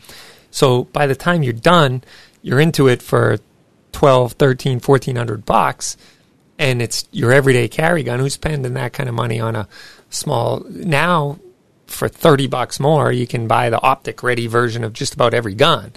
So 0.51 0.84
by 0.85 1.07
the 1.07 1.15
time 1.15 1.43
you're 1.43 1.53
done, 1.53 2.03
you're 2.41 2.59
into 2.59 2.88
it 2.88 3.01
for 3.01 3.39
12, 3.91 4.34
13, 4.34 4.80
1400 4.80 5.45
bucks 5.45 5.97
and 6.61 6.80
it's 6.80 7.05
your 7.11 7.31
everyday 7.34 7.68
carry 7.68 8.03
gun, 8.03 8.19
who's 8.19 8.34
spending 8.34 8.76
that 8.76 8.93
kind 8.93 9.09
of 9.09 9.15
money 9.15 9.39
on 9.39 9.55
a 9.55 9.68
small 10.11 10.63
now 10.69 11.39
for 11.88 12.07
30 12.07 12.47
bucks 12.47 12.80
more, 12.80 13.11
you 13.11 13.26
can 13.26 13.47
buy 13.47 13.72
the 13.72 13.81
optic 13.81 14.22
ready 14.22 14.45
version 14.45 14.84
of 14.84 14.93
just 14.93 15.15
about 15.15 15.34
every 15.34 15.55
gun. 15.55 15.91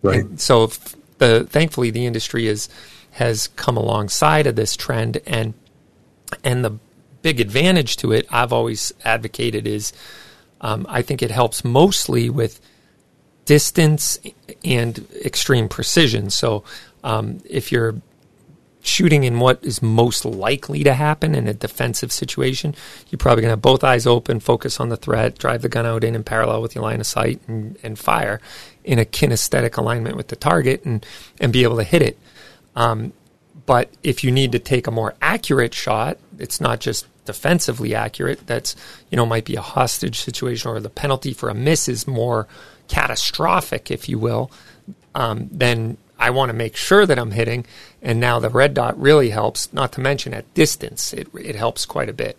Right. 0.00 0.20
And 0.20 0.40
so 0.40 0.70
the 1.18 1.44
thankfully 1.44 1.90
the 1.90 2.06
industry 2.06 2.46
is 2.46 2.70
has 3.12 3.48
come 3.48 3.76
alongside 3.76 4.46
of 4.46 4.56
this 4.56 4.76
trend 4.76 5.20
and 5.26 5.52
and 6.42 6.64
the 6.64 6.78
big 7.20 7.38
advantage 7.38 7.98
to 7.98 8.12
it 8.12 8.26
I've 8.30 8.52
always 8.52 8.92
advocated 9.04 9.66
is 9.66 9.92
um, 10.62 10.86
I 10.88 11.02
think 11.02 11.22
it 11.22 11.30
helps 11.30 11.64
mostly 11.64 12.30
with 12.30 12.60
distance 13.44 14.18
and 14.64 15.06
extreme 15.24 15.68
precision. 15.68 16.30
So 16.30 16.64
um, 17.08 17.38
if 17.48 17.72
you're 17.72 17.94
shooting 18.82 19.24
in 19.24 19.40
what 19.40 19.58
is 19.64 19.82
most 19.82 20.24
likely 20.24 20.84
to 20.84 20.92
happen 20.92 21.34
in 21.34 21.48
a 21.48 21.54
defensive 21.54 22.12
situation, 22.12 22.74
you're 23.08 23.18
probably 23.18 23.40
going 23.42 23.48
to 23.48 23.52
have 23.52 23.62
both 23.62 23.82
eyes 23.82 24.06
open, 24.06 24.40
focus 24.40 24.78
on 24.78 24.90
the 24.90 24.96
threat, 24.96 25.38
drive 25.38 25.62
the 25.62 25.70
gun 25.70 25.86
out 25.86 26.04
in 26.04 26.14
in 26.14 26.22
parallel 26.22 26.60
with 26.60 26.74
your 26.74 26.84
line 26.84 27.00
of 27.00 27.06
sight, 27.06 27.40
and, 27.48 27.78
and 27.82 27.98
fire 27.98 28.40
in 28.84 28.98
a 28.98 29.06
kinesthetic 29.06 29.78
alignment 29.78 30.16
with 30.16 30.28
the 30.28 30.36
target 30.36 30.84
and, 30.84 31.04
and 31.40 31.50
be 31.50 31.62
able 31.62 31.76
to 31.76 31.82
hit 31.82 32.02
it. 32.02 32.18
Um, 32.76 33.14
but 33.64 33.90
if 34.02 34.22
you 34.22 34.30
need 34.30 34.52
to 34.52 34.58
take 34.58 34.86
a 34.86 34.90
more 34.90 35.14
accurate 35.22 35.74
shot, 35.74 36.18
it's 36.38 36.60
not 36.60 36.78
just 36.78 37.06
defensively 37.24 37.94
accurate. 37.94 38.46
That's, 38.46 38.76
you 39.10 39.16
know, 39.16 39.24
might 39.24 39.46
be 39.46 39.56
a 39.56 39.62
hostage 39.62 40.20
situation 40.20 40.70
or 40.70 40.80
the 40.80 40.90
penalty 40.90 41.32
for 41.32 41.48
a 41.48 41.54
miss 41.54 41.88
is 41.88 42.06
more 42.06 42.46
catastrophic, 42.86 43.90
if 43.90 44.08
you 44.08 44.18
will. 44.18 44.50
Um, 45.14 45.48
then 45.50 45.96
I 46.18 46.30
want 46.30 46.50
to 46.50 46.54
make 46.54 46.76
sure 46.76 47.06
that 47.06 47.18
I'm 47.18 47.30
hitting. 47.30 47.64
And 48.02 48.20
now 48.20 48.38
the 48.40 48.50
red 48.50 48.74
dot 48.74 49.00
really 49.00 49.30
helps, 49.30 49.72
not 49.72 49.92
to 49.92 50.00
mention 50.00 50.34
at 50.34 50.52
distance, 50.54 51.12
it, 51.12 51.28
it 51.34 51.54
helps 51.54 51.86
quite 51.86 52.08
a 52.08 52.12
bit. 52.12 52.38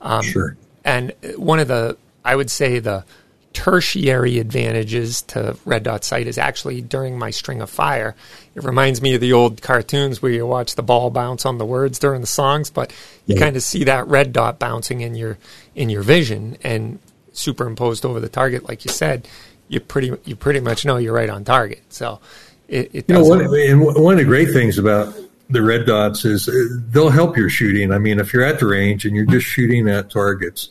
Um, 0.00 0.22
sure. 0.22 0.56
And 0.84 1.12
one 1.36 1.60
of 1.60 1.68
the, 1.68 1.96
I 2.24 2.34
would 2.34 2.50
say, 2.50 2.78
the 2.78 3.04
tertiary 3.52 4.38
advantages 4.38 5.22
to 5.22 5.56
red 5.64 5.82
dot 5.82 6.04
sight 6.04 6.26
is 6.26 6.38
actually 6.38 6.80
during 6.80 7.18
my 7.18 7.30
string 7.30 7.60
of 7.60 7.70
fire. 7.70 8.16
It 8.54 8.64
reminds 8.64 9.02
me 9.02 9.14
of 9.14 9.20
the 9.20 9.32
old 9.32 9.60
cartoons 9.62 10.22
where 10.22 10.32
you 10.32 10.46
watch 10.46 10.74
the 10.74 10.82
ball 10.82 11.10
bounce 11.10 11.44
on 11.44 11.58
the 11.58 11.66
words 11.66 11.98
during 11.98 12.20
the 12.22 12.26
songs, 12.26 12.70
but 12.70 12.90
you 13.26 13.34
yeah. 13.34 13.40
kind 13.42 13.56
of 13.56 13.62
see 13.62 13.84
that 13.84 14.08
red 14.08 14.32
dot 14.32 14.58
bouncing 14.58 15.02
in 15.02 15.14
your 15.14 15.38
in 15.74 15.90
your 15.90 16.02
vision 16.02 16.56
and 16.62 16.98
superimposed 17.32 18.04
over 18.04 18.20
the 18.20 18.28
target, 18.28 18.68
like 18.68 18.84
you 18.84 18.90
said. 18.90 19.28
You 19.68 19.80
pretty 19.80 20.16
you 20.24 20.34
pretty 20.34 20.60
much 20.60 20.84
know 20.84 20.96
you're 20.96 21.14
right 21.14 21.30
on 21.30 21.44
target. 21.44 21.82
So 21.90 22.20
it, 22.68 22.90
it 22.92 23.04
you 23.08 23.14
know, 23.14 23.24
one, 23.24 23.40
and 23.40 23.80
one 23.80 24.14
of 24.14 24.18
the 24.18 24.24
great 24.24 24.52
things 24.52 24.78
about 24.78 25.14
the 25.50 25.62
red 25.62 25.86
dots 25.86 26.24
is 26.24 26.48
uh, 26.48 26.52
they'll 26.88 27.10
help 27.10 27.36
your 27.36 27.50
shooting. 27.50 27.92
I 27.92 27.98
mean, 27.98 28.18
if 28.18 28.32
you're 28.32 28.44
at 28.44 28.58
the 28.58 28.66
range 28.66 29.04
and 29.04 29.14
you're 29.14 29.26
just 29.26 29.46
shooting 29.46 29.88
at 29.88 30.10
targets, 30.10 30.70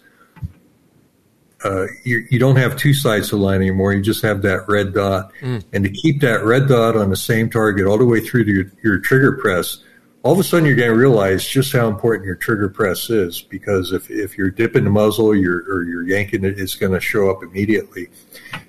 uh, 1.63 1.85
you, 2.03 2.26
you, 2.31 2.39
don't 2.39 2.55
have 2.55 2.76
two 2.76 2.93
sights 2.93 3.30
to 3.30 3.38
line 3.38 3.61
anymore. 3.61 3.93
You 3.93 4.01
just 4.01 4.23
have 4.23 4.41
that 4.41 4.68
red 4.68 4.93
dot. 4.93 5.31
Mm. 5.41 5.63
And 5.73 5.84
to 5.84 5.91
keep 5.91 6.22
that 6.22 6.43
red 6.43 6.68
dot 6.68 6.95
on 6.95 7.11
the 7.11 7.15
same 7.15 7.51
target 7.51 7.85
all 7.85 7.99
the 7.99 8.05
way 8.05 8.19
through 8.19 8.45
to 8.45 8.51
your, 8.51 8.72
your 8.84 8.97
trigger 8.97 9.34
press, 9.34 9.77
all 10.23 10.34
of 10.34 10.39
a 10.39 10.43
sudden 10.43 10.65
you're 10.65 10.76
going 10.76 10.89
to 10.89 10.97
realize 10.97 11.47
just 11.47 11.72
how 11.72 11.88
important 11.88 12.26
your 12.26 12.35
trigger 12.35 12.69
press 12.69 13.11
is 13.11 13.41
because 13.41 13.91
if, 13.91 14.09
if 14.09 14.38
you're 14.38 14.49
dipping 14.49 14.85
the 14.85 14.89
muzzle 14.89 15.35
you're, 15.35 15.59
or 15.72 15.84
you're 15.84 16.07
yanking 16.07 16.43
it, 16.43 16.59
it's 16.59 16.76
going 16.76 16.93
to 16.93 16.99
show 16.99 17.30
up 17.30 17.43
immediately. 17.43 18.07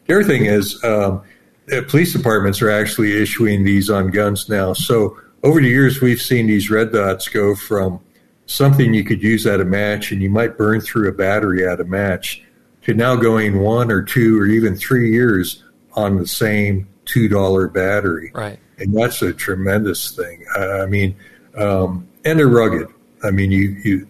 The 0.07 0.17
other 0.17 0.25
thing 0.25 0.45
is, 0.45 0.83
um, 0.85 1.23
uh, 1.71 1.83
police 1.89 2.13
departments 2.13 2.61
are 2.63 2.71
actually 2.71 3.21
issuing 3.21 3.65
these 3.65 3.91
on 3.91 4.11
guns 4.11 4.49
now. 4.49 4.73
So 4.73 5.19
over 5.43 5.61
the 5.61 5.69
years, 5.69 6.01
we've 6.01 6.21
seen 6.21 6.47
these 6.47 6.71
red 6.71 6.93
dots 6.93 7.29
go 7.29 7.55
from 7.55 8.01
something 8.47 8.95
you 8.95 9.05
could 9.05 9.23
use 9.23 9.47
at 9.47 9.61
a 9.61 9.65
match 9.65 10.13
and 10.13 10.23
you 10.23 10.31
might 10.31 10.59
burn 10.59 10.81
through 10.81 11.09
a 11.09 11.13
battery 11.13 11.67
at 11.67 11.81
a 11.81 11.85
match 11.85 12.43
to 12.83 12.95
now 12.95 13.17
going 13.17 13.61
one 13.61 13.91
or 13.91 14.03
two 14.03 14.41
or 14.41 14.47
even 14.47 14.75
three 14.77 15.13
years 15.13 15.63
on 15.95 16.17
the 16.19 16.27
same 16.27 16.89
$2 17.07 17.73
battery. 17.73 18.33
Right. 18.35 18.59
And 18.79 18.97
that's 18.97 19.23
a 19.23 19.33
tremendous 19.33 20.15
thing. 20.15 20.45
I 20.57 20.87
mean, 20.87 21.17
um, 21.57 22.09
and 22.25 22.39
they're 22.39 22.49
rugged. 22.49 22.89
I 23.23 23.31
mean, 23.31 23.53
you, 23.53 23.77
you, 23.85 24.09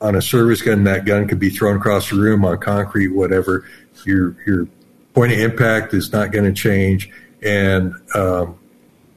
on 0.00 0.14
a 0.14 0.22
service 0.22 0.62
gun, 0.62 0.84
that 0.84 1.04
gun 1.04 1.26
could 1.28 1.38
be 1.38 1.50
thrown 1.50 1.76
across 1.76 2.10
the 2.10 2.16
room 2.16 2.44
on 2.44 2.58
concrete, 2.58 3.08
whatever. 3.08 3.68
You're, 4.04 4.36
you're 4.46 4.68
point 5.18 5.32
of 5.32 5.40
impact 5.40 5.92
is 5.94 6.12
not 6.12 6.30
going 6.30 6.44
to 6.44 6.52
change, 6.52 7.10
and 7.42 7.92
um, 8.14 8.56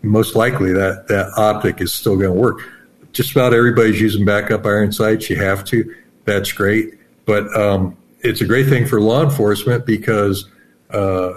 most 0.02 0.36
likely 0.36 0.74
that 0.74 1.08
that 1.10 1.32
optic 1.38 1.80
is 1.80 1.94
still 1.94 2.18
going 2.18 2.34
to 2.34 2.40
work. 2.40 2.68
Just 3.14 3.34
about 3.34 3.54
everybody's 3.54 4.02
using 4.02 4.26
backup 4.26 4.66
iron 4.66 4.92
sights. 4.92 5.30
You 5.30 5.36
have 5.36 5.64
to. 5.66 5.96
That's 6.26 6.52
great, 6.54 6.96
but 7.26 7.56
um, 7.56 7.96
it's 8.22 8.42
a 8.42 8.46
great 8.46 8.68
thing 8.68 8.88
for 8.88 9.00
law 9.00 9.24
enforcement 9.24 9.86
because 9.86 10.50
uh, 10.90 11.34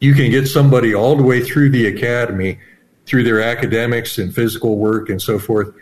you 0.00 0.14
can 0.14 0.32
get 0.32 0.48
somebody 0.48 0.92
all 0.92 1.14
the 1.14 1.22
way 1.22 1.44
through 1.44 1.70
the 1.70 1.86
academy, 1.86 2.58
through 3.06 3.22
their 3.22 3.40
academics 3.40 4.18
and 4.18 4.34
physical 4.34 4.78
work 4.78 5.08
and 5.08 5.22
so 5.22 5.38
forth. 5.38 5.72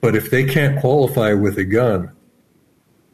But 0.00 0.16
if 0.16 0.32
they 0.32 0.44
can't 0.44 0.80
qualify 0.80 1.34
with 1.34 1.56
a 1.58 1.64
gun, 1.64 2.15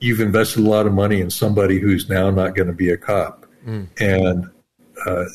you've 0.03 0.21
invested 0.21 0.65
a 0.65 0.69
lot 0.69 0.85
of 0.85 0.93
money 0.93 1.21
in 1.21 1.31
somebody 1.31 1.79
who's 1.79 2.09
now 2.09 2.29
not 2.29 2.57
going 2.57 2.67
to 2.67 2.75
be 2.75 2.91
a 2.91 2.97
cop. 2.97 3.47
Mm. 3.65 3.87
And 4.01 4.51
uh, 5.07 5.27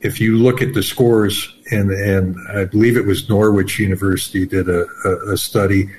if 0.00 0.20
you 0.20 0.38
look 0.38 0.62
at 0.62 0.72
the 0.72 0.84
scores, 0.84 1.52
and, 1.72 1.90
and 1.90 2.36
I 2.56 2.64
believe 2.64 2.96
it 2.96 3.04
was 3.04 3.28
Norwich 3.28 3.80
University 3.80 4.46
did 4.46 4.68
a, 4.68 4.86
a, 5.04 5.32
a 5.32 5.36
study, 5.36 5.90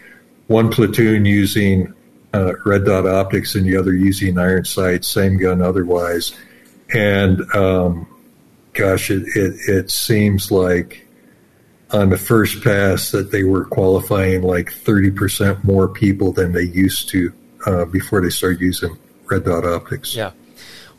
one 0.48 0.72
platoon 0.72 1.26
using 1.26 1.94
uh, 2.34 2.54
red 2.66 2.86
dot 2.86 3.06
optics 3.06 3.56
and 3.56 3.66
the 3.66 3.76
other 3.76 3.94
using 3.94 4.40
iron 4.40 4.64
sights, 4.64 5.10
same 5.10 5.38
gun 5.38 5.62
otherwise. 5.62 6.34
And 6.94 7.42
um, 7.54 8.08
gosh, 8.72 9.12
it, 9.12 9.24
it, 9.36 9.56
it 9.68 9.92
seems 9.92 10.52
like 10.52 11.06
on 11.92 12.12
the 12.12 12.18
first 12.18 12.64
pass 12.64 13.12
that 13.12 13.32
they 13.32 13.44
were 13.44 13.66
qualifying 13.66 14.42
like 14.42 14.72
30% 14.72 15.66
more 15.66 15.90
people 15.90 16.32
than 16.32 16.54
they 16.54 16.64
used 16.64 17.10
to 17.10 17.34
uh, 17.66 17.86
before 17.86 18.22
they 18.22 18.30
start 18.30 18.60
using 18.60 18.98
red 19.26 19.46
dot 19.46 19.66
optics. 19.66 20.16
Yeah. 20.16 20.32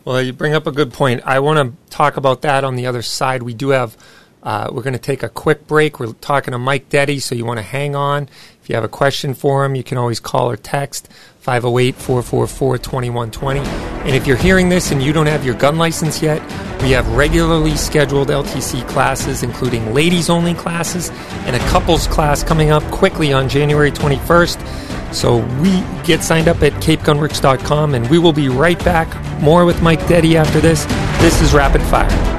Well, 0.05 0.23
you 0.23 0.33
bring 0.33 0.55
up 0.55 0.67
a 0.67 0.73
good 0.73 0.93
point. 0.93 1.23
I 1.27 1.41
want 1.41 1.59
to 1.59 1.95
talk 1.95 2.17
about 2.17 2.43
that 2.43 2.65
on 2.65 2.77
the 2.77 2.87
other 2.87 3.03
side. 3.03 3.43
We 3.43 3.53
do 3.53 3.71
have, 3.71 3.97
uh, 4.43 4.71
we're 4.73 4.83
going 4.83 4.95
to 4.95 4.99
take 4.99 5.23
a 5.23 5.29
quick 5.29 5.67
break. 5.67 6.01
We're 6.01 6.13
talking 6.15 6.53
to 6.53 6.59
Mike 6.59 6.89
Detty, 6.89 7.21
so 7.21 7.35
you 7.35 7.45
want 7.45 7.59
to 7.59 7.63
hang 7.63 7.95
on. 7.95 8.29
If 8.63 8.69
you 8.69 8.75
have 8.77 8.85
a 8.85 8.89
question 8.89 9.35
for 9.35 9.65
him, 9.65 9.75
you 9.75 9.85
can 9.85 9.99
always 9.99 10.19
call 10.19 10.51
or 10.51 10.57
text 10.57 11.09
508 11.41 11.97
444 11.97 12.79
2120. 12.79 13.61
And 13.61 14.17
if 14.17 14.27
you're 14.27 14.37
hearing 14.37 14.71
this 14.71 14.91
and 14.91 15.03
you 15.03 15.13
don't 15.13 15.27
have 15.27 15.45
your 15.45 15.55
gun 15.55 15.77
license 15.77 16.23
yet, 16.23 16.41
we 16.81 16.93
have 16.93 17.07
regularly 17.09 17.77
scheduled 17.77 18.29
LTC 18.29 18.89
classes, 18.89 19.43
including 19.43 19.93
ladies 19.93 20.31
only 20.31 20.55
classes 20.55 21.11
and 21.45 21.55
a 21.55 21.59
couples 21.69 22.07
class 22.07 22.43
coming 22.43 22.71
up 22.71 22.83
quickly 22.85 23.35
on 23.35 23.51
January 23.51 23.91
21st. 23.91 25.00
So 25.13 25.39
we 25.61 25.83
get 26.05 26.23
signed 26.23 26.49
up 26.49 26.63
at 26.63 26.73
capegunworks.com 26.75 27.95
and 27.95 28.09
we 28.11 28.19
will 28.19 28.33
be 28.33 28.49
right 28.49 28.79
back. 28.85 29.09
More 29.41 29.65
with 29.65 29.83
Mike 29.83 30.01
Detty 30.01 30.35
after 30.35 30.61
this. 30.61 30.85
This 31.21 31.41
is 31.43 31.53
Rapid 31.53 31.83
Fire. 31.83 32.31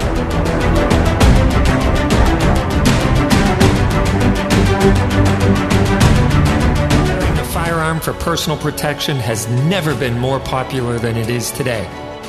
For 8.02 8.14
personal 8.14 8.58
protection 8.58 9.18
has 9.18 9.48
never 9.66 9.94
been 9.94 10.18
more 10.18 10.40
popular 10.40 10.98
than 10.98 11.16
it 11.18 11.30
is 11.30 11.52
today. 11.52 11.84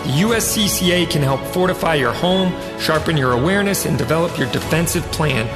The 0.05 0.20
USCCA 0.20 1.09
can 1.09 1.23
help 1.23 1.40
fortify 1.47 1.94
your 1.94 2.12
home, 2.12 2.52
sharpen 2.78 3.16
your 3.16 3.32
awareness, 3.32 3.86
and 3.86 3.97
develop 3.97 4.36
your 4.36 4.52
defensive 4.52 5.02
plan. 5.12 5.47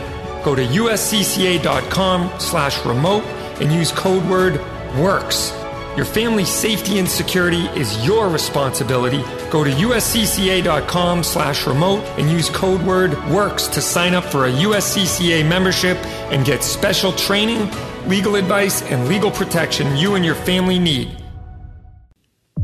Go 0.42 0.54
to 0.54 0.62
uscca.com 0.64 2.40
slash 2.40 2.82
remote 2.86 3.24
and 3.60 3.70
use 3.70 3.92
code 3.92 4.24
word 4.24 4.58
WORKS. 4.98 5.54
Your 5.96 6.04
family's 6.04 6.50
safety 6.50 6.98
and 6.98 7.08
security 7.08 7.68
is 7.68 8.04
your 8.04 8.28
responsibility. 8.28 9.24
Go 9.50 9.64
to 9.64 9.70
uscca.com/remote 9.70 12.04
and 12.18 12.30
use 12.30 12.50
code 12.50 12.82
word 12.82 13.12
WORKS 13.30 13.68
to 13.68 13.80
sign 13.80 14.14
up 14.14 14.24
for 14.24 14.44
a 14.46 14.50
USCCA 14.50 15.42
membership 15.48 15.96
and 16.30 16.44
get 16.44 16.62
special 16.62 17.12
training 17.12 17.70
legal 18.06 18.36
advice, 18.36 18.82
and 18.82 19.08
legal 19.08 19.30
protection 19.30 19.96
you 19.96 20.14
and 20.14 20.24
your 20.24 20.34
family 20.34 20.78
need. 20.78 21.10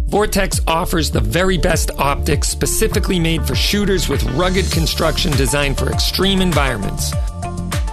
Vortex 0.07 0.61
offers 0.67 1.11
the 1.11 1.21
very 1.21 1.57
best 1.57 1.91
optics 1.99 2.49
specifically 2.49 3.19
made 3.19 3.47
for 3.47 3.55
shooters 3.55 4.09
with 4.09 4.23
rugged 4.35 4.71
construction 4.71 5.33
designed 5.33 5.79
for 5.79 5.91
extreme 5.91 6.43
environments. 6.43 7.13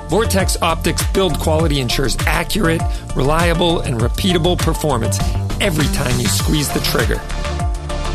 Vortex 0.10 0.60
Optics 0.64 1.06
build 1.12 1.38
quality 1.40 1.80
ensures 1.80 2.18
accurate, 2.26 2.82
reliable, 3.16 3.82
and 3.82 4.02
repeatable 4.02 4.58
performance 4.58 5.20
every 5.62 5.86
time 5.96 6.20
you 6.20 6.26
squeeze 6.26 6.68
the 6.70 6.80
trigger. 6.80 7.20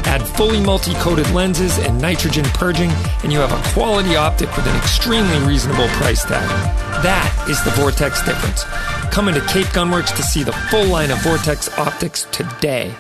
Add 0.05 0.27
fully 0.27 0.61
multi 0.61 0.93
coated 0.95 1.31
lenses 1.31 1.79
and 1.79 2.01
nitrogen 2.03 2.47
purging, 2.47 2.91
and 3.23 3.33
you 3.33 3.39
have 3.39 3.53
a 3.53 3.73
quality 3.73 4.17
optic 4.17 4.55
with 4.57 4.67
an 4.67 4.77
extremely 4.77 5.39
reasonable 5.47 5.87
price 5.91 6.25
tag. 6.25 6.49
That 7.05 7.47
is 7.49 7.63
the 7.63 7.71
Vortex 7.71 8.25
difference. 8.25 8.65
Come 9.15 9.29
into 9.29 9.41
Cape 9.43 9.67
Gunworks 9.69 10.15
to 10.17 10.23
see 10.25 10.43
the 10.43 10.53
full 10.53 10.87
line 10.87 11.13
of 11.13 11.23
Vortex 11.23 11.69
optics 11.79 12.27
today. 12.33 12.93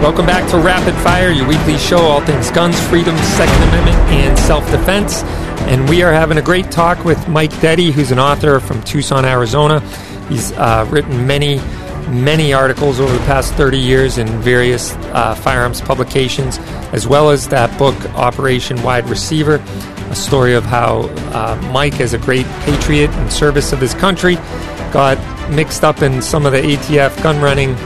Welcome 0.00 0.26
back 0.26 0.48
to 0.52 0.58
Rapid 0.58 0.94
Fire, 1.02 1.30
your 1.32 1.48
weekly 1.48 1.76
show, 1.76 1.98
all 1.98 2.20
things 2.20 2.52
guns, 2.52 2.80
freedom, 2.88 3.16
Second 3.16 3.62
Amendment, 3.64 3.98
and 4.12 4.38
self 4.38 4.64
defense. 4.70 5.24
And 5.66 5.88
we 5.88 6.04
are 6.04 6.12
having 6.12 6.38
a 6.38 6.42
great 6.42 6.70
talk 6.70 7.04
with 7.04 7.26
Mike 7.26 7.50
Detty, 7.54 7.90
who's 7.90 8.12
an 8.12 8.20
author 8.20 8.60
from 8.60 8.80
Tucson, 8.84 9.24
Arizona. 9.24 9.80
He's 10.28 10.52
uh, 10.52 10.86
written 10.88 11.26
many, 11.26 11.56
many 12.10 12.52
articles 12.52 13.00
over 13.00 13.12
the 13.12 13.24
past 13.24 13.54
30 13.54 13.76
years 13.76 14.18
in 14.18 14.28
various 14.40 14.92
uh, 14.92 15.34
firearms 15.34 15.80
publications, 15.80 16.58
as 16.92 17.08
well 17.08 17.30
as 17.30 17.48
that 17.48 17.76
book, 17.76 17.96
Operation 18.14 18.80
Wide 18.84 19.08
Receiver, 19.08 19.56
a 19.56 20.14
story 20.14 20.54
of 20.54 20.64
how 20.64 21.08
uh, 21.32 21.60
Mike, 21.72 22.00
as 22.00 22.14
a 22.14 22.18
great 22.18 22.46
patriot 22.60 23.10
in 23.10 23.30
service 23.30 23.72
of 23.72 23.80
his 23.80 23.94
country, 23.94 24.36
got 24.92 25.18
mixed 25.50 25.82
up 25.82 26.02
in 26.02 26.22
some 26.22 26.46
of 26.46 26.52
the 26.52 26.60
ATF 26.60 27.20
gun 27.20 27.40
running 27.42 27.76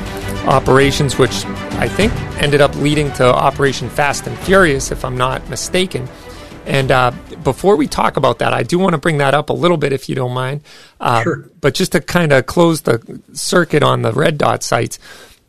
operations, 0.47 1.19
which 1.19 1.45
I 1.77 1.89
think 1.89 2.13
ended 2.43 2.61
up 2.61 2.75
leading 2.77 3.13
to 3.15 3.25
Operation 3.25 3.89
Fast 3.89 4.27
and 4.27 4.37
Furious, 4.39 4.91
if 4.91 5.05
I'm 5.05 5.17
not 5.17 5.49
mistaken. 5.49 6.09
And 6.67 6.91
uh, 6.91 7.11
before 7.43 7.77
we 7.77 7.89
talk 7.89 8.17
about 8.17 8.39
that, 8.39 8.53
I 8.53 8.63
do 8.63 8.79
want 8.79 8.93
to 8.93 8.99
bring 8.99 9.19
that 9.19 9.35
up 9.35 9.51
a 9.51 9.53
little 9.53 9.77
bit, 9.77 9.93
if 9.93 10.09
you 10.09 10.15
don't 10.15 10.33
mind. 10.33 10.63
Uh, 11.01 11.23
sure. 11.23 11.51
But 11.61 11.75
just 11.75 11.93
to 11.93 12.01
kind 12.01 12.33
of 12.33 12.47
close 12.47 12.83
the 12.83 13.21
circuit 13.33 13.83
on 13.83 14.03
the 14.03 14.13
red 14.13 14.39
dot 14.39 14.63
sights, 14.63 14.99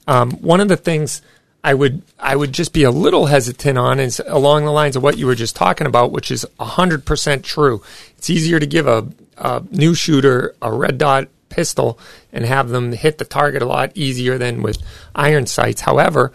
um, 0.08 0.32
one 0.32 0.60
of 0.60 0.68
the 0.70 0.78
things 0.78 1.22
I 1.64 1.74
would 1.74 2.02
I 2.20 2.36
would 2.36 2.52
just 2.52 2.74
be 2.74 2.84
a 2.84 2.92
little 2.92 3.28
hesitant 3.28 3.78
on 3.78 4.00
is 4.00 4.22
along 4.26 4.66
the 4.66 4.72
lines 4.72 4.96
of 4.96 5.04
what 5.04 5.18
you 5.18 5.28
were 5.28 5.36
just 5.36 5.56
talking 5.56 5.88
about, 5.88 6.12
which 6.12 6.30
is 6.30 6.46
hundred 6.60 7.06
percent 7.06 7.46
true. 7.46 7.82
It's 8.18 8.30
easier 8.30 8.60
to 8.60 8.66
give 8.66 8.88
a, 8.88 9.08
a 9.38 9.64
new 9.72 9.94
shooter 9.94 10.56
a 10.62 10.74
red 10.74 10.98
dot 10.98 11.30
pistol 11.54 12.00
and 12.32 12.46
have 12.46 12.70
them 12.70 12.92
hit 12.92 13.18
the 13.18 13.26
target 13.26 13.62
a 13.62 13.66
lot 13.66 13.92
easier 13.96 14.38
than 14.38 14.64
with 14.64 14.82
iron 15.14 15.46
sights. 15.46 15.82
However, 15.82 16.32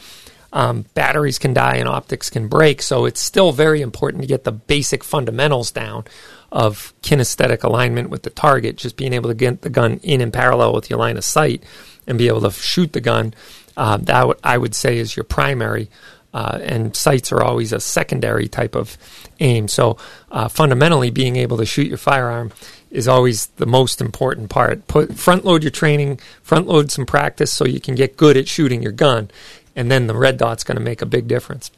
um, 0.52 0.86
batteries 0.94 1.38
can 1.38 1.52
die 1.52 1.76
and 1.76 1.88
optics 1.88 2.30
can 2.30 2.48
break, 2.48 2.80
so 2.80 3.04
it's 3.04 3.20
still 3.20 3.52
very 3.52 3.82
important 3.82 4.22
to 4.22 4.28
get 4.28 4.44
the 4.44 4.52
basic 4.52 5.04
fundamentals 5.04 5.70
down 5.70 6.04
of 6.50 6.94
kinesthetic 7.02 7.62
alignment 7.64 8.08
with 8.08 8.22
the 8.22 8.30
target, 8.30 8.76
just 8.76 8.96
being 8.96 9.12
able 9.12 9.28
to 9.28 9.34
get 9.34 9.60
the 9.60 9.70
gun 9.70 10.00
in 10.02 10.20
in 10.20 10.30
parallel 10.30 10.72
with 10.72 10.88
your 10.88 10.98
line 10.98 11.18
of 11.18 11.24
sight 11.24 11.62
and 12.06 12.16
be 12.16 12.28
able 12.28 12.40
to 12.40 12.50
shoot 12.50 12.92
the 12.92 13.00
gun. 13.00 13.34
Uh, 13.76 13.98
that 13.98 14.20
w- 14.20 14.40
I 14.42 14.56
would 14.56 14.74
say 14.74 14.96
is 14.98 15.16
your 15.16 15.24
primary, 15.24 15.90
uh, 16.32 16.58
and 16.62 16.96
sights 16.96 17.30
are 17.32 17.42
always 17.42 17.72
a 17.72 17.80
secondary 17.80 18.48
type 18.48 18.74
of 18.74 18.96
aim. 19.40 19.68
So 19.68 19.98
uh, 20.30 20.48
fundamentally, 20.48 21.10
being 21.10 21.36
able 21.36 21.58
to 21.58 21.66
shoot 21.66 21.86
your 21.88 21.98
firearm 21.98 22.52
is 22.90 23.08
always 23.08 23.46
the 23.46 23.66
most 23.66 24.00
important 24.00 24.50
part. 24.50 24.86
Put 24.86 25.14
front 25.14 25.44
load 25.44 25.62
your 25.62 25.70
training, 25.70 26.20
front 26.42 26.66
load 26.66 26.90
some 26.90 27.06
practice 27.06 27.52
so 27.52 27.66
you 27.66 27.80
can 27.80 27.94
get 27.94 28.16
good 28.16 28.36
at 28.36 28.48
shooting 28.48 28.82
your 28.82 28.92
gun, 28.92 29.30
and 29.76 29.90
then 29.90 30.06
the 30.06 30.16
red 30.16 30.36
dot's 30.36 30.64
going 30.64 30.78
to 30.78 30.82
make 30.82 31.02
a 31.02 31.06
big 31.06 31.28
difference 31.28 31.70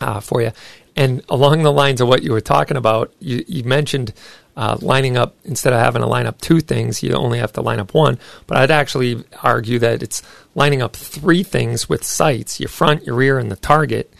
uh, 0.00 0.20
for 0.20 0.42
you. 0.42 0.52
And 0.94 1.22
along 1.28 1.62
the 1.62 1.72
lines 1.72 2.00
of 2.00 2.08
what 2.08 2.22
you 2.22 2.32
were 2.32 2.40
talking 2.40 2.76
about, 2.76 3.12
you, 3.18 3.44
you 3.48 3.64
mentioned 3.64 4.12
uh, 4.56 4.76
lining 4.82 5.16
up 5.16 5.34
instead 5.44 5.72
of 5.72 5.80
having 5.80 6.02
to 6.02 6.08
line 6.08 6.26
up 6.26 6.40
two 6.40 6.60
things, 6.60 7.02
you 7.02 7.12
only 7.12 7.38
have 7.38 7.52
to 7.54 7.62
line 7.62 7.80
up 7.80 7.94
one. 7.94 8.18
But 8.46 8.58
I'd 8.58 8.70
actually 8.70 9.24
argue 9.42 9.78
that 9.78 10.02
it's 10.02 10.22
lining 10.54 10.82
up 10.82 10.94
three 10.94 11.42
things 11.42 11.88
with 11.88 12.04
sights: 12.04 12.60
your 12.60 12.68
front, 12.68 13.06
your 13.06 13.16
rear, 13.16 13.38
and 13.38 13.50
the 13.50 13.56
target. 13.56 14.12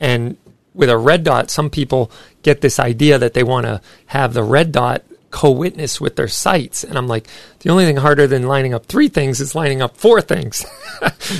And 0.00 0.36
with 0.74 0.90
a 0.90 0.98
red 0.98 1.24
dot, 1.24 1.50
some 1.50 1.70
people 1.70 2.10
get 2.42 2.60
this 2.60 2.80
idea 2.80 3.18
that 3.18 3.34
they 3.34 3.42
want 3.42 3.66
to 3.66 3.80
have 4.06 4.34
the 4.34 4.42
red 4.42 4.72
dot 4.72 5.04
co-witness 5.30 6.00
with 6.00 6.16
their 6.16 6.28
sights 6.28 6.82
and 6.84 6.96
i'm 6.96 7.06
like 7.06 7.28
the 7.60 7.70
only 7.70 7.84
thing 7.84 7.96
harder 7.96 8.26
than 8.26 8.44
lining 8.44 8.72
up 8.72 8.86
three 8.86 9.08
things 9.08 9.40
is 9.40 9.54
lining 9.54 9.82
up 9.82 9.96
four 9.96 10.20
things. 10.20 10.64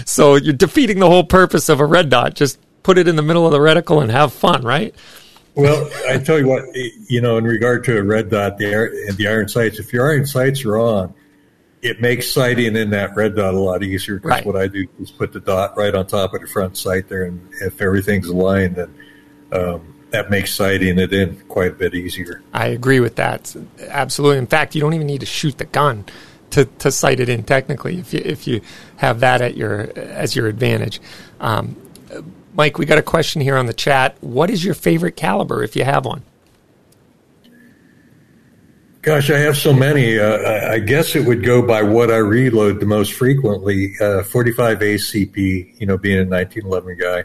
So 0.04 0.36
you're 0.36 0.52
defeating 0.52 0.98
the 0.98 1.08
whole 1.08 1.24
purpose 1.24 1.68
of 1.68 1.80
a 1.80 1.84
red 1.84 2.10
dot. 2.10 2.34
Just 2.34 2.60
put 2.82 2.98
it 2.98 3.08
in 3.08 3.16
the 3.16 3.22
middle 3.22 3.44
of 3.46 3.52
the 3.52 3.58
reticle 3.58 4.02
and 4.02 4.10
have 4.10 4.32
fun 4.32 4.62
right? 4.62 4.94
Well 5.54 5.90
i 6.08 6.18
tell 6.18 6.38
you 6.38 6.46
what 6.46 6.64
you 7.08 7.20
know 7.20 7.36
in 7.38 7.44
regard 7.44 7.82
to 7.84 7.98
a 7.98 8.02
red 8.02 8.30
dot 8.30 8.58
the, 8.58 9.14
the 9.16 9.26
iron 9.26 9.48
sights 9.48 9.80
if 9.80 9.92
your 9.92 10.10
iron 10.10 10.26
sights 10.26 10.64
are 10.64 10.78
on 10.78 11.14
it 11.82 12.00
makes 12.00 12.30
sighting 12.30 12.76
in 12.76 12.90
that 12.90 13.14
red 13.16 13.36
dot 13.36 13.54
a 13.54 13.58
lot 13.58 13.82
easier. 13.82 14.16
Because 14.16 14.30
right. 14.30 14.46
what 14.46 14.56
i 14.56 14.68
do 14.68 14.86
is 15.00 15.10
put 15.10 15.32
the 15.32 15.40
dot 15.40 15.76
right 15.76 15.94
on 15.94 16.06
top 16.06 16.34
of 16.34 16.42
the 16.42 16.46
front 16.46 16.76
sight 16.76 17.08
there 17.08 17.24
and 17.24 17.48
if 17.60 17.80
everything's 17.82 18.28
aligned 18.28 18.76
then 18.76 18.94
um, 19.52 19.94
that 20.10 20.30
makes 20.30 20.54
sighting 20.54 20.98
it 20.98 21.12
in 21.12 21.36
quite 21.48 21.72
a 21.72 21.74
bit 21.74 21.94
easier. 21.94 22.42
I 22.52 22.68
agree 22.68 23.00
with 23.00 23.16
that. 23.16 23.54
Absolutely. 23.88 24.38
In 24.38 24.46
fact, 24.46 24.74
you 24.74 24.80
don't 24.80 24.94
even 24.94 25.06
need 25.06 25.20
to 25.20 25.26
shoot 25.26 25.58
the 25.58 25.66
gun 25.66 26.04
to, 26.50 26.64
to 26.64 26.90
sight 26.90 27.20
it 27.20 27.28
in 27.28 27.42
technically 27.42 27.98
if 27.98 28.14
you, 28.14 28.22
if 28.24 28.46
you 28.46 28.60
have 28.96 29.20
that 29.20 29.40
at 29.42 29.56
your 29.56 29.90
as 29.96 30.34
your 30.34 30.46
advantage. 30.46 31.00
Um, 31.40 31.76
Mike, 32.54 32.78
we 32.78 32.86
got 32.86 32.98
a 32.98 33.02
question 33.02 33.40
here 33.40 33.56
on 33.56 33.66
the 33.66 33.74
chat. 33.74 34.16
What 34.20 34.50
is 34.50 34.64
your 34.64 34.74
favorite 34.74 35.16
caliber 35.16 35.62
if 35.62 35.76
you 35.76 35.84
have 35.84 36.04
one? 36.04 36.22
Gosh, 39.02 39.30
I 39.30 39.38
have 39.38 39.56
so 39.56 39.72
many. 39.72 40.18
Uh, 40.18 40.72
I 40.72 40.80
guess 40.80 41.14
it 41.14 41.24
would 41.24 41.44
go 41.44 41.62
by 41.62 41.82
what 41.82 42.10
I 42.10 42.16
reload 42.16 42.80
the 42.80 42.86
most 42.86 43.12
frequently. 43.12 43.94
Uh, 44.00 44.24
45 44.24 44.80
ACP, 44.80 45.80
you 45.80 45.86
know, 45.86 45.96
being 45.96 46.18
a 46.18 46.24
1911 46.24 46.98
guy 46.98 47.24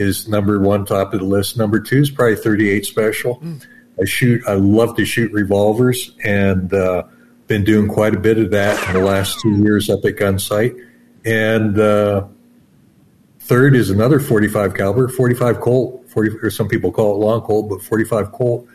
is 0.00 0.26
number 0.28 0.58
one 0.58 0.86
top 0.86 1.12
of 1.12 1.20
the 1.20 1.26
list. 1.26 1.58
Number 1.58 1.78
two 1.78 1.98
is 1.98 2.10
probably 2.10 2.36
38 2.36 2.86
special. 2.86 3.36
Mm. 3.36 3.66
I 4.00 4.04
shoot. 4.06 4.42
I 4.48 4.54
love 4.54 4.96
to 4.96 5.04
shoot 5.04 5.30
revolvers, 5.30 6.16
and 6.24 6.72
uh, 6.72 7.02
been 7.46 7.64
doing 7.64 7.86
quite 7.86 8.14
a 8.14 8.18
bit 8.18 8.38
of 8.38 8.50
that 8.52 8.88
in 8.88 8.94
the 8.94 9.06
last 9.06 9.38
two 9.40 9.58
years 9.58 9.90
up 9.90 10.04
at 10.06 10.16
Gunsite. 10.16 10.74
And 11.26 11.78
uh, 11.78 12.26
third 13.40 13.76
is 13.76 13.90
another 13.90 14.18
45 14.18 14.74
caliber, 14.74 15.08
45 15.08 15.60
Colt. 15.60 16.08
40, 16.08 16.38
or 16.42 16.50
some 16.50 16.66
people 16.66 16.90
call 16.90 17.14
it 17.14 17.24
long 17.24 17.42
Colt, 17.42 17.68
but 17.68 17.82
45 17.82 18.32
Colt. 18.32 18.66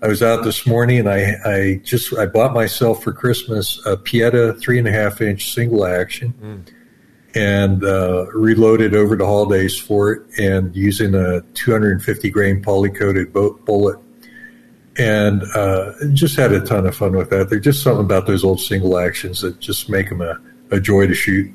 I 0.00 0.08
was 0.08 0.22
out 0.22 0.42
this 0.42 0.66
morning, 0.66 1.00
and 1.00 1.08
I, 1.08 1.34
I 1.44 1.80
just 1.84 2.16
I 2.16 2.26
bought 2.26 2.54
myself 2.54 3.04
for 3.04 3.12
Christmas 3.12 3.78
a 3.84 3.96
Pietta 3.96 4.54
three 4.54 4.78
and 4.78 4.88
a 4.88 4.92
half 4.92 5.20
inch 5.20 5.52
single 5.52 5.84
action. 5.84 6.34
Mm 6.42 6.74
and 7.34 7.82
uh, 7.84 8.26
reloaded 8.32 8.94
over 8.94 9.16
to 9.16 9.24
Holidays 9.24 9.78
for 9.78 10.12
it 10.12 10.22
and 10.38 10.74
using 10.76 11.14
a 11.14 11.40
250 11.54 12.30
grain 12.30 12.62
poly-coated 12.62 13.32
bullet 13.32 13.98
and 14.98 15.42
uh, 15.54 15.92
just 16.12 16.36
had 16.36 16.52
a 16.52 16.60
ton 16.60 16.86
of 16.86 16.94
fun 16.94 17.16
with 17.16 17.30
that. 17.30 17.48
There's 17.48 17.64
just 17.64 17.82
something 17.82 18.04
about 18.04 18.26
those 18.26 18.44
old 18.44 18.60
single 18.60 18.98
actions 18.98 19.40
that 19.40 19.58
just 19.58 19.88
make 19.88 20.08
them 20.08 20.20
a, 20.20 20.38
a 20.70 20.80
joy 20.80 21.06
to 21.06 21.14
shoot. 21.14 21.52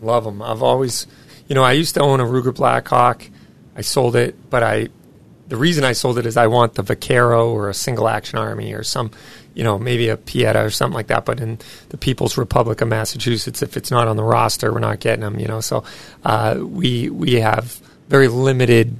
Love 0.00 0.24
them. 0.24 0.42
I've 0.42 0.62
always, 0.62 1.06
you 1.46 1.54
know, 1.54 1.62
I 1.62 1.72
used 1.72 1.94
to 1.94 2.00
own 2.00 2.20
a 2.20 2.24
Ruger 2.24 2.54
Blackhawk. 2.54 3.28
I 3.76 3.82
sold 3.82 4.16
it, 4.16 4.50
but 4.50 4.62
I, 4.62 4.88
the 5.46 5.56
reason 5.56 5.84
I 5.84 5.92
sold 5.92 6.18
it 6.18 6.26
is 6.26 6.36
I 6.36 6.48
want 6.48 6.74
the 6.74 6.82
Vaquero 6.82 7.52
or 7.52 7.70
a 7.70 7.74
single 7.74 8.08
action 8.08 8.38
army 8.38 8.72
or 8.72 8.82
some, 8.82 9.12
you 9.54 9.64
know, 9.64 9.78
maybe 9.78 10.08
a 10.08 10.16
Pietta 10.16 10.64
or 10.64 10.70
something 10.70 10.94
like 10.94 11.08
that. 11.08 11.24
But 11.24 11.40
in 11.40 11.58
the 11.90 11.98
People's 11.98 12.36
Republic 12.36 12.80
of 12.80 12.88
Massachusetts, 12.88 13.62
if 13.62 13.76
it's 13.76 13.90
not 13.90 14.08
on 14.08 14.16
the 14.16 14.22
roster, 14.22 14.72
we're 14.72 14.80
not 14.80 15.00
getting 15.00 15.20
them. 15.20 15.38
You 15.38 15.48
know, 15.48 15.60
so 15.60 15.84
uh, 16.24 16.58
we 16.60 17.10
we 17.10 17.40
have 17.40 17.80
very 18.08 18.28
limited 18.28 18.96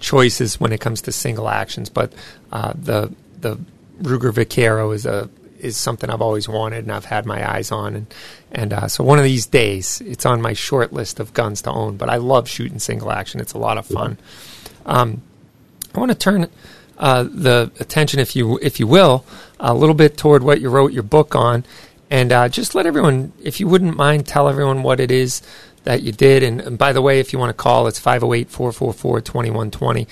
choices 0.00 0.60
when 0.60 0.72
it 0.72 0.80
comes 0.80 1.02
to 1.02 1.12
single 1.12 1.48
actions. 1.48 1.88
But 1.88 2.12
uh, 2.52 2.72
the 2.76 3.12
the 3.40 3.58
Ruger 4.02 4.32
Vaquero 4.32 4.90
is 4.92 5.06
a 5.06 5.28
is 5.58 5.76
something 5.76 6.10
I've 6.10 6.20
always 6.20 6.46
wanted 6.46 6.84
and 6.84 6.92
I've 6.92 7.06
had 7.06 7.24
my 7.24 7.50
eyes 7.50 7.72
on 7.72 7.94
and 7.94 8.14
and 8.52 8.72
uh, 8.72 8.86
so 8.86 9.02
one 9.02 9.18
of 9.18 9.24
these 9.24 9.46
days 9.46 10.02
it's 10.04 10.26
on 10.26 10.42
my 10.42 10.52
short 10.52 10.92
list 10.92 11.18
of 11.20 11.32
guns 11.32 11.62
to 11.62 11.70
own. 11.70 11.96
But 11.96 12.10
I 12.10 12.16
love 12.16 12.48
shooting 12.48 12.78
single 12.78 13.10
action; 13.10 13.40
it's 13.40 13.54
a 13.54 13.58
lot 13.58 13.78
of 13.78 13.86
fun. 13.86 14.18
Um, 14.86 15.22
I 15.94 15.98
want 15.98 16.10
to 16.10 16.18
turn 16.18 16.48
uh, 16.98 17.24
the 17.24 17.70
attention, 17.80 18.20
if 18.20 18.36
you 18.36 18.58
if 18.62 18.78
you 18.78 18.86
will, 18.86 19.24
a 19.60 19.74
little 19.74 19.94
bit 19.94 20.16
toward 20.16 20.42
what 20.42 20.60
you 20.60 20.70
wrote 20.70 20.92
your 20.92 21.02
book 21.02 21.34
on, 21.34 21.64
and 22.10 22.32
uh, 22.32 22.48
just 22.48 22.74
let 22.74 22.86
everyone, 22.86 23.32
if 23.42 23.60
you 23.60 23.66
wouldn't 23.66 23.96
mind, 23.96 24.26
tell 24.26 24.48
everyone 24.48 24.82
what 24.82 25.00
it 25.00 25.10
is 25.10 25.42
that 25.84 26.02
you 26.02 26.12
did. 26.12 26.42
And, 26.42 26.60
and 26.60 26.78
by 26.78 26.92
the 26.92 27.02
way, 27.02 27.20
if 27.20 27.32
you 27.32 27.38
want 27.38 27.50
to 27.50 27.54
call, 27.54 27.86
it's 27.86 27.98
508 27.98 28.50
444 28.50 29.20
2120 29.20 30.08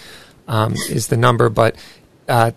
um, 0.48 0.74
is 0.90 1.09
the 1.09 1.16
number. 1.16 1.48
But 1.48 1.76
uh, 2.28 2.52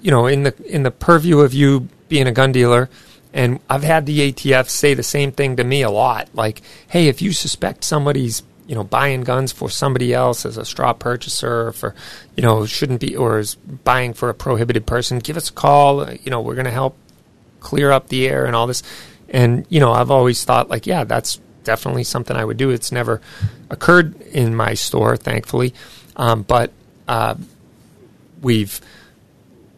you 0.00 0.10
know, 0.10 0.26
in 0.26 0.42
the 0.42 0.54
in 0.66 0.82
the 0.82 0.90
purview 0.90 1.40
of 1.40 1.54
you 1.54 1.88
being 2.08 2.26
a 2.26 2.32
gun 2.32 2.52
dealer, 2.52 2.88
and 3.32 3.60
I've 3.68 3.84
had 3.84 4.06
the 4.06 4.32
ATF 4.32 4.68
say 4.68 4.94
the 4.94 5.02
same 5.02 5.32
thing 5.32 5.56
to 5.56 5.64
me 5.64 5.82
a 5.82 5.90
lot. 5.90 6.28
Like, 6.34 6.62
hey, 6.88 7.08
if 7.08 7.22
you 7.22 7.32
suspect 7.32 7.84
somebody's 7.84 8.42
you 8.66 8.74
know 8.74 8.84
buying 8.84 9.22
guns 9.22 9.52
for 9.52 9.68
somebody 9.70 10.14
else 10.14 10.46
as 10.46 10.56
a 10.56 10.64
straw 10.64 10.92
purchaser, 10.92 11.68
or 11.68 11.72
for 11.72 11.94
you 12.36 12.42
know 12.42 12.66
shouldn't 12.66 13.00
be, 13.00 13.16
or 13.16 13.38
is 13.38 13.54
buying 13.54 14.12
for 14.12 14.28
a 14.28 14.34
prohibited 14.34 14.86
person, 14.86 15.18
give 15.18 15.36
us 15.36 15.50
a 15.50 15.52
call. 15.52 16.10
You 16.12 16.30
know, 16.30 16.40
we're 16.40 16.54
going 16.54 16.66
to 16.66 16.70
help 16.70 16.96
clear 17.60 17.90
up 17.90 18.08
the 18.08 18.28
air 18.28 18.46
and 18.46 18.56
all 18.56 18.66
this. 18.66 18.82
And 19.28 19.66
you 19.68 19.80
know, 19.80 19.92
I've 19.92 20.10
always 20.10 20.44
thought 20.44 20.68
like, 20.68 20.86
yeah, 20.86 21.04
that's 21.04 21.40
definitely 21.64 22.04
something 22.04 22.36
I 22.36 22.44
would 22.44 22.56
do. 22.56 22.70
It's 22.70 22.92
never 22.92 23.20
occurred 23.70 24.20
in 24.22 24.54
my 24.54 24.74
store, 24.74 25.16
thankfully, 25.16 25.74
um, 26.16 26.42
but 26.42 26.72
uh, 27.08 27.34
we've 28.40 28.80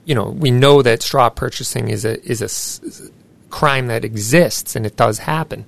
you 0.04 0.14
know, 0.14 0.28
we 0.30 0.50
know 0.50 0.82
that 0.82 1.02
straw 1.02 1.30
purchasing 1.30 1.88
is 1.88 2.04
a 2.04 2.22
is 2.22 2.42
a 2.42 3.10
crime 3.50 3.86
that 3.86 4.04
exists 4.04 4.76
and 4.76 4.84
it 4.84 4.96
does 4.96 5.20
happen. 5.20 5.64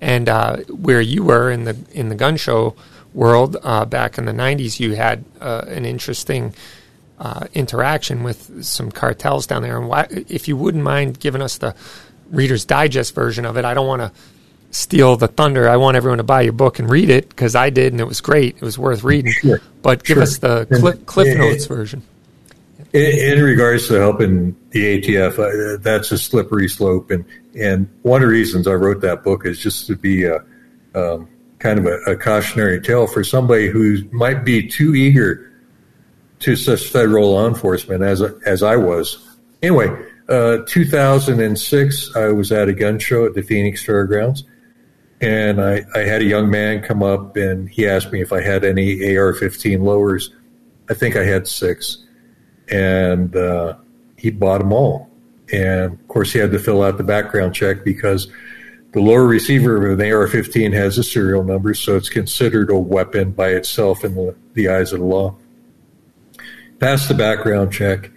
And 0.00 0.28
uh, 0.28 0.56
where 0.68 1.00
you 1.00 1.24
were 1.24 1.50
in 1.50 1.64
the 1.64 1.76
in 1.92 2.08
the 2.08 2.14
gun 2.14 2.36
show 2.36 2.74
world 3.12 3.56
uh, 3.62 3.84
back 3.84 4.18
in 4.18 4.24
the 4.24 4.32
'90s, 4.32 4.80
you 4.80 4.94
had 4.94 5.24
uh, 5.40 5.64
an 5.68 5.84
interesting 5.84 6.54
uh, 7.18 7.46
interaction 7.52 8.22
with 8.22 8.64
some 8.64 8.90
cartels 8.90 9.46
down 9.46 9.62
there. 9.62 9.78
And 9.78 9.88
why, 9.88 10.06
if 10.10 10.48
you 10.48 10.56
wouldn't 10.56 10.82
mind 10.84 11.20
giving 11.20 11.42
us 11.42 11.58
the 11.58 11.74
Reader's 12.30 12.64
Digest 12.64 13.14
version 13.14 13.44
of 13.44 13.56
it, 13.56 13.64
I 13.64 13.74
don't 13.74 13.86
want 13.86 14.00
to 14.00 14.12
steal 14.70 15.16
the 15.16 15.28
thunder. 15.28 15.68
I 15.68 15.76
want 15.76 15.96
everyone 15.96 16.18
to 16.18 16.24
buy 16.24 16.42
your 16.42 16.52
book 16.52 16.78
and 16.78 16.88
read 16.88 17.10
it 17.10 17.28
because 17.28 17.54
I 17.54 17.70
did, 17.70 17.92
and 17.92 18.00
it 18.00 18.06
was 18.06 18.20
great. 18.20 18.56
It 18.56 18.62
was 18.62 18.78
worth 18.78 19.04
reading. 19.04 19.32
Sure. 19.32 19.60
But 19.82 20.04
give 20.04 20.16
sure. 20.16 20.22
us 20.22 20.38
the 20.38 20.66
Cliff, 20.66 21.06
Cliff 21.06 21.38
Notes 21.38 21.66
version. 21.66 22.02
In, 22.92 23.36
in, 23.38 23.42
regards 23.42 23.86
to 23.88 23.94
helping 23.94 24.56
the 24.70 25.00
ATF, 25.00 25.38
uh, 25.38 25.78
that's 25.80 26.10
a 26.10 26.18
slippery 26.18 26.68
slope, 26.68 27.10
and 27.10 27.24
and 27.58 27.88
one 28.02 28.22
of 28.22 28.28
the 28.28 28.32
reasons 28.32 28.66
I 28.66 28.74
wrote 28.74 29.00
that 29.00 29.22
book 29.22 29.44
is 29.46 29.58
just 29.58 29.86
to 29.86 29.96
be 29.96 30.24
a 30.24 30.44
um, 30.94 31.28
kind 31.58 31.78
of 31.78 31.86
a, 31.86 32.12
a, 32.12 32.16
cautionary 32.16 32.80
tale 32.80 33.06
for 33.06 33.22
somebody 33.22 33.68
who 33.68 34.02
might 34.10 34.44
be 34.44 34.66
too 34.66 34.94
eager 34.94 35.52
to 36.40 36.56
such 36.56 36.84
federal 36.88 37.32
law 37.32 37.46
enforcement 37.46 38.02
as 38.02 38.22
as 38.44 38.62
I 38.62 38.76
was. 38.76 39.36
Anyway, 39.62 39.88
uh, 40.28 40.58
2006, 40.66 42.16
I 42.16 42.28
was 42.28 42.50
at 42.50 42.68
a 42.68 42.72
gun 42.72 42.98
show 42.98 43.26
at 43.26 43.34
the 43.34 43.42
Phoenix 43.42 43.84
Fairgrounds, 43.84 44.44
and 45.20 45.60
I, 45.60 45.84
I 45.94 46.00
had 46.00 46.22
a 46.22 46.24
young 46.24 46.50
man 46.50 46.82
come 46.82 47.02
up 47.02 47.36
and 47.36 47.68
he 47.68 47.86
asked 47.86 48.10
me 48.10 48.20
if 48.20 48.32
I 48.32 48.40
had 48.40 48.64
any 48.64 49.16
AR-15 49.16 49.82
lowers. 49.82 50.34
I 50.88 50.94
think 50.94 51.14
I 51.14 51.24
had 51.24 51.46
six 51.46 52.04
and 52.70 53.34
uh, 53.34 53.76
he 54.16 54.30
bought 54.30 54.58
them 54.58 54.72
all. 54.72 55.09
And 55.52 55.92
of 55.92 56.08
course, 56.08 56.32
he 56.32 56.38
had 56.38 56.52
to 56.52 56.58
fill 56.58 56.82
out 56.82 56.98
the 56.98 57.04
background 57.04 57.54
check 57.54 57.84
because 57.84 58.28
the 58.92 59.00
lower 59.00 59.26
receiver 59.26 59.90
of 59.90 60.00
an 60.00 60.12
AR-15 60.12 60.72
has 60.72 60.98
a 60.98 61.02
serial 61.02 61.44
number, 61.44 61.74
so 61.74 61.96
it's 61.96 62.08
considered 62.08 62.70
a 62.70 62.78
weapon 62.78 63.30
by 63.32 63.50
itself 63.50 64.04
in 64.04 64.14
the, 64.14 64.34
the 64.54 64.68
eyes 64.68 64.92
of 64.92 65.00
the 65.00 65.04
law. 65.04 65.34
Passed 66.78 67.08
the 67.08 67.14
background 67.14 67.72
check. 67.72 68.10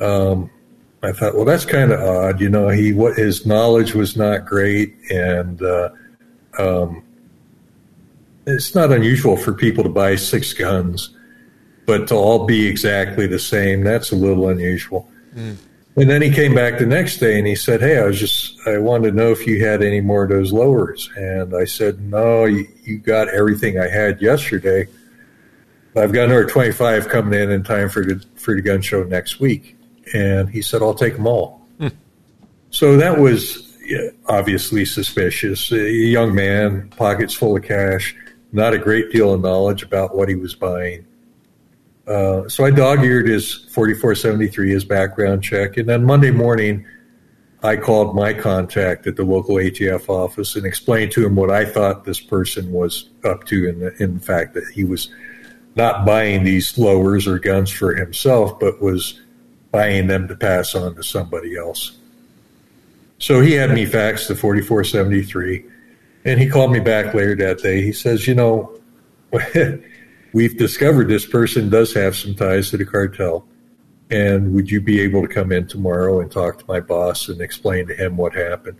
Um, 0.00 0.50
I 1.02 1.12
thought, 1.12 1.36
well, 1.36 1.44
that's 1.44 1.64
kind 1.64 1.92
of 1.92 2.00
odd. 2.00 2.40
You 2.40 2.48
know, 2.48 2.68
he 2.68 2.92
what 2.92 3.16
his 3.16 3.46
knowledge 3.46 3.94
was 3.94 4.16
not 4.16 4.46
great, 4.46 4.96
and 5.10 5.62
uh, 5.62 5.90
um, 6.58 7.04
it's 8.46 8.74
not 8.74 8.92
unusual 8.92 9.36
for 9.36 9.52
people 9.52 9.84
to 9.84 9.90
buy 9.90 10.16
six 10.16 10.52
guns 10.52 11.14
but 11.88 12.06
to 12.06 12.14
all 12.14 12.44
be 12.44 12.66
exactly 12.66 13.26
the 13.26 13.38
same, 13.38 13.82
that's 13.82 14.12
a 14.12 14.14
little 14.14 14.50
unusual. 14.50 15.10
Mm. 15.34 15.56
And 16.00 16.08
then 16.08 16.22
he 16.22 16.30
came 16.30 16.54
back 16.54 16.78
the 16.78 16.86
next 16.86 17.16
day 17.18 17.38
and 17.38 17.46
he 17.46 17.54
said, 17.54 17.80
Hey, 17.80 17.98
I 17.98 18.04
was 18.04 18.20
just, 18.20 18.58
I 18.66 18.78
wanted 18.78 19.10
to 19.10 19.16
know 19.16 19.32
if 19.32 19.46
you 19.46 19.64
had 19.64 19.82
any 19.82 20.00
more 20.00 20.24
of 20.24 20.28
those 20.28 20.52
lowers. 20.52 21.10
And 21.16 21.56
I 21.56 21.64
said, 21.64 22.00
No, 22.00 22.44
you, 22.44 22.68
you 22.84 22.98
got 22.98 23.28
everything 23.28 23.80
I 23.80 23.88
had 23.88 24.22
yesterday. 24.22 24.86
I've 25.96 26.12
got 26.12 26.26
another 26.26 26.46
25 26.46 27.08
coming 27.08 27.40
in 27.40 27.50
in 27.50 27.64
time 27.64 27.88
for 27.88 28.04
the, 28.04 28.24
for 28.36 28.54
the 28.54 28.62
gun 28.62 28.80
show 28.80 29.02
next 29.02 29.40
week. 29.40 29.76
And 30.14 30.48
he 30.48 30.62
said, 30.62 30.82
I'll 30.82 30.94
take 30.94 31.16
them 31.16 31.26
all. 31.26 31.66
Mm. 31.80 31.92
So 32.70 32.96
that 32.96 33.18
was 33.18 33.76
obviously 34.26 34.84
suspicious. 34.84 35.72
A 35.72 35.90
young 35.90 36.34
man, 36.34 36.90
pockets 36.90 37.34
full 37.34 37.56
of 37.56 37.64
cash, 37.64 38.14
not 38.52 38.74
a 38.74 38.78
great 38.78 39.10
deal 39.10 39.34
of 39.34 39.40
knowledge 39.40 39.82
about 39.82 40.16
what 40.16 40.28
he 40.28 40.36
was 40.36 40.54
buying. 40.54 41.04
Uh, 42.08 42.48
so 42.48 42.64
I 42.64 42.70
dog 42.70 43.04
eared 43.04 43.28
his 43.28 43.66
4473, 43.70 44.70
his 44.70 44.84
background 44.84 45.42
check. 45.42 45.76
And 45.76 45.88
then 45.88 46.04
Monday 46.04 46.30
morning, 46.30 46.86
I 47.62 47.76
called 47.76 48.14
my 48.14 48.32
contact 48.32 49.06
at 49.06 49.16
the 49.16 49.24
local 49.24 49.56
ATF 49.56 50.08
office 50.08 50.56
and 50.56 50.64
explained 50.64 51.12
to 51.12 51.26
him 51.26 51.36
what 51.36 51.50
I 51.50 51.64
thought 51.64 52.04
this 52.04 52.20
person 52.20 52.72
was 52.72 53.10
up 53.24 53.44
to 53.46 53.68
in 53.68 53.80
the, 53.80 54.02
in 54.02 54.14
the 54.14 54.20
fact 54.20 54.54
that 54.54 54.64
he 54.72 54.84
was 54.84 55.12
not 55.74 56.06
buying 56.06 56.44
these 56.44 56.78
lowers 56.78 57.26
or 57.26 57.38
guns 57.38 57.70
for 57.70 57.94
himself, 57.94 58.58
but 58.58 58.80
was 58.80 59.20
buying 59.70 60.06
them 60.06 60.28
to 60.28 60.36
pass 60.36 60.74
on 60.74 60.94
to 60.94 61.02
somebody 61.02 61.56
else. 61.56 61.98
So 63.18 63.40
he 63.40 63.52
had 63.52 63.70
me 63.72 63.84
fax 63.84 64.28
the 64.28 64.34
4473, 64.34 65.64
and 66.24 66.40
he 66.40 66.48
called 66.48 66.72
me 66.72 66.80
back 66.80 67.12
later 67.12 67.34
that 67.36 67.58
day. 67.58 67.82
He 67.82 67.92
says, 67.92 68.26
You 68.26 68.34
know, 68.34 68.80
we've 70.32 70.56
discovered 70.56 71.08
this 71.08 71.26
person 71.26 71.70
does 71.70 71.94
have 71.94 72.16
some 72.16 72.34
ties 72.34 72.70
to 72.70 72.76
the 72.76 72.84
cartel. 72.84 73.46
And 74.10 74.54
would 74.54 74.70
you 74.70 74.80
be 74.80 75.00
able 75.00 75.22
to 75.22 75.28
come 75.28 75.52
in 75.52 75.66
tomorrow 75.66 76.20
and 76.20 76.30
talk 76.30 76.58
to 76.58 76.64
my 76.66 76.80
boss 76.80 77.28
and 77.28 77.40
explain 77.40 77.86
to 77.88 77.94
him 77.94 78.16
what 78.16 78.34
happened? 78.34 78.78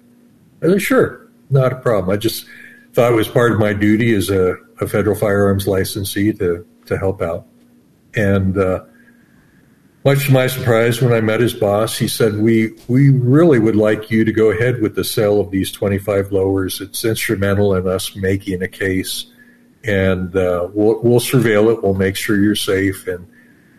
I 0.63 0.69
said, 0.69 0.83
sure, 0.83 1.29
not 1.51 1.73
a 1.73 1.77
problem. 1.77 2.11
I 2.11 2.17
just 2.17 2.47
thought 2.95 3.13
it 3.13 3.17
was 3.17 3.29
part 3.29 3.53
of 3.53 3.59
my 3.59 3.73
duty 3.73 4.15
as 4.15 4.31
a, 4.31 4.57
a 4.81 4.89
federal 4.89 5.15
firearms 5.15 5.67
licensee 5.67 6.33
to, 6.35 6.67
to 6.87 6.99
help 6.99 7.21
out. 7.21 7.47
And 8.15 8.57
uh, 8.57 8.85
much 10.05 10.27
to 10.27 10.33
my 10.33 10.47
surprise, 10.47 11.03
when 11.03 11.13
I 11.13 11.21
met 11.21 11.41
his 11.41 11.53
boss, 11.53 11.99
he 11.99 12.09
said, 12.09 12.39
we, 12.39 12.73
we 12.89 13.11
really 13.11 13.59
would 13.59 13.77
like 13.77 14.11
you 14.11 14.25
to 14.25 14.33
go 14.33 14.51
ahead 14.51 14.81
with 14.81 14.95
the 14.95 15.05
sale 15.05 15.41
of 15.41 15.51
these 15.51 15.71
25 15.71 16.33
lowers. 16.33 16.81
It's 16.81 17.05
instrumental 17.05 17.75
in 17.75 17.87
us 17.87 18.17
making 18.17 18.63
a 18.63 18.69
case 18.69 19.27
and 19.89 20.37
uh, 20.37 20.69
we'll, 20.75 21.01
we'll 21.03 21.21
surveil 21.21 21.73
it. 21.73 21.83
We'll 21.83 21.95
make 21.95 22.15
sure 22.15 22.39
you're 22.39 22.55
safe. 22.55 23.07
And 23.07 23.27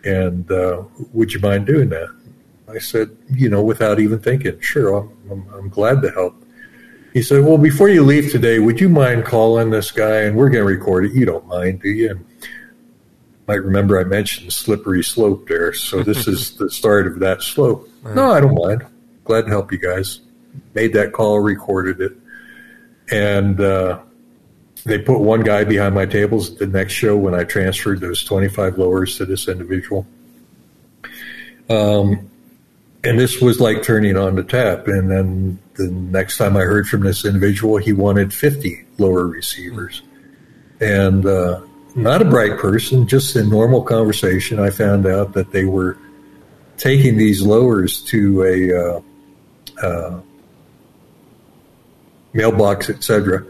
and 0.04 0.50
uh, 0.50 0.82
would 1.12 1.32
you 1.32 1.40
mind 1.40 1.66
doing 1.66 1.90
that? 1.90 2.08
I 2.68 2.78
said, 2.78 3.16
you 3.30 3.48
know, 3.48 3.62
without 3.62 4.00
even 4.00 4.18
thinking, 4.18 4.58
sure, 4.60 4.96
I'm, 4.96 5.16
I'm, 5.30 5.54
I'm, 5.54 5.68
glad 5.68 6.00
to 6.02 6.10
help. 6.10 6.42
He 7.12 7.20
said, 7.20 7.44
well, 7.44 7.58
before 7.58 7.88
you 7.88 8.02
leave 8.02 8.30
today, 8.30 8.60
would 8.60 8.80
you 8.80 8.88
mind 8.88 9.24
calling 9.24 9.70
this 9.70 9.90
guy 9.90 10.20
and 10.22 10.36
we're 10.36 10.48
going 10.48 10.64
to 10.66 10.72
record 10.72 11.04
it? 11.04 11.12
You 11.12 11.26
don't 11.26 11.46
mind, 11.46 11.82
do 11.82 11.88
you? 11.88 12.10
And 12.10 12.24
might 13.46 13.62
remember 13.62 14.00
I 14.00 14.04
mentioned 14.04 14.52
slippery 14.52 15.02
slope 15.02 15.48
there. 15.48 15.72
So 15.72 16.02
this 16.02 16.28
is 16.28 16.56
the 16.56 16.70
start 16.70 17.06
of 17.06 17.18
that 17.18 17.42
slope. 17.42 17.88
Right. 18.02 18.14
No, 18.14 18.30
I 18.30 18.40
don't 18.40 18.54
mind. 18.54 18.86
Glad 19.24 19.42
to 19.42 19.48
help 19.48 19.72
you 19.72 19.78
guys. 19.78 20.20
Made 20.72 20.92
that 20.94 21.12
call, 21.12 21.40
recorded 21.40 22.00
it. 22.00 22.12
And, 23.10 23.60
uh, 23.60 24.00
they 24.84 24.98
put 24.98 25.20
one 25.20 25.40
guy 25.40 25.64
behind 25.64 25.94
my 25.94 26.06
tables 26.06 26.56
the 26.56 26.66
next 26.66 26.92
show 26.92 27.16
when 27.16 27.34
I 27.34 27.44
transferred 27.44 28.00
those 28.00 28.22
25 28.24 28.78
lowers 28.78 29.16
to 29.18 29.26
this 29.26 29.48
individual. 29.48 30.06
Um, 31.68 32.30
and 33.02 33.18
this 33.18 33.40
was 33.40 33.60
like 33.60 33.82
turning 33.82 34.16
on 34.16 34.36
the 34.36 34.42
tap. 34.42 34.86
And 34.86 35.10
then 35.10 35.58
the 35.74 35.88
next 35.88 36.36
time 36.36 36.56
I 36.56 36.60
heard 36.60 36.86
from 36.86 37.02
this 37.02 37.24
individual, 37.24 37.78
he 37.78 37.92
wanted 37.92 38.32
50 38.32 38.84
lower 38.98 39.26
receivers. 39.26 40.02
And 40.80 41.24
uh, 41.24 41.62
not 41.94 42.22
a 42.22 42.24
bright 42.24 42.58
person, 42.58 43.06
just 43.06 43.36
in 43.36 43.48
normal 43.48 43.82
conversation, 43.82 44.58
I 44.58 44.70
found 44.70 45.06
out 45.06 45.32
that 45.34 45.52
they 45.52 45.64
were 45.64 45.96
taking 46.76 47.16
these 47.16 47.42
lowers 47.42 48.02
to 48.04 48.42
a 48.42 49.84
uh, 49.84 49.86
uh, 49.86 50.20
mailbox, 52.32 52.90
etc., 52.90 53.44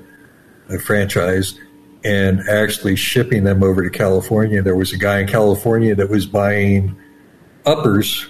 franchise, 0.78 1.58
and 2.04 2.40
actually 2.48 2.96
shipping 2.96 3.44
them 3.44 3.62
over 3.62 3.82
to 3.82 3.90
California. 3.90 4.62
There 4.62 4.76
was 4.76 4.92
a 4.92 4.98
guy 4.98 5.20
in 5.20 5.26
California 5.26 5.94
that 5.94 6.08
was 6.08 6.26
buying 6.26 6.96
uppers 7.66 8.26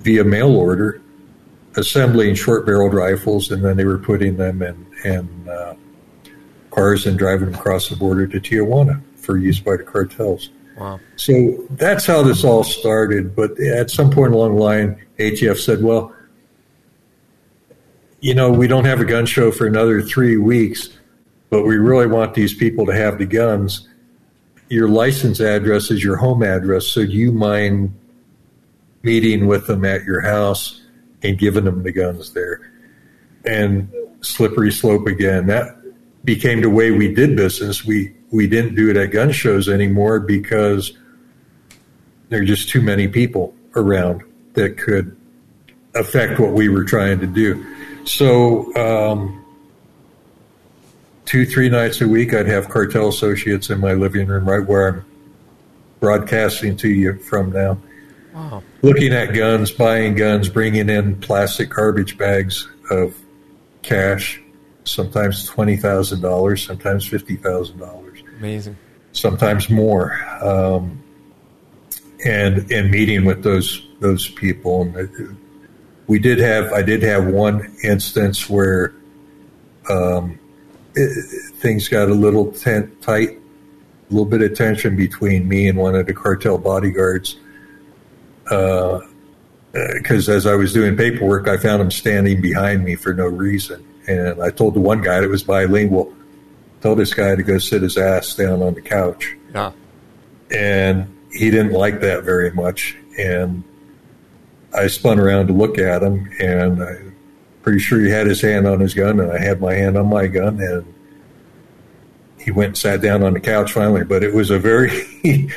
via 0.00 0.24
mail 0.24 0.56
order, 0.56 1.00
assembling 1.76 2.34
short 2.34 2.66
barreled 2.66 2.94
rifles, 2.94 3.50
and 3.50 3.64
then 3.64 3.76
they 3.76 3.84
were 3.84 3.98
putting 3.98 4.36
them 4.36 4.62
in, 4.62 4.86
in 5.04 5.48
uh, 5.48 5.74
cars 6.70 7.06
and 7.06 7.18
driving 7.18 7.50
them 7.50 7.54
across 7.54 7.88
the 7.88 7.96
border 7.96 8.26
to 8.26 8.40
Tijuana 8.40 9.02
for 9.16 9.36
use 9.36 9.60
by 9.60 9.76
the 9.76 9.84
cartels. 9.84 10.50
Wow. 10.78 11.00
So 11.16 11.66
that's 11.70 12.06
how 12.06 12.22
this 12.22 12.44
all 12.44 12.62
started. 12.64 13.34
But 13.34 13.58
at 13.60 13.90
some 13.90 14.10
point 14.10 14.32
along 14.32 14.56
the 14.56 14.62
line, 14.62 15.04
ATF 15.18 15.58
said, 15.58 15.82
well, 15.82 16.14
you 18.20 18.34
know, 18.34 18.50
we 18.50 18.66
don't 18.66 18.84
have 18.84 19.00
a 19.00 19.04
gun 19.04 19.26
show 19.26 19.50
for 19.50 19.66
another 19.66 20.02
three 20.02 20.36
weeks, 20.36 20.88
but 21.50 21.62
we 21.64 21.76
really 21.76 22.06
want 22.06 22.34
these 22.34 22.54
people 22.54 22.86
to 22.86 22.92
have 22.92 23.18
the 23.18 23.26
guns. 23.26 23.88
Your 24.68 24.88
license 24.88 25.40
address 25.40 25.90
is 25.90 26.02
your 26.04 26.16
home 26.16 26.42
address, 26.42 26.86
so 26.86 27.04
do 27.04 27.12
you 27.12 27.32
mind 27.32 27.94
meeting 29.02 29.46
with 29.46 29.66
them 29.66 29.84
at 29.84 30.04
your 30.04 30.20
house 30.20 30.82
and 31.22 31.38
giving 31.38 31.64
them 31.64 31.82
the 31.82 31.92
guns 31.92 32.32
there? 32.32 32.70
And 33.44 33.90
slippery 34.20 34.72
slope 34.72 35.06
again. 35.06 35.46
That 35.46 35.76
became 36.24 36.60
the 36.60 36.70
way 36.70 36.90
we 36.90 37.14
did 37.14 37.36
business. 37.36 37.84
We 37.84 38.14
we 38.30 38.46
didn't 38.46 38.74
do 38.74 38.90
it 38.90 38.96
at 38.96 39.06
gun 39.06 39.32
shows 39.32 39.68
anymore 39.68 40.20
because 40.20 40.92
there 42.28 42.42
are 42.42 42.44
just 42.44 42.68
too 42.68 42.82
many 42.82 43.08
people 43.08 43.54
around 43.74 44.22
that 44.54 44.76
could 44.76 45.16
affect 45.94 46.38
what 46.38 46.52
we 46.52 46.68
were 46.68 46.84
trying 46.84 47.20
to 47.20 47.26
do. 47.26 47.64
So, 48.04 48.74
um, 48.76 49.44
two, 51.28 51.44
three 51.44 51.68
nights 51.68 52.00
a 52.00 52.08
week, 52.08 52.32
I'd 52.32 52.46
have 52.46 52.70
cartel 52.70 53.08
associates 53.08 53.68
in 53.68 53.80
my 53.80 53.92
living 53.92 54.26
room 54.26 54.48
right 54.48 54.66
where 54.66 54.88
I'm 54.88 55.04
broadcasting 56.00 56.74
to 56.78 56.88
you 56.88 57.18
from 57.18 57.52
now. 57.52 57.78
Wow. 58.32 58.62
Looking 58.80 59.12
at 59.12 59.34
guns, 59.34 59.70
buying 59.70 60.14
guns, 60.14 60.48
bringing 60.48 60.88
in 60.88 61.20
plastic 61.20 61.68
garbage 61.68 62.16
bags 62.16 62.66
of 62.90 63.14
cash, 63.82 64.40
sometimes 64.84 65.48
$20,000, 65.50 66.66
sometimes 66.66 67.06
$50,000 67.06 68.22
Amazing. 68.38 68.76
sometimes 69.12 69.68
more, 69.68 70.18
um, 70.42 71.02
and 72.24 72.72
and 72.72 72.90
meeting 72.90 73.24
with 73.24 73.44
those 73.44 73.86
those 74.00 74.28
people. 74.28 74.82
And 74.82 75.36
we 76.06 76.18
did 76.18 76.38
have 76.38 76.72
I 76.72 76.82
did 76.82 77.02
have 77.02 77.26
one 77.26 77.76
instance 77.84 78.48
where 78.48 78.92
um, 79.88 80.38
it, 80.94 81.54
things 81.56 81.88
got 81.88 82.08
a 82.08 82.14
little 82.14 82.52
ten, 82.52 82.94
tight, 83.00 83.30
a 83.30 84.10
little 84.10 84.24
bit 84.26 84.42
of 84.42 84.56
tension 84.56 84.96
between 84.96 85.48
me 85.48 85.68
and 85.68 85.78
one 85.78 85.94
of 85.94 86.06
the 86.06 86.14
cartel 86.14 86.58
bodyguards. 86.58 87.36
Uh, 88.50 88.98
eh, 89.74 89.92
because 89.98 90.28
as 90.28 90.46
I 90.46 90.54
was 90.54 90.72
doing 90.72 90.96
paperwork, 90.96 91.48
I 91.48 91.56
found 91.58 91.82
him 91.82 91.90
standing 91.90 92.40
behind 92.40 92.84
me 92.84 92.94
for 92.96 93.12
no 93.12 93.26
reason, 93.26 93.84
and 94.06 94.42
I 94.42 94.50
told 94.50 94.74
the 94.74 94.80
one 94.80 95.02
guy 95.02 95.20
that 95.20 95.28
was 95.28 95.42
bilingual, 95.42 96.14
tell 96.80 96.94
this 96.94 97.12
guy 97.12 97.34
to 97.36 97.42
go 97.42 97.58
sit 97.58 97.82
his 97.82 97.96
ass 97.98 98.34
down 98.34 98.62
on 98.62 98.74
the 98.74 98.80
couch 98.80 99.36
Yeah. 99.52 99.72
and 100.50 101.14
he 101.32 101.50
didn't 101.50 101.72
like 101.72 102.00
that 102.00 102.22
very 102.24 102.50
much. 102.52 102.96
And 103.18 103.64
I 104.74 104.86
spun 104.86 105.18
around 105.18 105.48
to 105.48 105.52
look 105.52 105.76
at 105.78 106.02
him, 106.02 106.30
and 106.40 106.82
I'm 106.82 107.07
pretty 107.68 107.80
sure 107.80 108.00
he 108.00 108.08
had 108.08 108.26
his 108.26 108.40
hand 108.40 108.66
on 108.66 108.80
his 108.80 108.94
gun, 108.94 109.20
and 109.20 109.30
I 109.30 109.38
had 109.38 109.60
my 109.60 109.74
hand 109.74 109.98
on 109.98 110.06
my 110.06 110.26
gun, 110.26 110.58
and 110.58 110.94
he 112.40 112.50
went 112.50 112.68
and 112.68 112.78
sat 112.78 113.02
down 113.02 113.22
on 113.22 113.34
the 113.34 113.40
couch 113.40 113.74
finally. 113.74 114.04
But 114.04 114.22
it 114.22 114.32
was 114.32 114.48
a 114.48 114.58
very 114.58 114.90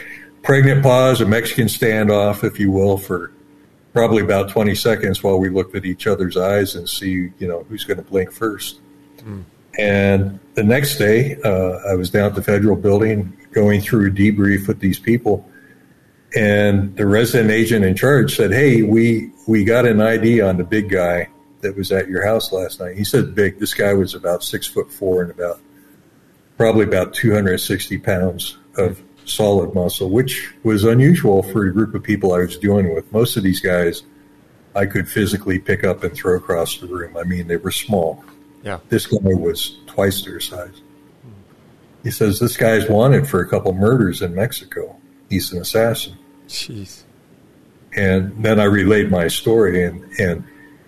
pregnant 0.43 0.83
pause, 0.83 1.21
a 1.21 1.25
Mexican 1.25 1.67
standoff, 1.67 2.43
if 2.43 2.59
you 2.59 2.69
will, 2.69 2.97
for 2.97 3.31
probably 3.93 4.21
about 4.21 4.49
20 4.49 4.75
seconds 4.75 5.23
while 5.23 5.39
we 5.39 5.47
looked 5.47 5.73
at 5.73 5.85
each 5.85 6.05
other's 6.05 6.35
eyes 6.35 6.75
and 6.75 6.89
see, 6.89 7.31
you 7.39 7.47
know, 7.47 7.63
who's 7.69 7.85
going 7.85 7.95
to 7.95 8.03
blink 8.03 8.29
first. 8.29 8.81
And 9.79 10.38
the 10.55 10.63
next 10.63 10.97
day, 10.97 11.38
uh, 11.45 11.79
I 11.89 11.95
was 11.95 12.09
down 12.09 12.25
at 12.25 12.35
the 12.35 12.43
federal 12.43 12.75
building 12.75 13.31
going 13.53 13.79
through 13.79 14.07
a 14.07 14.11
debrief 14.11 14.67
with 14.67 14.81
these 14.81 14.99
people. 14.99 15.49
And 16.35 16.93
the 16.97 17.07
resident 17.07 17.51
agent 17.51 17.85
in 17.85 17.95
charge 17.95 18.35
said, 18.35 18.51
Hey, 18.51 18.81
we, 18.81 19.31
we 19.47 19.63
got 19.63 19.85
an 19.85 20.01
ID 20.01 20.41
on 20.41 20.57
the 20.57 20.65
big 20.65 20.89
guy 20.89 21.29
that 21.61 21.75
was 21.75 21.91
at 21.91 22.07
your 22.07 22.25
house 22.25 22.51
last 22.51 22.79
night. 22.79 22.97
He 22.97 23.03
said, 23.03 23.35
Big. 23.35 23.59
This 23.59 23.73
guy 23.73 23.93
was 23.93 24.13
about 24.13 24.43
six 24.43 24.67
foot 24.67 24.91
four 24.91 25.21
and 25.21 25.31
about 25.31 25.59
probably 26.57 26.85
about 26.85 27.13
260 27.13 27.97
pounds 27.99 28.57
of 28.77 29.01
solid 29.25 29.73
muscle, 29.73 30.09
which 30.09 30.53
was 30.63 30.83
unusual 30.83 31.43
for 31.43 31.65
a 31.65 31.73
group 31.73 31.93
of 31.95 32.03
people 32.03 32.33
I 32.33 32.39
was 32.39 32.57
dealing 32.57 32.93
with. 32.93 33.11
Most 33.11 33.38
of 33.38 33.43
these 33.43 33.59
guys 33.59 34.03
I 34.75 34.85
could 34.85 35.07
physically 35.07 35.59
pick 35.59 35.83
up 35.83 36.03
and 36.03 36.13
throw 36.13 36.35
across 36.38 36.77
the 36.77 36.88
room. 36.88 37.17
I 37.17 37.23
mean, 37.23 37.47
they 37.47 37.57
were 37.57 37.71
small. 37.71 38.23
Yeah. 38.63 38.79
This 38.89 39.07
guy 39.07 39.17
was 39.21 39.77
twice 39.88 40.23
their 40.23 40.39
size. 40.39 40.81
He 42.03 42.11
says 42.11 42.39
this 42.39 42.57
guy's 42.57 42.89
wanted 42.89 43.27
for 43.27 43.41
a 43.41 43.47
couple 43.47 43.73
murders 43.73 44.21
in 44.21 44.33
Mexico. 44.33 44.97
He's 45.29 45.51
an 45.51 45.61
assassin. 45.61 46.17
Jeez. 46.47 47.03
And 47.95 48.43
then 48.43 48.59
I 48.59 48.63
relayed 48.63 49.11
my 49.11 49.27
story, 49.27 49.83
and, 49.83 50.03
and 50.19 50.43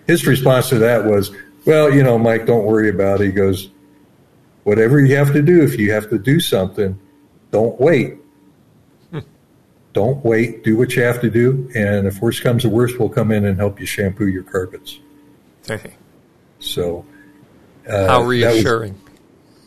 his 0.06 0.26
response 0.26 0.68
to 0.70 0.78
that 0.78 1.04
was, 1.04 1.30
Well, 1.66 1.92
you 1.92 2.02
know, 2.02 2.18
Mike, 2.18 2.46
don't 2.46 2.64
worry 2.64 2.88
about 2.90 3.20
it. 3.20 3.26
He 3.26 3.32
goes, 3.32 3.70
Whatever 4.64 5.00
you 5.00 5.16
have 5.16 5.32
to 5.32 5.42
do, 5.42 5.62
if 5.62 5.78
you 5.78 5.92
have 5.92 6.08
to 6.10 6.18
do 6.18 6.40
something, 6.40 6.98
don't 7.50 7.78
wait. 7.80 8.16
don't 9.92 10.24
wait. 10.24 10.64
Do 10.64 10.76
what 10.76 10.94
you 10.96 11.02
have 11.02 11.20
to 11.20 11.30
do. 11.30 11.70
And 11.74 12.06
if 12.06 12.20
worse 12.20 12.40
comes 12.40 12.62
to 12.62 12.68
worst, 12.68 12.98
we'll 12.98 13.08
come 13.08 13.30
in 13.30 13.44
and 13.44 13.56
help 13.58 13.78
you 13.78 13.86
shampoo 13.86 14.26
your 14.26 14.42
carpets. 14.42 14.98
Hey. 15.66 15.94
So, 16.58 17.04
uh, 17.88 18.06
How 18.06 18.18
that 18.18 18.18
was- 18.20 18.28
reassuring. 18.28 18.98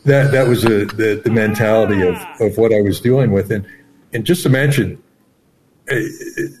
that 0.04 0.32
that 0.32 0.46
was 0.46 0.64
a, 0.64 0.84
the 0.86 1.20
the 1.24 1.30
mentality 1.30 2.02
of, 2.06 2.16
of 2.40 2.56
what 2.58 2.72
I 2.74 2.80
was 2.82 3.00
dealing 3.00 3.30
with, 3.32 3.50
and 3.52 3.64
and 4.12 4.24
just 4.24 4.42
to 4.42 4.48
mention, 4.48 5.02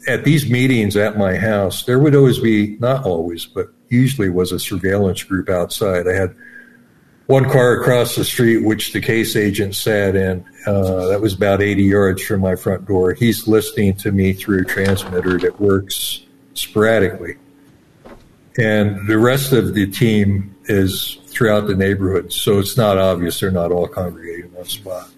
at 0.06 0.24
these 0.24 0.50
meetings 0.50 0.96
at 0.96 1.18
my 1.18 1.36
house, 1.36 1.84
there 1.84 1.98
would 1.98 2.14
always 2.14 2.38
be 2.38 2.76
not 2.80 3.04
always, 3.04 3.44
but 3.44 3.68
usually 3.88 4.28
was 4.28 4.52
a 4.52 4.58
surveillance 4.58 5.22
group 5.22 5.48
outside. 5.48 6.06
I 6.08 6.14
had 6.14 6.34
one 7.26 7.44
car 7.50 7.78
across 7.80 8.16
the 8.16 8.24
street, 8.24 8.64
which 8.64 8.92
the 8.92 9.00
case 9.00 9.36
agent 9.36 9.74
sat 9.74 10.16
in. 10.16 10.44
Uh, 10.66 11.08
that 11.08 11.20
was 11.20 11.34
about 11.34 11.60
80 11.60 11.82
yards 11.82 12.22
from 12.22 12.40
my 12.40 12.56
front 12.56 12.86
door. 12.86 13.12
He's 13.12 13.46
listening 13.46 13.94
to 13.98 14.12
me 14.12 14.32
through 14.32 14.62
a 14.62 14.64
transmitter 14.64 15.38
that 15.38 15.60
works 15.60 16.24
sporadically. 16.54 17.36
And 18.58 19.06
the 19.06 19.18
rest 19.18 19.52
of 19.52 19.74
the 19.74 19.86
team 19.86 20.56
is 20.64 21.18
throughout 21.26 21.66
the 21.66 21.76
neighborhood, 21.76 22.32
so 22.32 22.58
it's 22.58 22.76
not 22.76 22.98
obvious 22.98 23.40
they're 23.40 23.50
not 23.50 23.70
all 23.70 23.86
congregating 23.86 24.46
in 24.46 24.52
one 24.54 24.64
spot. 24.64 25.10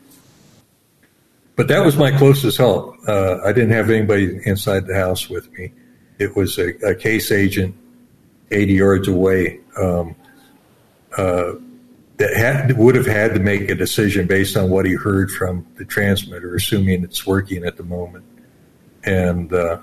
But 1.61 1.69
that 1.69 1.85
was 1.85 1.95
my 1.95 2.11
closest 2.11 2.57
help. 2.57 2.97
Uh, 3.07 3.37
I 3.45 3.53
didn't 3.53 3.73
have 3.73 3.91
anybody 3.91 4.41
inside 4.47 4.87
the 4.87 4.95
house 4.95 5.29
with 5.29 5.53
me. 5.53 5.71
It 6.19 6.35
was 6.35 6.59
a, 6.59 6.71
a 6.83 6.95
case 6.95 7.31
agent 7.31 7.77
80 8.51 8.73
yards 8.73 9.09
away 9.09 9.61
um, 9.77 10.17
uh, 11.19 11.53
that 12.17 12.35
had, 12.35 12.79
would 12.79 12.95
have 12.95 13.05
had 13.05 13.35
to 13.35 13.41
make 13.41 13.69
a 13.69 13.75
decision 13.75 14.27
based 14.27 14.57
on 14.57 14.71
what 14.71 14.87
he 14.87 14.95
heard 14.95 15.31
from 15.31 15.67
the 15.77 15.85
transmitter, 15.85 16.55
assuming 16.55 17.05
it's 17.05 17.27
working 17.27 17.67
at 17.67 17.77
the 17.77 17.85
moment. 17.85 18.25
And 19.05 19.53
uh, 19.53 19.81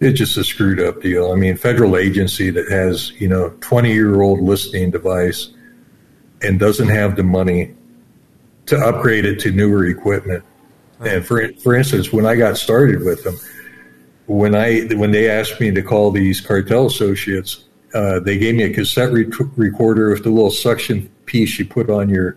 it's 0.00 0.18
just 0.18 0.36
a 0.36 0.44
screwed 0.44 0.80
up 0.80 1.00
deal. 1.00 1.32
I 1.32 1.36
mean, 1.36 1.56
federal 1.56 1.96
agency 1.96 2.50
that 2.50 2.70
has, 2.70 3.10
you 3.12 3.28
know, 3.28 3.56
20 3.62 3.90
year 3.90 4.20
old 4.20 4.42
listening 4.42 4.90
device 4.90 5.48
and 6.42 6.60
doesn't 6.60 6.90
have 6.90 7.16
the 7.16 7.22
money 7.22 7.74
to 8.66 8.76
upgrade 8.78 9.24
it 9.24 9.40
to 9.40 9.50
newer 9.50 9.86
equipment. 9.86 10.44
And 11.00 11.24
for 11.24 11.52
for 11.54 11.74
instance, 11.74 12.12
when 12.12 12.26
I 12.26 12.36
got 12.36 12.56
started 12.56 13.04
with 13.04 13.24
them, 13.24 13.36
when 14.26 14.54
I 14.54 14.82
when 14.94 15.10
they 15.10 15.28
asked 15.28 15.60
me 15.60 15.70
to 15.72 15.82
call 15.82 16.10
these 16.10 16.40
cartel 16.40 16.86
associates, 16.86 17.64
uh, 17.94 18.20
they 18.20 18.38
gave 18.38 18.54
me 18.54 18.64
a 18.64 18.72
cassette 18.72 19.12
re- 19.12 19.30
recorder 19.56 20.10
with 20.10 20.22
the 20.22 20.30
little 20.30 20.50
suction 20.50 21.10
piece 21.26 21.58
you 21.58 21.64
put 21.64 21.90
on 21.90 22.08
your 22.08 22.36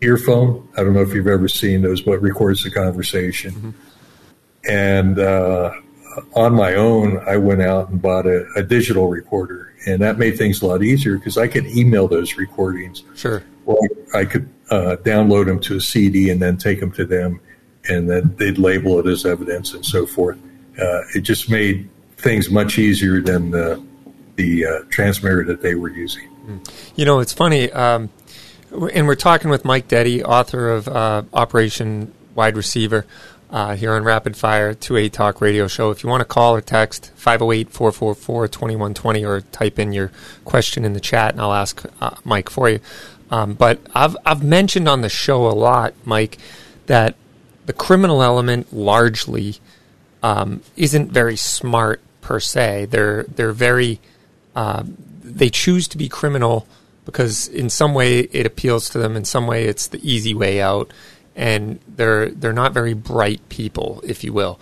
earphone. 0.00 0.68
I 0.76 0.82
don't 0.82 0.94
know 0.94 1.02
if 1.02 1.14
you've 1.14 1.28
ever 1.28 1.48
seen 1.48 1.82
those, 1.82 2.00
but 2.00 2.20
records 2.20 2.64
the 2.64 2.70
conversation. 2.70 3.52
Mm-hmm. 3.52 3.70
And 4.68 5.18
uh, 5.18 5.72
on 6.34 6.54
my 6.54 6.74
own, 6.74 7.22
I 7.26 7.36
went 7.36 7.62
out 7.62 7.90
and 7.90 8.00
bought 8.00 8.26
a, 8.26 8.46
a, 8.56 8.62
digital 8.62 9.08
recorder, 9.08 9.74
and 9.86 10.00
that 10.00 10.18
made 10.18 10.38
things 10.38 10.62
a 10.62 10.66
lot 10.66 10.82
easier 10.82 11.18
because 11.18 11.36
I 11.36 11.48
could 11.48 11.66
email 11.66 12.08
those 12.08 12.36
recordings. 12.36 13.02
Sure. 13.14 13.42
Or 13.66 13.78
I 14.14 14.24
could 14.24 14.48
uh, 14.70 14.96
download 15.02 15.46
them 15.46 15.60
to 15.60 15.76
a 15.76 15.80
CD 15.80 16.30
and 16.30 16.40
then 16.40 16.56
take 16.56 16.80
them 16.80 16.92
to 16.92 17.04
them, 17.04 17.40
and 17.88 18.08
then 18.08 18.34
they'd 18.36 18.58
label 18.58 18.98
it 18.98 19.06
as 19.06 19.26
evidence 19.26 19.74
and 19.74 19.84
so 19.84 20.06
forth. 20.06 20.38
Uh, 20.80 21.00
it 21.14 21.20
just 21.20 21.50
made 21.50 21.88
things 22.16 22.50
much 22.50 22.78
easier 22.78 23.20
than 23.20 23.50
the 23.50 23.82
the 24.36 24.66
uh, 24.66 24.80
transmitter 24.88 25.44
that 25.44 25.62
they 25.62 25.74
were 25.74 25.90
using. 25.90 26.28
You 26.96 27.04
know, 27.04 27.20
it's 27.20 27.32
funny, 27.32 27.70
um, 27.72 28.10
and 28.92 29.06
we're 29.06 29.14
talking 29.14 29.50
with 29.50 29.64
Mike 29.64 29.88
Detty, 29.88 30.22
author 30.22 30.70
of 30.70 30.88
uh, 30.88 31.22
Operation 31.32 32.12
Wide 32.34 32.56
Receiver. 32.56 33.06
Uh, 33.50 33.76
here 33.76 33.92
on 33.92 34.02
Rapid 34.02 34.36
Fire 34.36 34.74
2A 34.74 35.12
Talk 35.12 35.40
Radio 35.40 35.68
Show. 35.68 35.92
If 35.92 36.02
you 36.02 36.10
want 36.10 36.22
to 36.22 36.24
call 36.24 36.56
or 36.56 36.60
text 36.60 37.12
508 37.14 37.70
444 37.70 38.48
2120 38.48 39.24
or 39.24 39.42
type 39.42 39.78
in 39.78 39.92
your 39.92 40.10
question 40.44 40.84
in 40.84 40.92
the 40.92 40.98
chat 40.98 41.34
and 41.34 41.40
I'll 41.40 41.52
ask 41.52 41.84
uh, 42.00 42.16
Mike 42.24 42.50
for 42.50 42.68
you. 42.68 42.80
Um, 43.30 43.54
but 43.54 43.80
I've, 43.94 44.16
I've 44.24 44.44
mentioned 44.44 44.88
on 44.88 45.00
the 45.00 45.08
show 45.08 45.46
a 45.46 45.52
lot, 45.52 45.94
Mike, 46.04 46.38
that 46.86 47.16
the 47.66 47.72
criminal 47.72 48.22
element 48.22 48.72
largely 48.72 49.56
um, 50.22 50.62
isn't 50.76 51.10
very 51.10 51.36
smart 51.36 52.00
per 52.20 52.40
se. 52.40 52.86
They're, 52.86 53.24
they're 53.24 53.52
very 53.52 54.00
uh, 54.54 54.84
they 55.24 55.50
choose 55.50 55.88
to 55.88 55.98
be 55.98 56.08
criminal 56.08 56.66
because 57.04 57.48
in 57.48 57.68
some 57.68 57.94
way 57.94 58.20
it 58.20 58.46
appeals 58.46 58.88
to 58.90 58.98
them, 58.98 59.16
in 59.16 59.24
some 59.24 59.46
way 59.46 59.64
it's 59.64 59.88
the 59.88 60.00
easy 60.08 60.34
way 60.34 60.60
out, 60.60 60.92
and 61.34 61.80
they're 61.88 62.30
they're 62.30 62.52
not 62.52 62.72
very 62.72 62.94
bright 62.94 63.46
people, 63.48 64.00
if 64.04 64.22
you 64.22 64.32
will. 64.32 64.60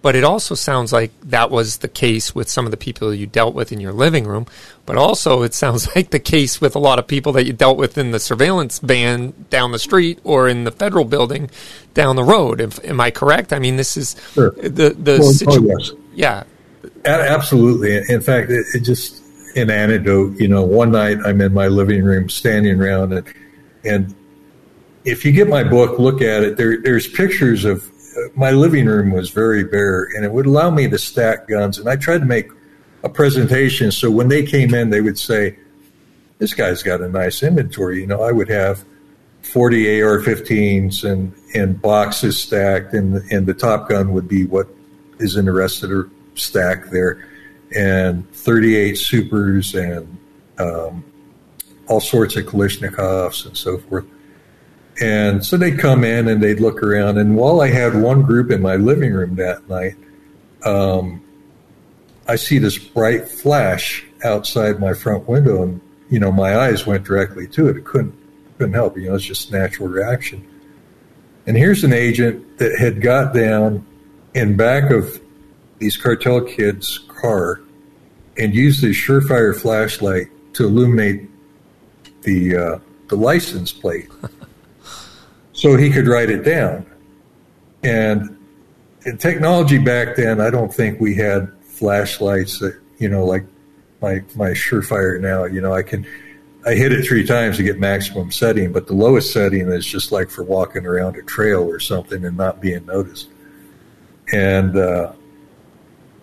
But 0.00 0.14
it 0.14 0.22
also 0.22 0.54
sounds 0.54 0.92
like 0.92 1.10
that 1.22 1.50
was 1.50 1.78
the 1.78 1.88
case 1.88 2.32
with 2.34 2.48
some 2.48 2.64
of 2.64 2.70
the 2.70 2.76
people 2.76 3.12
you 3.12 3.26
dealt 3.26 3.54
with 3.54 3.72
in 3.72 3.80
your 3.80 3.92
living 3.92 4.26
room. 4.26 4.46
But 4.86 4.96
also, 4.96 5.42
it 5.42 5.54
sounds 5.54 5.92
like 5.96 6.10
the 6.10 6.20
case 6.20 6.60
with 6.60 6.76
a 6.76 6.78
lot 6.78 6.98
of 6.98 7.06
people 7.06 7.32
that 7.32 7.46
you 7.46 7.52
dealt 7.52 7.78
with 7.78 7.98
in 7.98 8.12
the 8.12 8.20
surveillance 8.20 8.78
van 8.78 9.34
down 9.50 9.72
the 9.72 9.78
street 9.78 10.20
or 10.22 10.48
in 10.48 10.64
the 10.64 10.70
federal 10.70 11.04
building 11.04 11.50
down 11.94 12.16
the 12.16 12.24
road. 12.24 12.60
If, 12.60 12.82
am 12.84 13.00
I 13.00 13.10
correct? 13.10 13.52
I 13.52 13.58
mean, 13.58 13.76
this 13.76 13.96
is 13.96 14.14
sure. 14.32 14.50
the 14.52 14.90
the 14.90 15.18
well, 15.20 15.32
situation. 15.32 15.96
Oh, 15.98 16.10
yes. 16.14 16.44
Yeah, 16.44 16.44
Absolutely. 17.04 17.96
In 18.12 18.20
fact, 18.20 18.50
it, 18.50 18.66
it, 18.74 18.80
just 18.80 19.22
an 19.56 19.70
anecdote. 19.70 20.38
You 20.38 20.48
know, 20.48 20.62
one 20.62 20.92
night 20.92 21.18
I'm 21.24 21.40
in 21.40 21.54
my 21.54 21.68
living 21.68 22.02
room, 22.04 22.28
standing 22.28 22.80
around, 22.80 23.12
and 23.12 23.34
and 23.84 24.14
if 25.04 25.24
you 25.24 25.32
get 25.32 25.48
my 25.48 25.64
book, 25.64 25.98
look 25.98 26.20
at 26.20 26.42
it. 26.42 26.56
There, 26.56 26.80
there's 26.82 27.08
pictures 27.08 27.64
of 27.64 27.84
my 28.34 28.50
living 28.50 28.86
room 28.86 29.10
was 29.10 29.30
very 29.30 29.64
bare, 29.64 30.08
and 30.14 30.24
it 30.24 30.32
would 30.32 30.46
allow 30.46 30.70
me 30.70 30.88
to 30.88 30.98
stack 30.98 31.48
guns. 31.48 31.78
And 31.78 31.88
I 31.88 31.96
tried 31.96 32.18
to 32.18 32.24
make 32.24 32.48
a 33.04 33.08
presentation 33.08 33.92
so 33.92 34.10
when 34.10 34.28
they 34.28 34.44
came 34.44 34.74
in, 34.74 34.90
they 34.90 35.00
would 35.00 35.18
say, 35.18 35.56
"This 36.38 36.54
guy's 36.54 36.82
got 36.82 37.00
a 37.00 37.08
nice 37.08 37.42
inventory." 37.42 38.00
You 38.00 38.06
know, 38.06 38.22
I 38.22 38.32
would 38.32 38.48
have 38.48 38.84
40 39.42 40.02
AR-15s 40.02 41.04
and 41.04 41.32
and 41.54 41.80
boxes 41.80 42.38
stacked, 42.38 42.94
and 42.94 43.16
and 43.30 43.46
the 43.46 43.54
Top 43.54 43.88
Gun 43.88 44.12
would 44.12 44.28
be 44.28 44.44
what 44.44 44.68
is 45.18 45.36
in 45.36 45.46
the 45.46 45.52
rest 45.52 45.82
of 45.82 45.90
the 45.90 46.10
stack 46.34 46.90
there, 46.90 47.24
and 47.74 48.30
38 48.32 48.96
supers 48.96 49.74
and 49.74 50.18
um, 50.58 51.04
all 51.86 52.00
sorts 52.00 52.36
of 52.36 52.44
Kalashnikovs 52.46 53.46
and 53.46 53.56
so 53.56 53.78
forth. 53.78 54.04
And 55.00 55.44
so 55.44 55.56
they'd 55.56 55.78
come 55.78 56.02
in 56.02 56.28
and 56.28 56.42
they'd 56.42 56.60
look 56.60 56.82
around. 56.82 57.18
And 57.18 57.36
while 57.36 57.60
I 57.60 57.68
had 57.68 57.94
one 57.94 58.22
group 58.22 58.50
in 58.50 58.60
my 58.60 58.76
living 58.76 59.12
room 59.12 59.36
that 59.36 59.68
night, 59.68 59.94
um, 60.64 61.22
I 62.26 62.36
see 62.36 62.58
this 62.58 62.76
bright 62.76 63.28
flash 63.28 64.04
outside 64.24 64.80
my 64.80 64.92
front 64.92 65.28
window, 65.28 65.62
and 65.62 65.80
you 66.10 66.18
know 66.18 66.30
my 66.30 66.58
eyes 66.58 66.86
went 66.86 67.04
directly 67.04 67.46
to 67.48 67.68
it. 67.68 67.76
It 67.76 67.84
couldn't 67.84 68.14
couldn't 68.58 68.74
help. 68.74 68.98
You 68.98 69.08
know, 69.08 69.14
it's 69.14 69.24
just 69.24 69.50
natural 69.50 69.88
reaction. 69.88 70.46
And 71.46 71.56
here's 71.56 71.84
an 71.84 71.94
agent 71.94 72.58
that 72.58 72.78
had 72.78 73.00
got 73.00 73.32
down 73.32 73.86
in 74.34 74.56
back 74.56 74.90
of 74.90 75.20
these 75.78 75.96
cartel 75.96 76.42
kids' 76.42 76.98
car 77.08 77.60
and 78.36 78.54
used 78.54 78.82
his 78.82 78.96
Surefire 78.96 79.58
flashlight 79.58 80.26
to 80.54 80.66
illuminate 80.66 81.30
the 82.22 82.56
uh, 82.56 82.78
the 83.08 83.16
license 83.16 83.72
plate, 83.72 84.10
so 85.58 85.76
he 85.76 85.90
could 85.90 86.06
write 86.06 86.30
it 86.30 86.44
down. 86.44 86.86
And 87.82 88.38
technology 89.18 89.78
back 89.78 90.14
then, 90.14 90.40
I 90.40 90.50
don't 90.50 90.72
think 90.72 91.00
we 91.00 91.16
had 91.16 91.52
flashlights 91.62 92.60
that 92.60 92.80
you 92.98 93.08
know 93.08 93.24
like 93.24 93.44
my 94.00 94.22
my 94.36 94.50
Surefire 94.50 95.20
now. 95.20 95.46
You 95.46 95.60
know, 95.60 95.74
I 95.74 95.82
can 95.82 96.06
I 96.64 96.74
hit 96.74 96.92
it 96.92 97.04
three 97.04 97.26
times 97.26 97.56
to 97.56 97.64
get 97.64 97.80
maximum 97.80 98.30
setting, 98.30 98.72
but 98.72 98.86
the 98.86 98.94
lowest 98.94 99.32
setting 99.32 99.68
is 99.68 99.84
just 99.84 100.12
like 100.12 100.30
for 100.30 100.44
walking 100.44 100.86
around 100.86 101.16
a 101.16 101.22
trail 101.22 101.68
or 101.68 101.80
something 101.80 102.24
and 102.24 102.36
not 102.36 102.60
being 102.60 102.86
noticed. 102.86 103.28
And 104.32 104.76
uh, 104.76 105.12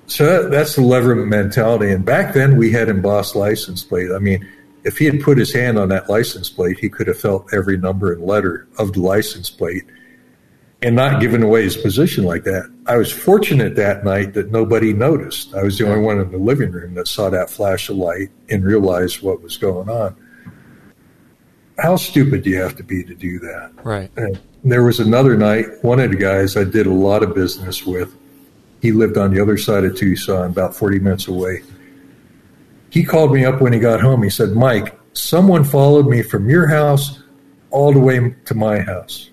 so 0.07 0.48
that's 0.48 0.76
the 0.76 0.82
lever 0.82 1.14
mentality. 1.14 1.91
And 1.91 2.06
back 2.06 2.34
then 2.34 2.56
we 2.56 2.72
had 2.72 2.88
embossed 2.88 3.36
license 3.36 3.84
plate. 3.84 4.12
I 4.16 4.20
mean, 4.20 4.48
if 4.86 4.99
he 4.99 5.06
had 5.06 5.20
put 5.20 5.38
his 5.38 5.52
hand 5.52 5.78
on 5.78 5.90
that 5.90 6.10
license 6.10 6.49
plate, 6.49 6.78
he 6.80 6.90
could 6.90 7.07
have 7.07 7.20
felt 7.20 7.53
every 7.53 7.78
number 7.78 8.14
and 8.14 8.24
letter 8.24 8.68
of 8.78 8.94
the 8.94 9.02
license 9.02 9.49
plate 9.49 9.84
and 10.82 10.95
not 10.95 11.20
given 11.20 11.41
away 11.41 11.64
his 11.64 11.76
position 11.76 12.24
like 12.24 12.44
that. 12.44 12.72
I 12.86 12.98
was 12.98 13.12
fortunate 13.12 13.76
that 13.76 14.06
night 14.06 14.36
that 14.36 14.52
nobody 14.52 14.94
noticed. 14.94 15.56
I 15.56 15.64
was 15.64 15.80
the 15.80 15.88
only 15.88 16.06
one 16.06 16.20
in 16.20 16.32
the 16.32 16.38
living 16.38 16.72
room 16.72 16.94
that 16.94 17.07
saw 17.07 17.32
that 17.32 17.49
flash 17.49 17.90
of 17.90 17.98
light 17.98 18.30
and 18.49 18.64
realized 18.64 19.24
what 19.24 19.41
was 19.41 19.57
going 19.57 19.90
on. 19.90 20.16
How 21.80 21.95
stupid 21.95 22.44
do 22.44 22.52
you 22.52 22.62
have 22.62 22.76
to 22.76 22.84
be 22.84 23.03
to 23.03 23.16
do 23.16 23.40
that? 23.40 23.72
Right. 23.84 24.12
And 24.16 24.40
there 24.64 24.84
was 24.84 24.99
another 24.99 25.36
night, 25.36 25.66
one 25.82 25.99
of 25.99 26.12
the 26.12 26.18
guys 26.18 26.56
I 26.56 26.64
did 26.64 26.86
a 26.86 26.94
lot 26.94 27.24
of 27.24 27.34
business 27.34 27.86
with 27.86 28.16
he 28.82 28.91
lived 28.91 29.18
on 29.18 29.34
the 29.34 29.41
other 29.41 29.57
side 29.57 29.84
of 29.84 29.98
Tucson, 29.98 30.52
about 30.52 30.76
40 30.76 30.99
minutes 30.99 31.28
away. 31.28 31.64
He 32.95 33.03
called 33.03 33.34
me 33.34 33.43
up 33.43 33.59
when 33.59 33.73
he 33.73 33.80
got 33.80 33.99
home. 33.99 34.23
He 34.23 34.30
said, 34.30 34.51
Mike, 34.51 34.97
someone 35.11 35.65
followed 35.65 36.07
me 36.07 36.22
from 36.22 36.49
your 36.49 36.65
house 36.65 37.22
all 37.69 37.91
the 37.91 37.99
way 37.99 38.34
to 38.45 38.55
my 38.55 38.80
house. 38.80 39.31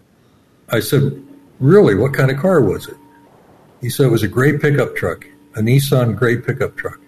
I 0.70 0.80
said, 0.80 1.22
Really? 1.60 1.94
What 1.94 2.14
kind 2.14 2.30
of 2.30 2.38
car 2.38 2.62
was 2.62 2.88
it? 2.88 2.96
He 3.82 3.90
said, 3.90 4.06
It 4.06 4.12
was 4.12 4.22
a 4.22 4.28
gray 4.28 4.56
pickup 4.56 4.96
truck, 4.96 5.26
a 5.56 5.60
Nissan 5.60 6.16
gray 6.16 6.38
pickup 6.38 6.74
truck. 6.78 6.98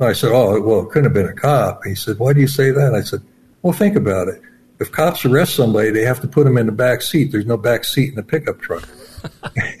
I 0.00 0.12
said, 0.14 0.32
Oh, 0.32 0.60
well, 0.60 0.80
it 0.80 0.90
couldn't 0.90 1.04
have 1.04 1.14
been 1.14 1.28
a 1.28 1.32
cop. 1.32 1.84
He 1.84 1.94
said, 1.94 2.18
Why 2.18 2.32
do 2.32 2.40
you 2.40 2.48
say 2.48 2.72
that? 2.72 2.92
I 2.92 3.02
said, 3.02 3.22
Well, 3.62 3.72
think 3.72 3.94
about 3.94 4.26
it. 4.26 4.42
If 4.80 4.90
cops 4.90 5.24
arrest 5.24 5.54
somebody, 5.54 5.90
they 5.90 6.02
have 6.02 6.20
to 6.22 6.26
put 6.26 6.42
them 6.42 6.58
in 6.58 6.66
the 6.66 6.72
back 6.72 7.02
seat. 7.02 7.30
There's 7.30 7.46
no 7.46 7.56
back 7.56 7.84
seat 7.84 8.08
in 8.08 8.16
the 8.16 8.24
pickup 8.24 8.60
truck. 8.60 8.82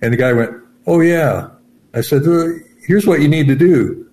And 0.00 0.12
the 0.12 0.16
guy 0.16 0.32
went, 0.32 0.52
Oh, 0.86 1.00
yeah. 1.00 1.50
I 1.92 2.00
said, 2.00 2.22
Here's 2.80 3.06
what 3.06 3.20
you 3.20 3.28
need 3.28 3.48
to 3.48 3.54
do 3.54 4.07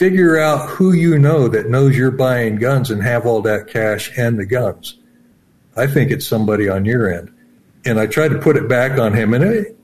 figure 0.00 0.38
out 0.38 0.66
who 0.66 0.94
you 0.94 1.18
know 1.18 1.46
that 1.46 1.68
knows 1.68 1.94
you're 1.94 2.10
buying 2.10 2.56
guns 2.56 2.90
and 2.90 3.02
have 3.02 3.26
all 3.26 3.42
that 3.42 3.66
cash 3.66 4.10
and 4.16 4.38
the 4.38 4.46
guns. 4.46 4.96
I 5.76 5.86
think 5.86 6.10
it's 6.10 6.26
somebody 6.26 6.70
on 6.70 6.86
your 6.86 7.12
end. 7.12 7.30
And 7.84 8.00
I 8.00 8.06
tried 8.06 8.28
to 8.28 8.38
put 8.38 8.56
it 8.56 8.66
back 8.66 8.98
on 8.98 9.12
him. 9.12 9.34
And 9.34 9.44
it, 9.44 9.76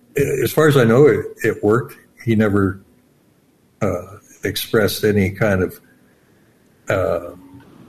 as 0.42 0.50
far 0.50 0.68
as 0.68 0.76
I 0.78 0.84
know, 0.84 1.06
it, 1.06 1.26
it 1.44 1.62
worked. 1.62 1.98
He 2.24 2.34
never 2.34 2.80
uh, 3.82 4.16
expressed 4.42 5.04
any 5.04 5.32
kind 5.32 5.62
of 5.62 5.80
uh, 6.88 7.32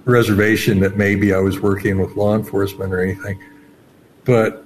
reservation 0.04 0.82
that 0.82 0.98
maybe 0.98 1.34
I 1.34 1.40
was 1.40 1.62
working 1.62 1.98
with 1.98 2.18
law 2.18 2.36
enforcement 2.36 2.92
or 2.92 3.02
anything. 3.02 3.42
But 4.26 4.66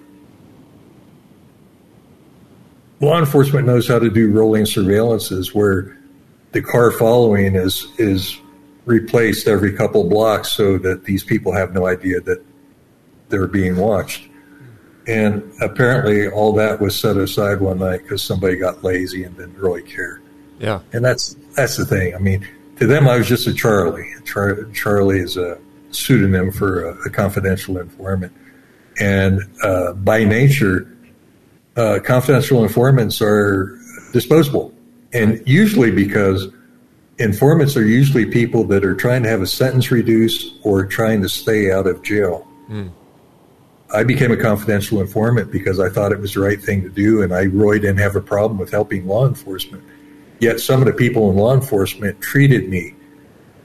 law 3.02 3.20
enforcement 3.20 3.68
knows 3.68 3.88
how 3.88 4.00
to 4.00 4.10
do 4.10 4.32
rolling 4.32 4.64
surveillances 4.64 5.54
where 5.54 6.01
the 6.52 6.62
car 6.62 6.92
following 6.92 7.56
is 7.56 7.88
is 7.98 8.40
replaced 8.86 9.48
every 9.48 9.74
couple 9.74 10.04
blocks 10.10 10.52
so 10.52 10.78
that 10.78 11.06
these 11.06 11.24
people 11.24 11.54
have 11.54 11.74
no 11.74 11.86
idea 11.88 12.20
that 12.22 12.44
they're 13.30 13.48
being 13.48 13.78
watched. 13.78 14.28
And 15.08 15.52
apparently, 15.62 16.28
all 16.28 16.54
that 16.54 16.80
was 16.80 16.98
set 16.98 17.18
aside 17.18 17.60
one 17.60 17.80
night 17.80 18.04
because 18.04 18.22
somebody 18.22 18.56
got 18.56 18.84
lazy 18.84 19.24
and 19.24 19.36
didn't 19.36 19.58
really 19.58 19.82
care. 19.82 20.22
Yeah, 20.60 20.82
and 20.94 21.04
that's 21.04 21.36
that's 21.56 21.78
the 21.78 21.86
thing. 21.86 22.14
I 22.14 22.20
mean, 22.20 22.48
to 22.78 22.86
them, 22.86 23.08
I 23.08 23.18
was 23.18 23.28
just 23.28 23.48
a 23.48 23.54
Charlie. 23.54 24.14
Char- 24.26 24.66
Charlie 24.74 25.20
is 25.20 25.38
a 25.38 25.60
pseudonym 25.90 26.52
for 26.52 26.86
a, 26.86 27.08
a 27.08 27.10
confidential 27.10 27.80
informant, 27.80 28.32
and 29.00 29.42
uh, 29.64 29.94
by 29.94 30.24
nature, 30.24 30.88
uh, 31.76 32.00
confidential 32.04 32.64
informants 32.64 33.22
are 33.24 33.80
disposable, 34.14 34.72
and 35.14 35.42
usually 35.46 35.92
because 35.92 36.48
informants 37.18 37.78
are 37.78 37.86
usually 37.86 38.26
people 38.26 38.64
that 38.66 38.84
are 38.84 38.96
trying 38.96 39.24
to 39.24 39.30
have 39.30 39.42
a 39.42 39.48
sentence 39.48 39.92
reduced 39.92 40.56
or 40.64 40.86
trying 40.86 41.22
to 41.22 41.30
stay 41.30 41.72
out 41.72 41.88
of 41.88 42.02
jail. 42.02 42.48
Mm. 42.70 42.92
I 43.94 44.04
became 44.04 44.32
a 44.32 44.38
confidential 44.38 45.02
informant 45.02 45.52
because 45.52 45.80
I 45.80 45.90
thought 45.90 46.12
it 46.12 46.20
was 46.20 46.34
the 46.34 46.40
right 46.40 46.62
thing 46.62 46.82
to 46.84 46.90
do, 46.90 47.24
and 47.24 47.34
I 47.34 47.44
really 47.44 47.80
didn't 47.80 48.00
have 48.00 48.16
a 48.16 48.22
problem 48.22 48.58
with 48.58 48.72
helping 48.72 49.06
law 49.06 49.28
enforcement. 49.28 49.84
Yet 50.40 50.60
some 50.60 50.80
of 50.80 50.88
the 50.88 50.94
people 50.94 51.30
in 51.30 51.36
law 51.36 51.54
enforcement 51.54 52.22
treated 52.22 52.70
me 52.70 52.96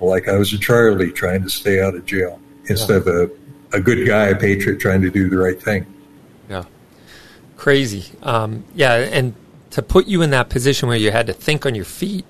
like 0.00 0.28
I 0.28 0.36
was 0.36 0.52
a 0.52 0.58
Charlie 0.58 1.12
trying 1.12 1.42
to 1.42 1.48
stay 1.48 1.80
out 1.80 1.94
of 1.94 2.04
jail 2.04 2.40
instead 2.66 3.06
yeah. 3.06 3.12
of 3.12 3.30
a, 3.72 3.76
a 3.76 3.80
good 3.80 4.06
guy, 4.06 4.26
a 4.26 4.36
patriot 4.36 4.80
trying 4.80 5.00
to 5.02 5.10
do 5.10 5.30
the 5.30 5.38
right 5.38 5.60
thing. 5.62 5.86
Yeah. 6.50 6.64
Crazy. 7.56 8.04
Um, 8.22 8.64
yeah, 8.74 8.94
and 8.94 9.34
to 9.76 9.82
put 9.82 10.06
you 10.06 10.22
in 10.22 10.30
that 10.30 10.48
position 10.48 10.88
where 10.88 10.96
you 10.96 11.10
had 11.10 11.26
to 11.26 11.34
think 11.34 11.66
on 11.66 11.74
your 11.74 11.84
feet 11.84 12.24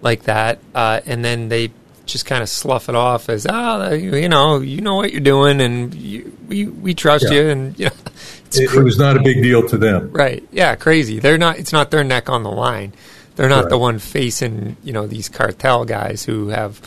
like 0.00 0.22
that, 0.22 0.60
uh, 0.76 1.00
and 1.04 1.24
then 1.24 1.48
they 1.48 1.72
just 2.06 2.24
kind 2.24 2.40
of 2.40 2.48
slough 2.48 2.88
it 2.88 2.94
off 2.94 3.28
as, 3.28 3.48
oh, 3.50 3.92
you 3.92 4.28
know, 4.28 4.60
you 4.60 4.80
know 4.80 4.94
what 4.94 5.10
you're 5.10 5.20
doing, 5.20 5.60
and 5.60 5.92
you, 5.92 6.36
we 6.46 6.66
we 6.66 6.94
trust 6.94 7.24
yeah. 7.24 7.32
you, 7.32 7.48
and 7.48 7.78
you 7.80 7.86
know, 7.86 7.92
it, 8.52 8.72
it, 8.72 8.80
was 8.84 8.96
not 8.96 9.16
a 9.16 9.22
big 9.24 9.42
deal 9.42 9.66
to 9.70 9.76
them, 9.76 10.12
right? 10.12 10.46
Yeah, 10.52 10.76
crazy. 10.76 11.18
They're 11.18 11.36
not. 11.36 11.58
It's 11.58 11.72
not 11.72 11.90
their 11.90 12.04
neck 12.04 12.30
on 12.30 12.44
the 12.44 12.52
line. 12.52 12.92
They're 13.34 13.48
not 13.48 13.64
right. 13.64 13.70
the 13.70 13.78
one 13.78 13.98
facing, 13.98 14.76
you 14.84 14.92
know, 14.92 15.08
these 15.08 15.28
cartel 15.28 15.84
guys 15.84 16.24
who 16.24 16.50
have 16.50 16.80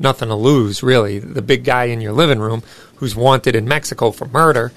nothing 0.00 0.28
to 0.28 0.34
lose, 0.34 0.82
really. 0.82 1.20
The 1.20 1.42
big 1.42 1.62
guy 1.62 1.84
in 1.84 2.00
your 2.00 2.12
living 2.12 2.40
room 2.40 2.64
who's 2.96 3.14
wanted 3.14 3.54
in 3.54 3.68
Mexico 3.68 4.10
for 4.10 4.26
murder. 4.26 4.72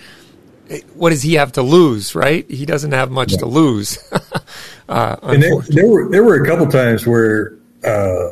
What 0.94 1.12
does 1.12 1.22
he 1.22 1.36
have 1.36 1.52
to 1.54 1.62
lose, 1.62 2.16
right? 2.16 2.50
He 2.50 2.66
doesn't 2.66 2.92
have 2.92 3.12
much 3.12 3.34
yeah. 3.34 3.40
to 3.40 3.46
lose. 3.46 3.98
uh, 4.90 5.16
and 5.24 5.44
there, 5.44 5.60
there, 5.70 5.88
were 5.88 6.10
there 6.10 6.24
were 6.24 6.42
a 6.42 6.46
couple 6.46 6.68
times 6.68 7.06
where, 7.06 7.58
uh, 7.84 8.30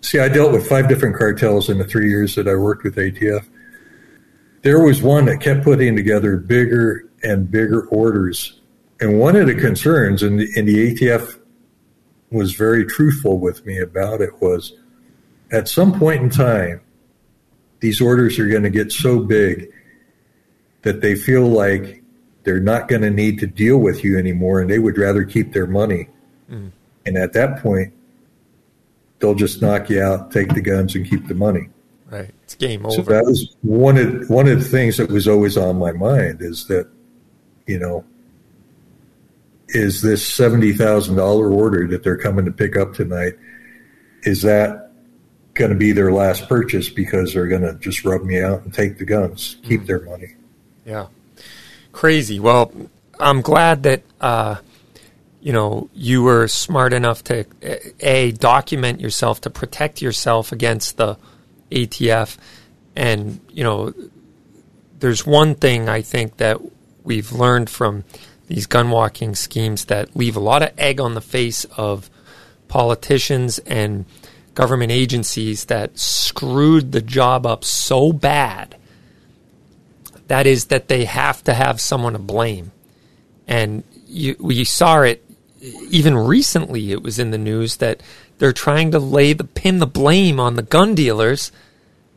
see, 0.00 0.18
I 0.18 0.28
dealt 0.28 0.52
with 0.52 0.68
five 0.68 0.88
different 0.88 1.16
cartels 1.16 1.68
in 1.68 1.78
the 1.78 1.84
three 1.84 2.08
years 2.08 2.34
that 2.36 2.46
I 2.48 2.54
worked 2.54 2.84
with 2.84 2.96
ATF. 2.96 3.46
There 4.62 4.84
was 4.84 5.02
one 5.02 5.26
that 5.26 5.40
kept 5.40 5.64
putting 5.64 5.96
together 5.96 6.36
bigger 6.36 7.08
and 7.22 7.50
bigger 7.50 7.86
orders 7.86 8.60
and 9.00 9.18
one 9.18 9.36
of 9.36 9.46
the 9.46 9.54
concerns, 9.54 10.22
and 10.22 10.40
the, 10.40 10.48
and 10.56 10.66
the 10.66 10.94
ATF 10.94 11.38
was 12.30 12.54
very 12.54 12.86
truthful 12.86 13.38
with 13.38 13.64
me 13.66 13.78
about 13.78 14.20
it, 14.20 14.30
was 14.40 14.72
at 15.52 15.68
some 15.68 15.98
point 15.98 16.22
in 16.22 16.30
time, 16.30 16.80
these 17.80 18.00
orders 18.00 18.38
are 18.38 18.48
going 18.48 18.62
to 18.62 18.70
get 18.70 18.90
so 18.90 19.20
big 19.20 19.68
that 20.82 21.00
they 21.00 21.14
feel 21.14 21.46
like 21.46 22.02
they're 22.44 22.60
not 22.60 22.88
going 22.88 23.02
to 23.02 23.10
need 23.10 23.38
to 23.40 23.46
deal 23.46 23.78
with 23.78 24.04
you 24.04 24.18
anymore 24.18 24.60
and 24.60 24.70
they 24.70 24.78
would 24.78 24.96
rather 24.96 25.24
keep 25.24 25.52
their 25.52 25.66
money. 25.66 26.08
Mm. 26.50 26.70
And 27.04 27.16
at 27.16 27.32
that 27.32 27.60
point, 27.60 27.92
they'll 29.18 29.34
just 29.34 29.60
knock 29.60 29.90
you 29.90 30.02
out, 30.02 30.30
take 30.30 30.54
the 30.54 30.60
guns, 30.60 30.94
and 30.94 31.08
keep 31.08 31.26
the 31.26 31.34
money. 31.34 31.68
Right. 32.08 32.30
It's 32.44 32.54
game 32.54 32.86
over. 32.86 32.94
So 32.94 33.02
that 33.02 33.24
was 33.24 33.56
one 33.62 33.96
of 33.96 34.30
one 34.30 34.46
of 34.46 34.58
the 34.58 34.64
things 34.64 34.96
that 34.98 35.10
was 35.10 35.26
always 35.26 35.56
on 35.56 35.76
my 35.76 35.90
mind 35.90 36.40
is 36.40 36.66
that, 36.68 36.88
you 37.66 37.80
know, 37.80 38.04
is 39.68 40.02
this 40.02 40.30
$70,000 40.30 41.18
order 41.52 41.88
that 41.88 42.04
they're 42.04 42.16
coming 42.16 42.44
to 42.44 42.52
pick 42.52 42.76
up 42.76 42.94
tonight, 42.94 43.32
is 44.22 44.42
that 44.42 44.92
going 45.54 45.72
to 45.72 45.76
be 45.76 45.90
their 45.90 46.12
last 46.12 46.48
purchase 46.48 46.88
because 46.88 47.34
they're 47.34 47.48
going 47.48 47.62
to 47.62 47.74
just 47.80 48.04
rub 48.04 48.22
me 48.22 48.40
out 48.40 48.62
and 48.62 48.72
take 48.72 48.98
the 48.98 49.04
guns, 49.04 49.56
keep 49.64 49.80
mm 49.80 49.86
their 49.86 50.02
money? 50.02 50.35
Yeah. 50.86 51.06
Crazy. 51.92 52.38
Well, 52.38 52.72
I'm 53.18 53.42
glad 53.42 53.82
that, 53.82 54.02
uh, 54.20 54.56
you 55.40 55.52
know, 55.52 55.90
you 55.92 56.22
were 56.22 56.46
smart 56.48 56.92
enough 56.92 57.24
to, 57.24 57.44
A, 58.00 58.32
document 58.32 59.00
yourself 59.00 59.40
to 59.42 59.50
protect 59.50 60.00
yourself 60.00 60.52
against 60.52 60.96
the 60.96 61.18
ATF. 61.70 62.36
And, 62.94 63.40
you 63.50 63.64
know, 63.64 63.92
there's 64.98 65.26
one 65.26 65.54
thing 65.54 65.88
I 65.88 66.02
think 66.02 66.36
that 66.38 66.60
we've 67.02 67.32
learned 67.32 67.68
from 67.68 68.04
these 68.46 68.66
gun 68.66 68.90
walking 68.90 69.34
schemes 69.34 69.86
that 69.86 70.14
leave 70.14 70.36
a 70.36 70.40
lot 70.40 70.62
of 70.62 70.70
egg 70.78 71.00
on 71.00 71.14
the 71.14 71.20
face 71.20 71.64
of 71.76 72.08
politicians 72.68 73.58
and 73.60 74.04
government 74.54 74.92
agencies 74.92 75.66
that 75.66 75.98
screwed 75.98 76.92
the 76.92 77.02
job 77.02 77.44
up 77.44 77.64
so 77.64 78.12
bad. 78.12 78.76
That 80.28 80.46
is 80.46 80.66
that 80.66 80.88
they 80.88 81.04
have 81.04 81.42
to 81.44 81.54
have 81.54 81.80
someone 81.80 82.14
to 82.14 82.18
blame. 82.18 82.72
And 83.46 83.84
you, 84.06 84.36
we 84.40 84.64
saw 84.64 85.02
it 85.02 85.24
even 85.90 86.16
recently. 86.16 86.92
It 86.92 87.02
was 87.02 87.18
in 87.18 87.30
the 87.30 87.38
news 87.38 87.76
that 87.76 88.02
they're 88.38 88.52
trying 88.52 88.90
to 88.90 88.98
lay 88.98 89.32
the 89.32 89.44
pin 89.44 89.78
the 89.78 89.86
blame 89.86 90.38
on 90.40 90.56
the 90.56 90.62
gun 90.62 90.94
dealers 90.94 91.52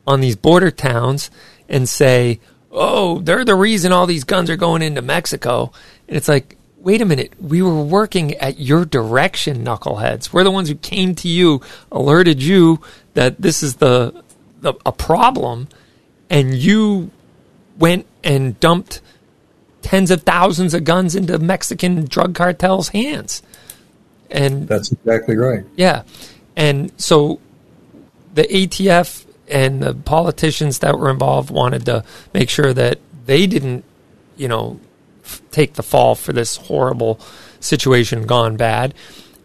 on 0.05 0.21
these 0.21 0.35
border 0.35 0.71
towns 0.71 1.29
and 1.67 1.87
say, 1.87 2.39
oh, 2.71 3.19
they're 3.19 3.45
the 3.45 3.55
reason 3.55 3.91
all 3.91 4.05
these 4.05 4.23
guns 4.23 4.49
are 4.49 4.55
going 4.55 4.81
into 4.81 5.01
Mexico. 5.01 5.71
And 6.07 6.17
it's 6.17 6.27
like, 6.27 6.57
wait 6.77 7.01
a 7.01 7.05
minute, 7.05 7.33
we 7.39 7.61
were 7.61 7.81
working 7.81 8.33
at 8.35 8.59
your 8.59 8.85
direction, 8.85 9.63
knuckleheads. 9.63 10.31
We're 10.31 10.43
the 10.43 10.51
ones 10.51 10.69
who 10.69 10.75
came 10.75 11.15
to 11.15 11.27
you, 11.27 11.61
alerted 11.91 12.41
you 12.41 12.81
that 13.13 13.41
this 13.41 13.61
is 13.63 13.75
the, 13.75 14.23
the 14.61 14.73
a 14.85 14.91
problem, 14.91 15.67
and 16.29 16.55
you 16.55 17.11
went 17.79 18.05
and 18.23 18.59
dumped 18.59 19.01
tens 19.81 20.11
of 20.11 20.23
thousands 20.23 20.73
of 20.73 20.83
guns 20.83 21.15
into 21.15 21.39
Mexican 21.39 22.05
drug 22.05 22.35
cartels' 22.35 22.89
hands. 22.89 23.41
And 24.29 24.67
that's 24.67 24.91
exactly 24.91 25.35
right. 25.35 25.65
Yeah. 25.75 26.03
And 26.55 26.91
so 26.97 27.39
the 28.33 28.43
ATF 28.43 29.25
and 29.47 29.81
the 29.81 29.93
politicians 29.93 30.79
that 30.79 30.99
were 30.99 31.09
involved 31.09 31.49
wanted 31.49 31.85
to 31.85 32.03
make 32.33 32.49
sure 32.49 32.73
that 32.73 32.99
they 33.25 33.47
didn't, 33.47 33.83
you 34.37 34.47
know, 34.47 34.79
f- 35.23 35.41
take 35.51 35.73
the 35.73 35.83
fall 35.83 36.13
for 36.15 36.33
this 36.33 36.57
horrible 36.57 37.19
situation 37.59 38.27
gone 38.27 38.57
bad. 38.57 38.93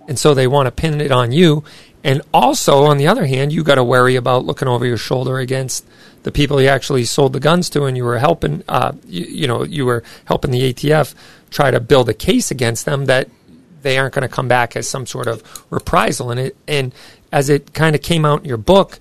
And 0.07 0.19
so 0.19 0.35
they 0.35 0.47
want 0.47 0.67
to 0.67 0.71
pin 0.71 1.01
it 1.01 1.11
on 1.11 1.33
you. 1.33 1.65
And 2.03 2.21
also, 2.35 2.85
on 2.85 2.99
the 2.99 3.07
other 3.07 3.25
hand, 3.25 3.53
you 3.53 3.65
got 3.65 3.77
to 3.77 3.85
worry 3.85 4.17
about 4.17 4.45
looking 4.45 4.69
over 4.69 4.85
your 4.85 4.99
shoulder 4.99 5.39
against 5.39 5.87
the 6.25 6.33
people 6.33 6.61
you 6.61 6.69
actually 6.69 7.05
sold 7.05 7.33
the 7.33 7.41
guns 7.41 7.71
to, 7.71 7.85
and 7.85 7.97
you 7.97 8.05
were 8.05 8.19
helping, 8.19 8.65
uh, 8.67 8.93
you, 9.07 9.25
you 9.27 9.47
know, 9.47 9.63
you 9.63 9.87
were 9.87 10.03
helping 10.25 10.51
the 10.51 10.73
ATF 10.73 11.15
try 11.51 11.71
to 11.71 11.79
build 11.79 12.09
a 12.09 12.15
case 12.15 12.51
against 12.51 12.85
them 12.85 13.05
that 13.05 13.29
they 13.83 13.99
aren't 13.99 14.15
going 14.15 14.27
to 14.27 14.35
come 14.35 14.49
back 14.49 14.75
as 14.75 14.89
some 14.89 15.07
sort 15.07 15.29
of 15.29 15.43
reprisal. 15.71 16.31
And 16.31 16.41
it, 16.41 16.57
and 16.67 16.93
as 17.31 17.51
it 17.51 17.73
kind 17.75 17.95
of 17.95 18.03
came 18.03 18.25
out 18.25 18.41
in 18.41 18.47
your 18.47 18.57
book, 18.57 18.99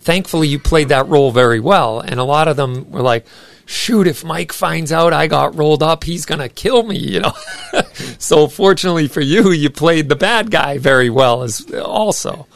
thankfully 0.00 0.46
you 0.48 0.60
played 0.60 0.88
that 0.88 1.08
role 1.08 1.32
very 1.32 1.60
well. 1.60 2.00
And 2.00 2.20
a 2.20 2.24
lot 2.24 2.46
of 2.46 2.56
them 2.56 2.90
were 2.92 3.02
like, 3.02 3.26
shoot, 3.66 4.06
if 4.06 4.24
Mike 4.24 4.52
finds 4.52 4.92
out 4.92 5.12
I 5.12 5.26
got 5.26 5.56
rolled 5.56 5.82
up, 5.82 6.04
he's 6.04 6.24
going 6.24 6.38
to 6.38 6.48
kill 6.48 6.84
me, 6.84 6.98
you 6.98 7.20
know. 7.20 7.32
so 8.18 8.46
fortunately 8.46 9.08
for 9.08 9.20
you, 9.20 9.50
you 9.50 9.70
played 9.70 10.08
the 10.08 10.16
bad 10.16 10.52
guy 10.52 10.78
very 10.78 11.10
well 11.10 11.42
as 11.42 11.68
also. 11.74 12.46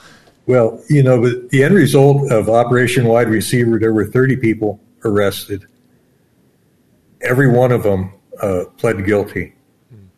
Well, 0.47 0.83
you 0.89 1.03
know, 1.03 1.21
but 1.21 1.51
the 1.51 1.63
end 1.63 1.75
result 1.75 2.31
of 2.33 2.49
Operation 2.49 3.05
Wide 3.05 3.29
Receiver, 3.29 3.79
there 3.79 3.93
were 3.93 4.07
30 4.07 4.37
people 4.37 4.81
arrested. 5.05 5.67
Every 7.23 7.49
one 7.49 7.73
of 7.73 7.83
them 7.83 8.13
uh, 8.41 8.65
pled 8.77 9.05
guilty. 9.05 9.55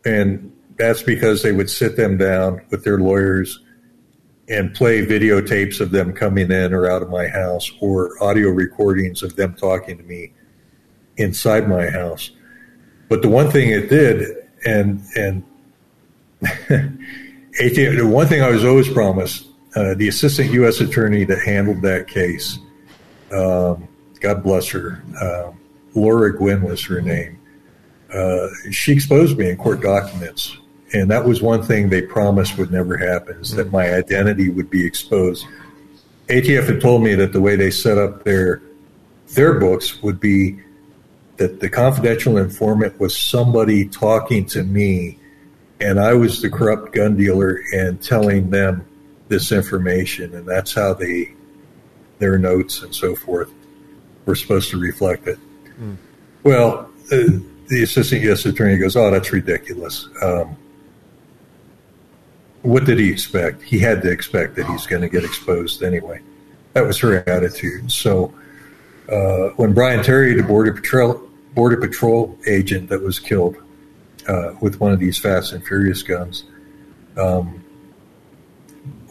And 0.05 0.51
that's 0.77 1.03
because 1.03 1.43
they 1.43 1.51
would 1.51 1.69
sit 1.69 1.95
them 1.95 2.17
down 2.17 2.61
with 2.69 2.83
their 2.83 2.97
lawyers 2.97 3.61
and 4.49 4.73
play 4.73 5.05
videotapes 5.05 5.79
of 5.79 5.91
them 5.91 6.13
coming 6.13 6.51
in 6.51 6.73
or 6.73 6.89
out 6.89 7.01
of 7.01 7.09
my 7.09 7.27
house 7.27 7.71
or 7.79 8.21
audio 8.21 8.49
recordings 8.49 9.23
of 9.23 9.35
them 9.35 9.55
talking 9.55 9.97
to 9.97 10.03
me 10.03 10.33
inside 11.17 11.69
my 11.69 11.89
house. 11.89 12.31
But 13.09 13.21
the 13.21 13.29
one 13.29 13.49
thing 13.51 13.69
it 13.69 13.89
did, 13.89 14.49
and 14.65 15.01
and 15.15 15.43
the 16.41 18.09
one 18.11 18.27
thing 18.27 18.41
I 18.41 18.49
was 18.49 18.65
always 18.65 18.89
promised, 18.89 19.47
uh, 19.75 19.93
the 19.95 20.07
assistant 20.07 20.51
U.S. 20.51 20.79
attorney 20.81 21.23
that 21.25 21.39
handled 21.39 21.81
that 21.81 22.07
case, 22.07 22.59
um, 23.31 23.87
God 24.19 24.43
bless 24.43 24.67
her, 24.69 25.03
uh, 25.19 25.51
Laura 25.95 26.35
Gwinn 26.35 26.61
was 26.61 26.83
her 26.85 27.01
name. 27.01 27.39
Uh, 28.13 28.47
she 28.71 28.93
exposed 28.93 29.37
me 29.37 29.49
in 29.49 29.57
court 29.57 29.81
documents 29.81 30.57
and 30.93 31.09
that 31.09 31.25
was 31.25 31.41
one 31.41 31.63
thing 31.63 31.89
they 31.89 32.03
promised 32.03 32.57
would 32.57 32.71
never 32.71 32.95
happen 32.95 33.37
is 33.41 33.51
that 33.51 33.71
my 33.71 33.93
identity 33.93 34.49
would 34.49 34.69
be 34.69 34.85
exposed. 34.85 35.45
ATF 36.27 36.67
had 36.67 36.81
told 36.81 37.03
me 37.03 37.15
that 37.15 37.33
the 37.33 37.41
way 37.41 37.55
they 37.55 37.71
set 37.71 37.97
up 37.97 38.23
their 38.23 38.61
their 39.33 39.59
books 39.59 40.01
would 40.03 40.19
be 40.19 40.59
that 41.37 41.59
the 41.59 41.69
confidential 41.69 42.37
informant 42.37 42.99
was 42.99 43.17
somebody 43.17 43.87
talking 43.87 44.45
to 44.45 44.63
me 44.63 45.17
and 45.79 45.99
I 45.99 46.13
was 46.13 46.41
the 46.41 46.49
corrupt 46.49 46.93
gun 46.93 47.17
dealer 47.17 47.59
and 47.73 47.99
telling 47.99 48.51
them 48.51 48.85
this 49.33 49.51
information 49.51 50.35
and 50.35 50.47
that's 50.47 50.73
how 50.73 50.93
they 50.93 51.33
their 52.19 52.37
notes 52.37 52.83
and 52.83 52.93
so 52.93 53.15
forth 53.15 53.51
were 54.25 54.35
supposed 54.35 54.69
to 54.69 54.77
reflect 54.77 55.27
it. 55.27 55.39
Mm. 55.81 55.97
Well, 56.43 56.89
uh, 57.11 57.17
the 57.67 57.81
assistant 57.83 58.21
U.S. 58.21 58.45
attorney 58.45 58.77
goes, 58.77 58.95
"Oh, 58.95 59.09
that's 59.09 59.33
ridiculous." 59.33 60.07
Um, 60.21 60.55
what 62.61 62.85
did 62.85 62.99
he 62.99 63.09
expect? 63.09 63.63
He 63.63 63.79
had 63.79 64.01
to 64.03 64.11
expect 64.11 64.55
that 64.55 64.67
he's 64.67 64.85
going 64.85 65.01
to 65.01 65.09
get 65.09 65.23
exposed 65.23 65.81
anyway. 65.83 66.21
That 66.73 66.85
was 66.85 66.97
her 66.99 67.27
attitude. 67.27 67.91
So 67.91 68.33
uh, 69.09 69.49
when 69.57 69.73
Brian 69.73 70.03
Terry, 70.03 70.33
the 70.33 70.43
border 70.43 70.73
patrol 70.73 71.29
border 71.55 71.77
patrol 71.77 72.37
agent 72.47 72.89
that 72.89 73.01
was 73.01 73.19
killed 73.19 73.57
uh, 74.27 74.53
with 74.61 74.79
one 74.79 74.91
of 74.93 74.99
these 74.99 75.17
Fast 75.19 75.53
and 75.53 75.65
Furious 75.65 76.03
guns, 76.03 76.45
um, 77.17 77.62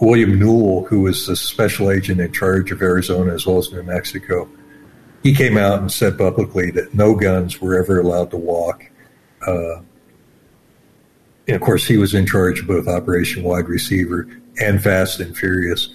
William 0.03 0.37
Newell, 0.37 0.85
who 0.87 1.03
was 1.03 1.29
the 1.29 1.37
special 1.37 1.89
agent 1.89 2.21
in 2.21 2.33
charge 2.33 2.73
of 2.73 2.83
Arizona 2.83 3.33
as 3.33 3.47
well 3.47 3.59
as 3.59 3.71
New 3.71 3.85
Mexico, 3.85 4.49
he 5.23 5.33
came 5.33 5.57
out 5.57 5.79
and 5.79 5.93
said 5.93 6.19
publicly 6.19 6.73
that 6.73 6.93
no 6.93 7.15
guns 7.15 7.61
were 7.61 7.81
ever 7.81 8.01
allowed 8.01 8.33
to 8.33 8.37
walk. 8.37 8.83
Uh, 9.47 9.77
and 11.47 11.55
of 11.55 11.61
course, 11.61 11.87
he 11.87 11.99
was 11.99 12.15
in 12.15 12.27
charge 12.27 12.59
of 12.59 12.67
both 12.67 12.89
Operation 12.89 13.45
Wide 13.45 13.69
Receiver 13.69 14.27
and 14.61 14.83
Fast 14.83 15.21
and 15.21 15.37
Furious. 15.37 15.91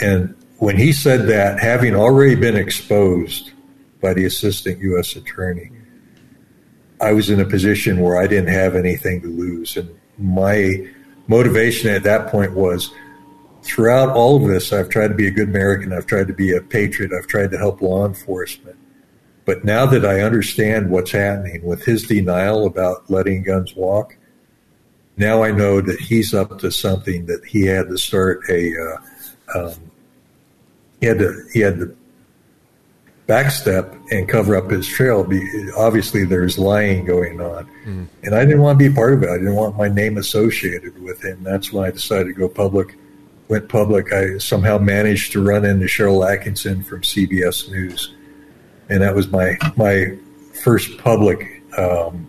And 0.00 0.36
when 0.58 0.76
he 0.76 0.92
said 0.92 1.26
that, 1.26 1.58
having 1.58 1.96
already 1.96 2.36
been 2.36 2.56
exposed 2.56 3.50
by 4.00 4.14
the 4.14 4.24
assistant 4.24 4.78
U.S. 4.78 5.16
attorney, 5.16 5.72
I 7.00 7.12
was 7.12 7.28
in 7.28 7.40
a 7.40 7.44
position 7.44 7.98
where 7.98 8.22
I 8.22 8.28
didn't 8.28 8.54
have 8.54 8.76
anything 8.76 9.20
to 9.22 9.26
lose. 9.26 9.76
And 9.76 9.90
my 10.16 10.88
motivation 11.26 11.90
at 11.90 12.04
that 12.04 12.28
point 12.28 12.52
was 12.52 12.92
throughout 13.62 14.10
all 14.10 14.36
of 14.36 14.48
this, 14.48 14.72
I've 14.72 14.88
tried 14.88 15.08
to 15.08 15.14
be 15.14 15.26
a 15.26 15.30
good 15.30 15.48
American. 15.48 15.92
I've 15.92 16.06
tried 16.06 16.28
to 16.28 16.34
be 16.34 16.54
a 16.54 16.60
patriot. 16.60 17.12
I've 17.12 17.26
tried 17.26 17.50
to 17.52 17.58
help 17.58 17.80
law 17.80 18.06
enforcement. 18.06 18.76
But 19.44 19.64
now 19.64 19.86
that 19.86 20.04
I 20.04 20.20
understand 20.20 20.90
what's 20.90 21.10
happening 21.10 21.64
with 21.64 21.84
his 21.84 22.04
denial 22.04 22.66
about 22.66 23.10
letting 23.10 23.42
guns 23.42 23.74
walk, 23.74 24.16
now 25.16 25.42
I 25.42 25.50
know 25.50 25.80
that 25.80 26.00
he's 26.00 26.32
up 26.32 26.58
to 26.60 26.70
something 26.70 27.26
that 27.26 27.44
he 27.44 27.66
had 27.66 27.88
to 27.88 27.98
start 27.98 28.42
a, 28.48 28.72
uh, 28.78 29.58
um, 29.58 29.74
he 31.00 31.06
had 31.06 31.18
to, 31.18 31.42
he 31.52 31.60
had 31.60 31.78
to 31.78 31.96
backstep 33.26 34.00
and 34.10 34.28
cover 34.28 34.56
up 34.56 34.70
his 34.70 34.86
trail. 34.86 35.28
Obviously, 35.76 36.24
there's 36.24 36.58
lying 36.58 37.04
going 37.04 37.40
on. 37.40 37.68
Mm. 37.84 38.06
And 38.22 38.34
I 38.34 38.44
didn't 38.44 38.62
want 38.62 38.78
to 38.78 38.88
be 38.88 38.94
part 38.94 39.12
of 39.12 39.22
it. 39.22 39.28
I 39.28 39.38
didn't 39.38 39.54
want 39.54 39.76
my 39.76 39.88
name 39.88 40.18
associated 40.18 41.00
with 41.02 41.22
him. 41.24 41.42
That's 41.42 41.72
when 41.72 41.84
I 41.84 41.90
decided 41.90 42.28
to 42.28 42.32
go 42.32 42.48
public 42.48 42.96
went 43.48 43.68
public, 43.68 44.12
I 44.12 44.38
somehow 44.38 44.78
managed 44.78 45.32
to 45.32 45.42
run 45.42 45.64
into 45.64 45.86
Sharyl 45.86 46.26
Attkisson 46.26 46.84
from 46.84 47.02
CBS 47.02 47.70
News, 47.70 48.14
and 48.88 49.02
that 49.02 49.14
was 49.14 49.28
my 49.28 49.58
my 49.76 50.16
first 50.62 50.98
public. 50.98 51.62
Um, 51.76 52.28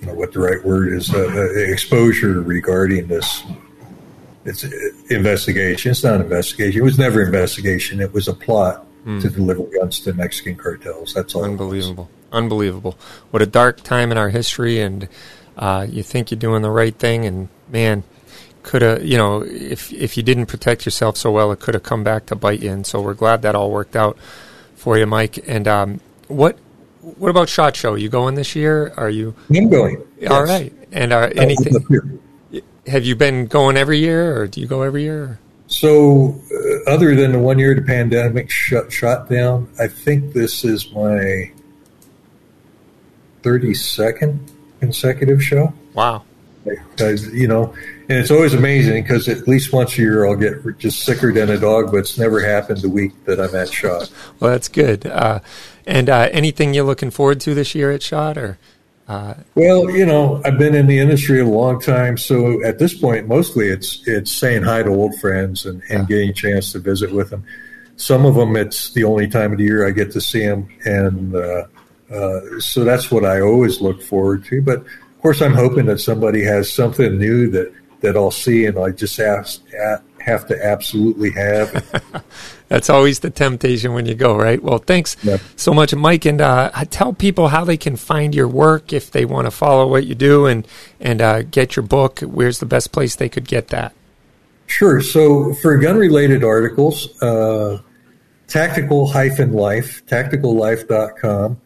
you 0.00 0.08
know 0.08 0.14
what 0.14 0.32
the 0.32 0.40
right 0.40 0.64
word 0.64 0.92
is 0.92 1.12
uh, 1.14 1.18
uh 1.18 1.72
exposure 1.72 2.40
regarding 2.40 3.06
this. 3.06 3.42
It's 4.44 4.64
uh, 4.64 4.70
investigation. 5.10 5.92
It's 5.92 6.02
not 6.02 6.16
an 6.16 6.22
investigation. 6.22 6.80
It 6.80 6.84
was 6.84 6.98
never 6.98 7.22
investigation. 7.22 8.00
It 8.00 8.12
was 8.12 8.26
a 8.26 8.32
plot 8.32 8.84
mm. 9.06 9.20
to 9.20 9.30
deliver 9.30 9.64
guns 9.64 10.00
to 10.00 10.12
mexican 10.12 10.56
cartels. 10.56 11.14
That's 11.14 11.34
all 11.34 11.44
unbelievable. 11.44 12.10
Unbelievable. 12.30 12.98
What 13.30 13.42
a 13.42 13.46
dark 13.46 13.82
time 13.82 14.10
in 14.10 14.18
our 14.18 14.30
history 14.30 14.80
and 14.80 15.08
uh, 15.56 15.86
you 15.88 16.02
think 16.02 16.30
you're 16.30 16.38
doing 16.38 16.62
the 16.62 16.70
right 16.70 16.94
thing 16.94 17.24
and 17.26 17.48
man 17.68 18.04
could 18.62 18.82
have, 18.82 19.04
you 19.04 19.16
know, 19.16 19.42
if 19.42 19.92
if 19.92 20.16
you 20.16 20.22
didn't 20.22 20.46
protect 20.46 20.84
yourself 20.84 21.16
so 21.16 21.30
well, 21.30 21.52
it 21.52 21.60
could 21.60 21.74
have 21.74 21.82
come 21.82 22.04
back 22.04 22.26
to 22.26 22.36
bite 22.36 22.60
you. 22.60 22.70
And 22.70 22.86
so 22.86 23.00
we're 23.00 23.14
glad 23.14 23.42
that 23.42 23.54
all 23.54 23.70
worked 23.70 23.96
out 23.96 24.16
for 24.74 24.98
you, 24.98 25.06
Mike. 25.06 25.38
And 25.48 25.66
um, 25.68 26.00
what 26.28 26.58
what 27.00 27.30
about 27.30 27.48
Shot 27.48 27.76
Show? 27.76 27.94
You 27.94 28.08
going 28.08 28.34
this 28.34 28.54
year? 28.54 28.92
Are 28.96 29.10
you? 29.10 29.34
I'm 29.54 29.68
going. 29.68 29.96
All 30.28 30.46
yes. 30.46 30.48
right. 30.48 30.72
And 30.92 31.12
are 31.12 31.32
anything? 31.36 32.20
Have 32.86 33.04
you 33.04 33.14
been 33.14 33.46
going 33.46 33.76
every 33.76 33.98
year, 33.98 34.36
or 34.40 34.46
do 34.48 34.60
you 34.60 34.66
go 34.66 34.82
every 34.82 35.02
year? 35.02 35.38
So, 35.68 36.40
uh, 36.52 36.90
other 36.90 37.14
than 37.14 37.32
the 37.32 37.38
one 37.38 37.58
year 37.58 37.74
the 37.74 37.82
pandemic 37.82 38.50
shut 38.50 38.92
shut 38.92 39.28
down, 39.28 39.68
I 39.80 39.88
think 39.88 40.32
this 40.32 40.64
is 40.64 40.90
my 40.92 41.52
thirty 43.42 43.74
second 43.74 44.50
consecutive 44.80 45.42
show. 45.42 45.72
Wow. 45.94 46.24
you 47.32 47.48
know, 47.48 47.74
and 48.12 48.20
it's 48.20 48.30
always 48.30 48.52
amazing 48.52 49.02
because 49.02 49.26
at 49.26 49.48
least 49.48 49.72
once 49.72 49.96
a 49.96 50.02
year 50.02 50.26
I'll 50.26 50.36
get 50.36 50.78
just 50.78 51.02
sicker 51.02 51.32
than 51.32 51.48
a 51.48 51.58
dog, 51.58 51.90
but 51.90 51.98
it's 51.98 52.18
never 52.18 52.40
happened 52.40 52.82
the 52.82 52.90
week 52.90 53.12
that 53.24 53.40
I'm 53.40 53.54
at 53.54 53.72
Shot. 53.72 54.12
Well, 54.38 54.50
that's 54.50 54.68
good. 54.68 55.06
Uh, 55.06 55.40
and 55.86 56.10
uh, 56.10 56.28
anything 56.30 56.74
you're 56.74 56.84
looking 56.84 57.10
forward 57.10 57.40
to 57.40 57.54
this 57.54 57.74
year 57.74 57.90
at 57.90 58.02
Shot, 58.02 58.36
or? 58.36 58.58
Uh, 59.08 59.34
well, 59.54 59.88
you 59.88 60.04
know, 60.04 60.42
I've 60.44 60.58
been 60.58 60.74
in 60.74 60.88
the 60.88 60.98
industry 60.98 61.40
a 61.40 61.46
long 61.46 61.80
time, 61.80 62.18
so 62.18 62.62
at 62.62 62.78
this 62.78 62.92
point, 62.92 63.28
mostly 63.28 63.68
it's 63.68 64.06
it's 64.06 64.30
saying 64.30 64.62
hi 64.62 64.82
to 64.82 64.90
old 64.90 65.18
friends 65.18 65.64
and, 65.64 65.82
and 65.88 66.06
getting 66.06 66.28
a 66.28 66.34
chance 66.34 66.72
to 66.72 66.80
visit 66.80 67.12
with 67.12 67.30
them. 67.30 67.44
Some 67.96 68.26
of 68.26 68.34
them, 68.34 68.56
it's 68.56 68.92
the 68.92 69.04
only 69.04 69.26
time 69.26 69.52
of 69.52 69.58
the 69.58 69.64
year 69.64 69.86
I 69.86 69.90
get 69.92 70.12
to 70.12 70.20
see 70.20 70.44
them, 70.44 70.68
and 70.84 71.34
uh, 71.34 71.64
uh, 72.12 72.40
so 72.58 72.84
that's 72.84 73.10
what 73.10 73.24
I 73.24 73.40
always 73.40 73.80
look 73.80 74.02
forward 74.02 74.44
to. 74.46 74.60
But 74.60 74.80
of 74.80 75.22
course, 75.22 75.40
I'm 75.40 75.54
hoping 75.54 75.86
that 75.86 75.98
somebody 75.98 76.44
has 76.44 76.70
something 76.70 77.18
new 77.18 77.50
that 77.50 77.72
that 78.02 78.16
I'll 78.16 78.30
see 78.30 78.66
and 78.66 78.78
I 78.78 78.90
just 78.90 79.18
ask, 79.18 79.62
have 80.22 80.46
to 80.46 80.64
absolutely 80.64 81.30
have. 81.30 82.24
That's 82.68 82.88
always 82.88 83.20
the 83.20 83.30
temptation 83.30 83.92
when 83.92 84.06
you 84.06 84.14
go, 84.14 84.36
right? 84.36 84.62
Well, 84.62 84.78
thanks 84.78 85.16
so 85.56 85.74
much, 85.74 85.94
Mike. 85.94 86.24
And 86.24 86.40
uh, 86.40 86.70
tell 86.90 87.12
people 87.12 87.48
how 87.48 87.64
they 87.64 87.76
can 87.76 87.96
find 87.96 88.34
your 88.34 88.48
work 88.48 88.92
if 88.92 89.10
they 89.10 89.24
want 89.24 89.46
to 89.46 89.50
follow 89.50 89.86
what 89.86 90.06
you 90.06 90.14
do 90.14 90.46
and, 90.46 90.66
and 91.00 91.20
uh, 91.20 91.42
get 91.42 91.76
your 91.76 91.84
book. 91.84 92.20
Where's 92.20 92.60
the 92.60 92.66
best 92.66 92.92
place 92.92 93.16
they 93.16 93.28
could 93.28 93.46
get 93.46 93.68
that? 93.68 93.94
Sure. 94.66 95.02
So 95.02 95.52
for 95.54 95.76
gun 95.76 95.98
related 95.98 96.44
articles, 96.44 97.20
uh, 97.20 97.82
tactical 98.46 99.06
life, 99.06 100.06
tacticallife.com, 100.06 101.60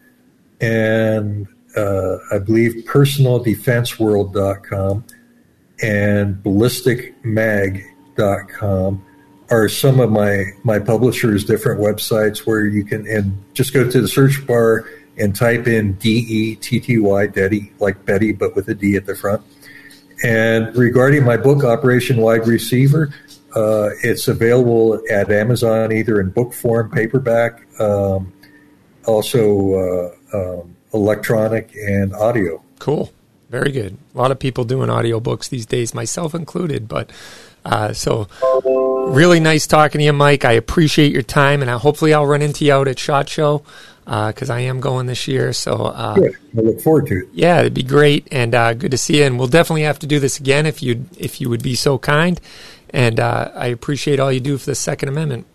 and 0.59 1.47
uh, 1.75 2.17
I 2.31 2.39
believe 2.39 2.85
personaldefenseworld.com 2.85 5.03
and 5.81 6.35
ballisticmag.com 6.43 9.03
are 9.49 9.69
some 9.69 9.99
of 9.99 10.11
my 10.11 10.45
my 10.63 10.79
publishers 10.79 11.45
different 11.45 11.79
websites 11.79 12.39
where 12.39 12.65
you 12.65 12.83
can 12.83 13.07
and 13.07 13.37
just 13.53 13.73
go 13.73 13.89
to 13.89 14.01
the 14.01 14.07
search 14.07 14.45
bar 14.45 14.85
and 15.17 15.35
type 15.35 15.67
in 15.67 15.93
D 15.93 16.25
E 16.27 16.55
T 16.55 16.79
T 16.79 16.97
Y 16.97 17.27
Detty 17.27 17.71
like 17.79 18.05
Betty 18.05 18.33
but 18.33 18.55
with 18.55 18.67
a 18.67 18.75
D 18.75 18.95
at 18.95 19.05
the 19.05 19.15
front. 19.15 19.41
And 20.23 20.75
regarding 20.75 21.23
my 21.23 21.37
book 21.37 21.63
Operation 21.63 22.17
Wide 22.17 22.47
Receiver, 22.47 23.13
uh, 23.55 23.89
it's 24.03 24.27
available 24.27 24.99
at 25.11 25.31
Amazon 25.31 25.91
either 25.91 26.19
in 26.19 26.31
book 26.31 26.53
form, 26.53 26.89
paperback, 26.89 27.67
um, 27.79 28.33
also 29.05 30.13
uh, 30.33 30.33
um, 30.33 30.75
electronic 30.93 31.75
and 31.75 32.15
audio. 32.15 32.63
Cool. 32.79 33.11
Very 33.49 33.71
good. 33.71 33.97
A 34.13 34.17
lot 34.17 34.31
of 34.31 34.39
people 34.39 34.65
doing 34.65 34.89
audiobooks 34.89 35.49
these 35.49 35.65
days, 35.65 35.93
myself 35.93 36.35
included. 36.35 36.87
But 36.87 37.11
uh, 37.63 37.93
so, 37.93 38.27
really 39.09 39.39
nice 39.39 39.67
talking 39.67 39.99
to 39.99 40.05
you, 40.05 40.13
Mike. 40.13 40.43
I 40.43 40.53
appreciate 40.53 41.13
your 41.13 41.21
time, 41.21 41.61
and 41.61 41.71
I, 41.71 41.77
hopefully, 41.77 42.13
I'll 42.13 42.25
run 42.25 42.41
into 42.41 42.65
you 42.65 42.73
out 42.73 42.87
at 42.87 42.99
Shot 42.99 43.29
Show 43.29 43.63
because 44.05 44.49
uh, 44.49 44.53
I 44.53 44.61
am 44.61 44.79
going 44.79 45.05
this 45.05 45.27
year. 45.27 45.53
So, 45.53 45.73
uh, 45.73 46.15
good. 46.15 46.37
I 46.57 46.61
look 46.61 46.81
forward 46.81 47.07
to 47.07 47.19
it. 47.19 47.29
Yeah, 47.33 47.59
it'd 47.59 47.73
be 47.73 47.83
great, 47.83 48.27
and 48.31 48.53
uh, 48.53 48.73
good 48.73 48.91
to 48.91 48.97
see 48.97 49.19
you. 49.19 49.23
And 49.23 49.39
we'll 49.39 49.47
definitely 49.47 49.83
have 49.83 49.99
to 49.99 50.07
do 50.07 50.19
this 50.19 50.39
again 50.39 50.65
if 50.65 50.83
you 50.83 51.05
if 51.17 51.39
you 51.39 51.49
would 51.49 51.63
be 51.63 51.75
so 51.75 51.97
kind. 51.97 52.39
And 52.89 53.19
uh, 53.19 53.51
I 53.53 53.67
appreciate 53.67 54.19
all 54.19 54.31
you 54.31 54.39
do 54.39 54.57
for 54.57 54.65
the 54.65 54.75
Second 54.75 55.09
Amendment. 55.09 55.45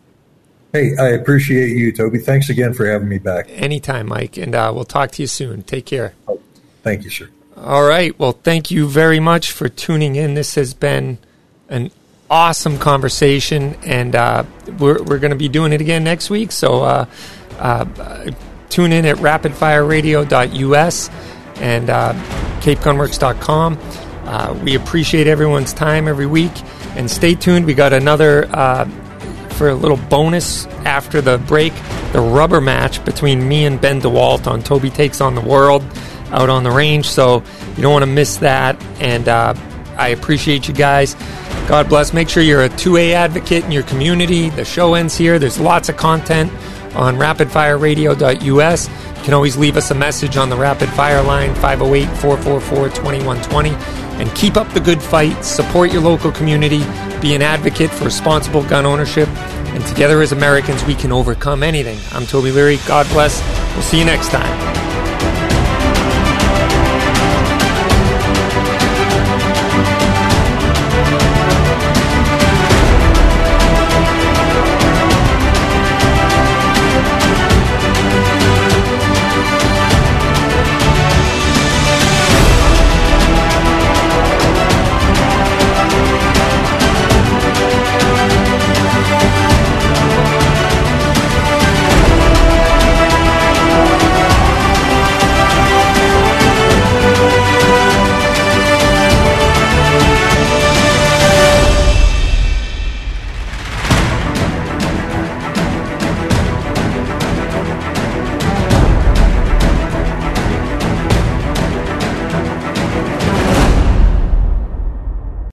Hey, 0.73 0.97
I 0.99 1.09
appreciate 1.09 1.77
you, 1.77 1.93
Toby. 1.93 2.19
Thanks 2.19 2.49
again 2.49 2.73
for 2.73 2.87
having 2.87 3.09
me 3.09 3.19
back. 3.19 3.47
Anytime, 3.51 4.09
Mike. 4.09 4.39
And 4.39 4.55
uh, 4.55 4.73
we'll 4.75 4.85
talk 4.85 5.11
to 5.13 5.23
you 5.23 5.27
soon. 5.27 5.63
Take 5.63 5.85
care. 5.85 6.15
Thank 6.83 7.05
you, 7.05 7.11
sir. 7.11 7.29
All 7.57 7.85
right. 7.85 8.19
Well, 8.19 8.33
thank 8.33 8.71
you 8.71 8.89
very 8.89 9.21
much 9.21 9.53
for 9.53 9.69
tuning 9.69 10.17
in. 10.17 10.35
This 10.35 10.55
has 10.55 10.75
been 10.75 11.19
an 11.69 11.91
awesome 12.31 12.79
conversation, 12.79 13.77
and 13.85 14.17
uh, 14.17 14.45
we're, 14.79 15.03
we're 15.03 15.19
going 15.19 15.33
to 15.33 15.37
be 15.37 15.49
doing 15.49 15.73
it 15.73 15.81
again 15.81 16.03
next 16.03 16.31
week. 16.31 16.51
So 16.51 16.83
uh, 16.83 17.07
uh, 17.59 18.31
tune 18.69 18.93
in 18.93 19.05
at 19.05 19.17
rapidfireradio.us 19.19 21.11
and 21.57 21.91
uh, 21.91 22.15
capegunworks.com. 22.61 23.79
Uh, 24.25 24.59
we 24.65 24.75
appreciate 24.75 25.27
everyone's 25.27 25.73
time 25.75 26.09
every 26.09 26.27
week, 26.27 26.53
and 26.97 27.11
stay 27.11 27.35
tuned. 27.35 27.67
We 27.67 27.75
got 27.75 27.93
another 27.93 28.49
uh, 28.51 28.87
for 29.51 29.69
a 29.69 29.75
little 29.75 29.99
bonus 30.09 30.65
after 30.87 31.21
the 31.21 31.39
break 31.39 31.75
the 32.13 32.21
rubber 32.21 32.61
match 32.61 33.05
between 33.05 33.47
me 33.47 33.67
and 33.67 33.81
Ben 33.81 34.01
DeWalt 34.01 34.47
on 34.47 34.63
Toby 34.63 34.91
Takes 34.91 35.21
on 35.21 35.35
the 35.35 35.41
World 35.41 35.83
out 36.33 36.51
on 36.51 36.65
the 36.65 36.71
range. 36.71 37.09
So 37.09 37.43
you 37.77 37.83
don't 37.83 37.93
want 37.93 38.03
to 38.03 38.11
miss 38.11 38.37
that. 38.39 38.83
And 39.01 39.29
uh, 39.29 39.55
I 39.97 40.09
appreciate 40.09 40.69
you 40.69 40.75
guys. 40.75 41.15
God 41.69 41.89
bless. 41.89 42.13
Make 42.13 42.29
sure 42.29 42.43
you're 42.43 42.65
a 42.65 42.69
2A 42.69 43.13
advocate 43.13 43.65
in 43.65 43.73
your 43.73 43.85
community. 43.85 44.51
The 44.51 44.65
show 44.65 44.95
ends 44.95 45.17
here. 45.17 45.39
There's 45.39 45.61
lots 45.61 45.89
of 45.89 45.97
content 45.97 46.51
on 46.95 47.17
rapidfireradio.us. 47.17 48.89
You 48.89 49.25
can 49.25 49.35
always 49.35 49.57
leave 49.57 49.77
us 49.77 49.91
a 49.91 49.95
message 49.95 50.37
on 50.37 50.51
the 50.51 50.57
rapid 50.57 50.89
fire 50.91 51.23
line 51.23 51.55
508 51.57 52.07
444 52.19 52.89
2120. 52.89 53.71
And 54.21 54.35
keep 54.35 54.57
up 54.57 54.69
the 54.73 54.81
good 54.81 55.03
fight, 55.03 55.43
support 55.45 55.93
your 55.93 56.03
local 56.03 56.31
community, 56.33 56.81
be 57.21 57.35
an 57.35 57.43
advocate 57.43 57.91
for 57.91 58.05
responsible 58.05 58.63
gun 58.65 58.85
ownership, 58.85 59.29
and 59.29 59.85
together 59.87 60.21
as 60.21 60.33
Americans, 60.33 60.85
we 60.85 60.95
can 60.95 61.13
overcome 61.13 61.63
anything. 61.63 61.99
I'm 62.13 62.27
Toby 62.27 62.53
Leary. 62.53 62.79
God 62.87 63.09
bless. 63.09 63.41
We'll 63.75 63.83
see 63.83 63.99
you 63.99 64.05
next 64.05 64.29
time. 64.29 65.02